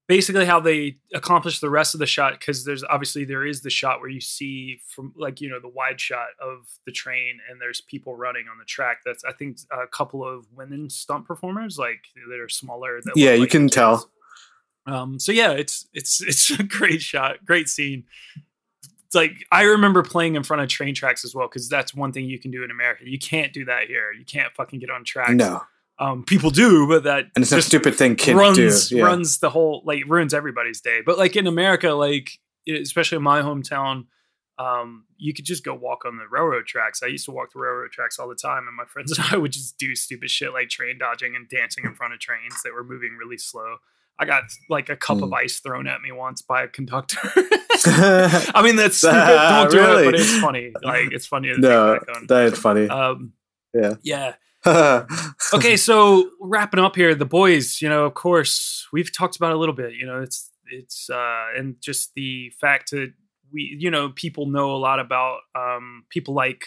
basically 0.09 0.43
how 0.43 0.59
they 0.59 0.97
accomplish 1.13 1.59
the 1.59 1.69
rest 1.69 1.93
of 1.93 1.99
the 1.99 2.07
shot 2.07 2.33
because 2.33 2.65
there's 2.65 2.83
obviously 2.83 3.23
there 3.23 3.45
is 3.45 3.61
the 3.61 3.69
shot 3.69 4.01
where 4.01 4.09
you 4.09 4.19
see 4.19 4.81
from 4.87 5.13
like 5.15 5.39
you 5.39 5.47
know 5.47 5.59
the 5.59 5.69
wide 5.69 6.01
shot 6.01 6.29
of 6.41 6.67
the 6.87 6.91
train 6.91 7.39
and 7.49 7.61
there's 7.61 7.79
people 7.81 8.17
running 8.17 8.45
on 8.51 8.57
the 8.57 8.65
track. 8.65 9.01
That's 9.05 9.23
I 9.23 9.31
think 9.31 9.59
a 9.71 9.87
couple 9.87 10.27
of 10.27 10.47
women 10.51 10.89
stunt 10.89 11.25
performers 11.25 11.77
like 11.77 12.05
that 12.27 12.39
are 12.39 12.49
smaller. 12.49 12.99
That 13.03 13.15
yeah, 13.15 13.33
you 13.33 13.41
like 13.41 13.51
can 13.51 13.69
tell. 13.69 14.09
Um, 14.87 15.19
so 15.19 15.31
yeah, 15.31 15.51
it's 15.51 15.87
it's 15.93 16.21
it's 16.27 16.49
a 16.49 16.63
great 16.63 17.03
shot, 17.03 17.45
great 17.45 17.69
scene. 17.69 18.05
It's 19.05 19.15
like 19.15 19.45
I 19.51 19.63
remember 19.63 20.01
playing 20.01 20.35
in 20.35 20.43
front 20.43 20.63
of 20.63 20.69
train 20.69 20.95
tracks 20.95 21.23
as 21.23 21.35
well 21.35 21.47
because 21.47 21.69
that's 21.69 21.93
one 21.93 22.11
thing 22.11 22.25
you 22.25 22.39
can 22.39 22.49
do 22.49 22.63
in 22.63 22.71
America. 22.71 23.03
You 23.05 23.19
can't 23.19 23.53
do 23.53 23.65
that 23.65 23.85
here. 23.85 24.11
You 24.11 24.25
can't 24.25 24.51
fucking 24.55 24.79
get 24.79 24.89
on 24.89 25.03
track 25.03 25.29
No. 25.31 25.61
Um, 25.99 26.23
people 26.23 26.49
do, 26.49 26.87
but 26.87 27.03
that 27.03 27.25
And 27.35 27.43
it's 27.43 27.51
a 27.51 27.61
stupid 27.61 27.93
thing 27.95 28.15
kids 28.15 28.37
runs 28.37 28.87
do. 28.89 28.97
Yeah. 28.97 29.03
runs 29.03 29.39
the 29.39 29.49
whole 29.49 29.81
like 29.85 30.03
ruins 30.07 30.33
everybody's 30.33 30.79
day. 30.81 31.01
But 31.05 31.17
like 31.17 31.35
in 31.35 31.45
America, 31.45 31.89
like 31.91 32.31
especially 32.67 33.17
in 33.17 33.23
my 33.23 33.41
hometown, 33.41 34.05
um, 34.57 35.05
you 35.17 35.33
could 35.33 35.45
just 35.45 35.63
go 35.63 35.73
walk 35.73 36.05
on 36.05 36.17
the 36.17 36.25
railroad 36.29 36.65
tracks. 36.67 37.01
I 37.03 37.07
used 37.07 37.25
to 37.25 37.31
walk 37.31 37.51
the 37.53 37.59
railroad 37.59 37.91
tracks 37.91 38.17
all 38.19 38.27
the 38.29 38.35
time, 38.35 38.65
and 38.67 38.75
my 38.75 38.85
friends 38.85 39.11
and 39.17 39.27
I 39.31 39.37
would 39.37 39.51
just 39.51 39.77
do 39.77 39.93
stupid 39.95 40.29
shit 40.29 40.53
like 40.53 40.69
train 40.69 40.97
dodging 40.99 41.35
and 41.35 41.47
dancing 41.49 41.83
in 41.85 41.93
front 41.95 42.13
of 42.13 42.19
trains 42.19 42.61
that 42.63 42.73
were 42.73 42.83
moving 42.83 43.17
really 43.19 43.37
slow. 43.37 43.77
I 44.17 44.25
got 44.25 44.43
like 44.69 44.89
a 44.89 44.95
cup 44.97 45.17
Hmm. 45.17 45.23
of 45.23 45.33
ice 45.33 45.59
thrown 45.59 45.87
at 45.87 46.01
me 46.01 46.11
once 46.13 46.41
by 46.41 46.63
a 46.63 46.67
conductor. 46.67 47.19
I 47.85 48.61
mean, 48.63 48.75
that's 48.75 48.97
stupid. 48.97 49.15
Ah, 49.17 49.61
Don't 49.63 49.71
do 49.71 49.77
really? 49.79 50.03
it, 50.03 50.05
but 50.05 50.15
it's 50.15 50.37
funny. 50.39 50.73
Like 50.83 51.11
it's 51.13 51.25
funny 51.25 51.53
no, 51.57 51.99
that 52.27 52.45
is 52.45 52.59
funny. 52.59 52.89
Um, 52.89 53.31
yeah. 53.73 53.95
yeah. 54.03 54.33
Okay, 54.65 55.77
so 55.77 56.29
wrapping 56.41 56.79
up 56.79 56.95
here, 56.95 57.15
the 57.15 57.25
boys. 57.25 57.81
You 57.81 57.89
know, 57.89 58.05
of 58.05 58.13
course, 58.13 58.87
we've 58.91 59.15
talked 59.15 59.35
about 59.35 59.53
a 59.53 59.57
little 59.57 59.75
bit. 59.75 59.93
You 59.93 60.05
know, 60.05 60.21
it's 60.21 60.49
it's 60.67 61.09
uh, 61.09 61.45
and 61.55 61.75
just 61.81 62.13
the 62.15 62.51
fact 62.59 62.91
that 62.91 63.13
we, 63.51 63.75
you 63.79 63.89
know, 63.89 64.09
people 64.09 64.45
know 64.47 64.71
a 64.71 64.77
lot 64.77 64.99
about 64.99 65.39
um, 65.55 66.03
people 66.09 66.33
like 66.33 66.65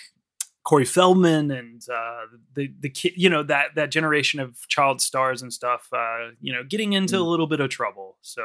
Corey 0.65 0.85
Feldman 0.85 1.51
and 1.51 1.83
uh, 1.93 2.23
the 2.55 2.73
the 2.81 2.89
kid, 2.89 3.13
you 3.17 3.29
know, 3.29 3.43
that 3.43 3.75
that 3.77 3.91
generation 3.91 4.41
of 4.41 4.57
child 4.69 5.01
stars 5.01 5.43
and 5.43 5.53
stuff. 5.53 5.89
Uh, 5.93 6.31
you 6.41 6.53
know, 6.53 6.63
getting 6.65 6.95
into 6.95 7.19
a 7.19 7.21
little 7.21 7.47
bit 7.47 7.61
of 7.61 7.71
trouble. 7.71 8.17
So. 8.23 8.43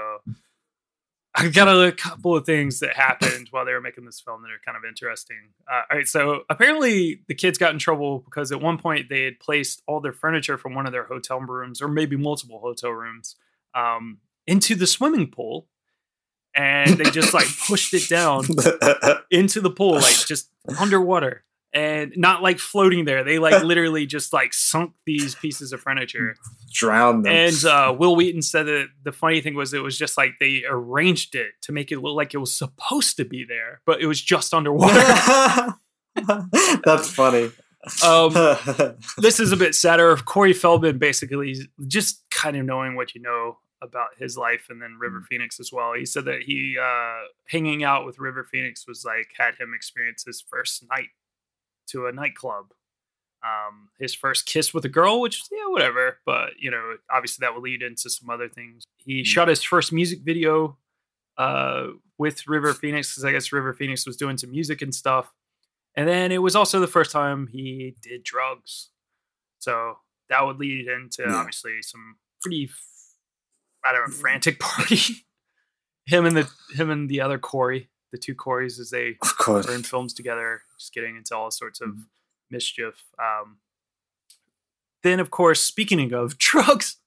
I 1.40 1.50
got 1.50 1.68
a 1.68 1.92
couple 1.92 2.36
of 2.36 2.48
things 2.48 2.80
that 2.80 2.96
happened 2.96 3.50
while 3.52 3.64
they 3.64 3.72
were 3.72 3.82
making 3.82 4.06
this 4.06 4.20
film 4.20 4.42
that 4.42 4.50
are 4.50 4.60
kind 4.66 4.76
of 4.76 4.84
interesting. 4.84 5.38
Uh, 5.72 5.82
all 5.92 5.98
right, 5.98 6.08
so 6.08 6.42
apparently 6.50 7.22
the 7.28 7.36
kids 7.36 7.60
got 7.60 7.72
in 7.74 7.78
trouble 7.78 8.20
because 8.20 8.52
at 8.52 8.60
one 8.60 8.80
point 8.80 9.08
they 9.08 9.24
had 9.24 9.40
placed 9.40 9.84
all 9.88 10.02
their 10.02 10.14
furniture 10.14 10.58
from 10.58 10.74
one 10.74 10.88
of 10.88 10.92
their 10.92 11.04
hotel 11.04 11.40
rooms, 11.40 11.80
or 11.80 11.88
maybe 11.88 12.18
multiple 12.18 12.60
hotel 12.60 12.90
rooms, 12.90 13.36
um, 13.76 14.18
into 14.48 14.74
the 14.74 14.88
swimming 14.88 15.30
pool, 15.30 15.68
and 16.56 16.98
they 16.98 17.12
just 17.12 17.36
like 17.36 17.48
pushed 17.68 17.94
it 17.94 18.10
down 18.10 18.44
into 19.32 19.62
the 19.62 19.70
pool, 19.70 19.94
like 19.94 20.16
just 20.26 20.50
underwater, 20.80 21.44
and 21.74 22.14
not 22.16 22.42
like 22.42 22.60
floating 22.60 23.06
there. 23.06 23.24
They 23.24 23.40
like 23.40 23.64
literally 23.64 24.06
just 24.06 24.34
like 24.34 24.54
sunk 24.54 24.94
these 25.06 25.36
pieces 25.36 25.74
of 25.74 25.82
furniture. 25.82 26.36
Drown 26.72 27.24
them. 27.24 27.34
And 27.34 27.66
uh, 27.66 27.96
Wil 27.98 28.16
Wheaton 28.16 28.42
said 28.42 28.64
that 28.64 28.88
the 29.04 29.12
funny 29.12 29.42
thing 29.42 29.56
was 29.56 29.74
it 29.74 29.84
was 29.84 29.98
just 29.98 30.18
like 30.18 30.34
they 30.40 30.64
arranged 30.68 31.36
it 31.36 31.52
to 31.64 31.72
make 31.72 31.92
it 31.92 32.00
look 32.00 32.16
like 32.16 32.34
it 32.34 32.38
was 32.38 32.56
supposed 32.56 33.18
to 33.18 33.26
be 33.26 33.46
there, 33.48 33.82
but 33.86 34.02
it 34.02 34.08
was 34.08 34.22
just 34.22 34.54
underwater. 34.54 34.94
That's 36.84 37.10
funny. 37.12 37.52
um, 38.04 38.34
this 39.18 39.40
is 39.40 39.52
a 39.52 39.58
bit 39.58 39.76
sadder. 39.76 40.16
Corey 40.18 40.54
Feldman 40.54 40.98
basically 40.98 41.56
just 41.88 42.28
kind 42.32 42.58
of 42.58 42.66
knowing 42.66 42.96
what 42.96 43.14
you 43.14 43.22
know 43.22 43.60
about 43.82 44.10
his 44.18 44.36
life 44.36 44.68
and 44.70 44.82
then 44.82 44.98
River 45.00 45.22
Phoenix 45.30 45.60
as 45.60 45.72
well. 45.72 45.94
He 45.94 46.06
said 46.06 46.26
that 46.26 46.42
he 46.42 46.76
uh, 46.82 47.28
hanging 47.48 47.84
out 47.84 48.06
with 48.06 48.20
River 48.20 48.44
Phoenix 48.44 48.88
was 48.88 49.06
like 49.06 49.30
had 49.38 49.56
him 49.56 49.74
experience 49.76 50.24
his 50.26 50.44
first 50.50 50.84
night 50.90 51.10
to 51.88 52.08
a 52.08 52.12
nightclub. 52.12 52.66
Um, 53.44 53.90
his 54.00 54.14
first 54.16 54.46
kiss 54.46 54.74
with 54.74 54.84
a 54.86 54.90
girl, 54.90 55.22
which 55.22 55.42
yeah, 55.52 55.68
whatever. 55.70 56.18
But 56.26 56.52
you 56.60 56.72
know, 56.72 56.96
obviously 57.12 57.44
that 57.46 57.54
will 57.54 57.62
lead 57.62 57.82
into 57.84 58.10
some 58.10 58.30
other 58.30 58.50
things. 58.50 58.84
He 58.98 59.24
shot 59.24 59.48
his 59.48 59.62
first 59.64 59.94
music 59.94 60.22
video 60.24 60.78
uh, 61.38 61.88
with 62.18 62.48
River 62.48 62.74
Phoenix 62.74 63.12
because 63.12 63.26
I 63.26 63.32
guess 63.32 63.52
River 63.52 63.74
Phoenix 63.74 64.06
was 64.08 64.18
doing 64.18 64.38
some 64.38 64.52
music 64.52 64.82
and 64.82 64.94
stuff. 64.94 65.32
And 65.96 66.08
then 66.08 66.32
it 66.32 66.42
was 66.42 66.56
also 66.56 66.80
the 66.80 66.88
first 66.88 67.12
time 67.12 67.48
he 67.48 67.96
did 68.02 68.24
drugs. 68.24 68.90
So 69.60 69.98
that 70.30 70.46
would 70.46 70.58
lead 70.58 70.88
into 70.88 71.24
Yeah. 71.24 71.36
obviously 71.36 71.82
some 71.82 72.18
pretty, 72.42 72.70
I 73.86 73.94
don't 73.94 74.10
know, 74.10 74.16
frantic 74.16 74.60
party. 74.60 75.26
him 76.06 76.26
and 76.26 76.36
the 76.38 76.50
him 76.76 76.90
and 76.90 77.08
the 77.10 77.22
other 77.22 77.38
Corey, 77.38 77.90
the 78.12 78.18
two 78.18 78.36
Corys, 78.36 78.80
as 78.80 78.90
they 78.90 79.18
Of 79.22 79.38
course. 79.38 79.68
are 79.68 79.74
in 79.76 79.84
films 79.84 80.14
together, 80.14 80.62
just 80.80 80.94
getting 80.94 81.16
into 81.18 81.36
all 81.36 81.52
sorts 81.52 81.82
of 81.82 81.98
mischief. 82.50 83.04
Um, 83.20 83.58
then, 85.04 85.20
of 85.20 85.30
course, 85.32 85.62
speaking 85.62 86.14
of 86.14 86.38
drugs, 86.38 86.98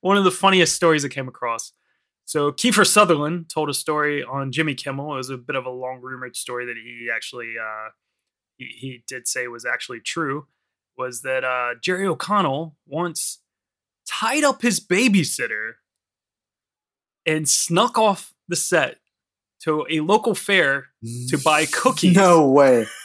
one 0.00 0.16
of 0.16 0.24
the 0.24 0.30
funniest 0.30 0.74
stories 0.76 1.04
I 1.04 1.08
came 1.08 1.28
across. 1.28 1.72
So 2.24 2.52
Kiefer 2.52 2.86
Sutherland 2.86 3.50
told 3.52 3.68
a 3.68 3.74
story 3.74 4.22
on 4.22 4.52
Jimmy 4.52 4.74
Kimmel. 4.74 5.12
It 5.14 5.16
was 5.16 5.30
a 5.30 5.36
bit 5.36 5.56
of 5.56 5.66
a 5.66 5.70
long 5.70 6.00
rumored 6.00 6.36
story 6.36 6.64
that 6.66 6.76
he 6.76 7.08
actually 7.14 7.54
uh, 7.60 7.88
he, 8.58 8.66
he 8.66 9.04
did 9.08 9.26
say 9.26 9.48
was 9.48 9.64
actually 9.66 10.00
true. 10.00 10.46
Was 10.96 11.22
that 11.22 11.42
uh, 11.44 11.74
Jerry 11.82 12.06
O'Connell 12.06 12.76
once 12.86 13.38
tied 14.06 14.44
up 14.44 14.62
his 14.62 14.78
babysitter 14.78 15.72
and 17.26 17.48
snuck 17.48 17.98
off 17.98 18.34
the 18.48 18.56
set 18.56 18.98
to 19.64 19.86
a 19.90 20.00
local 20.00 20.34
fair 20.34 20.86
to 21.28 21.38
buy 21.38 21.66
cookies. 21.72 22.16
No 22.16 22.48
way. 22.48 22.86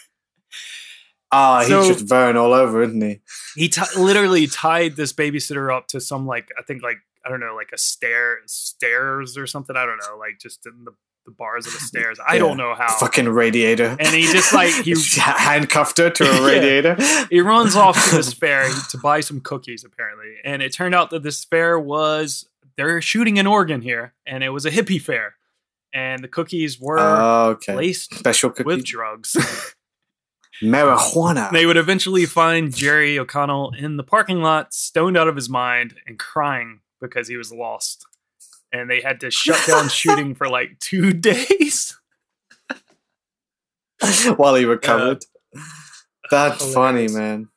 Ah, 1.31 1.59
he's 1.59 1.67
So- 1.67 1.87
just 1.91 2.07
burn 2.07 2.37
all 2.37 2.53
over, 2.53 2.83
isn't 2.83 3.01
he? 3.01 3.19
he 3.55 3.67
ti 3.67 3.81
literally 3.97 4.47
tied 4.47 4.95
this 4.95 5.11
babysitter 5.11 5.75
up 5.75 5.87
to 5.89 5.99
some 5.99 6.25
like 6.25 6.49
I 6.57 6.61
think 6.63 6.81
like 6.81 6.99
I 7.25 7.29
don't 7.29 7.41
know 7.41 7.53
like 7.53 7.71
a 7.73 7.77
stair 7.77 8.37
stairs 8.45 9.37
or 9.37 9.45
something 9.45 9.75
I 9.75 9.85
don't 9.85 9.97
know 9.97 10.17
like 10.17 10.39
just 10.41 10.65
in 10.65 10.85
the, 10.85 10.91
the 11.25 11.31
bars 11.31 11.67
of 11.67 11.73
the 11.73 11.79
stairs 11.91 12.17
I 12.25 12.35
Yeah. 12.35 12.39
don't 12.39 12.55
know 12.55 12.73
how 12.75 12.87
Fucking 12.97 13.27
radiator. 13.27 13.97
and 13.99 14.07
he 14.15 14.21
just 14.31 14.53
like 14.53 14.73
he 14.85 14.95
handcuffed 15.17 15.97
her 15.97 16.09
to 16.11 16.23
a 16.23 16.33
Yeah. 16.33 16.45
radiator. 16.47 16.95
he 17.29 17.41
runs 17.41 17.75
off 17.75 18.01
to 18.09 18.15
this 18.15 18.31
fair 18.31 18.69
to 18.91 18.97
buy 18.97 19.19
some 19.19 19.41
cookies 19.41 19.83
apparently 19.83 20.35
and 20.45 20.61
it 20.61 20.71
turned 20.71 20.95
out 20.95 21.09
that 21.09 21.23
this 21.23 21.43
fair 21.43 21.77
was 21.77 22.47
they're 22.77 23.01
shooting 23.01 23.37
an 23.37 23.47
Oregon 23.47 23.81
here 23.81 24.13
and 24.25 24.45
it 24.45 24.49
was 24.51 24.65
a 24.65 24.71
hippie 24.71 25.01
fair 25.01 25.33
and 25.97 26.23
the 26.23 26.27
cookies 26.27 26.79
were 26.79 26.99
Oh, 26.99 27.49
okay. 27.55 27.75
laced 27.75 28.13
Special 28.13 28.51
cookie. 28.51 28.63
with 28.65 28.85
drugs 28.85 29.35
Marijuana. 30.63 31.51
They 31.51 31.65
would 31.65 31.77
eventually 31.77 32.25
find 32.25 32.75
Jerry 32.75 33.17
O'Connell 33.19 33.73
in 33.77 33.97
the 33.97 34.03
parking 34.03 34.41
lot, 34.41 34.73
stoned 34.73 35.15
out 35.17 35.27
of 35.27 35.35
his 35.35 35.49
mind 35.49 35.95
and 36.07 36.17
crying 36.17 36.79
because 37.01 37.27
he 37.27 37.37
was 37.37 37.51
lost. 37.51 38.05
And 38.73 38.89
they 38.89 39.01
had 39.01 39.19
to 39.21 39.31
shut 39.31 39.65
down 39.67 39.87
shooting 40.01 40.33
for 40.35 40.49
like 40.49 40.79
two 40.79 41.13
days. 41.31 41.97
While 44.35 44.55
he 44.55 44.65
recovered. 44.65 45.23
Uh, 45.55 45.59
That's 46.29 46.73
funny, 46.73 47.07
man. 47.07 47.49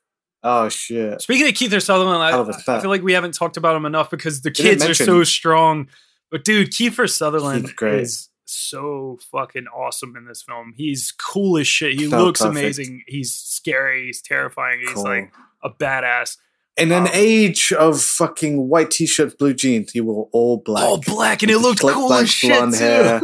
Oh 0.43 0.69
shit. 0.71 1.21
Speaking 1.21 1.47
of 1.49 1.53
Kiefer 1.55 1.83
Sutherland, 1.83 2.23
I, 2.23 2.31
Hell 2.31 2.43
of 2.43 2.49
a 2.49 2.55
I 2.67 2.81
feel 2.81 2.89
like 2.89 3.03
we 3.03 3.13
haven't 3.13 3.35
talked 3.35 3.59
about 3.59 3.77
him 3.77 3.85
enough 3.85 4.09
because 4.11 4.41
the 4.41 4.51
kids 4.51 4.83
are 4.85 4.95
so 4.95 5.23
strong. 5.25 5.89
But 6.31 6.45
dude, 6.45 6.71
Kiefer 6.71 7.11
Sutherland 7.11 7.77
great. 7.77 8.01
is 8.01 8.30
so 8.53 9.19
fucking 9.31 9.67
awesome 9.67 10.17
in 10.17 10.25
this 10.27 10.43
film. 10.43 10.75
He's 10.77 11.13
cool 11.13 11.59
as 11.59 11.67
shit. 11.67 11.99
He 11.99 12.09
So 12.09 12.25
looks 12.25 12.41
perfect. 12.41 12.59
amazing. 12.59 13.03
He's 13.07 13.35
scary. 13.35 14.07
He's 14.07 14.21
terrifying. 14.23 14.81
He's 14.81 14.93
Cool. 14.93 15.05
like 15.05 15.33
a 15.63 15.71
badass. 15.71 16.37
In 16.77 16.93
an 16.93 17.03
Um, 17.05 17.11
age 17.13 17.73
of 17.73 18.01
fucking 18.01 18.69
white 18.69 18.91
t-shirts, 18.91 19.35
blue 19.35 19.53
jeans, 19.53 19.93
he 19.93 20.01
wore 20.01 20.29
all 20.33 20.57
black. 20.59 20.85
All 20.85 21.01
black, 21.01 21.43
and 21.43 21.51
it 21.51 21.59
looked 21.59 21.81
cool 21.81 22.09
black 22.09 22.23
as 22.23 22.31
shit 22.31 22.51
blonde 22.57 22.73
too. 22.73 22.79
hair. 22.79 23.21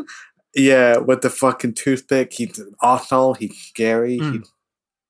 Yeah, 0.54 0.98
with 0.98 1.20
the 1.22 1.30
fucking 1.30 1.74
toothpick. 1.74 2.32
He's 2.32 2.60
Arnold. 2.80 3.38
He's 3.38 3.56
scary. 3.56 4.18
Mm. 4.18 4.32
He's 4.38 4.52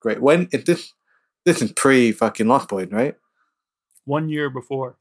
great. 0.01 0.20
When 0.20 0.48
it, 0.52 0.66
this 0.66 0.93
this 1.44 1.62
is 1.62 1.72
pre 1.72 2.12
fucking 2.12 2.47
Lost 2.47 2.68
Boy, 2.68 2.86
right? 2.86 3.14
One 4.05 4.28
year 4.28 4.51
before. 4.51 4.98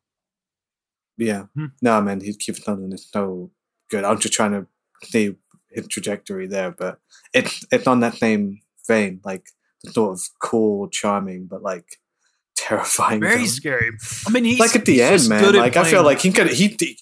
Yeah. 1.17 1.45
Hmm. 1.55 1.67
No, 1.81 2.01
man, 2.01 2.21
he's 2.21 2.37
Kiefer 2.37 2.61
Sutherland 2.63 2.93
is 2.93 3.07
so 3.09 3.51
good. 3.89 4.03
I'm 4.03 4.19
just 4.19 4.33
trying 4.33 4.51
to 4.51 4.67
see 5.05 5.35
his 5.71 5.87
trajectory 5.87 6.47
there, 6.47 6.71
but 6.71 6.99
it's 7.33 7.65
it's 7.71 7.87
on 7.87 7.99
that 7.99 8.15
same 8.15 8.61
vein, 8.87 9.21
like 9.23 9.47
the 9.83 9.91
sort 9.91 10.13
of 10.13 10.21
cool, 10.39 10.87
charming, 10.89 11.47
but 11.47 11.61
like 11.61 11.99
terrifying. 12.55 13.19
Very 13.19 13.35
villain. 13.35 13.47
scary. 13.49 13.91
I 14.27 14.29
mean, 14.31 14.45
he's 14.45 14.59
like 14.59 14.75
at 14.75 14.85
the 14.85 15.01
end, 15.01 15.27
man. 15.29 15.53
Like 15.53 15.77
I 15.77 15.83
feel 15.83 16.03
like 16.03 16.21
he 16.21 16.31
could 16.31 16.49
he. 16.49 16.75
he 16.79 16.97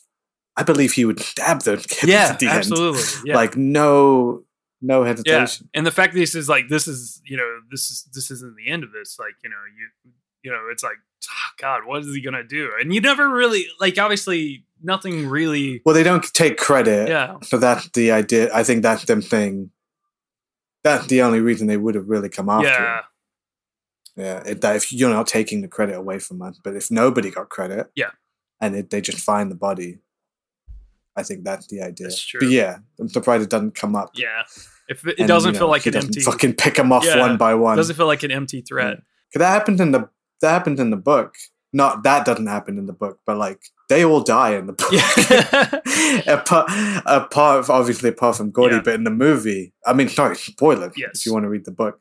I 0.56 0.64
believe 0.64 0.94
he 0.94 1.06
would 1.06 1.20
stab 1.20 1.62
the 1.64 1.78
kid 1.90 2.10
yeah, 2.10 2.30
at 2.32 2.40
the 2.40 2.48
absolutely. 2.48 3.00
end. 3.00 3.22
Yeah. 3.26 3.36
Like 3.36 3.58
no, 3.58 4.44
no 4.82 5.02
yeah, 5.02 5.08
hesitation. 5.08 5.70
and 5.74 5.86
the 5.86 5.92
fact 5.92 6.14
that 6.14 6.20
this 6.20 6.36
is 6.36 6.48
like 6.48 6.70
this 6.70 6.88
is 6.88 7.22
you 7.26 7.38
know 7.38 7.60
this 7.72 7.90
is 7.90 8.08
this 8.14 8.30
isn't 8.30 8.56
the 8.56 8.70
end 8.70 8.84
of 8.84 8.92
this. 8.92 9.18
Like 9.20 9.34
you 9.44 9.50
know 9.50 9.56
you 9.78 10.12
you 10.44 10.52
know 10.52 10.68
it's 10.72 10.84
like 10.84 10.98
ah, 11.28 11.54
God, 11.60 11.86
what 11.86 12.02
is 12.02 12.14
he 12.14 12.22
gonna 12.22 12.44
do? 12.44 12.72
And 12.80 12.94
you 12.94 13.02
never 13.02 13.28
really 13.30 13.68
like 13.80 13.98
obviously 13.98 14.66
nothing 14.84 15.28
really. 15.28 15.82
Well, 15.86 15.96
they 15.96 16.04
don't 16.04 16.24
take 16.34 16.58
credit. 16.58 17.08
Yeah. 17.10 17.38
So 17.44 17.58
that's 17.58 17.90
the 17.90 18.12
idea. 18.12 18.54
I 18.54 18.64
think 18.64 18.84
that's 18.84 19.06
them 19.06 19.22
thing. 19.22 19.72
That's 20.84 21.08
the 21.08 21.22
only 21.22 21.40
reason 21.40 21.68
they 21.68 21.78
would 21.78 21.96
have 21.96 22.10
really 22.10 22.30
come 22.30 22.50
after. 22.50 22.68
Yeah, 22.68 22.98
him. 22.98 23.04
Yeah. 24.18 24.44
It, 24.52 24.62
that 24.62 24.76
if 24.76 24.92
you're 24.92 25.10
not 25.10 25.28
taking 25.28 25.62
the 25.62 25.68
credit 25.68 25.96
away 25.96 26.20
from 26.20 26.42
us, 26.42 26.60
but 26.64 26.76
if 26.76 26.92
nobody 26.92 27.32
got 27.32 27.50
credit, 27.50 27.88
Yeah. 27.96 28.12
and 28.62 28.76
it, 28.76 28.90
they 28.90 29.00
just 29.02 29.20
find 29.20 29.50
the 29.50 29.56
body, 29.56 30.00
I 31.16 31.24
think 31.24 31.44
that's 31.46 31.68
the 31.68 31.82
idea. 31.82 32.08
That's 32.08 32.22
true. 32.22 32.40
But 32.42 32.50
yeah, 32.50 32.80
I'm 33.00 33.08
surprised 33.10 33.44
it 33.44 33.50
doesn't 33.50 33.76
come 33.76 33.96
up. 33.96 34.12
yeah. 34.16 34.44
If 34.90 35.08
it, 35.08 35.12
it 35.12 35.20
And, 35.20 35.28
doesn't 35.30 35.54
you 35.54 35.60
feel 35.60 35.70
like 35.70 35.86
an 35.86 35.96
empty, 35.96 36.20
Fucking 36.20 36.56
pick 36.56 36.76
them 36.76 36.92
off 36.92 37.06
Yeah, 37.06 37.20
one 37.20 37.38
by 37.38 37.54
one. 37.56 37.78
doesn't 37.78 37.96
feel 37.96 38.08
like 38.08 38.24
an 38.24 38.32
empty 38.32 38.60
threat. 38.62 38.98
Because 39.30 39.40
that 39.40 39.50
happened 39.52 39.80
in 39.80 39.92
the 39.92 40.10
that 40.42 40.50
happened 40.52 40.80
in 40.82 40.90
the 40.90 40.98
book. 40.98 41.36
Not 41.72 42.04
that 42.04 42.26
doesn't 42.26 42.48
happen 42.48 42.78
in 42.78 42.86
the 42.86 42.94
book, 42.94 43.20
but 43.26 43.38
like 43.38 43.62
they 43.94 44.04
all 44.06 44.22
die 44.22 44.56
in 44.56 44.66
the 44.68 44.74
book. 44.74 44.92
apart, 46.28 47.70
obviously 47.70 48.10
apart 48.10 48.38
from 48.38 48.52
Gordy, 48.52 48.76
Yeah. 48.76 48.82
but 48.84 48.94
in 48.96 49.04
the 49.04 49.12
movie, 49.12 49.74
I 49.86 49.94
mean, 49.94 50.10
sorry, 50.10 50.36
spoiler 50.36 50.92
Yes. 50.96 51.20
if 51.20 51.26
you 51.26 51.34
want 51.34 51.44
to 51.44 51.50
read 51.50 51.66
the 51.66 51.72
book, 51.72 52.00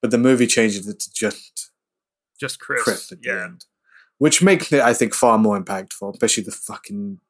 but 0.00 0.10
the 0.10 0.18
movie 0.18 0.46
changes 0.46 0.86
it 0.88 1.00
to 1.00 1.12
just 1.12 1.70
Just 2.40 2.58
Chris. 2.60 2.82
Chris 2.82 3.12
at 3.12 3.20
the 3.22 3.30
end, 3.30 3.64
which 4.18 4.42
makes 4.42 4.72
it, 4.72 4.80
I 4.80 4.94
think, 4.94 5.14
far 5.14 5.38
more 5.38 5.60
impactful, 5.62 6.12
especially 6.14 6.44
the 6.44 6.50
fucking 6.52 7.20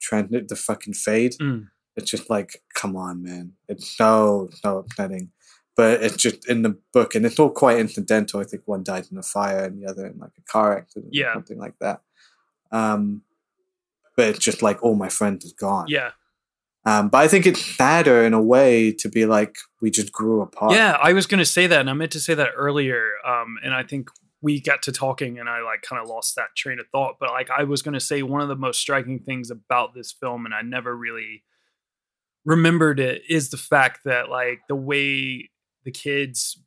trend 0.00 0.30
the 0.48 0.56
fucking 0.56 0.94
fade. 0.94 1.34
Mm. 1.40 1.68
It's 1.96 2.10
just 2.10 2.30
like, 2.30 2.62
come 2.74 2.96
on, 2.96 3.22
man. 3.22 3.52
It's 3.68 3.88
so 3.96 4.48
so 4.62 4.78
upsetting. 4.78 5.30
But 5.76 6.02
it's 6.02 6.16
just 6.16 6.48
in 6.48 6.62
the 6.62 6.76
book, 6.92 7.14
and 7.14 7.24
it's 7.24 7.38
all 7.38 7.50
quite 7.50 7.78
incidental. 7.78 8.40
I 8.40 8.44
think 8.44 8.62
one 8.66 8.82
died 8.82 9.06
in 9.10 9.18
a 9.18 9.22
fire, 9.22 9.64
and 9.64 9.80
the 9.82 9.86
other 9.88 10.06
in 10.06 10.18
like 10.18 10.32
a 10.38 10.42
car 10.42 10.76
accident, 10.76 11.12
Yeah. 11.14 11.30
or 11.30 11.34
something 11.34 11.58
like 11.58 11.78
that. 11.80 12.00
Um, 12.72 13.22
but 14.16 14.28
it's 14.28 14.38
just 14.38 14.62
like 14.62 14.82
all 14.82 14.94
my 14.94 15.08
friends 15.08 15.44
is 15.44 15.52
gone. 15.52 15.86
Yeah. 15.88 16.10
Um, 16.86 17.08
but 17.08 17.18
I 17.18 17.28
think 17.28 17.46
it's 17.46 17.64
sadder 17.64 18.24
in 18.24 18.32
a 18.32 18.40
way 18.40 18.92
to 18.92 19.08
be 19.08 19.26
like 19.26 19.56
we 19.82 19.90
just 19.90 20.12
grew 20.12 20.40
apart. 20.40 20.72
Yeah, 20.72 20.96
I 21.00 21.12
was 21.12 21.26
going 21.26 21.38
to 21.38 21.46
say 21.46 21.66
that, 21.66 21.80
and 21.80 21.90
I 21.90 21.92
meant 21.92 22.12
to 22.12 22.20
say 22.20 22.34
that 22.34 22.50
earlier. 22.56 23.12
Um, 23.26 23.56
and 23.62 23.74
I 23.74 23.82
think 23.82 24.08
we 24.40 24.60
got 24.60 24.82
to 24.82 24.92
talking, 24.92 25.38
and 25.38 25.48
I 25.48 25.60
like 25.60 25.82
kind 25.82 26.00
of 26.02 26.08
lost 26.08 26.36
that 26.36 26.56
train 26.56 26.80
of 26.80 26.86
thought. 26.88 27.16
But 27.20 27.30
like, 27.30 27.50
I 27.50 27.64
was 27.64 27.82
going 27.82 27.94
to 27.94 28.00
say 28.00 28.22
one 28.22 28.40
of 28.40 28.48
the 28.48 28.56
most 28.56 28.80
striking 28.80 29.18
things 29.18 29.50
about 29.50 29.94
this 29.94 30.12
film, 30.12 30.46
and 30.46 30.54
I 30.54 30.62
never 30.62 30.96
really 30.96 31.44
remembered 32.46 32.98
it, 32.98 33.22
is 33.28 33.50
the 33.50 33.58
fact 33.58 34.00
that 34.06 34.30
like 34.30 34.60
the 34.68 34.76
way 34.76 35.50
the 35.84 35.90
kids 35.90 36.62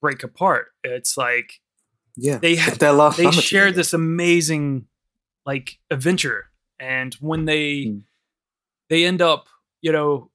break 0.00 0.22
apart. 0.22 0.68
It's 0.84 1.16
like 1.16 1.54
yeah. 2.16 2.38
they 2.38 2.54
had 2.54 2.74
they 2.74 2.86
shared 3.32 3.32
together. 3.32 3.72
this 3.72 3.92
amazing 3.92 4.86
like 5.46 5.78
adventure 5.90 6.50
and 6.78 7.14
when 7.20 7.44
they 7.46 7.84
Hmm. 7.84 7.98
they 8.90 9.04
end 9.06 9.22
up 9.22 9.46
you 9.80 9.92
know 9.92 10.30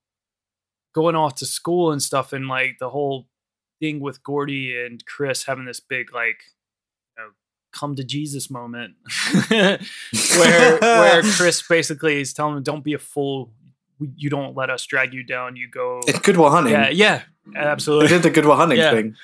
going 0.94 1.14
off 1.16 1.34
to 1.36 1.46
school 1.46 1.92
and 1.92 2.02
stuff 2.02 2.32
and 2.32 2.48
like 2.48 2.76
the 2.80 2.90
whole 2.90 3.28
thing 3.80 4.00
with 4.00 4.22
gordy 4.22 4.76
and 4.84 5.04
chris 5.06 5.44
having 5.44 5.64
this 5.66 5.80
big 5.80 6.12
like 6.14 6.38
you 7.16 7.24
know, 7.24 7.30
come 7.72 7.94
to 7.96 8.04
jesus 8.04 8.50
moment 8.50 8.94
where 10.38 10.78
where 10.78 11.22
chris 11.36 11.62
basically 11.68 12.20
is 12.20 12.32
telling 12.32 12.56
him 12.56 12.62
don't 12.62 12.84
be 12.84 12.92
a 12.94 12.98
fool 12.98 13.52
you 14.16 14.28
don't 14.30 14.56
let 14.56 14.70
us 14.70 14.84
drag 14.86 15.12
you 15.14 15.22
down 15.22 15.54
you 15.56 15.68
go 15.68 16.00
It's 16.08 16.18
Good 16.18 16.36
Will 16.36 16.50
Hunting. 16.50 16.72
yeah 16.72 16.88
yeah 16.88 17.22
absolutely 17.54 18.08
They 18.08 18.14
did 18.14 18.22
the 18.24 18.30
Good 18.30 18.46
Will 18.46 18.56
Hunting 18.56 18.78
Yeah. 18.78 18.90
thing. 18.90 19.14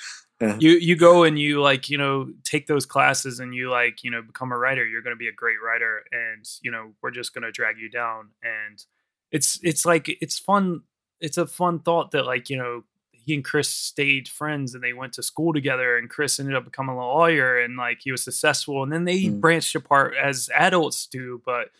You 0.61 0.71
you 0.73 0.95
go 0.97 1.25
and 1.25 1.39
you 1.39 1.61
like 1.61 1.91
you 1.91 1.99
know 1.99 2.31
take 2.45 2.67
those 2.69 2.87
classes 2.87 3.41
and 3.41 3.55
you 3.55 3.71
like 3.71 4.05
you 4.05 4.11
know 4.11 4.23
become 4.23 4.53
a 4.53 4.57
writer 4.59 4.87
you're 4.87 5.03
going 5.03 5.15
to 5.17 5.19
be 5.19 5.29
a 5.29 5.33
great 5.33 5.57
writer 5.65 6.05
and 6.13 6.45
you 6.63 6.71
know 6.71 6.93
we're 7.03 7.11
just 7.11 7.35
going 7.35 7.43
to 7.43 7.51
drag 7.51 7.79
you 7.79 7.89
down 7.91 8.29
and 8.43 8.85
it's 9.33 9.59
it's 9.63 9.85
like 9.85 10.09
it's 10.23 10.39
fun 10.39 10.83
it's 11.21 11.39
a 11.39 11.47
fun 11.47 11.81
thought 11.81 12.13
that 12.13 12.25
like 12.25 12.49
you 12.51 12.57
know 12.57 12.85
he 13.11 13.35
and 13.35 13.45
chris 13.45 13.69
stayed 13.69 14.29
friends 14.29 14.75
and 14.75 14.83
they 14.85 14.93
went 14.93 15.13
to 15.15 15.23
school 15.23 15.53
together 15.53 15.99
and 15.99 16.09
chris 16.09 16.39
ended 16.39 16.55
up 16.55 16.65
becoming 16.65 16.97
a 16.97 16.99
lawyer 17.07 17.59
and 17.59 17.77
like 17.77 17.99
he 18.03 18.13
was 18.13 18.23
successful 18.23 18.83
and 18.85 18.93
then 18.93 19.05
they 19.05 19.25
Mm. 19.25 19.41
branched 19.41 19.75
apart 19.75 20.15
as 20.17 20.49
adults 20.55 21.07
do 21.07 21.43
but 21.45 21.71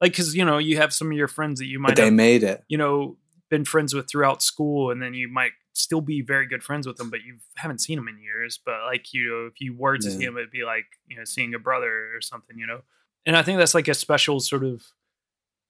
like 0.00 0.12
because 0.12 0.34
you 0.34 0.44
know 0.44 0.56
you 0.58 0.78
have 0.78 0.92
some 0.92 1.10
of 1.10 1.16
your 1.18 1.28
friends 1.28 1.60
that 1.60 1.66
you 1.66 1.78
might 1.78 1.90
But 1.90 1.96
they 1.96 2.04
have 2.06 2.14
made 2.14 2.42
it. 2.42 2.64
you 2.68 2.78
know 2.78 3.18
been 3.50 3.64
friends 3.66 3.94
with 3.94 4.08
throughout 4.08 4.42
school 4.42 4.90
and 4.90 5.00
then 5.02 5.12
you 5.14 5.28
might 5.28 5.52
still 5.76 6.00
be 6.00 6.20
very 6.22 6.46
good 6.46 6.62
friends 6.62 6.86
with 6.86 6.96
them 6.96 7.10
but 7.10 7.20
you 7.22 7.36
haven't 7.56 7.80
seen 7.80 7.96
them 7.96 8.08
in 8.08 8.18
years 8.18 8.58
but 8.64 8.76
like 8.86 9.12
you 9.12 9.28
know 9.28 9.46
if 9.46 9.60
you 9.60 9.74
were 9.76 9.96
to 9.98 10.10
see 10.10 10.24
him 10.24 10.36
it'd 10.36 10.50
be 10.50 10.64
like 10.64 10.86
you 11.06 11.16
know 11.16 11.24
seeing 11.24 11.54
a 11.54 11.58
brother 11.58 12.14
or 12.14 12.20
something 12.20 12.58
you 12.58 12.66
know? 12.66 12.80
And 13.26 13.36
i 13.36 13.42
think 13.42 13.58
that's 13.58 13.74
like 13.74 13.88
a 13.88 13.94
special 13.94 14.40
sort 14.40 14.64
of 14.64 14.82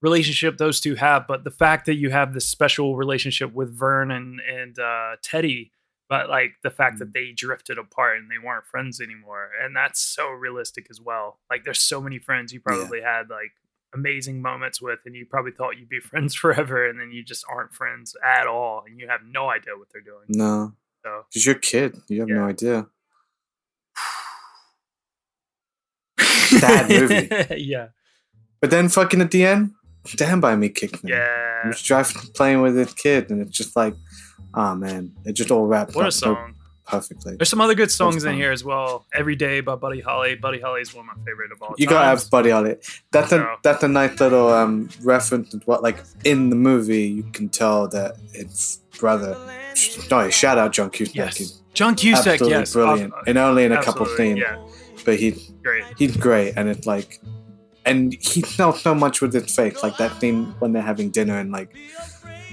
relationship 0.03 0.59
those 0.59 0.81
two 0.81 0.95
have 0.95 1.27
but 1.27 1.43
the 1.45 1.51
fact 1.51 1.87
that 1.87 1.95
you 1.95 2.11
have 2.11 2.35
this 2.35 2.47
special 2.47 2.97
relationship 2.97 3.53
with 3.55 3.77
vern 3.77 4.11
and 4.11 4.41
and 4.41 4.79
uh 4.79 5.17
teddy 5.23 5.73
but 6.09 6.29
like 6.29 6.53
the 6.63 6.71
fact 6.71 6.97
Mm. 6.97 6.99
that 7.01 7.13
they 7.15 7.33
drifted 7.33 7.79
apart 7.79 8.19
and 8.19 8.31
they 8.31 8.39
weren't 8.39 8.67
friends 8.67 9.01
anymore 9.01 9.51
and 9.61 9.75
that's 9.75 9.99
so 10.01 10.29
realistic 10.29 10.87
as 10.91 11.01
well. 11.01 11.41
Like 11.51 11.65
there's 11.65 11.83
so 11.83 12.01
many 12.01 12.19
friends 12.21 12.53
you 12.53 12.61
probably 12.61 13.01
had 13.01 13.29
like 13.29 13.53
amazing 13.95 14.43
moments 14.43 14.83
with 14.83 14.99
and 15.07 15.15
you 15.15 15.25
probably 15.25 15.53
thought 15.53 15.79
you'd 15.79 15.89
be 15.89 16.01
friends 16.11 16.35
forever 16.35 16.87
and 16.89 17.01
then 17.01 17.11
you 17.13 17.23
just 17.25 17.45
aren't 17.51 17.73
friends 17.73 18.15
at 18.25 18.47
all 18.47 18.83
and 18.87 19.01
you 19.01 19.09
have 19.09 19.21
no 19.27 19.49
idea 19.49 19.73
what 19.79 19.89
they're 19.93 20.03
doing 20.03 20.25
No. 20.29 20.75
so 21.05 21.25
Because 21.31 21.47
you're 21.47 21.57
a 21.57 21.61
kid. 21.61 21.97
You 22.09 22.21
have 22.21 22.29
no 22.29 22.45
idea. 22.45 22.87
bad 26.61 26.89
movie. 26.91 27.29
yeah 27.63 27.89
But 28.61 28.71
then 28.71 28.89
fucking 28.89 29.21
at 29.21 29.31
the 29.31 29.45
end, 29.45 29.73
Stand 30.07 30.41
By 30.43 30.57
Me 30.57 30.69
kicked 30.69 31.03
in. 31.03 31.09
yeah 31.11 31.63
He 31.63 31.69
was 31.69 31.83
driving, 31.83 32.23
playing 32.35 32.63
with 32.63 32.77
his 32.77 32.93
kid, 32.95 33.31
and 33.31 33.41
it's 33.41 33.57
just 33.57 33.77
like, 33.77 33.95
oh 34.55 34.75
man, 34.75 35.13
it 35.25 35.33
just 35.33 35.51
all 35.51 35.67
wrapped 35.67 35.95
what 35.95 36.05
a 36.05 36.09
up 36.09 36.13
so 36.13 36.35
song 36.35 36.55
perfectly. 36.87 37.37
there's 37.37 37.49
some 37.49 37.61
other 37.61 37.75
good 37.75 37.91
songs 37.91 38.25
in 38.25 38.35
here 38.35 38.53
as 38.53 38.63
well. 38.65 39.05
Every 39.13 39.37
day 39.37 39.61
by 39.61 39.75
buddy 39.77 40.01
holly. 40.01 40.35
Buddy 40.37 40.61
holly 40.61 40.81
is 40.81 40.95
one 40.95 41.09
of 41.09 41.17
my 41.17 41.25
favorite 41.25 41.53
of 41.53 41.61
all 41.63 41.75
You 41.79 41.87
gotta 41.87 42.07
have 42.07 42.31
Buddy 42.31 42.51
Holly. 42.51 42.77
That's 43.11 43.33
a 43.33 43.57
that's 43.63 43.83
a 43.83 43.89
nice 43.89 44.19
little 44.21 44.49
um 44.53 44.89
reference 45.03 45.51
to 45.51 45.59
what 45.67 45.83
like 45.83 45.99
in 46.25 46.51
the 46.51 46.57
movie 46.57 47.03
you 47.09 47.25
can 47.25 47.49
tell 47.49 47.89
that 47.89 48.17
it's 48.33 48.79
brother. 48.99 49.37
Sorry, 49.75 50.31
shout 50.31 50.59
out 50.59 50.73
John 50.73 50.91
Cusack. 50.91 51.15
yes. 51.15 51.37
He's 51.37 51.63
john 51.75 51.95
cusack 51.95 52.27
absolutely 52.41 52.59
yes. 52.59 52.73
brilliant, 52.73 53.13
Uh, 53.13 53.23
and 53.27 53.37
only 53.37 53.65
in 53.65 53.73
a 53.73 53.83
couple 53.83 54.07
scenes, 54.07 54.39
yeah. 54.39 54.57
But 55.05 55.19
he's 55.21 55.53
great 55.63 55.85
he's 55.99 56.17
great, 56.17 56.55
and 56.57 56.69
it's 56.69 56.87
like, 56.87 57.21
and 57.85 58.15
he 58.15 58.41
sells 58.43 58.81
so 58.81 58.95
much 58.95 59.21
with 59.21 59.35
his 59.35 59.55
face, 59.55 59.83
like 59.83 59.97
that 59.99 60.19
scene 60.21 60.55
when 60.59 60.73
they're 60.73 60.83
having 60.83 61.11
dinner 61.11 61.39
and 61.39 61.53
like 61.53 61.77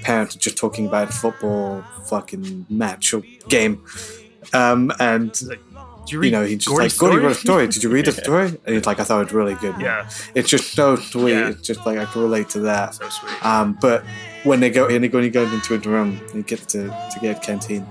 parents 0.01 0.35
are 0.35 0.39
just 0.39 0.57
talking 0.57 0.85
about 0.85 1.13
football 1.13 1.81
fucking 2.07 2.65
match 2.69 3.13
or 3.13 3.23
game, 3.47 3.81
um, 4.53 4.91
and 4.99 5.29
like, 5.43 5.59
you 6.07 6.21
you 6.23 6.31
know 6.31 6.43
he 6.43 6.55
just 6.57 6.67
Gordy's 6.67 6.93
like 6.93 6.99
Gordy 6.99 7.13
story? 7.15 7.23
wrote 7.23 7.31
a 7.31 7.39
story. 7.39 7.67
Did 7.67 7.83
you 7.83 7.89
read 7.89 8.05
the 8.05 8.11
story? 8.11 8.47
And 8.65 8.75
he's 8.75 8.85
like, 8.85 8.99
I 8.99 9.03
thought 9.05 9.21
it 9.21 9.25
was 9.25 9.33
really 9.33 9.55
good. 9.55 9.75
yeah 9.79 10.09
It's 10.35 10.49
just 10.49 10.73
so 10.73 10.95
sweet. 10.97 11.31
Yeah. 11.33 11.49
It's 11.49 11.61
just 11.61 11.85
like 11.85 11.97
I 11.97 12.05
can 12.05 12.21
relate 12.21 12.49
to 12.49 12.59
that. 12.61 12.95
so 12.95 13.07
sweet 13.09 13.45
Um, 13.45 13.77
but 13.79 14.03
when 14.43 14.59
they 14.59 14.69
go 14.69 14.87
in, 14.87 15.03
when 15.09 15.23
he 15.23 15.29
goes 15.29 15.51
into 15.53 15.75
a 15.75 15.77
room, 15.79 16.19
he 16.33 16.41
gets 16.43 16.65
to 16.73 16.87
to 16.87 17.19
get 17.21 17.37
a 17.37 17.39
canteen 17.39 17.85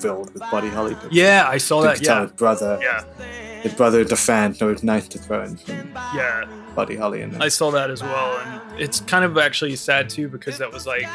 filled 0.00 0.32
with 0.34 0.42
Buddy 0.50 0.68
Holly. 0.68 0.94
yeah 1.10 1.46
i 1.48 1.56
saw 1.56 1.80
that 1.82 2.02
yeah 2.02 2.22
his 2.22 2.32
brother, 2.32 2.78
yeah 2.82 3.02
his 3.62 3.72
brother 3.72 4.00
is 4.00 4.12
a 4.12 4.16
fan, 4.16 4.52
so 4.54 4.68
it's 4.68 4.82
nice 4.82 5.08
to 5.08 5.18
throw 5.18 5.42
in 5.42 5.56
some 5.56 5.90
yeah 6.14 6.44
Buddy 6.74 6.96
Holly 6.96 7.22
in 7.22 7.30
there. 7.30 7.42
I 7.42 7.48
saw 7.48 7.70
that 7.70 7.88
as 7.90 8.02
well, 8.02 8.36
and 8.38 8.80
it's 8.80 9.00
kind 9.00 9.24
of 9.24 9.38
actually 9.38 9.74
sad 9.76 10.10
too 10.10 10.28
because 10.28 10.58
that 10.58 10.70
was 10.70 10.86
like, 10.86 11.06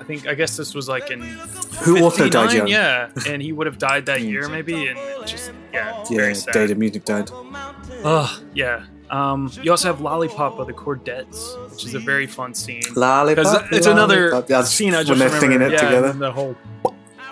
I 0.00 0.04
think 0.04 0.26
I 0.26 0.34
guess 0.34 0.56
this 0.56 0.74
was 0.74 0.88
like 0.88 1.10
in 1.10 1.20
Who 1.20 2.02
also 2.02 2.28
died 2.28 2.52
young. 2.52 2.68
Yeah, 2.68 3.10
and 3.28 3.42
he 3.42 3.52
would 3.52 3.66
have 3.66 3.78
died 3.78 4.06
that 4.06 4.22
year 4.22 4.48
maybe, 4.56 4.88
and 4.88 4.98
just 5.26 5.52
yeah, 5.72 6.02
yeah. 6.10 6.32
Day 6.52 6.72
music 6.74 7.04
died. 7.04 7.30
Oh 7.32 8.42
yeah. 8.54 8.86
Um, 9.10 9.50
you 9.62 9.72
also 9.72 9.88
have 9.88 10.00
Lollipop 10.00 10.56
by 10.56 10.64
the 10.64 10.72
Chordettes, 10.72 11.70
which 11.72 11.84
is 11.84 11.94
a 11.94 11.98
very 11.98 12.28
fun 12.28 12.54
scene. 12.54 12.82
Lollipop, 12.94 13.72
it's 13.72 13.86
another 13.86 14.30
lollipop. 14.30 14.64
Scene 14.66 14.94
I 14.94 14.98
when 14.98 15.06
just 15.06 15.18
they're 15.18 15.28
remember. 15.28 15.40
singing 15.40 15.62
it 15.62 15.72
yeah, 15.72 15.78
together. 15.78 16.12
The 16.12 16.30
whole, 16.30 16.56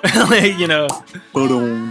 you 0.58 0.66
know, 0.66 0.88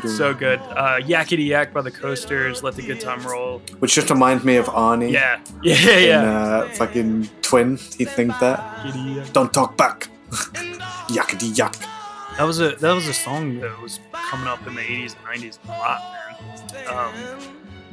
so 0.06 0.34
good. 0.34 0.60
Uh, 0.60 1.00
Yakety 1.00 1.48
Yak 1.48 1.74
by 1.74 1.82
the 1.82 1.92
Coasters. 1.92 2.64
Let 2.64 2.76
the 2.76 2.82
good 2.82 3.00
time 3.00 3.26
roll. 3.26 3.62
Which 3.80 3.94
just 3.96 4.10
reminds 4.10 4.44
me 4.44 4.58
of 4.58 4.66
Arnie. 4.68 5.12
Yeah, 5.12 5.40
yeah, 5.64 5.92
In, 5.92 6.08
yeah. 6.10 6.22
uh, 6.24 6.70
fucking 6.74 7.30
twins. 7.42 7.96
He 7.96 8.04
thinks 8.04 8.38
that. 8.42 8.60
Don't 9.32 9.54
talk 9.54 9.78
back. 9.78 10.10
Yakety 11.10 11.58
yak. 11.58 11.74
That 12.38 12.44
was 12.44 12.60
a 12.60 12.76
that 12.76 12.94
was 12.94 13.08
a 13.08 13.14
song 13.14 13.60
that 13.60 13.82
was 13.82 14.00
coming 14.30 14.48
up 14.48 14.66
in 14.68 14.76
the 14.76 14.82
eighties 14.82 15.16
and 15.16 15.24
nineties 15.26 15.60
a 15.66 15.70
lot, 15.70 16.02
man. 16.02 16.88
Um, 16.88 17.14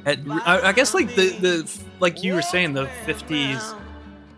at, 0.07 0.19
I, 0.47 0.69
I 0.69 0.73
guess 0.73 0.93
like 0.95 1.15
the 1.15 1.29
the 1.41 1.81
like 2.01 2.23
you 2.23 2.35
were 2.35 2.43
saying 2.43 2.75
the 2.75 2.87
fifties, 3.07 3.73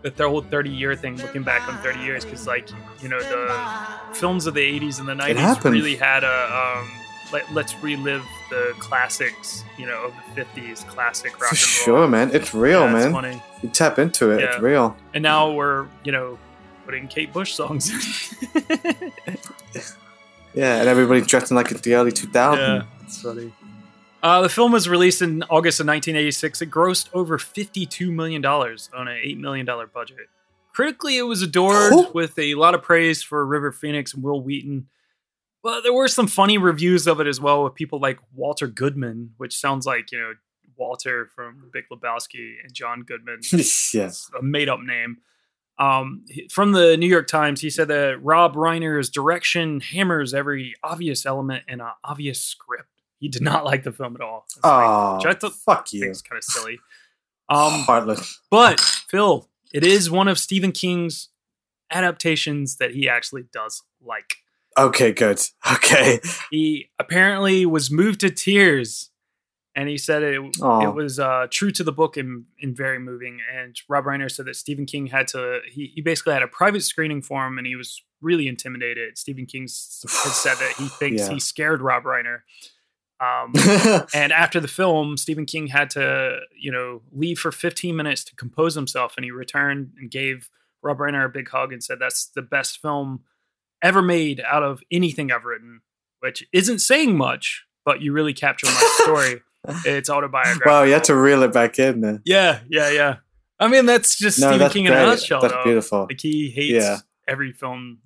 the 0.03 0.11
th- 0.11 0.27
whole 0.29 0.41
thirty 0.41 0.69
year 0.69 0.95
thing. 0.95 1.17
Looking 1.17 1.43
back 1.43 1.67
on 1.67 1.77
thirty 1.79 1.99
years, 1.99 2.23
because 2.23 2.47
like 2.47 2.69
you 3.01 3.09
know 3.09 3.19
the 3.19 4.15
films 4.15 4.45
of 4.47 4.53
the 4.53 4.61
eighties 4.61 4.99
and 4.99 5.07
the 5.09 5.15
nineties 5.15 5.61
really 5.65 5.95
had 5.97 6.23
a 6.23 6.77
um, 6.79 6.89
let, 7.33 7.51
let's 7.53 7.75
relive 7.83 8.23
the 8.49 8.73
classics, 8.79 9.65
you 9.77 9.85
know, 9.85 10.05
of 10.05 10.13
the 10.15 10.45
fifties 10.45 10.85
classic 10.87 11.33
rock 11.41 11.49
For 11.53 11.55
and 11.55 11.87
roll. 11.97 12.03
sure, 12.03 12.07
man. 12.07 12.31
It's 12.33 12.53
real, 12.53 12.81
Yeah, 12.83 12.95
it's 12.95 13.03
man. 13.05 13.11
funny. 13.11 13.43
You 13.61 13.67
tap 13.69 13.99
into 13.99 14.31
it. 14.31 14.41
It's 14.41 14.59
real. 14.59 14.95
And 15.13 15.21
now 15.21 15.51
we're 15.51 15.87
you 16.05 16.13
know 16.13 16.39
putting 16.87 17.07
Kate 17.09 17.31
Bush 17.33 17.53
songs. 17.53 17.91
Yeah, 20.53 20.79
and 20.79 20.89
everybody 20.89 21.21
dressing 21.21 21.55
like 21.55 21.69
it's 21.69 21.81
the 21.81 21.93
early 21.93 22.11
2000s. 22.11 22.57
Yeah, 22.57 22.83
it's 23.03 23.21
funny. 23.21 23.53
Uh, 24.23 24.41
the 24.41 24.49
film 24.49 24.71
was 24.71 24.89
released 24.89 25.21
in 25.21 25.43
August 25.43 25.79
of 25.79 25.85
1986. 25.85 26.63
It 26.63 26.71
grossed 26.71 27.09
over 27.13 27.37
$52 27.37 28.09
million 28.09 28.43
on 28.43 29.07
an 29.07 29.21
$8 29.23 29.37
million 29.37 29.67
budget. 29.93 30.29
Critically, 30.73 31.17
it 31.17 31.23
was 31.23 31.43
adored 31.43 31.93
Oh. 31.93 32.09
with 32.11 32.39
a 32.39 32.55
lot 32.55 32.73
of 32.73 32.81
praise 32.81 33.21
for 33.21 33.45
River 33.45 33.71
Phoenix 33.71 34.15
and 34.15 34.23
Wil 34.23 34.41
Wheaton. 34.41 34.87
But 35.61 35.81
there 35.81 35.93
were 35.93 36.07
some 36.07 36.25
funny 36.25 36.57
reviews 36.57 37.05
of 37.05 37.19
it 37.19 37.27
as 37.27 37.39
well 37.39 37.63
with 37.63 37.75
people 37.75 37.99
like 37.99 38.17
Walter 38.33 38.65
Goodman, 38.65 39.33
which 39.37 39.55
sounds 39.55 39.85
like, 39.85 40.11
you 40.11 40.17
know, 40.19 40.33
Walter 40.75 41.29
from 41.35 41.61
The 41.61 41.69
Big 41.71 41.83
Lebowski 41.91 42.55
and 42.63 42.73
John 42.73 43.03
Goodman. 43.03 43.41
yes. 43.51 44.31
a 44.39 44.41
made 44.41 44.69
up 44.69 44.79
name. 44.79 45.17
Um, 45.79 46.25
from 46.49 46.71
the 46.71 46.97
New 46.97 47.07
York 47.07 47.27
Times, 47.27 47.61
he 47.61 47.69
said 47.69 47.87
that 47.89 48.17
Rob 48.23 48.55
Reiner's 48.55 49.09
direction 49.09 49.79
hammers 49.79 50.33
every 50.33 50.73
obvious 50.83 51.25
element 51.25 51.63
in 51.67 51.81
an 51.81 51.91
obvious 52.03 52.41
script. 52.41 52.89
He 53.19 53.27
did 53.29 53.41
not 53.43 53.63
like 53.65 53.83
the 53.83 53.91
film 53.91 54.15
at 54.15 54.21
all. 54.21 54.45
It's 54.47 54.57
Oh, 54.63 55.17
which 55.17 55.25
I 55.25 55.33
thought 55.33 55.53
fuck 55.53 55.93
you. 55.93 56.09
is 56.09 56.21
kind 56.21 56.37
of 56.37 56.43
silly. 56.43 56.79
Um, 57.49 57.71
Heartless. 57.85 58.39
but 58.49 58.79
Fil, 58.79 59.49
it 59.73 59.83
is 59.83 60.09
one 60.09 60.27
of 60.27 60.39
Stephen 60.39 60.71
King's 60.71 61.29
adaptations 61.91 62.77
that 62.77 62.91
he 62.91 63.07
actually 63.07 63.43
does 63.53 63.83
like. 64.03 64.37
Okay, 64.77 65.11
good. 65.11 65.39
Okay. 65.73 66.19
He 66.51 66.89
apparently 66.99 67.65
was 67.65 67.89
moved 67.91 68.19
to 68.21 68.29
tears, 68.29 69.09
and 69.77 69.87
he 69.87 69.97
said 69.97 70.23
it 70.23 70.41
it 70.81 70.93
was 70.93 71.19
uh, 71.19 71.45
true 71.49 71.71
to 71.71 71.83
the 71.83 71.91
book 71.93 72.17
and, 72.17 72.45
and 72.61 72.75
very 72.75 72.99
moving. 72.99 73.39
And 73.55 73.79
Rob 73.87 74.03
Reiner 74.05 74.29
said 74.29 74.45
that 74.47 74.55
Stephen 74.57 74.85
King 74.87 75.07
had 75.07 75.27
to 75.29 75.59
he, 75.71 75.91
he 75.95 76.01
basically 76.01 76.33
had 76.33 76.43
a 76.43 76.47
private 76.47 76.81
screening 76.83 77.21
for 77.21 77.45
him, 77.47 77.57
and 77.57 77.65
he 77.67 77.75
was 77.75 78.01
really 78.19 78.47
intimidated. 78.47 79.17
Stephen 79.17 79.45
King 79.45 79.63
has 79.63 80.03
said 80.09 80.55
that 80.55 80.73
he 80.77 80.87
thinks 80.99 81.21
Yeah. 81.27 81.33
he 81.35 81.39
scared 81.39 81.81
Rob 81.81 82.03
Reiner. 82.03 82.39
Um, 83.19 83.53
and 84.13 84.31
after 84.33 84.59
the 84.59 84.67
film, 84.67 85.15
Stephen 85.17 85.45
King 85.45 85.67
had 85.67 85.89
to, 85.91 86.39
you 86.59 86.71
know, 86.71 87.01
leave 87.11 87.39
for 87.39 87.51
15 87.51 87.95
minutes 87.95 88.23
to 88.25 88.35
compose 88.35 88.75
himself, 88.75 89.13
and 89.17 89.23
he 89.23 89.31
returned 89.31 89.93
and 89.99 90.11
gave 90.11 90.49
Rob 90.83 90.97
Reiner 90.99 91.25
a 91.25 91.29
big 91.29 91.49
hug 91.49 91.71
and 91.73 91.83
said, 91.83 91.97
"That's 91.99 92.25
the 92.27 92.41
best 92.43 92.79
film 92.81 93.21
ever 93.81 94.01
made 94.01 94.41
out 94.41 94.63
of 94.63 94.81
anything 94.91 95.31
I've 95.31 95.45
written," 95.45 95.81
which 96.19 96.43
isn't 96.53 96.79
saying 96.79 97.17
much, 97.17 97.65
but 97.85 98.01
you 98.01 98.11
really 98.13 98.33
capture 98.33 98.67
my 98.67 98.97
story. 99.03 99.41
It's 99.85 100.09
autobiographical. 100.09 100.71
wow, 100.71 100.83
you 100.83 100.93
had 100.93 101.03
to 101.05 101.15
reel 101.15 101.43
it 101.43 101.53
back 101.53 101.77
in 101.79 102.01
there. 102.01 102.21
Yeah, 102.25 102.59
yeah, 102.69 102.89
yeah. 102.91 103.15
I 103.59 103.67
mean, 103.67 103.85
that's 103.85 104.17
just 104.17 104.39
No, 104.39 104.47
Stephen 104.47 104.59
that's 104.59 104.73
King 104.73 104.85
in 104.85 104.91
a 104.93 104.95
great. 104.95 105.05
nutshell. 105.05 105.41
That's 105.41 105.53
though. 105.53 105.63
beautiful. 105.63 105.99
Like 106.09 106.19
he 106.21 106.49
hates 106.49 106.73
Yeah. 106.85 106.97
every 107.27 107.51
film. 107.53 107.99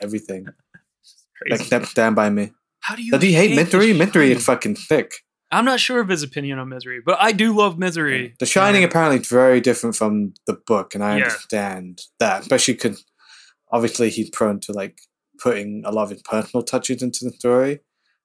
Everything. 0.00 0.44
Crazy. 1.42 1.50
Like 1.50 1.60
Step 1.60 1.86
Stand 1.86 2.14
By 2.16 2.30
Me. 2.30 2.52
How 2.80 2.94
do 2.96 3.02
you? 3.02 3.12
Did 3.12 3.22
he 3.22 3.32
hate 3.32 3.56
Misery? 3.56 3.92
Misery 3.92 4.32
is 4.32 4.44
fucking 4.44 4.76
thick. 4.76 5.12
I'm 5.52 5.64
not 5.64 5.80
sure 5.80 6.00
of 6.00 6.08
his 6.08 6.22
opinion 6.22 6.58
on 6.60 6.68
Misery, 6.68 7.00
but 7.04 7.16
I 7.20 7.32
do 7.32 7.52
love 7.54 7.76
Misery. 7.78 8.34
The 8.38 8.46
Shining 8.46 8.84
And- 8.84 8.90
apparently 8.90 9.18
is 9.18 9.26
very 9.28 9.60
different 9.60 9.96
from 9.96 10.34
the 10.46 10.54
book, 10.66 10.94
and 10.94 11.02
I 11.02 11.16
Yeah. 11.18 11.24
understand 11.24 12.00
that. 12.20 12.42
Especially 12.42 12.74
because 12.74 13.04
obviously 13.72 14.10
he's 14.10 14.30
prone 14.30 14.60
to 14.60 14.72
like 14.72 14.98
putting 15.42 15.82
a 15.84 15.90
lot 15.90 16.04
of 16.04 16.10
his 16.10 16.22
personal 16.22 16.62
touches 16.62 17.02
into 17.02 17.24
the 17.24 17.32
story, 17.32 17.80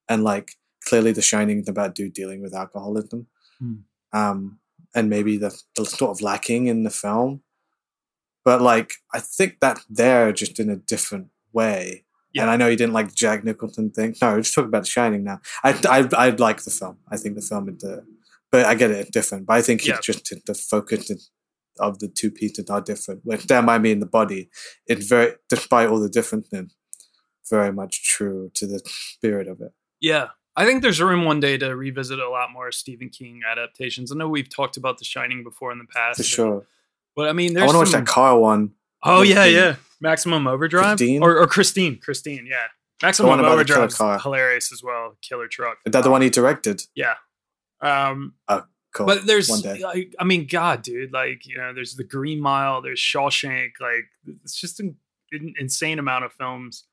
and 0.08 0.24
like 0.24 0.52
clearly 0.86 1.12
The 1.12 1.22
Shining 1.22 1.60
is 1.60 1.70
about 1.70 1.96
dude 1.96 2.14
dealing 2.14 2.42
with 2.42 2.54
alcoholism, 2.54 3.28
Hmm. 3.60 3.74
um, 4.14 4.60
and 4.94 5.10
maybe 5.10 5.38
the, 5.38 5.58
the 5.76 5.86
sort 5.86 6.12
of 6.12 6.22
lacking 6.22 6.68
in 6.68 6.84
the 6.84 6.90
film. 6.90 7.42
But 8.44 8.62
like, 8.62 8.94
I 9.14 9.20
think 9.20 9.58
that's 9.60 9.84
there 9.90 10.32
just 10.32 10.60
in 10.60 10.70
a 10.70 10.76
different 10.76 11.28
way. 11.52 12.04
And 12.38 12.50
I 12.50 12.58
know 12.58 12.68
you 12.68 12.76
didn't 12.76 12.92
like 12.94 13.16
Jack 13.16 13.46
Nicholson 13.46 13.92
thing. 13.92 14.14
No, 14.22 14.36
let's 14.36 14.54
talking 14.54 14.68
about 14.68 14.84
The 14.84 14.90
Shining 14.90 15.24
now. 15.24 15.40
I 15.64 15.70
I 15.88 16.26
I 16.26 16.30
like 16.32 16.62
the 16.64 16.70
film. 16.70 16.98
I 17.10 17.16
think 17.16 17.36
the 17.36 17.42
film 17.42 17.70
is 17.70 17.78
the, 17.78 18.06
but 18.52 18.66
I 18.66 18.76
get 18.76 18.92
it, 18.92 18.98
it's 19.00 19.10
different. 19.10 19.46
But 19.48 19.54
I 19.54 19.62
think 19.62 19.86
Yeah. 19.88 19.96
it's 19.96 20.06
just 20.06 20.34
the 20.46 20.54
focus 20.54 21.10
of 21.80 22.00
the 22.00 22.10
two 22.10 22.30
pieces 22.32 22.70
are 22.70 22.82
different. 22.82 23.22
Like 23.26 23.40
Stand 23.42 23.66
by 23.66 23.78
Me 23.80 23.92
in 23.92 24.02
the 24.02 24.06
body, 24.06 24.50
it's 24.86 25.08
very, 25.08 25.36
despite 25.50 25.88
all 25.90 26.00
the 26.02 26.10
differences, 26.10 26.76
very 27.50 27.72
much 27.72 28.04
true 28.04 28.52
to 28.56 28.68
the 28.68 28.82
spirit 28.86 29.48
of 29.48 29.62
it. 29.62 29.72
Yeah. 30.02 30.28
I 30.58 30.66
think 30.66 30.82
there's 30.82 31.02
room 31.02 31.26
one 31.26 31.40
day 31.40 31.58
to 31.58 31.76
revisit 31.76 32.20
a 32.20 32.30
lot 32.30 32.52
more 32.52 32.72
Stephen 32.72 33.10
King 33.10 33.42
adaptations. 33.50 34.12
I 34.12 34.16
know 34.16 34.30
we've 34.30 34.50
talked 34.50 34.78
about 34.78 34.98
The 34.98 35.04
Shining 35.06 35.44
before 35.44 35.72
in 35.72 35.78
the 35.80 35.86
past. 35.86 36.18
For 36.18 36.24
sure. 36.24 36.66
But 37.16 37.30
I 37.30 37.34
mean, 37.34 37.58
I 37.58 37.62
want 37.66 37.74
to 37.74 37.78
watch 37.80 37.92
that 37.92 38.06
car 38.06 38.38
one. 38.40 38.72
Oh 39.04 39.22
yeah, 39.22 39.44
the- 39.46 39.52
yeah. 39.52 39.76
Maximum 40.02 40.46
Overdrive 40.48 40.98
Christine? 40.98 41.24
or, 41.24 41.38
or 41.40 41.48
Christine, 41.48 41.98
Christine, 42.00 42.46
yeah. 42.50 42.66
Maximum 43.02 43.40
about 43.40 43.56
the 43.58 43.66
killer 43.66 43.84
Overdrive 43.84 44.22
hilarious 44.22 44.72
as 44.72 44.82
well. 44.84 45.18
Killer 45.22 45.48
truck. 45.48 45.78
Is 45.86 45.92
that 45.94 46.04
the 46.04 46.12
one 46.12 46.22
he 46.22 46.30
directed? 46.30 46.84
Yeah. 46.96 47.16
Um, 47.82 48.34
Oh, 48.48 48.64
cool. 48.94 49.06
but 49.06 49.26
there's, 49.26 49.50
one 49.50 49.62
day. 49.62 49.80
like, 49.80 50.16
I 50.20 50.24
mean, 50.24 50.48
God, 50.50 50.82
dude, 50.82 51.12
like 51.14 51.46
you 51.46 51.58
know, 51.58 51.74
there's 51.74 51.96
the 51.96 52.04
Green 52.04 52.40
Mile, 52.42 52.82
there's 52.82 53.00
Shawshank, 53.00 53.72
like 53.80 54.06
it's 54.44 54.60
just 54.60 54.80
an, 54.80 54.96
an 55.32 55.54
insane 55.60 56.00
amount 56.00 56.26
of 56.26 56.34
films 56.34 56.86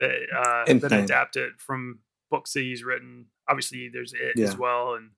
that 0.00 0.10
uh, 0.36 0.64
that 0.66 0.68
Insane. 0.84 1.00
adapted 1.04 1.52
from 1.58 2.00
books 2.30 2.52
that 2.52 2.60
he's 2.60 2.84
written. 2.84 3.26
Obviously, 3.48 3.88
there's 3.92 4.12
it 4.12 4.38
as 4.40 4.56
well, 4.56 4.94
and 4.94 5.10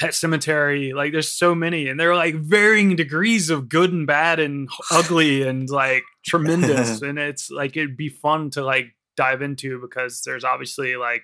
Pet 0.00 0.10
Sematary. 0.10 0.94
Like, 0.94 1.12
there's 1.12 1.28
so 1.28 1.54
many, 1.54 1.88
and 1.88 1.98
they're 1.98 2.16
like 2.16 2.34
varying 2.34 2.96
degrees 2.96 3.50
of 3.50 3.68
good 3.68 3.92
and 3.92 4.06
bad 4.06 4.40
and 4.40 4.68
ugly 4.90 5.42
and 5.48 5.68
like 5.68 6.04
tremendous. 6.24 7.02
and 7.02 7.18
it's 7.18 7.50
like 7.50 7.76
it'd 7.76 7.96
be 7.96 8.08
fun 8.08 8.50
to 8.50 8.64
like 8.64 8.96
dive 9.16 9.42
into 9.42 9.80
because 9.80 10.22
there's 10.24 10.44
obviously 10.44 10.96
like 10.96 11.22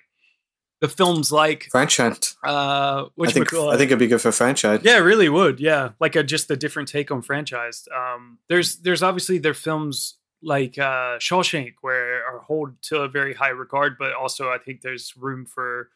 the 0.81 0.87
films 0.87 1.31
like 1.31 1.67
franchise. 1.71 2.35
uh, 2.43 3.05
which 3.15 3.31
I 3.31 3.33
think 3.33 3.53
I 3.53 3.77
think 3.77 3.89
it'd 3.89 3.99
be 3.99 4.07
good 4.07 4.21
for 4.21 4.31
franchise. 4.31 4.81
yeah, 4.83 4.97
it 4.97 5.01
really 5.01 5.29
would. 5.29 5.59
Yeah, 5.59 5.91
like 5.99 6.15
a 6.15 6.23
just 6.23 6.51
a 6.51 6.55
different 6.55 6.87
take 6.87 7.09
on 7.11 7.21
franchise. 7.21 7.87
Um, 7.95 8.37
there's 8.49 8.77
there's 8.77 9.01
obviously 9.01 9.39
their 9.39 9.55
films 9.55 10.17
like 10.41 10.77
uh, 10.77 11.17
Shawshank 11.19 11.73
where 11.81 12.23
are 12.25 12.39
hold 12.39 12.81
to 12.83 13.01
a 13.01 13.07
very 13.07 13.33
high 13.33 13.49
regard, 13.49 13.97
but 13.97 14.13
also 14.13 14.49
I 14.49 14.57
think 14.57 14.81
there's 14.81 15.13
room 15.17 15.45
for 15.45 15.89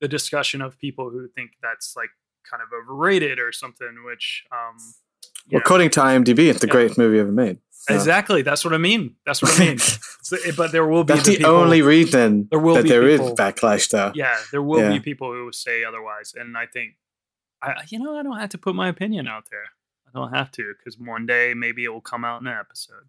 the 0.00 0.08
discussion 0.08 0.62
of 0.62 0.78
people 0.78 1.10
who 1.10 1.28
think 1.28 1.52
that's 1.62 1.94
like 1.96 2.10
kind 2.48 2.62
of 2.62 2.68
overrated 2.72 3.38
or 3.38 3.52
something. 3.52 4.02
Which 4.04 4.44
um, 4.52 4.76
Well, 5.50 5.60
according 5.60 5.90
to 5.90 6.00
IMDb, 6.00 6.48
it's 6.50 6.60
the 6.60 6.66
greatest 6.66 6.98
movie 6.98 7.18
ever 7.18 7.32
made. 7.32 7.58
So- 7.70 7.94
exactly 7.94 8.40
that's 8.42 8.64
what 8.64 8.72
I 8.72 8.78
mean. 8.78 9.16
That's 9.26 9.42
what 9.42 9.58
I 9.60 9.64
mean. 9.66 9.78
So, 10.24 10.38
eh, 10.46 10.52
but 10.56 10.72
there 10.72 10.86
will 10.86 11.04
be 11.04 11.12
That's 11.12 11.26
the, 11.26 11.32
the, 11.32 11.36
people- 11.40 11.52
only 11.56 11.82
reason 11.82 12.48
there 12.50 12.58
will 12.58 12.76
that 12.76 12.84
be 12.84 12.88
there 12.88 13.06
is 13.06 13.20
people- 13.20 13.36
backlash, 13.36 13.90
though. 13.90 14.10
Yeah, 14.14 14.34
there 14.52 14.62
will 14.62 14.80
Yeah. 14.80 14.88
be 14.92 15.00
people 15.00 15.30
who 15.30 15.44
will 15.44 15.52
say 15.52 15.84
otherwise, 15.84 16.32
and 16.34 16.56
I 16.56 16.64
think, 16.64 16.94
I 17.60 17.82
you 17.88 17.98
know, 17.98 18.16
I 18.18 18.22
don't 18.22 18.38
have 18.38 18.48
to 18.50 18.58
put 18.58 18.74
my 18.74 18.88
opinion 18.88 19.28
out 19.28 19.50
there. 19.50 19.64
I 20.08 20.18
don't 20.18 20.32
have 20.32 20.50
to 20.52 20.72
because 20.78 20.98
one 20.98 21.26
day 21.26 21.52
maybe 21.52 21.84
it 21.84 21.90
will 21.90 22.00
come 22.00 22.24
out 22.24 22.40
in 22.40 22.46
an 22.46 22.56
episode. 22.58 23.04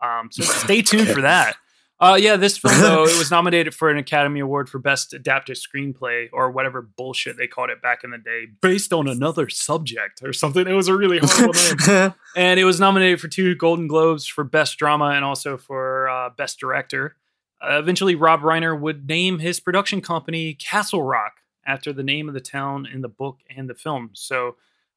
Um, 0.00 0.28
so 0.30 0.42
stay 0.64 0.82
tuned 0.82 1.08
for 1.08 1.22
that. 1.22 1.56
Uh, 1.98 2.18
yeah, 2.20 2.36
this 2.36 2.58
film 2.58 2.78
though 2.80 3.04
it 3.04 3.16
was 3.16 3.30
nominated 3.30 3.74
for 3.74 3.88
an 3.88 3.96
Academy 3.96 4.40
Award 4.40 4.68
for 4.68 4.78
Best 4.78 5.14
Adapted 5.14 5.56
Screenplay 5.56 6.28
or 6.30 6.50
whatever 6.50 6.82
bullshit 6.82 7.38
they 7.38 7.46
called 7.46 7.70
it 7.70 7.80
back 7.80 8.04
in 8.04 8.10
the 8.10 8.18
day, 8.18 8.48
based 8.60 8.92
on 8.92 9.08
another 9.08 9.48
subject 9.48 10.20
or 10.22 10.34
something. 10.34 10.66
It 10.66 10.74
was 10.74 10.88
a 10.88 10.96
really 10.96 11.20
horrible 11.22 11.54
name 11.86 12.14
and 12.36 12.60
it 12.60 12.64
was 12.64 12.78
nominated 12.78 13.18
for 13.18 13.28
two 13.28 13.54
Golden 13.54 13.86
Globes 13.86 14.26
for 14.26 14.44
Best 14.44 14.76
Drama 14.76 15.06
and 15.06 15.24
also 15.24 15.56
for 15.56 16.10
uh, 16.10 16.28
Best 16.36 16.60
Director. 16.60 17.16
Uh, 17.62 17.78
eventually, 17.78 18.14
Rob 18.14 18.40
Reiner 18.40 18.78
would 18.78 19.08
name 19.08 19.38
his 19.38 19.58
production 19.58 20.02
company 20.02 20.52
Castle 20.52 21.02
Rock 21.02 21.40
after 21.66 21.94
the 21.94 22.02
name 22.02 22.28
of 22.28 22.34
the 22.34 22.40
town 22.40 22.86
in 22.86 23.00
the 23.00 23.08
book 23.08 23.38
and 23.54 23.70
the 23.70 23.74
film. 23.74 24.10
So, 24.12 24.56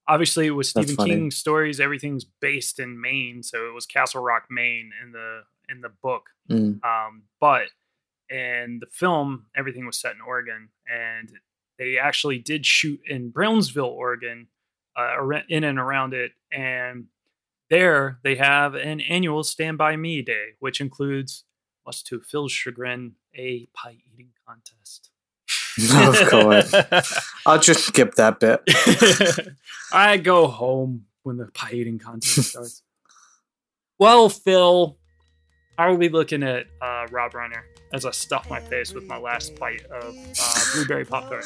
obviously, 0.09 0.47
it 0.47 0.51
was 0.51 0.73
That's 0.73 0.87
Stephen. 0.91 1.05
King 1.05 1.31
stories. 1.31 1.79
Everything's 1.79 2.25
based 2.25 2.79
in 2.79 2.99
Maine, 2.99 3.43
so 3.43 3.67
it 3.69 3.73
was 3.73 3.85
Castle 3.85 4.21
Rock, 4.21 4.47
Maine 4.49 4.91
in 5.01 5.11
the 5.11 5.43
in 5.69 5.81
the 5.81 5.89
book. 5.89 6.23
Mm. 6.49 6.83
Um, 6.83 7.23
but 7.39 7.67
in 8.29 8.79
the 8.81 8.87
film, 8.91 9.45
everything 9.55 9.85
was 9.85 9.99
set 9.99 10.15
in 10.15 10.21
Oregon, 10.21 10.69
and 10.91 11.31
they 11.77 11.97
actually 11.97 12.39
did 12.39 12.65
shoot 12.65 12.99
in 13.07 13.29
Brownsville, 13.29 13.85
Oregon, 13.85 14.47
uh, 14.97 15.15
in 15.47 15.63
and 15.63 15.79
around 15.79 16.13
it. 16.13 16.31
And 16.51 17.05
there 17.69 18.19
they 18.23 18.35
have 18.35 18.75
an 18.75 18.99
annual 19.01 19.43
Stand 19.43 19.77
By 19.77 19.95
Me 19.95 20.21
Day, 20.21 20.55
which 20.59 20.81
includes, 20.81 21.45
much 21.85 22.03
to 22.05 22.19
Fil's 22.19 22.51
chagrin, 22.51 23.13
a 23.35 23.67
pie 23.73 23.97
eating 24.11 24.31
contest. 24.45 25.08
of 25.93 26.29
course. 26.29 26.73
I'll 27.45 27.59
just 27.59 27.85
skip 27.85 28.15
that 28.15 28.39
bit. 28.39 28.61
I 29.93 30.17
go 30.17 30.47
home 30.47 31.05
when 31.23 31.37
the 31.37 31.45
pie 31.47 31.71
eating 31.73 31.99
contest 31.99 32.49
starts. 32.51 32.81
Well, 33.97 34.29
Fil, 34.29 34.97
I 35.77 35.89
will 35.89 35.97
be 35.97 36.09
looking 36.09 36.43
at 36.43 36.65
uh, 36.81 37.07
Rob 37.11 37.33
Reiner 37.33 37.61
as 37.93 38.05
I 38.05 38.11
stuff 38.11 38.49
my 38.49 38.59
face 38.59 38.93
with 38.93 39.05
my 39.05 39.17
last 39.17 39.55
bite 39.59 39.83
of 39.85 40.15
uh, 40.41 40.59
blueberry 40.73 41.05
pop 41.05 41.29
tart. 41.29 41.45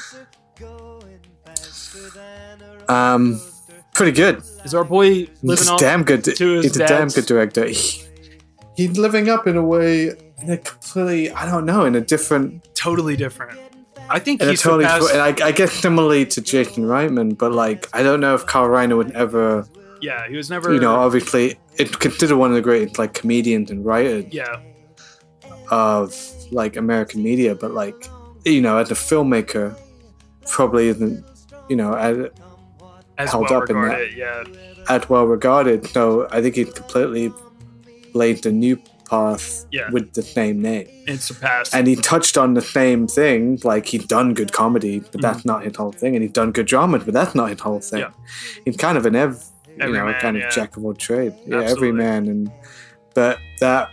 Um, 2.89 3.41
pretty 3.93 4.11
good. 4.11 4.43
Is 4.65 4.73
our 4.73 4.83
boy 4.83 5.27
living 5.41 5.57
He's 5.57 5.69
up 5.69 5.79
damn 5.79 6.03
good. 6.03 6.23
to 6.23 6.31
his 6.55 6.65
he's 6.65 6.75
a 6.75 6.79
damn 6.79 6.87
dad's- 6.87 7.15
good 7.15 7.25
director. 7.25 7.65
He, 7.67 8.03
he's 8.75 8.97
living 8.97 9.29
up 9.29 9.47
in 9.47 9.57
a 9.57 9.63
way, 9.63 10.09
in 10.41 10.49
a 10.49 10.57
completely, 10.57 11.31
I 11.31 11.45
don't 11.49 11.65
know, 11.65 11.85
in 11.85 11.95
a 11.95 12.01
different, 12.01 12.67
Totally 12.75 13.15
different. 13.15 13.57
I 14.09 14.19
think 14.19 14.41
in 14.41 14.47
a 14.47 14.51
he's 14.51 14.61
totally, 14.61 14.85
surpassed. 14.85 15.11
and 15.11 15.21
I, 15.21 15.47
I 15.47 15.51
guess 15.51 15.71
similarly 15.71 16.25
to 16.27 16.41
Jason 16.41 16.85
Reitman, 16.85 17.37
but 17.37 17.51
like, 17.51 17.87
I 17.93 18.03
don't 18.03 18.19
know 18.19 18.35
if 18.35 18.45
Carl 18.45 18.69
Reiner 18.69 18.97
would 18.97 19.11
ever, 19.11 19.67
yeah, 20.01 20.27
he 20.27 20.35
was 20.35 20.49
never. 20.49 20.73
you 20.73 20.79
know, 20.79 20.95
obviously, 20.95 21.57
it's 21.77 21.95
considered 21.95 22.37
one 22.37 22.49
of 22.49 22.55
the 22.55 22.61
great 22.61 22.99
like 22.99 23.13
comedians 23.13 23.71
and 23.71 23.85
writers 23.85 24.25
yeah, 24.31 24.59
of 25.71 26.15
like 26.51 26.75
American 26.75 27.23
media, 27.23 27.55
but 27.55 27.71
like, 27.71 27.95
you 28.45 28.61
know, 28.61 28.77
as 28.77 28.91
a 28.91 28.95
filmmaker, 28.95 29.77
probably 30.47 30.87
isn't, 30.89 31.25
you 31.69 31.75
know, 31.75 31.93
as, 31.95 32.29
as 33.17 33.31
held 33.31 33.49
well 33.49 33.63
up 33.63 33.69
in 33.69 33.75
that. 33.75 33.81
regarded. 33.81 34.13
Yeah, 34.13 34.43
as 34.89 35.09
well 35.09 35.25
regarded. 35.25 35.87
So 35.87 36.27
I 36.29 36.41
think 36.41 36.55
he 36.55 36.65
completely 36.65 37.31
laid 38.13 38.43
the 38.43 38.51
new 38.51 38.77
path 39.13 39.65
Yeah. 39.71 39.89
with 39.91 40.13
the 40.13 40.23
same 40.23 40.61
name. 40.61 40.87
and 41.07 41.19
surpassed. 41.19 41.75
And 41.75 41.85
he 41.87 41.95
touched 41.95 42.37
on 42.37 42.53
the 42.53 42.61
same 42.61 43.07
thing, 43.07 43.59
like 43.63 43.85
he'd 43.87 44.07
done 44.07 44.33
good 44.33 44.51
comedy, 44.51 44.99
but 45.11 45.21
that's 45.21 45.39
mm-hmm. 45.39 45.49
not 45.49 45.63
his 45.63 45.75
whole 45.75 45.91
thing, 45.91 46.15
and 46.15 46.23
he'd 46.23 46.33
done 46.33 46.51
good 46.51 46.65
drama, 46.65 46.99
but 46.99 47.13
that's 47.13 47.35
not 47.35 47.49
his 47.49 47.59
whole 47.59 47.79
thing. 47.79 47.99
Yeah. 47.99 48.11
He's 48.65 48.77
kind 48.77 48.97
of 48.97 49.05
an 49.05 49.15
ev- 49.15 49.43
you 49.79 49.91
know, 49.91 50.07
a 50.07 50.13
kind 50.13 50.37
of 50.37 50.43
yeah. 50.43 50.49
jack 50.49 50.77
of 50.77 50.85
all 50.85 50.93
trades. 50.93 51.35
Yeah, 51.45 51.61
every 51.61 51.91
man. 51.91 52.27
And 52.27 52.51
but 53.13 53.39
that 53.59 53.89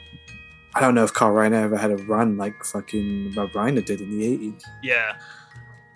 I 0.75 0.81
don't 0.81 0.95
know 0.95 1.05
if 1.05 1.13
Carl 1.13 1.35
Reiner 1.35 1.63
ever 1.63 1.77
had 1.77 1.91
a 1.91 1.97
run 1.97 2.37
like 2.37 2.65
fucking 2.65 3.35
Rob 3.35 3.51
Reiner 3.51 3.85
did 3.85 4.01
in 4.01 4.11
the 4.11 4.25
eighties. 4.25 4.63
Yeah. 4.83 5.17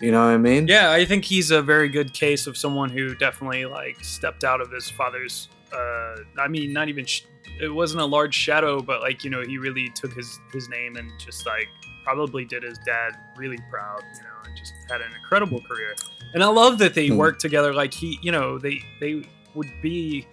You 0.01 0.11
know 0.11 0.25
what 0.25 0.35
I 0.35 0.39
mean? 0.39 0.67
Yeah, 0.67 0.91
I 0.91 1.05
think 1.05 1.25
he's 1.25 1.51
a 1.51 1.63
very 1.63 1.89
good 1.89 2.13
case 2.13 2.47
of 2.47 2.57
someone 2.57 2.91
who 2.91 3.15
definitely 3.15 3.65
like 3.67 4.03
stepped 4.03 4.45
out 4.45 4.61
of 4.61 4.71
his 4.71 4.91
father's. 4.91 5.49
Uh, 5.75 6.17
I 6.39 6.49
mean, 6.49 6.73
not 6.73 6.89
even. 6.89 7.05
Sh- 7.05 7.23
it 7.61 7.69
wasn't 7.69 8.01
a 8.01 8.05
large 8.07 8.35
shadow, 8.35 8.81
but 8.81 9.01
like 9.01 9.23
you 9.25 9.31
know, 9.31 9.43
he 9.43 9.59
really 9.59 9.89
took 9.95 10.13
his 10.15 10.39
his 10.53 10.69
name 10.69 10.97
and 10.97 11.11
just 11.19 11.47
like 11.47 11.69
probably 12.05 12.45
did 12.45 12.63
his 12.63 12.79
dad 12.87 13.17
really 13.37 13.59
proud. 13.71 14.03
You 14.17 14.23
know, 14.23 14.29
and 14.45 14.57
just 14.57 14.73
had 14.91 15.01
an 15.01 15.13
incredible 15.23 15.61
career. 15.63 15.95
And 16.35 16.43
I 16.43 16.49
love 16.49 16.79
that 16.79 16.95
they 16.95 17.09
Hmm. 17.09 17.17
worked 17.17 17.41
together. 17.41 17.73
Like 17.73 17.93
he, 17.95 18.19
you 18.23 18.33
know, 18.33 18.59
they 18.59 18.83
they 19.01 19.25
would 19.55 19.71
be. 19.83 20.27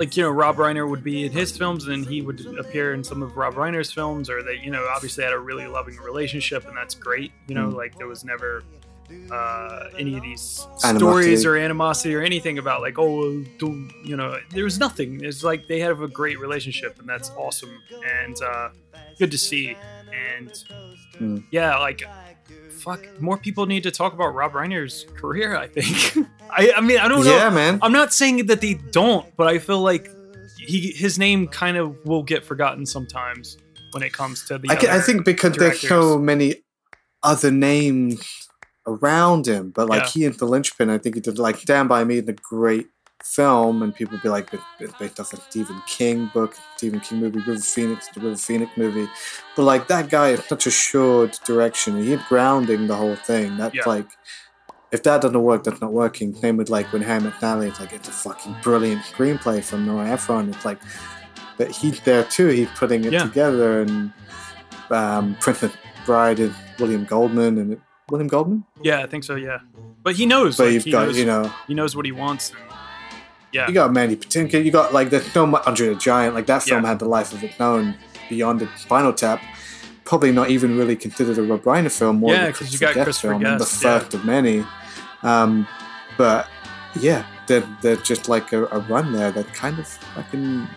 Like 0.00 0.16
you 0.16 0.22
know, 0.22 0.30
Rob 0.30 0.58
Reiner 0.58 0.88
would 0.88 1.02
be 1.02 1.24
in 1.26 1.32
his 1.32 1.56
films, 1.56 1.88
and 1.88 2.06
he 2.06 2.22
would 2.22 2.46
appear 2.56 2.94
in 2.94 3.02
some 3.02 3.20
of 3.20 3.36
Rob 3.36 3.54
Reiner's 3.54 3.90
films, 3.90 4.30
or 4.30 4.44
they, 4.44 4.54
you 4.62 4.70
know, 4.70 4.86
obviously 4.94 5.24
had 5.24 5.32
a 5.32 5.38
really 5.40 5.66
loving 5.66 5.96
relationship, 5.96 6.68
and 6.68 6.76
that's 6.76 6.94
great. 6.94 7.32
You 7.48 7.56
know, 7.56 7.70
Hmm. 7.70 7.74
like 7.76 7.98
there 7.98 8.06
was 8.06 8.24
never 8.24 8.62
uh, 9.30 9.88
any 9.98 10.16
of 10.16 10.22
these 10.22 10.66
Animosity. 10.84 10.98
stories 10.98 11.44
or 11.46 11.56
animosity 11.56 12.14
or 12.14 12.22
anything 12.22 12.58
about 12.58 12.80
like 12.80 12.98
oh 12.98 13.42
don't 13.58 13.90
you 14.04 14.16
know 14.16 14.38
there 14.52 14.64
was 14.64 14.78
nothing 14.78 15.22
it's 15.24 15.42
like 15.44 15.66
they 15.68 15.80
have 15.80 16.02
a 16.02 16.08
great 16.08 16.38
relationship 16.40 16.98
and 16.98 17.08
that's 17.08 17.30
awesome 17.30 17.70
and 18.22 18.36
uh, 18.42 18.68
good 19.18 19.30
to 19.30 19.38
see 19.38 19.76
and 20.30 20.50
Mm. 21.20 21.42
yeah 21.50 21.76
like 21.78 22.02
fuck 22.70 23.04
more 23.20 23.36
people 23.36 23.66
need 23.66 23.82
to 23.82 23.90
talk 23.90 24.12
about 24.12 24.28
rob 24.36 24.52
reiner's 24.52 25.04
career 25.16 25.56
i 25.56 25.66
think 25.66 26.28
I, 26.50 26.72
I 26.76 26.80
mean 26.80 26.98
i 26.98 27.08
don't 27.08 27.24
know 27.24 27.36
Yeah, 27.36 27.50
man. 27.50 27.80
i'm 27.82 27.90
not 27.92 28.12
saying 28.14 28.46
that 28.46 28.60
they 28.60 28.74
don't 28.74 29.26
but 29.36 29.48
i 29.48 29.58
feel 29.58 29.80
like 29.80 30.08
he 30.58 30.92
his 30.92 31.18
name 31.18 31.48
kind 31.48 31.76
of 31.76 31.96
will 32.06 32.22
get 32.22 32.44
forgotten 32.44 32.86
sometimes 32.86 33.56
when 33.90 34.04
it 34.04 34.12
comes 34.12 34.44
to 34.46 34.58
the 34.58 34.70
I, 34.70 34.76
ca- 34.76 34.94
I 34.94 35.00
think 35.00 35.24
because 35.24 35.56
there's 35.56 35.80
so 35.80 36.18
many 36.20 36.62
other 37.24 37.50
names 37.50 38.47
around 38.88 39.46
him, 39.46 39.70
but 39.76 39.88
like 39.88 40.02
Yeah. 40.02 40.08
he 40.10 40.24
and 40.26 40.34
the 40.36 40.46
linchpin, 40.46 40.88
I 40.90 40.98
think 40.98 41.14
he 41.16 41.20
did 41.20 41.38
like 41.38 41.56
Stand 41.58 41.88
By 41.88 42.02
Me, 42.04 42.18
in 42.18 42.24
the 42.26 42.32
great 42.32 42.88
film, 43.22 43.82
and 43.82 43.94
people 43.94 44.16
be 44.22 44.28
like, 44.28 44.52
"It- 44.54 44.60
it's 44.80 44.92
based 44.98 45.18
off 45.20 45.32
a 45.32 45.40
Stephen 45.48 45.80
King 45.86 46.30
book, 46.32 46.54
Stephen 46.76 47.00
King 47.00 47.18
movie, 47.20 47.40
River 47.40 47.60
Phoenix, 47.60 48.08
the 48.14 48.20
River 48.20 48.36
Phoenix 48.36 48.70
movie. 48.76 49.08
But 49.56 49.64
like 49.64 49.88
that 49.88 50.08
guy 50.08 50.28
is 50.30 50.44
such 50.44 50.66
a 50.66 50.70
sure 50.70 51.28
direction. 51.44 52.02
He's 52.02 52.20
grounding 52.28 52.86
the 52.86 52.94
whole 52.96 53.16
thing. 53.16 53.56
That's 53.56 53.74
Yeah. 53.74 53.82
like, 53.86 54.06
if 54.92 55.02
that 55.02 55.20
doesn't 55.20 55.42
work, 55.42 55.64
that's 55.64 55.80
not 55.80 55.92
working. 55.92 56.34
Same 56.34 56.56
with 56.56 56.70
like 56.70 56.92
when 56.92 57.02
Harry 57.02 57.20
Met 57.20 57.34
Sally, 57.40 57.66
it's 57.68 57.80
like 57.80 57.92
it's 57.92 58.08
a 58.08 58.12
fucking 58.12 58.56
brilliant 58.62 59.02
screenplay 59.02 59.62
from 59.62 59.84
Nora 59.84 60.08
Ephron. 60.10 60.48
It's 60.48 60.64
like, 60.64 60.78
but 61.58 61.70
he's 61.72 62.00
there 62.00 62.22
too. 62.24 62.46
He's 62.46 62.68
putting 62.76 63.04
it 63.04 63.12
Yeah. 63.12 63.24
together, 63.24 63.82
and 63.82 64.12
um, 64.90 65.36
Princess 65.40 65.72
Bride 66.06 66.38
is 66.40 66.52
William 66.78 67.04
Goldman, 67.04 67.58
and 67.58 67.72
it, 67.74 67.80
William 68.10 68.28
Goldman. 68.28 68.64
yeah 68.82 69.00
i 69.02 69.06
think 69.06 69.24
so 69.24 69.34
yeah 69.34 69.58
but 70.02 70.14
he 70.14 70.24
knows 70.26 70.56
But 70.56 70.64
like, 70.64 70.72
you've 70.74 70.84
he 70.84 70.90
got 70.92 71.06
knows, 71.06 71.18
you 71.18 71.24
know 71.26 71.52
he 71.66 71.74
knows 71.74 71.94
what 71.96 72.04
he 72.06 72.12
wants 72.12 72.52
yeah 73.52 73.66
you 73.68 73.74
got 73.74 73.92
Mandy 73.92 74.16
Patinkin. 74.16 74.64
You 74.64 74.70
got 74.70 74.92
like 74.92 75.08
the 75.10 75.20
film 75.20 75.54
Andre 75.54 75.88
the 75.88 75.94
Giant. 75.94 76.34
Like 76.34 76.46
that 76.46 76.62
film 76.62 76.82
Yeah. 76.82 76.88
had 76.90 76.98
the 76.98 77.06
life 77.08 77.32
of 77.32 77.42
its 77.42 77.58
own 77.60 77.94
beyond 78.28 78.60
the 78.60 78.68
Spinal 78.76 79.12
Tap. 79.14 79.40
Probably 80.04 80.32
not 80.32 80.50
even 80.50 80.76
really 80.76 80.96
considered 80.96 81.38
a 81.38 81.42
Rob 81.42 81.62
Reiner 81.62 81.90
film. 81.90 82.18
More 82.20 82.32
Yeah, 82.34 82.44
of 82.48 82.54
a 82.54 82.58
'cause 82.58 82.72
you 82.74 82.78
got 82.78 82.94
Guest 82.94 83.04
Christopher 83.04 83.28
film, 83.32 83.44
and 83.46 83.54
the 83.60 83.64
Guest, 83.64 83.82
yeah. 83.82 83.98
first 83.98 84.14
of 84.14 84.24
many. 84.26 84.64
Um, 85.22 85.66
but 86.18 86.46
yeah, 87.00 87.24
they're, 87.46 87.66
they're 87.80 87.96
just 87.96 88.28
like 88.28 88.52
a, 88.52 88.66
a 88.66 88.80
run 88.80 89.12
there 89.14 89.30
that 89.32 89.52
kind 89.54 89.78
of 89.78 89.86
fucking 89.88 90.68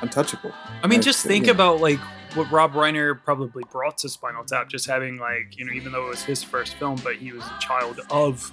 untouchable. 0.00 0.52
I 0.82 0.86
mean, 0.86 0.98
Like, 1.00 1.04
just 1.04 1.24
think 1.26 1.46
yeah. 1.46 1.52
about 1.52 1.80
like 1.80 2.00
what 2.34 2.50
Rob 2.50 2.72
Reiner 2.72 3.22
probably 3.22 3.64
brought 3.70 3.98
to 3.98 4.08
Spinal 4.08 4.44
Tap, 4.44 4.68
just 4.68 4.86
having 4.86 5.18
like 5.18 5.56
you 5.56 5.64
know, 5.64 5.72
even 5.72 5.92
though 5.92 6.06
it 6.06 6.10
was 6.10 6.22
his 6.22 6.42
first 6.42 6.74
film, 6.74 6.96
but 7.02 7.16
he 7.16 7.32
was 7.32 7.44
a 7.44 7.58
child 7.60 8.00
of, 8.10 8.52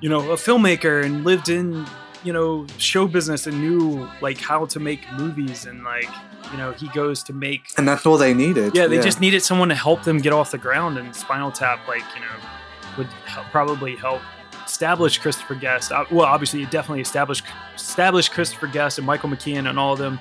you 0.00 0.08
know, 0.08 0.32
a 0.32 0.36
filmmaker 0.36 1.04
and 1.04 1.24
lived 1.24 1.48
in 1.48 1.86
you 2.24 2.32
know 2.32 2.66
show 2.78 3.06
business 3.06 3.46
and 3.46 3.60
knew 3.60 4.08
like 4.20 4.38
how 4.38 4.64
to 4.66 4.80
make 4.80 5.00
movies 5.14 5.66
and 5.66 5.82
like 5.84 6.08
you 6.50 6.56
know 6.58 6.72
he 6.72 6.88
goes 6.88 7.22
to 7.22 7.32
make 7.32 7.62
and 7.78 7.86
that's 7.86 8.06
all 8.06 8.16
they 8.16 8.34
needed. 8.34 8.74
yeah 8.74 8.86
they 8.86 9.00
just 9.00 9.20
needed 9.20 9.42
someone 9.42 9.68
to 9.68 9.74
help 9.74 10.02
them 10.04 10.18
get 10.18 10.32
off 10.32 10.50
the 10.50 10.58
ground 10.58 10.98
and 10.98 11.14
spinal 11.14 11.50
tap 11.50 11.80
like 11.88 12.04
you 12.14 12.20
know 12.20 12.96
would 12.96 13.06
help, 13.26 13.46
probably 13.46 13.96
help 13.96 14.20
establish 14.64 15.18
christopher 15.18 15.54
guest. 15.54 15.90
Uh, 15.90 16.04
well 16.10 16.26
obviously 16.26 16.62
it 16.62 16.70
definitely 16.70 17.00
established 17.00 17.44
established 17.74 18.32
christopher 18.32 18.66
guest 18.66 18.98
and 18.98 19.06
michael 19.06 19.28
mckean 19.28 19.68
and 19.68 19.78
all 19.78 19.92
of 19.92 19.98
them 19.98 20.20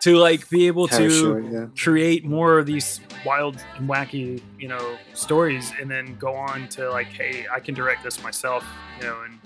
to 0.00 0.16
like 0.16 0.48
be 0.48 0.66
able 0.66 0.88
to 0.88 1.48
yeah. 1.52 1.66
create 1.80 2.24
more 2.24 2.58
of 2.58 2.66
these 2.66 3.00
wild 3.24 3.62
and 3.76 3.88
wacky 3.88 4.42
you 4.58 4.68
know 4.68 4.96
stories 5.14 5.72
and 5.80 5.90
then 5.90 6.16
go 6.18 6.34
on 6.34 6.68
to 6.68 6.90
like 6.90 7.08
hey 7.08 7.46
i 7.52 7.60
can 7.60 7.74
direct 7.74 8.02
this 8.02 8.22
myself 8.22 8.64
you 8.98 9.06
know 9.06 9.22
and 9.24 9.38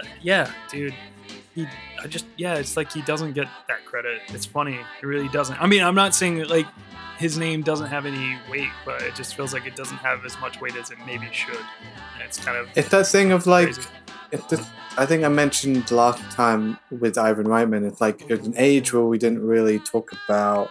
uh, 0.00 0.06
yeah 0.22 0.50
dude. 0.70 0.94
He 1.54 1.68
i 2.02 2.06
just 2.08 2.26
yeah 2.36 2.54
it's 2.56 2.76
like 2.76 2.90
he 2.92 3.00
doesn't 3.02 3.32
get 3.32 3.46
that 3.68 3.84
credit. 3.84 4.22
It's 4.28 4.44
funny. 4.44 4.76
It 5.00 5.06
really 5.06 5.28
doesn't. 5.28 5.60
I 5.60 5.66
mean 5.66 5.82
i'm 5.82 5.94
not 5.94 6.14
saying 6.14 6.38
that, 6.38 6.50
like 6.50 6.66
his 7.16 7.38
name 7.38 7.62
doesn't 7.62 7.86
have 7.86 8.06
any 8.06 8.36
weight 8.50 8.70
but 8.84 9.00
it 9.02 9.14
just 9.14 9.36
feels 9.36 9.52
like 9.52 9.64
it 9.64 9.76
doesn't 9.76 9.98
have 9.98 10.24
as 10.24 10.38
much 10.40 10.60
weight 10.60 10.76
as 10.76 10.90
it 10.90 10.98
maybe 11.06 11.28
should. 11.30 11.54
And 11.54 12.22
it's 12.24 12.38
kind 12.44 12.58
of 12.58 12.68
It's 12.74 12.88
that 12.88 13.06
thing 13.06 13.30
of 13.30 13.46
like, 13.46 13.72
crazy. 13.72 13.88
I 14.96 15.06
think 15.06 15.24
I 15.24 15.28
mentioned 15.28 15.90
last 15.90 16.22
time 16.30 16.78
with 16.90 17.18
Ivan 17.18 17.46
Reitman. 17.46 17.86
It's 17.86 18.00
like 18.00 18.28
it's 18.30 18.46
an 18.46 18.54
age 18.56 18.92
where 18.92 19.04
we 19.04 19.18
didn't 19.18 19.44
really 19.44 19.78
talk 19.78 20.12
about 20.24 20.70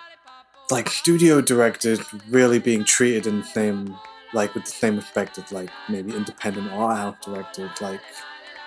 like 0.72 0.90
studio 0.90 1.42
directors 1.42 2.00
really 2.30 2.60
being 2.60 2.84
treated 2.84 3.28
in 3.28 3.40
the 3.40 3.46
same 3.46 3.96
like 4.34 4.54
with 4.56 4.66
the 4.66 4.72
same 4.72 4.96
respect 4.96 5.38
as 5.38 5.52
like 5.52 5.70
maybe 5.90 6.16
independent 6.16 6.72
art 6.72 6.98
house 6.98 7.16
directors. 7.24 7.70
Like, 7.82 8.02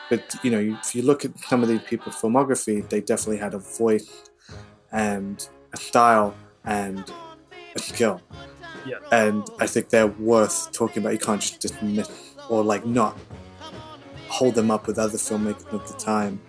but 0.09 0.35
you 0.43 0.51
know, 0.51 0.78
if 0.81 0.94
you 0.94 1.02
look 1.02 1.24
at 1.24 1.39
some 1.40 1.62
of 1.62 1.68
these 1.68 1.82
people's 1.82 2.16
filmography, 2.16 2.89
they 2.89 3.01
definitely 3.01 3.39
had 3.39 3.55
a 3.55 3.59
voice 3.59 4.31
and 4.93 5.48
a 5.73 5.77
style 5.77 6.35
and 6.64 7.10
a 7.74 7.78
skill. 7.78 8.23
Yeah. 8.86 8.98
And 9.10 9.48
I 9.59 9.66
think 9.66 9.89
they're 9.89 10.06
worth 10.06 10.70
talking 10.73 11.02
about. 11.02 11.12
You 11.12 11.18
can't 11.18 11.40
just 11.40 11.60
dismiss 11.60 12.09
or 12.48 12.62
like 12.62 12.86
not 12.86 13.18
hold 14.28 14.54
them 14.54 14.70
up 14.70 14.86
with 14.86 14.98
other 14.98 15.18
filmmakers 15.18 15.72
at 15.74 15.86
the 15.86 15.94
time. 15.94 16.40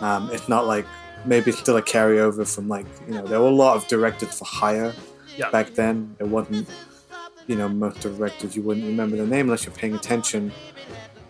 Um, 0.00 0.30
it's 0.32 0.48
not 0.48 0.66
like 0.66 0.86
maybe 1.24 1.50
it's 1.50 1.60
still 1.60 1.76
a 1.76 1.82
carryover 1.82 2.46
from 2.52 2.68
like 2.68 2.86
you 3.06 3.14
know 3.14 3.26
there 3.26 3.40
were 3.40 3.46
a 3.46 3.50
lot 3.50 3.76
of 3.76 3.86
directors 3.88 4.36
for 4.38 4.44
hire 4.44 4.92
Yeah. 5.36 5.50
back 5.50 5.74
then. 5.74 6.16
It 6.18 6.28
wasn't 6.28 6.68
you 7.46 7.56
know 7.56 7.68
most 7.68 8.00
directors 8.00 8.56
you 8.56 8.62
wouldn't 8.62 8.86
remember 8.86 9.16
the 9.16 9.26
name 9.26 9.46
unless 9.46 9.64
you're 9.64 9.74
paying 9.74 9.94
attention. 9.94 10.52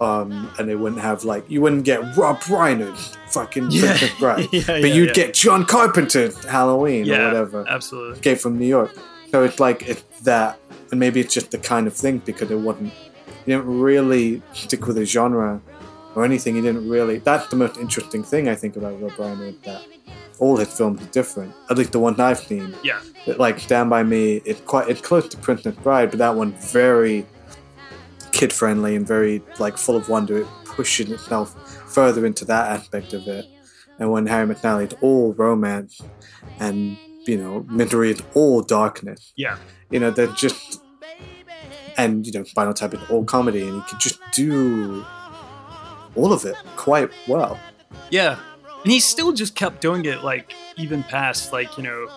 Um, 0.00 0.50
and 0.58 0.68
they 0.68 0.74
wouldn't 0.74 1.00
have 1.00 1.22
like 1.24 1.48
you 1.48 1.60
wouldn't 1.60 1.84
get 1.84 2.16
Rob 2.16 2.40
Reiner's 2.40 3.16
fucking 3.28 3.68
Yeah. 3.70 3.88
Princess 3.96 4.10
Bride, 4.18 4.48
Yeah, 4.52 4.62
but 4.66 4.80
yeah, 4.84 4.94
you'd 4.94 5.14
get 5.14 5.32
John 5.34 5.64
Carpenter's 5.64 6.42
Halloween 6.44 7.08
or 7.08 7.24
whatever. 7.24 7.64
absolutely 7.68 8.14
Escape 8.18 8.38
from 8.38 8.58
New 8.58 8.66
York. 8.66 8.92
So 9.30 9.44
it's 9.44 9.60
like 9.60 9.82
it's 9.88 10.02
that, 10.22 10.58
and 10.90 10.98
maybe 10.98 11.20
it's 11.20 11.32
just 11.32 11.52
the 11.52 11.58
kind 11.58 11.86
of 11.86 11.94
thing 11.94 12.18
because 12.18 12.50
it 12.50 12.58
wasn't. 12.58 12.92
You 13.46 13.56
didn't 13.56 13.80
really 13.80 14.42
stick 14.52 14.86
with 14.86 14.98
a 14.98 15.04
genre 15.04 15.60
or 16.14 16.24
anything. 16.24 16.54
He 16.56 16.60
didn't 16.60 16.88
really. 16.88 17.18
That's 17.18 17.46
the 17.48 17.56
most 17.56 17.76
interesting 17.76 18.22
thing 18.22 18.48
I 18.48 18.54
think 18.54 18.76
about 18.76 19.00
Rob 19.00 19.12
Reiner 19.12 19.48
is 19.48 19.60
that 19.62 19.84
all 20.38 20.56
his 20.56 20.72
films 20.72 21.02
are 21.02 21.06
different. 21.06 21.54
At 21.70 21.78
least 21.78 21.92
the 21.92 22.00
ones 22.00 22.18
I've 22.18 22.38
seen. 22.38 22.74
yeah 22.82 23.00
It, 23.26 23.38
like 23.38 23.58
Stand 23.60 23.90
by 23.90 24.02
Me, 24.02 24.42
it's 24.44 24.60
quite 24.62 24.88
it's 24.88 25.00
close 25.00 25.28
to 25.28 25.36
Princess 25.36 25.74
Bride, 25.76 26.10
but 26.10 26.18
that 26.18 26.34
one 26.34 26.52
very 26.52 27.26
kid 28.32 28.52
friendly 28.52 28.96
and 28.96 29.06
very 29.06 29.42
like 29.58 29.76
full 29.78 29.96
of 29.96 30.08
wonder. 30.08 30.38
It 30.38 30.46
pushing 30.64 31.12
itself 31.12 31.54
further 31.92 32.24
into 32.26 32.44
that 32.46 32.70
aspect 32.70 33.12
of 33.12 33.28
it. 33.28 33.46
And 33.98 34.10
when 34.10 34.26
Harry 34.26 34.46
Met 34.46 34.58
Sally, 34.58 34.84
it's 34.84 34.94
all 35.00 35.34
romance, 35.34 36.00
and 36.58 36.96
you 37.26 37.36
know, 37.36 37.64
Misery 37.68 38.10
is 38.10 38.22
all 38.34 38.62
darkness. 38.62 39.32
yeah 39.36 39.58
You 39.90 40.00
know, 40.00 40.10
they're 40.10 40.26
just 40.28 40.82
and 41.96 42.26
you 42.26 42.32
know, 42.32 42.42
Spinal 42.44 42.74
Tap 42.74 42.94
is 42.94 43.00
all 43.10 43.24
comedy, 43.24 43.66
and 43.68 43.82
he 43.82 43.88
could 43.88 44.00
just 44.00 44.18
do 44.32 45.04
all 46.14 46.32
of 46.32 46.44
it 46.44 46.56
quite 46.76 47.10
well. 47.28 47.58
Yeah. 48.10 48.38
And 48.84 48.92
he 48.92 49.00
still 49.00 49.32
just 49.32 49.54
kept 49.54 49.80
doing 49.80 50.04
it 50.04 50.22
like 50.24 50.52
even 50.76 51.02
past 51.04 51.52
like, 51.52 51.76
you 51.76 51.82
know, 51.84 52.08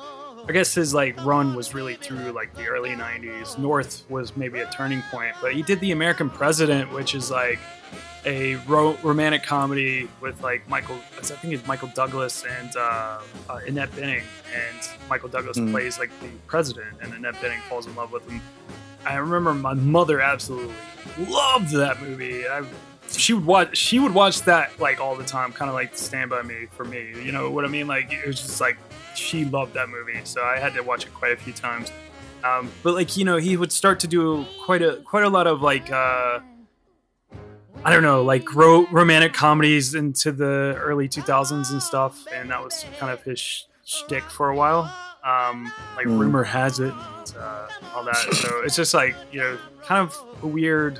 I 0.47 0.51
guess 0.51 0.73
his 0.73 0.93
like 0.93 1.23
run 1.25 1.55
was 1.55 1.73
really 1.73 1.95
through 1.95 2.31
like 2.31 2.53
the 2.55 2.67
early 2.67 2.91
90s. 2.91 3.57
North 3.57 4.03
was 4.09 4.35
maybe 4.37 4.59
a 4.59 4.69
turning 4.69 5.01
point, 5.11 5.35
but 5.41 5.53
he 5.53 5.61
did 5.63 5.79
The 5.79 5.91
American 5.91 6.29
President, 6.29 6.91
which 6.91 7.15
is 7.15 7.31
like 7.31 7.59
a 8.25 8.55
ro- 8.67 8.97
romantic 9.03 9.43
comedy 9.43 10.07
with 10.21 10.41
like 10.41 10.67
Michael 10.67 10.97
I 11.17 11.21
think 11.21 11.53
it's 11.53 11.65
Michael 11.67 11.89
Douglas 11.95 12.43
and 12.59 12.75
uh, 12.75 13.19
uh, 13.49 13.59
Annette 13.67 13.91
Bening 13.91 14.23
and 14.53 14.89
Michael 15.09 15.29
Douglas 15.29 15.57
Mm. 15.57 15.71
plays 15.71 15.99
like 15.99 16.09
the 16.21 16.27
president 16.47 16.87
and 17.01 17.13
Annette 17.13 17.35
Bening 17.35 17.59
falls 17.69 17.85
in 17.85 17.95
love 17.95 18.11
with 18.11 18.27
him. 18.29 18.41
I 19.05 19.15
remember 19.17 19.53
my 19.53 19.75
mother 19.75 20.19
absolutely 20.21 20.73
loved 21.29 21.69
that 21.73 22.01
movie. 22.01 22.47
I 22.47 22.63
she 23.19 23.33
would 23.33 23.45
watch 23.45 23.77
she 23.77 23.99
would 23.99 24.13
watch 24.13 24.41
that 24.43 24.77
like 24.79 24.99
all 24.99 25.15
the 25.15 25.23
time, 25.25 25.51
kind 25.53 25.69
of 25.69 25.75
like 25.75 25.97
Stand 25.97 26.29
by 26.29 26.41
Me 26.43 26.67
for 26.71 26.83
me. 26.85 27.13
You 27.23 27.31
know 27.31 27.49
what 27.51 27.65
I 27.65 27.67
mean? 27.67 27.87
Like 27.87 28.11
it 28.11 28.25
was 28.27 28.41
just 28.41 28.59
like 28.61 28.77
she 29.15 29.45
loved 29.45 29.73
that 29.75 29.89
movie, 29.89 30.19
so 30.23 30.41
I 30.43 30.57
had 30.59 30.73
to 30.75 30.81
watch 30.81 31.05
it 31.05 31.13
quite 31.13 31.31
a 31.31 31.37
few 31.37 31.53
times. 31.53 31.91
Um, 32.43 32.71
but 32.83 32.93
like 32.93 33.17
you 33.17 33.25
know, 33.25 33.37
he 33.37 33.57
would 33.57 33.71
start 33.71 33.99
to 34.01 34.07
do 34.07 34.45
quite 34.65 34.81
a 34.81 34.97
quite 35.05 35.23
a 35.23 35.29
lot 35.29 35.47
of 35.47 35.61
like 35.61 35.91
uh, 35.91 36.39
I 37.83 37.91
don't 37.93 38.03
know, 38.03 38.23
like 38.23 38.53
ro- 38.55 38.87
romantic 38.91 39.33
comedies 39.33 39.93
into 39.95 40.31
the 40.31 40.75
early 40.79 41.07
2000s 41.07 41.71
and 41.71 41.81
stuff, 41.83 42.25
and 42.33 42.49
that 42.49 42.63
was 42.63 42.85
kind 42.99 43.11
of 43.11 43.21
his 43.23 43.39
sh- 43.39 43.63
shtick 43.85 44.23
for 44.23 44.49
a 44.49 44.55
while. 44.55 44.83
Um, 45.23 45.71
like 45.95 46.05
Mm. 46.05 46.19
rumor 46.19 46.43
has 46.43 46.79
it, 46.79 46.93
uh, 47.37 47.67
all 47.95 48.03
that. 48.03 48.15
So 48.15 48.61
it's 48.63 48.75
just 48.75 48.93
like 48.93 49.15
you 49.31 49.39
know, 49.39 49.57
kind 49.83 50.01
of 50.07 50.15
a 50.43 50.47
weird 50.47 50.99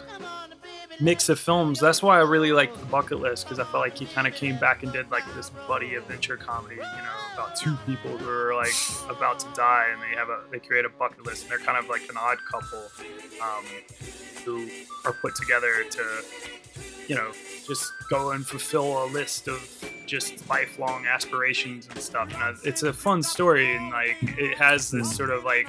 mix 0.99 1.29
of 1.29 1.39
films. 1.39 1.79
That's 1.79 2.01
why 2.01 2.17
I 2.17 2.21
really 2.21 2.51
like 2.51 2.77
the 2.77 2.85
Bucket 2.85 3.19
List 3.19 3.45
because 3.45 3.59
I 3.59 3.63
felt 3.65 3.83
like 3.83 3.97
he 3.97 4.05
kind 4.05 4.27
of 4.27 4.33
came 4.33 4.57
back 4.57 4.83
and 4.83 4.91
did 4.91 5.09
like 5.11 5.23
this 5.35 5.49
buddy 5.67 5.95
adventure 5.95 6.37
comedy, 6.37 6.75
you 6.75 6.81
know, 6.81 7.33
about 7.33 7.55
two 7.55 7.75
people 7.85 8.17
who 8.17 8.29
are 8.29 8.55
like 8.55 8.73
about 9.09 9.39
to 9.39 9.47
die 9.55 9.87
and 9.91 10.01
they 10.01 10.15
have 10.17 10.29
a 10.29 10.41
they 10.51 10.59
create 10.59 10.85
a 10.85 10.89
bucket 10.89 11.25
list 11.25 11.43
and 11.43 11.51
they're 11.51 11.65
kind 11.65 11.77
of 11.77 11.89
like 11.89 12.07
an 12.09 12.17
odd 12.17 12.37
couple 12.49 12.83
um, 13.41 13.65
who 14.45 14.69
are 15.05 15.13
put 15.13 15.35
together 15.35 15.83
to, 15.89 16.03
you 17.07 17.15
know, 17.15 17.31
just 17.67 17.91
go 18.09 18.31
and 18.31 18.45
fulfill 18.45 19.03
a 19.03 19.07
list 19.07 19.47
of 19.47 19.59
just 20.05 20.47
lifelong 20.49 21.05
aspirations 21.05 21.87
and 21.89 21.99
stuff. 21.99 22.33
And 22.33 22.57
it's 22.63 22.83
a 22.83 22.93
fun 22.93 23.21
story 23.23 23.75
and 23.75 23.89
like 23.89 24.17
it 24.21 24.57
has 24.57 24.91
this 24.91 25.15
sort 25.15 25.29
of 25.29 25.43
like 25.43 25.67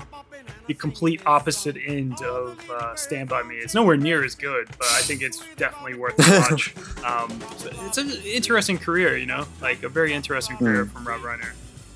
the 0.67 0.75
complete 0.75 1.21
opposite 1.27 1.77
end 1.87 2.21
of 2.23 2.59
uh, 2.71 2.95
Stand 2.97 3.29
By 3.29 3.43
Me. 3.43 3.57
It's 3.57 3.75
nowhere 3.75 3.97
near 3.97 4.25
as 4.25 4.35
good, 4.35 4.69
but 4.79 4.87
I 4.89 5.01
think 5.03 5.23
it's 5.23 5.43
definitely 5.57 5.95
worth 5.95 6.19
a 6.19 6.41
watch. 6.51 6.75
um, 7.05 7.41
so 7.57 7.71
it's 7.87 7.99
an 7.99 8.11
interesting 8.25 8.79
career, 8.79 9.17
you 9.17 9.27
know, 9.27 9.47
like 9.61 9.83
a 9.83 9.89
very 9.89 10.13
interesting 10.13 10.57
career 10.57 10.85
Mm. 10.87 10.91
from 10.93 11.07
Rob 11.07 11.21
Reiner. 11.23 11.53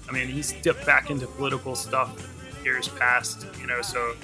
I 0.09 0.13
mean, 0.13 0.29
he's 0.29 0.53
dipped 0.53 0.85
back 0.87 1.11
into 1.11 1.27
political 1.27 1.75
stuff 1.77 2.17
years 2.65 2.89
past, 2.89 3.47
you 3.61 3.67
know, 3.67 3.81
so 3.83 4.15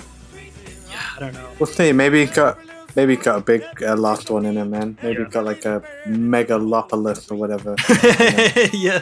yeah, 0.90 1.00
I 1.16 1.20
don't 1.20 1.34
know. 1.34 1.48
We'll 1.58 1.66
see. 1.66 1.92
Maybe 1.92 2.24
he 2.24 2.32
got 2.32 2.58
maybe 2.96 3.16
he 3.16 3.22
got 3.22 3.38
a 3.38 3.40
big 3.42 3.62
uh, 3.82 3.94
last 3.94 4.30
one 4.30 4.46
in 4.46 4.56
him, 4.56 4.70
man. 4.70 4.98
Maybe 5.02 5.22
he 5.22 5.30
got 5.30 5.44
like 5.44 5.64
a 5.64 5.82
megalopolis 6.06 7.30
or 7.30 7.36
whatever. 7.36 7.76
yeah. 8.76 8.98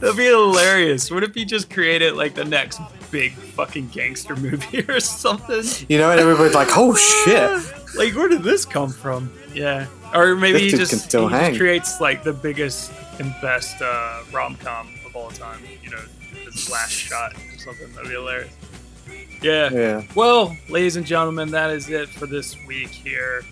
That'd 0.00 0.16
be 0.16 0.24
hilarious. 0.26 1.10
What 1.10 1.24
if 1.24 1.34
he 1.34 1.44
just 1.44 1.68
created 1.68 2.14
like 2.14 2.34
the 2.34 2.44
next 2.44 2.80
big 3.10 3.32
fucking 3.32 3.88
gangster 3.88 4.36
movie 4.36 4.84
or 4.88 5.00
something? 5.00 5.64
You 5.88 5.98
know, 5.98 6.10
and 6.10 6.20
everybody's 6.20 6.54
like, 6.54 6.68
"Oh 6.72 6.94
shit!" 6.94 7.50
Like, 7.96 8.12
where 8.16 8.26
did 8.28 8.42
this 8.42 8.64
come 8.64 8.90
from? 8.90 9.30
Yeah. 9.54 9.86
Or 10.12 10.34
maybe 10.34 10.62
This 10.62 10.72
he 10.72 10.78
just, 10.78 11.04
still 11.04 11.28
he 11.28 11.38
just 11.38 11.58
creates 11.60 12.00
like 12.00 12.24
the 12.24 12.32
biggest 12.32 12.90
and 13.20 13.32
best 13.40 13.80
uh, 13.80 14.24
rom 14.32 14.56
com 14.56 14.92
of 15.06 15.14
all 15.14 15.30
time. 15.30 15.60
You 15.80 15.90
know, 15.90 16.02
his 16.44 16.68
last 16.68 16.90
shot 16.90 17.34
or 17.34 17.58
something. 17.58 17.92
That'd 17.92 18.08
be 18.08 18.14
hilarious. 18.14 18.52
Yeah. 19.44 19.70
Yeah. 19.72 20.02
Well, 20.14 20.56
ladies 20.68 20.96
and 20.96 21.04
gentlemen, 21.04 21.50
that 21.50 21.70
is 21.70 21.90
it 21.90 22.08
for 22.08 22.26
this 22.26 22.56
week 22.66 22.88
here 22.88 23.42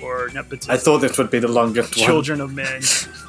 for 0.00 0.30
nepotism. 0.32 0.72
I 0.72 0.78
thought 0.78 0.98
this 0.98 1.18
would 1.18 1.30
be 1.30 1.38
the 1.38 1.48
longest 1.48 1.96
one. 1.96 2.06
Children 2.06 2.40
of 2.40 2.54
Men. 2.54 2.82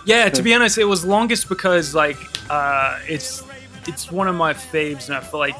yeah, 0.05 0.29
to 0.29 0.41
be 0.41 0.53
honest, 0.55 0.77
it 0.77 0.85
was 0.85 1.03
longest 1.03 1.49
because 1.49 1.93
like 1.93 2.17
uh, 2.49 2.99
it's 3.07 3.43
it's 3.87 4.11
one 4.11 4.27
of 4.27 4.35
my 4.35 4.53
faves, 4.53 5.07
and 5.07 5.15
I 5.15 5.19
feel 5.19 5.39
like 5.39 5.55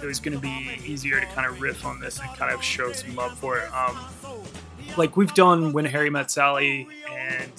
it 0.00 0.06
was 0.06 0.20
going 0.20 0.34
to 0.34 0.40
be 0.40 0.78
easier 0.84 1.18
to 1.18 1.26
kind 1.26 1.46
of 1.46 1.60
riff 1.60 1.84
on 1.84 1.98
this 1.98 2.20
and 2.20 2.28
kind 2.36 2.54
of 2.54 2.62
show 2.62 2.92
some 2.92 3.14
love 3.16 3.36
for 3.38 3.58
it. 3.58 3.72
Um, 3.74 3.98
like 4.96 5.16
we've 5.16 5.34
done 5.34 5.72
when 5.72 5.84
Harry 5.84 6.10
met 6.10 6.30
Sally 6.30 6.86
and 7.10 7.52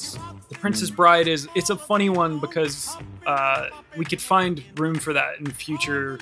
The 0.50 0.56
Princess 0.56 0.90
Bride 0.90 1.28
is 1.28 1.48
it's 1.56 1.70
a 1.70 1.76
funny 1.76 2.10
one 2.10 2.40
because 2.40 2.96
uh, 3.26 3.68
we 3.98 4.06
could 4.06 4.22
find 4.22 4.64
room 4.78 4.96
for 4.96 5.14
that 5.14 5.40
in 5.40 5.48
future 5.48 6.20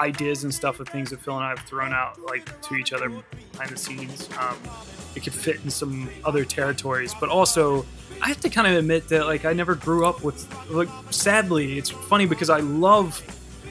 ideas 0.00 0.44
and 0.44 0.54
stuff 0.54 0.80
of 0.80 0.88
things 0.88 1.10
that 1.10 1.20
Fil 1.20 1.36
and 1.36 1.44
I 1.44 1.50
have 1.50 1.60
thrown 1.60 1.92
out 1.92 2.20
like 2.20 2.60
to 2.62 2.74
each 2.74 2.92
other 2.92 3.08
behind 3.52 3.70
the 3.70 3.76
scenes. 3.76 4.28
Um, 4.38 4.56
it 5.14 5.22
could 5.22 5.34
fit 5.34 5.60
in 5.62 5.70
some 5.70 6.08
other 6.24 6.44
territories, 6.44 7.14
but 7.18 7.28
also 7.28 7.84
I 8.20 8.28
have 8.28 8.40
to 8.40 8.48
kind 8.48 8.66
of 8.66 8.74
admit 8.74 9.08
that 9.08 9.26
like 9.26 9.44
I 9.44 9.52
never 9.52 9.74
grew 9.74 10.06
up 10.06 10.22
with 10.22 10.46
like 10.70 10.88
sadly 11.10 11.78
it's 11.78 11.90
funny 11.90 12.26
because 12.26 12.50
I 12.50 12.60
love 12.60 13.20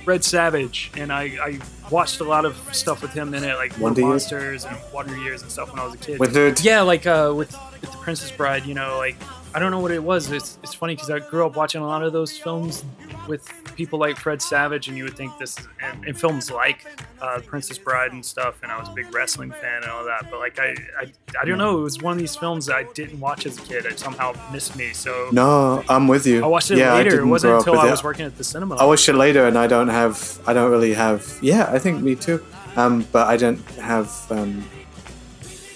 Fred 0.03 0.23
Savage 0.23 0.91
and 0.95 1.11
I, 1.11 1.23
I 1.23 1.60
watched 1.89 2.19
a 2.19 2.23
lot 2.23 2.45
of 2.45 2.57
stuff 2.73 3.02
with 3.02 3.14
him 3.14 3.34
in 3.34 3.43
it 3.43 3.56
like 3.56 3.77
Wonder 3.77 4.02
Little 4.02 4.14
Years? 4.14 4.31
Monsters 4.31 4.65
and 4.65 4.77
Wonder 4.93 5.18
Years 5.18 5.41
and 5.41 5.52
stuff 5.52 5.69
when 5.72 5.80
I 5.80 5.85
was 5.85 5.93
a 5.93 5.98
kid. 5.98 6.19
Wizard? 6.19 6.60
Yeah, 6.61 6.81
like 6.81 7.06
uh, 7.06 7.34
with, 7.35 7.56
with 7.81 7.91
the 7.91 7.98
Princess 7.98 8.31
Bride, 8.31 8.65
you 8.65 8.73
know, 8.73 8.98
like 8.98 9.15
I 9.53 9.59
don't 9.59 9.71
know 9.71 9.79
what 9.79 9.91
it 9.91 10.01
was. 10.01 10.31
It's 10.31 10.57
it's 10.63 10.73
funny 10.73 10.95
because 10.95 11.09
I 11.09 11.19
grew 11.19 11.45
up 11.45 11.55
watching 11.57 11.81
a 11.81 11.85
lot 11.85 12.03
of 12.03 12.13
those 12.13 12.37
films 12.37 12.85
with 13.27 13.51
people 13.75 13.99
like 13.99 14.17
Fred 14.17 14.41
Savage, 14.41 14.87
and 14.87 14.97
you 14.97 15.03
would 15.03 15.17
think 15.17 15.37
this 15.37 15.57
and, 15.81 16.05
and 16.05 16.17
films 16.17 16.49
like 16.49 16.85
uh, 17.21 17.41
Princess 17.45 17.77
Bride 17.77 18.13
and 18.13 18.25
stuff. 18.25 18.59
And 18.63 18.71
I 18.71 18.79
was 18.79 18.87
a 18.87 18.93
big 18.93 19.13
wrestling 19.13 19.51
fan 19.51 19.83
and 19.83 19.91
all 19.91 20.05
that. 20.05 20.31
But 20.31 20.39
like 20.39 20.57
I 20.57 20.75
I, 20.99 21.11
I 21.39 21.45
don't 21.45 21.57
know. 21.57 21.79
It 21.79 21.83
was 21.83 22.01
one 22.01 22.13
of 22.13 22.19
these 22.19 22.35
films 22.35 22.67
that 22.67 22.75
I 22.77 22.83
didn't 22.93 23.19
watch 23.19 23.45
as 23.45 23.57
a 23.57 23.61
kid. 23.61 23.85
It 23.85 23.99
somehow 23.99 24.33
missed 24.53 24.77
me. 24.77 24.93
So 24.93 25.29
No, 25.33 25.83
I'm 25.89 26.07
with 26.07 26.25
you. 26.25 26.43
I 26.43 26.47
watched 26.47 26.71
it 26.71 26.77
yeah, 26.77 26.93
later. 26.93 27.19
It 27.19 27.25
wasn't 27.25 27.55
until 27.55 27.77
I 27.77 27.87
it. 27.87 27.91
was 27.91 28.03
working 28.03 28.25
at 28.25 28.37
the 28.37 28.45
cinema. 28.45 28.75
I 28.75 28.85
watched 28.85 29.09
it 29.09 29.15
later, 29.15 29.45
and 29.47 29.57
I 29.57 29.67
don't 29.67 29.89
have. 29.89 30.39
I 30.47 30.53
don't 30.53 30.71
really 30.71 30.93
have. 30.93 31.39
Yeah, 31.41 31.69
I 31.69 31.77
think 31.77 32.01
me 32.01 32.15
too. 32.15 32.43
Um, 32.77 33.05
but 33.11 33.27
I 33.27 33.35
don't 33.35 33.59
have. 33.75 34.09
Um, 34.31 34.63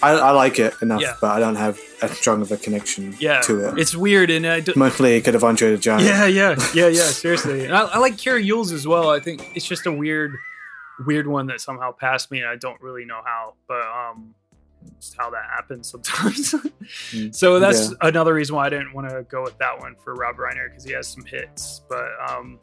I, 0.04 0.12
I 0.12 0.32
like 0.32 0.60
it 0.60 0.74
enough, 0.82 1.02
Yeah. 1.02 1.16
but 1.22 1.32
I 1.32 1.40
don't 1.40 1.56
have 1.56 1.80
as 2.02 2.12
strong 2.12 2.42
of 2.42 2.52
a 2.52 2.58
connection 2.58 3.16
yeah, 3.20 3.42
to 3.42 3.70
it. 3.70 3.78
it's 3.80 3.96
weird, 3.96 4.30
and 4.30 4.46
I 4.46 4.60
do, 4.60 4.74
Mostly 4.76 5.18
because 5.20 5.36
of 5.36 5.44
Andre 5.44 5.72
the 5.72 5.78
Giant. 5.78 6.04
Yeah, 6.04 6.26
yeah, 6.26 6.56
yeah, 6.74 6.88
yeah. 6.88 7.02
Seriously, 7.04 7.66
and 7.66 7.76
I, 7.76 7.82
I 7.84 7.98
like 8.00 8.18
Cary 8.18 8.48
Elwes 8.50 8.72
as 8.72 8.86
well. 8.88 9.10
I 9.10 9.20
think 9.20 9.52
it's 9.56 9.66
just 9.66 9.86
a 9.86 9.92
weird, 9.92 10.36
weird 11.06 11.28
one 11.28 11.48
that 11.48 11.62
somehow 11.62 11.92
passed 11.92 12.32
me. 12.32 12.40
and 12.40 12.48
I 12.50 12.56
don't 12.56 12.80
really 12.82 13.06
know 13.06 13.22
how, 13.26 13.54
but 13.68 13.82
um, 13.88 14.36
just 15.00 15.16
how 15.18 15.30
that 15.32 15.46
happens 15.50 15.90
sometimes. 15.90 16.54
so 17.38 17.60
that's 17.60 17.90
Yeah. 17.92 17.96
another 18.02 18.34
reason 18.34 18.56
why 18.56 18.68
I 18.68 18.70
didn't 18.70 18.94
want 18.94 19.10
to 19.10 19.24
go 19.24 19.42
with 19.44 19.58
that 19.58 19.80
one 19.80 19.96
for 20.04 20.14
Rob 20.16 20.36
Reiner 20.38 20.70
because 20.70 20.84
he 20.84 20.94
has 20.94 21.08
some 21.08 21.26
hits. 21.26 21.82
But 21.90 22.10
um, 22.30 22.60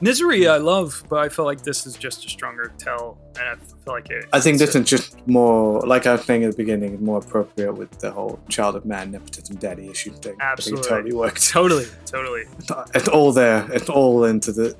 Misery, 0.00 0.46
I 0.46 0.58
love, 0.58 1.02
but 1.08 1.18
I 1.18 1.28
feel 1.28 1.44
like 1.44 1.62
this 1.62 1.84
is 1.86 1.96
just 1.96 2.24
a 2.24 2.28
stronger 2.28 2.72
tell, 2.78 3.18
and 3.38 3.48
I 3.48 3.54
feel 3.56 3.94
like 3.94 4.10
it. 4.10 4.26
I 4.32 4.38
think 4.38 4.58
this 4.58 4.76
is 4.76 4.88
just 4.88 5.26
more, 5.26 5.80
like 5.80 6.06
I 6.06 6.12
was 6.12 6.24
saying 6.24 6.44
at 6.44 6.52
the 6.52 6.56
beginning, 6.56 7.02
more 7.04 7.18
appropriate 7.18 7.72
with 7.72 7.90
the 7.98 8.12
whole 8.12 8.38
child 8.48 8.76
of 8.76 8.84
man 8.86 9.10
nepotism 9.10 9.56
daddy 9.56 9.88
issue 9.88 10.12
thing. 10.12 10.36
Absolutely. 10.40 10.86
it 10.86 10.88
totally 10.88 11.14
works. 11.14 11.50
Totally, 11.50 11.86
totally. 12.06 12.44
It's 12.94 13.08
all 13.08 13.32
there. 13.32 13.68
It's 13.72 13.88
all 13.90 14.24
into 14.24 14.52
the 14.52 14.76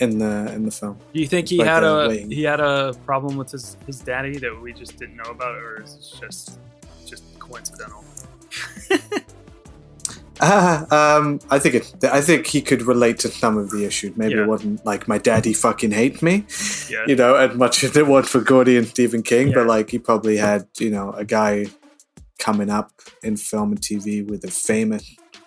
in 0.00 0.18
the 0.18 0.50
in 0.54 0.64
the 0.64 0.70
film. 0.70 0.96
Do 1.12 1.20
you 1.20 1.26
think 1.26 1.48
he 1.48 1.58
Like 1.58 1.68
had 1.68 1.84
a 1.84 2.08
waiting. 2.08 2.30
he 2.30 2.42
had 2.42 2.60
a 2.60 2.94
problem 3.04 3.36
with 3.36 3.50
his 3.50 3.76
his 3.86 4.00
daddy 4.00 4.38
that 4.38 4.58
we 4.62 4.72
just 4.72 4.96
didn't 4.96 5.16
know 5.16 5.30
about, 5.30 5.54
or 5.56 5.82
is 5.82 5.96
it 5.96 6.18
just 6.26 6.58
just 7.06 7.38
coincidental? 7.38 8.02
Ah, 10.42 11.16
um, 11.18 11.38
I 11.50 11.58
think 11.58 11.74
it. 11.74 12.04
I 12.04 12.20
think 12.20 12.46
he 12.46 12.60
could 12.62 12.82
relate 12.82 13.18
to 13.20 13.28
some 13.28 13.56
of 13.58 13.70
the 13.70 13.84
issues. 13.84 14.16
Maybe 14.16 14.34
Yeah. 14.34 14.42
it 14.44 14.48
wasn't 14.48 14.84
like 14.86 15.06
my 15.08 15.18
daddy 15.18 15.52
fucking 15.52 15.90
hate 15.92 16.22
me, 16.22 16.44
Yeah. 16.88 17.04
you 17.06 17.16
know, 17.16 17.34
as 17.34 17.56
much 17.56 17.84
as 17.84 17.96
it 17.96 18.06
was 18.06 18.28
for 18.28 18.40
Gordy 18.40 18.76
and 18.76 18.86
Stephen 18.86 19.22
King. 19.22 19.48
Yeah. 19.48 19.54
But 19.56 19.66
like, 19.66 19.90
he 19.90 19.98
probably 19.98 20.36
had, 20.38 20.66
you 20.78 20.90
know, 20.90 21.12
a 21.12 21.24
guy 21.24 21.66
coming 22.38 22.70
up 22.70 22.90
in 23.22 23.36
film 23.36 23.72
and 23.72 23.80
TV 23.80 24.26
with 24.26 24.44
a 24.44 24.50
famous 24.50 25.04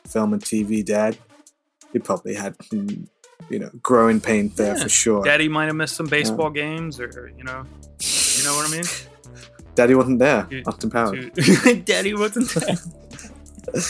film 0.07 0.33
and 0.33 0.41
TV 0.41 0.85
dad. 0.85 1.17
He 1.91 1.99
probably 1.99 2.35
had, 2.35 2.55
some, 2.65 3.07
you 3.49 3.59
know, 3.59 3.69
growing 3.81 4.19
pains 4.21 4.55
there 4.55 4.75
for 4.75 4.89
sure. 4.89 5.23
Daddy 5.23 5.47
might 5.47 5.65
have 5.65 5.75
missed 5.75 5.95
some 5.95 6.07
baseball 6.07 6.49
games, 6.49 6.99
or 6.99 7.31
you 7.37 7.43
know, 7.43 7.63
you 7.99 8.43
know 8.43 8.55
what 8.55 8.67
I 8.67 8.71
mean. 8.71 8.83
Daddy 9.75 9.95
wasn't 9.95 10.19
there. 10.19 10.43
Dude, 10.49 10.67
Austin 10.67 10.89
Powers. 10.91 11.29
Dude, 11.33 11.85
Daddy 11.85 12.13
wasn't 12.13 12.49
there. 12.51 12.75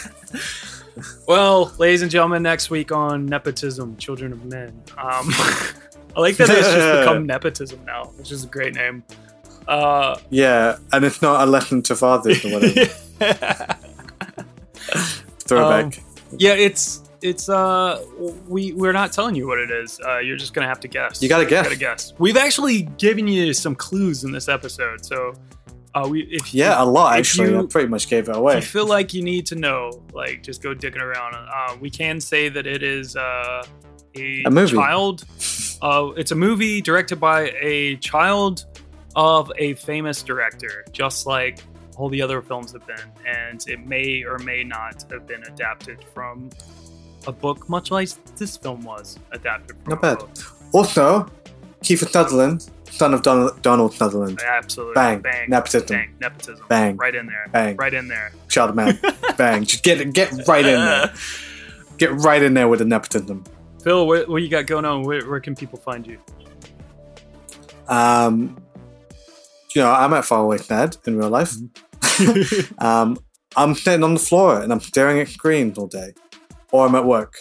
well, 1.28 1.74
ladies 1.78 2.02
and 2.02 2.11
gentlemen, 2.11 2.44
next 2.44 2.70
week 2.70 2.91
on 2.91 3.26
nepotism, 3.26 3.98
children 3.98 4.32
of 4.32 4.45
men. 4.45 4.70
Um, 4.98 5.30
I 6.15 6.20
like 6.20 6.38
that 6.38 6.49
it's 6.49 6.72
just 6.72 6.99
become 7.02 7.26
nepotism 7.28 7.84
now, 7.86 8.06
which 8.18 8.32
is 8.32 8.44
a 8.44 8.48
great 8.48 8.76
name. 8.76 9.03
Uh, 9.68 10.18
Yeah, 10.30 10.78
and 10.91 11.03
it's 11.06 11.22
not 11.22 11.48
a 11.48 11.49
lesson 11.49 11.82
to 11.84 11.95
fathers 11.95 12.44
or 12.45 12.53
whatever. 12.53 12.86
Throwback. 15.40 15.86
Um, 15.86 16.03
yeah, 16.38 16.53
it's 16.53 17.02
it's 17.22 17.48
uh 17.48 18.03
we 18.48 18.74
we're 18.74 18.91
not 18.91 19.11
telling 19.14 19.36
you 19.36 19.48
what 19.48 19.60
it 19.60 19.72
is. 19.72 19.99
Uh, 20.06 20.20
you're 20.20 20.38
just 20.38 20.53
gonna 20.53 20.68
have 20.68 20.80
to 20.82 20.88
guess. 20.88 21.22
You 21.22 21.30
gotta 21.30 21.45
guess. 21.45 21.64
gotta 21.65 21.78
guess. 21.78 22.14
We've 22.20 22.38
actually 22.38 22.84
given 22.98 23.28
you 23.28 23.53
some 23.53 23.76
clues 23.76 24.24
in 24.24 24.32
this 24.32 24.49
episode, 24.49 25.06
so 25.06 25.34
uh, 25.95 26.07
we 26.10 26.22
if 26.24 26.53
yeah, 26.53 26.82
a 26.82 26.86
lot 26.86 27.18
actually. 27.18 27.52
you- 27.52 27.60
I 27.61 27.65
pretty 27.68 27.88
much 27.90 28.07
gave 28.10 28.30
it 28.30 28.36
away. 28.36 28.57
If 28.57 28.64
you 28.65 28.70
feel 28.82 28.88
like 28.88 29.14
you 29.14 29.22
need 29.24 29.45
to 29.48 29.56
know, 29.56 29.91
like 30.14 30.44
just 30.44 30.61
go 30.64 30.74
digging 30.74 31.02
around. 31.02 31.36
Uh, 31.36 31.76
we 31.80 31.90
can 31.90 32.20
say 32.20 32.49
that 32.49 32.65
it 32.68 32.82
is 32.84 33.15
uh, 33.15 33.64
a, 34.15 34.44
A 34.45 34.49
movie. 34.52 34.76
child. 34.76 35.24
Uh, 35.82 36.11
it's 36.15 36.32
a 36.32 36.36
movie 36.36 36.82
directed 36.82 37.18
by 37.20 37.52
a 37.61 37.95
child 37.98 38.65
of 39.15 39.52
a 39.57 39.74
famous 39.76 40.24
director, 40.24 40.86
just 40.91 41.26
like 41.28 41.60
all 41.98 42.10
the 42.10 42.22
other 42.22 42.41
films 42.41 42.72
have 42.72 42.86
been, 42.88 43.11
and 43.28 43.64
it 43.68 43.86
may 43.86 44.24
or 44.24 44.40
may 44.40 44.64
not 44.64 45.06
have 45.11 45.28
been 45.28 45.44
adapted 45.44 46.03
from 46.14 46.49
a 47.28 47.32
book, 47.32 47.70
much 47.70 47.91
like 47.91 48.10
this 48.36 48.57
film 48.57 48.82
was 48.82 49.20
adapted 49.32 49.76
from 49.84 49.90
Not 49.91 49.98
a 49.99 50.02
bad. 50.02 50.18
book. 50.20 50.30
Also, 50.74 51.30
Kiefer 51.84 52.10
Sutherland, 52.10 52.70
son 52.94 53.14
of 53.14 53.24
Donald, 53.24 53.61
Donald 53.61 53.94
Sutherland. 53.94 54.40
Absolutely. 54.45 54.94
Bang. 54.94 55.22
Bang. 55.22 55.49
Nepotism. 55.49 55.98
Bang. 55.98 56.15
Nepotism. 56.20 56.65
Bang. 56.70 56.98
Right 56.98 57.15
in 57.15 57.26
there. 57.26 57.48
Bang. 57.52 57.76
Right 57.76 57.94
in 57.94 58.07
there. 58.07 58.32
Child 58.49 58.76
man. 58.76 58.99
Bang. 59.38 59.65
Just 59.65 59.84
get 59.84 60.14
get 60.14 60.32
right 60.48 60.65
in 60.65 60.80
there. 60.80 61.14
Get 61.99 62.11
right 62.11 62.41
in 62.41 62.56
there 62.56 62.68
with 62.68 62.80
the 62.80 62.86
nepotism. 62.86 63.44
Fil, 63.84 64.07
what, 64.07 64.28
what 64.28 64.41
you 64.41 64.49
got 64.49 64.65
going 64.65 64.84
on? 64.84 65.03
Where, 65.03 65.22
where 65.30 65.40
can 65.40 65.56
people 65.56 65.78
find 65.78 66.06
you? 66.07 66.18
Um, 67.88 68.57
you 69.76 69.82
know, 69.84 69.91
I'm 69.91 70.11
at 70.14 70.26
Faraway 70.26 70.57
Ned 70.70 70.98
in 71.06 71.18
real 71.18 71.30
life. 71.30 71.53
um, 72.80 73.20
I'm 73.56 73.76
sitting 73.76 74.03
on 74.03 74.15
the 74.15 74.20
floor 74.20 74.60
and 74.60 74.74
I'm 74.74 74.80
staring 74.80 75.20
at 75.20 75.28
screens 75.28 75.78
all 75.78 75.86
day, 75.86 76.14
or 76.72 76.88
I'm 76.88 76.95
at 76.95 77.06
work, 77.06 77.36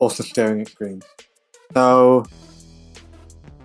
also 0.00 0.24
staring 0.24 0.60
at 0.60 0.68
screens. 0.68 1.04
So 1.72 2.26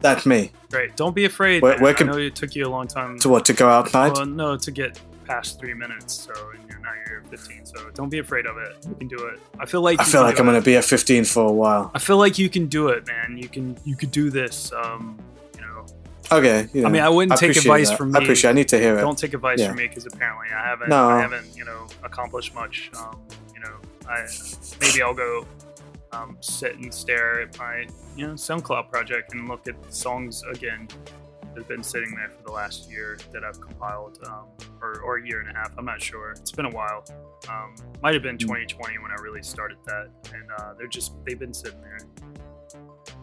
that's 0.01 0.27
me. 0.27 0.51
Great. 0.73 0.95
Don't 0.95 1.13
be 1.15 1.25
afraid. 1.25 1.61
Where- 1.61 1.77
where 1.79 1.93
can- 1.93 2.09
I 2.09 2.13
know 2.13 2.17
it 2.17 2.35
took 2.35 2.55
you 2.55 2.65
a 2.65 2.69
long 2.77 2.87
time. 2.87 3.19
To 3.19 3.29
what? 3.29 3.45
To 3.45 3.53
go 3.53 3.69
outside? 3.69 4.13
Well, 4.13 4.25
no, 4.25 4.57
to 4.57 4.71
get 4.71 4.99
past 5.25 5.59
three 5.59 5.73
minutes. 5.75 6.13
So 6.27 6.33
and 6.53 6.67
you're 6.69 6.79
now 6.79 6.89
you're 7.07 7.21
15. 7.29 7.65
So 7.65 7.75
don't 7.93 8.09
be 8.09 8.17
afraid 8.19 8.45
of 8.47 8.57
it. 8.57 8.75
You 8.89 8.95
can 8.95 9.07
do 9.07 9.25
it. 9.27 9.39
I 9.59 9.65
feel 9.65 9.81
like 9.81 9.99
I 10.01 10.03
feel 10.03 10.23
like 10.23 10.39
I'm 10.39 10.47
it. 10.47 10.51
gonna 10.53 10.61
be 10.63 10.75
at 10.75 10.83
15 10.83 11.25
for 11.25 11.47
a 11.47 11.51
while. 11.51 11.91
I 11.93 11.99
feel 11.99 12.17
like 12.17 12.37
you 12.39 12.49
can 12.49 12.65
do 12.65 12.87
it, 12.89 13.05
man. 13.07 13.37
You 13.37 13.47
can 13.47 13.77
you 13.85 13.95
could 13.95 14.11
do 14.11 14.29
this. 14.31 14.71
Um, 14.73 15.17
you 15.55 15.61
know. 15.61 15.85
Okay. 16.31 16.67
You 16.73 16.81
know, 16.81 16.87
I 16.87 16.91
mean, 16.91 17.03
I 17.03 17.09
wouldn't 17.09 17.39
take 17.39 17.55
advice 17.55 17.89
that. 17.89 17.97
from 17.97 18.11
me. 18.11 18.19
I 18.19 18.23
appreciate. 18.23 18.49
I 18.49 18.53
need 18.53 18.67
to 18.69 18.79
hear 18.79 18.97
it. 18.97 19.01
Don't 19.01 19.17
take 19.17 19.33
advice 19.35 19.59
Yeah. 19.59 19.67
from 19.67 19.77
me 19.77 19.87
because 19.87 20.05
apparently 20.07 20.47
I 20.53 20.65
haven't. 20.67 20.89
No. 20.89 21.07
I 21.09 21.21
haven't, 21.21 21.55
you 21.55 21.65
know, 21.65 21.87
accomplished 22.03 22.55
much. 22.55 22.89
Um, 22.97 23.15
you 23.53 23.59
know, 23.61 23.75
I 24.09 24.25
maybe 24.81 25.01
I'll 25.03 25.13
go 25.13 25.45
um, 26.13 26.37
sit 26.41 26.75
and 26.77 26.93
stare 26.93 27.41
at 27.41 27.57
my, 27.57 27.87
you 28.15 28.27
know, 28.27 28.33
SoundCloud 28.33 28.89
project 28.89 29.33
and 29.33 29.47
look 29.47 29.67
at 29.67 29.81
the 29.83 29.91
songs 29.91 30.43
again 30.51 30.87
that 31.41 31.57
have 31.57 31.67
been 31.67 31.83
sitting 31.83 32.15
there 32.15 32.29
for 32.29 32.43
the 32.43 32.51
last 32.51 32.89
year 32.89 33.17
that 33.31 33.43
I've 33.43 33.59
compiled, 33.59 34.19
um, 34.27 34.45
or, 34.81 35.01
or 35.01 35.17
a 35.17 35.27
year 35.27 35.41
and 35.41 35.49
a 35.49 35.53
half. 35.53 35.71
I'm 35.77 35.85
not 35.85 36.01
sure. 36.01 36.31
It's 36.31 36.51
been 36.51 36.65
a 36.65 36.71
while. 36.71 37.05
Um, 37.49 37.75
might 38.01 38.13
have 38.13 38.23
been 38.23 38.35
Hmm. 38.35 38.47
2020 38.47 38.97
when 38.99 39.11
I 39.11 39.15
really 39.21 39.43
started 39.43 39.77
that, 39.85 40.09
and 40.33 40.49
uh, 40.59 40.73
they're 40.77 40.87
just 40.87 41.13
they've 41.25 41.37
been 41.39 41.53
sitting 41.53 41.81
there. 41.81 41.99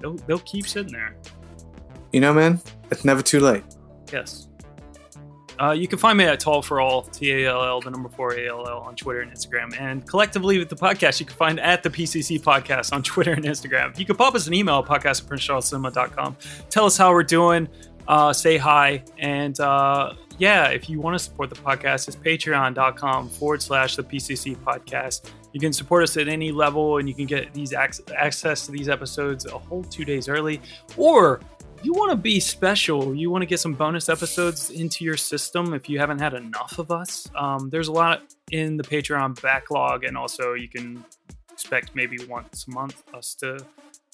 They'll 0.01 0.15
they'll 0.27 0.39
keep 0.41 0.67
sitting 0.67 0.93
there. 0.93 1.17
You 2.13 2.21
know, 2.21 2.33
man, 2.35 2.61
it's 2.91 3.05
never 3.05 3.23
too 3.23 3.41
late. 3.41 3.65
Yes. 4.13 4.49
Uh, 5.61 5.73
you 5.73 5.87
can 5.87 5.99
find 5.99 6.17
me 6.17 6.25
at 6.25 6.41
Tall 6.41 6.63
for 6.63 6.81
All, 6.81 7.03
T 7.03 7.33
A 7.33 7.51
L 7.51 7.63
L, 7.63 7.81
the 7.83 7.91
number 7.91 8.09
four 8.09 8.33
A 8.35 8.49
L 8.49 8.67
L 8.67 8.79
on 8.79 8.97
Twitter 8.97 9.21
and 9.21 9.31
Instagram. 9.31 9.79
And 9.79 10.07
collectively 10.09 10.59
with 10.59 10.71
the 10.71 10.77
podcast, 10.77 11.21
you 11.21 11.27
can 11.27 11.37
find 11.37 11.61
at 11.61 11.83
the 11.83 11.91
PCC 11.91 12.41
Podcast 12.41 12.95
on 12.95 13.03
Twitter 13.03 13.33
and 13.33 13.45
Instagram. 13.45 13.97
You 13.99 14.07
can 14.07 14.17
pop 14.17 14.35
us 14.35 14.47
an 14.47 14.55
email, 14.55 14.83
podcast 14.83 15.23
at 15.23 15.29
princecharlescinema.com. 15.29 16.37
Tell 16.71 16.87
us 16.87 16.97
how 16.97 17.13
we're 17.13 17.23
doing, 17.23 17.69
uh, 18.09 18.33
say 18.33 18.57
hi. 18.57 19.05
And 19.19 19.61
uh, 19.61 20.15
yeah, 20.39 20.69
if 20.69 20.89
you 20.89 20.99
want 20.99 21.19
to 21.19 21.23
support 21.23 21.51
the 21.51 21.57
podcast, 21.57 22.09
it's 22.09 22.17
patreon.com 22.17 23.29
forward 23.29 23.61
slash 23.61 23.97
the 23.97 24.03
PCC 24.03 24.57
Podcast. 24.57 25.31
You 25.53 25.61
can 25.61 25.73
support 25.75 26.03
us 26.03 26.17
at 26.17 26.29
any 26.29 26.53
level 26.53 26.99
and 26.99 27.09
you 27.09 27.15
can 27.15 27.27
get 27.27 27.53
these 27.53 27.75
ac- 27.75 28.05
access 28.17 28.65
to 28.65 28.73
these 28.73 28.89
episodes 28.89 29.45
a 29.45 29.59
whole 29.59 29.85
two 29.85 30.07
days 30.07 30.29
early. 30.29 30.61
Or 30.97 31.41
you 31.83 31.93
want 31.93 32.11
to 32.11 32.17
be 32.17 32.41
special, 32.41 33.15
you 33.15 33.31
want 33.31 33.43
to 33.43 33.47
get 33.47 33.61
some 33.61 33.75
bonus 33.75 34.09
episodes 34.09 34.71
into 34.71 35.05
your 35.05 35.17
system 35.17 35.75
if 35.75 35.89
you 35.89 35.99
haven't 35.99 36.19
had 36.19 36.35
enough 36.35 36.79
of 36.79 36.91
us. 36.91 37.29
Um, 37.35 37.71
there's 37.71 37.89
a 37.89 37.93
lot 37.93 38.23
in 38.51 38.77
the 38.77 38.83
Patreon 38.83 39.41
backlog, 39.41 40.05
and 40.05 40.17
also 40.17 40.55
you 40.55 40.69
can 40.69 41.05
expect 41.51 41.95
maybe 41.95 42.19
once 42.27 42.67
a 42.67 42.71
month 42.71 43.03
us 43.15 43.35
to 43.35 43.59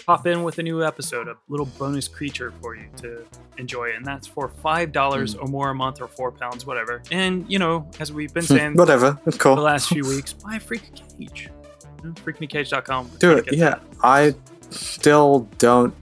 pop 0.04 0.26
in 0.26 0.42
with 0.42 0.58
a 0.58 0.62
new 0.62 0.84
episode, 0.84 1.28
a 1.28 1.36
little 1.48 1.66
bonus 1.78 2.08
creature 2.08 2.52
for 2.60 2.76
you 2.76 2.88
to 2.98 3.24
enjoy. 3.56 3.90
And 3.94 4.04
that's 4.04 4.26
for 4.26 4.48
$5 4.48 5.34
hmm. 5.34 5.40
or 5.40 5.48
more 5.48 5.70
a 5.70 5.74
month 5.74 6.00
or 6.00 6.08
four 6.08 6.30
pounds, 6.30 6.66
whatever. 6.66 7.02
And, 7.10 7.50
you 7.50 7.58
know, 7.58 7.88
as 7.98 8.12
we've 8.12 8.32
been 8.32 8.44
hmm, 8.44 8.56
saying 8.56 8.74
Whatever. 8.76 9.18
It's 9.26 9.38
cool. 9.38 9.56
the 9.56 9.62
last 9.62 9.88
few 9.88 10.06
weeks, 10.06 10.32
buy 10.32 10.56
a 10.56 10.60
freaking 10.60 10.94
cage. 11.18 11.48
You 12.02 12.14
Do 13.18 13.32
it. 13.32 13.52
Yeah. 13.52 13.70
that. 13.70 13.82
I 14.02 14.34
still 14.70 15.48
don't 15.58 15.94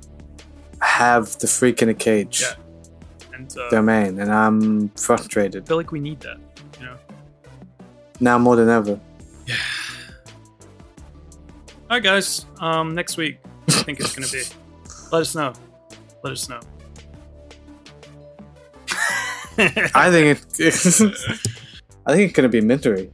have 0.85 1.39
the 1.39 1.47
freak 1.47 1.83
in 1.83 1.89
a 1.89 1.95
cage 1.95 2.43
Yeah. 2.43 2.55
And 3.35 3.57
uh, 3.59 3.69
domain, 3.71 4.21
and 4.21 4.33
I'm 4.33 4.89
frustrated. 4.91 5.65
I 5.65 5.67
feel 5.67 5.77
like 5.77 5.91
we 5.91 5.99
need 6.01 6.21
that, 6.21 6.39
you 6.79 6.87
know? 6.87 6.97
now 8.21 8.39
more 8.39 8.55
than 8.57 8.69
ever. 8.69 9.01
Yeah. 9.47 9.57
All 11.91 11.97
right, 11.97 12.03
guys. 12.03 12.47
Um, 12.61 12.95
next 12.95 13.17
week, 13.17 13.39
I 13.69 13.73
think 13.73 14.01
it's 14.01 14.15
gonna 14.15 14.29
be. 14.29 14.43
Let 15.13 15.23
us 15.23 15.35
know. 15.35 15.53
Let 16.23 16.33
us 16.33 16.49
know. 16.49 16.61
I 19.95 20.11
think 20.11 20.41
it's. 20.59 21.01
I 22.07 22.13
think 22.13 22.31
it's 22.31 22.33
gonna 22.33 22.49
be 22.49 22.61
mintery. 22.61 23.11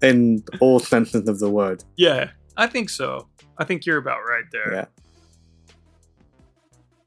In 0.00 0.44
all 0.60 0.78
senses 0.78 1.28
of 1.28 1.40
the 1.40 1.50
word. 1.50 1.82
yeah, 1.96 2.30
I 2.56 2.68
think 2.68 2.88
so. 2.88 3.28
I 3.58 3.64
think 3.64 3.84
you're 3.84 3.98
about 3.98 4.20
right 4.20 4.44
there. 4.52 4.72
Yeah. 4.72 4.84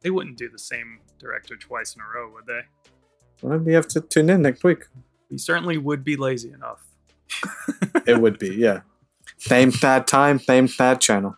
They 0.02 0.10
wouldn't 0.10 0.38
do 0.38 0.49
the 0.49 0.60
same 0.60 0.99
director 1.19 1.56
twice 1.56 1.95
in 1.95 2.02
a 2.02 2.06
row, 2.06 2.32
would 2.34 2.45
they? 2.45 2.61
Well, 3.41 3.57
we 3.60 3.73
have 3.73 3.88
to 3.90 4.02
tune 4.02 4.30
in 4.30 4.41
next 4.41 4.64
week. 4.64 4.88
We 5.30 5.38
certainly 5.38 5.78
would 5.78 6.03
be 6.03 6.15
lazy 6.15 6.52
enough. 6.52 6.86
It 8.07 8.19
would 8.19 8.40
be, 8.40 8.49
yeah. 8.56 8.82
Same 9.38 9.72
sad 9.72 10.07
time, 10.07 10.40
same 10.40 10.68
sad 10.68 10.99
channel. 11.02 11.38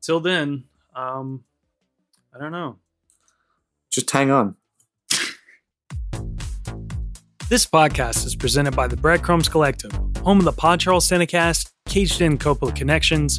Till 0.00 0.18
then, 0.18 0.64
um, 0.96 1.44
I 2.34 2.38
don't 2.38 2.52
know. 2.52 2.78
Just 3.90 4.10
hang 4.10 4.30
on. 4.30 4.56
This 7.48 7.66
podcast 7.66 8.24
is 8.26 8.34
presented 8.34 8.74
by 8.74 8.86
the 8.88 8.96
Breadcrumbs 8.96 9.48
Collective, 9.48 9.92
home 10.22 10.38
of 10.38 10.44
the 10.44 10.52
Pod 10.52 10.80
Charles 10.80 11.06
Cinecast, 11.06 11.70
Caged 11.86 12.20
In 12.20 12.38
Coppola 12.38 12.74
Connections, 12.74 13.38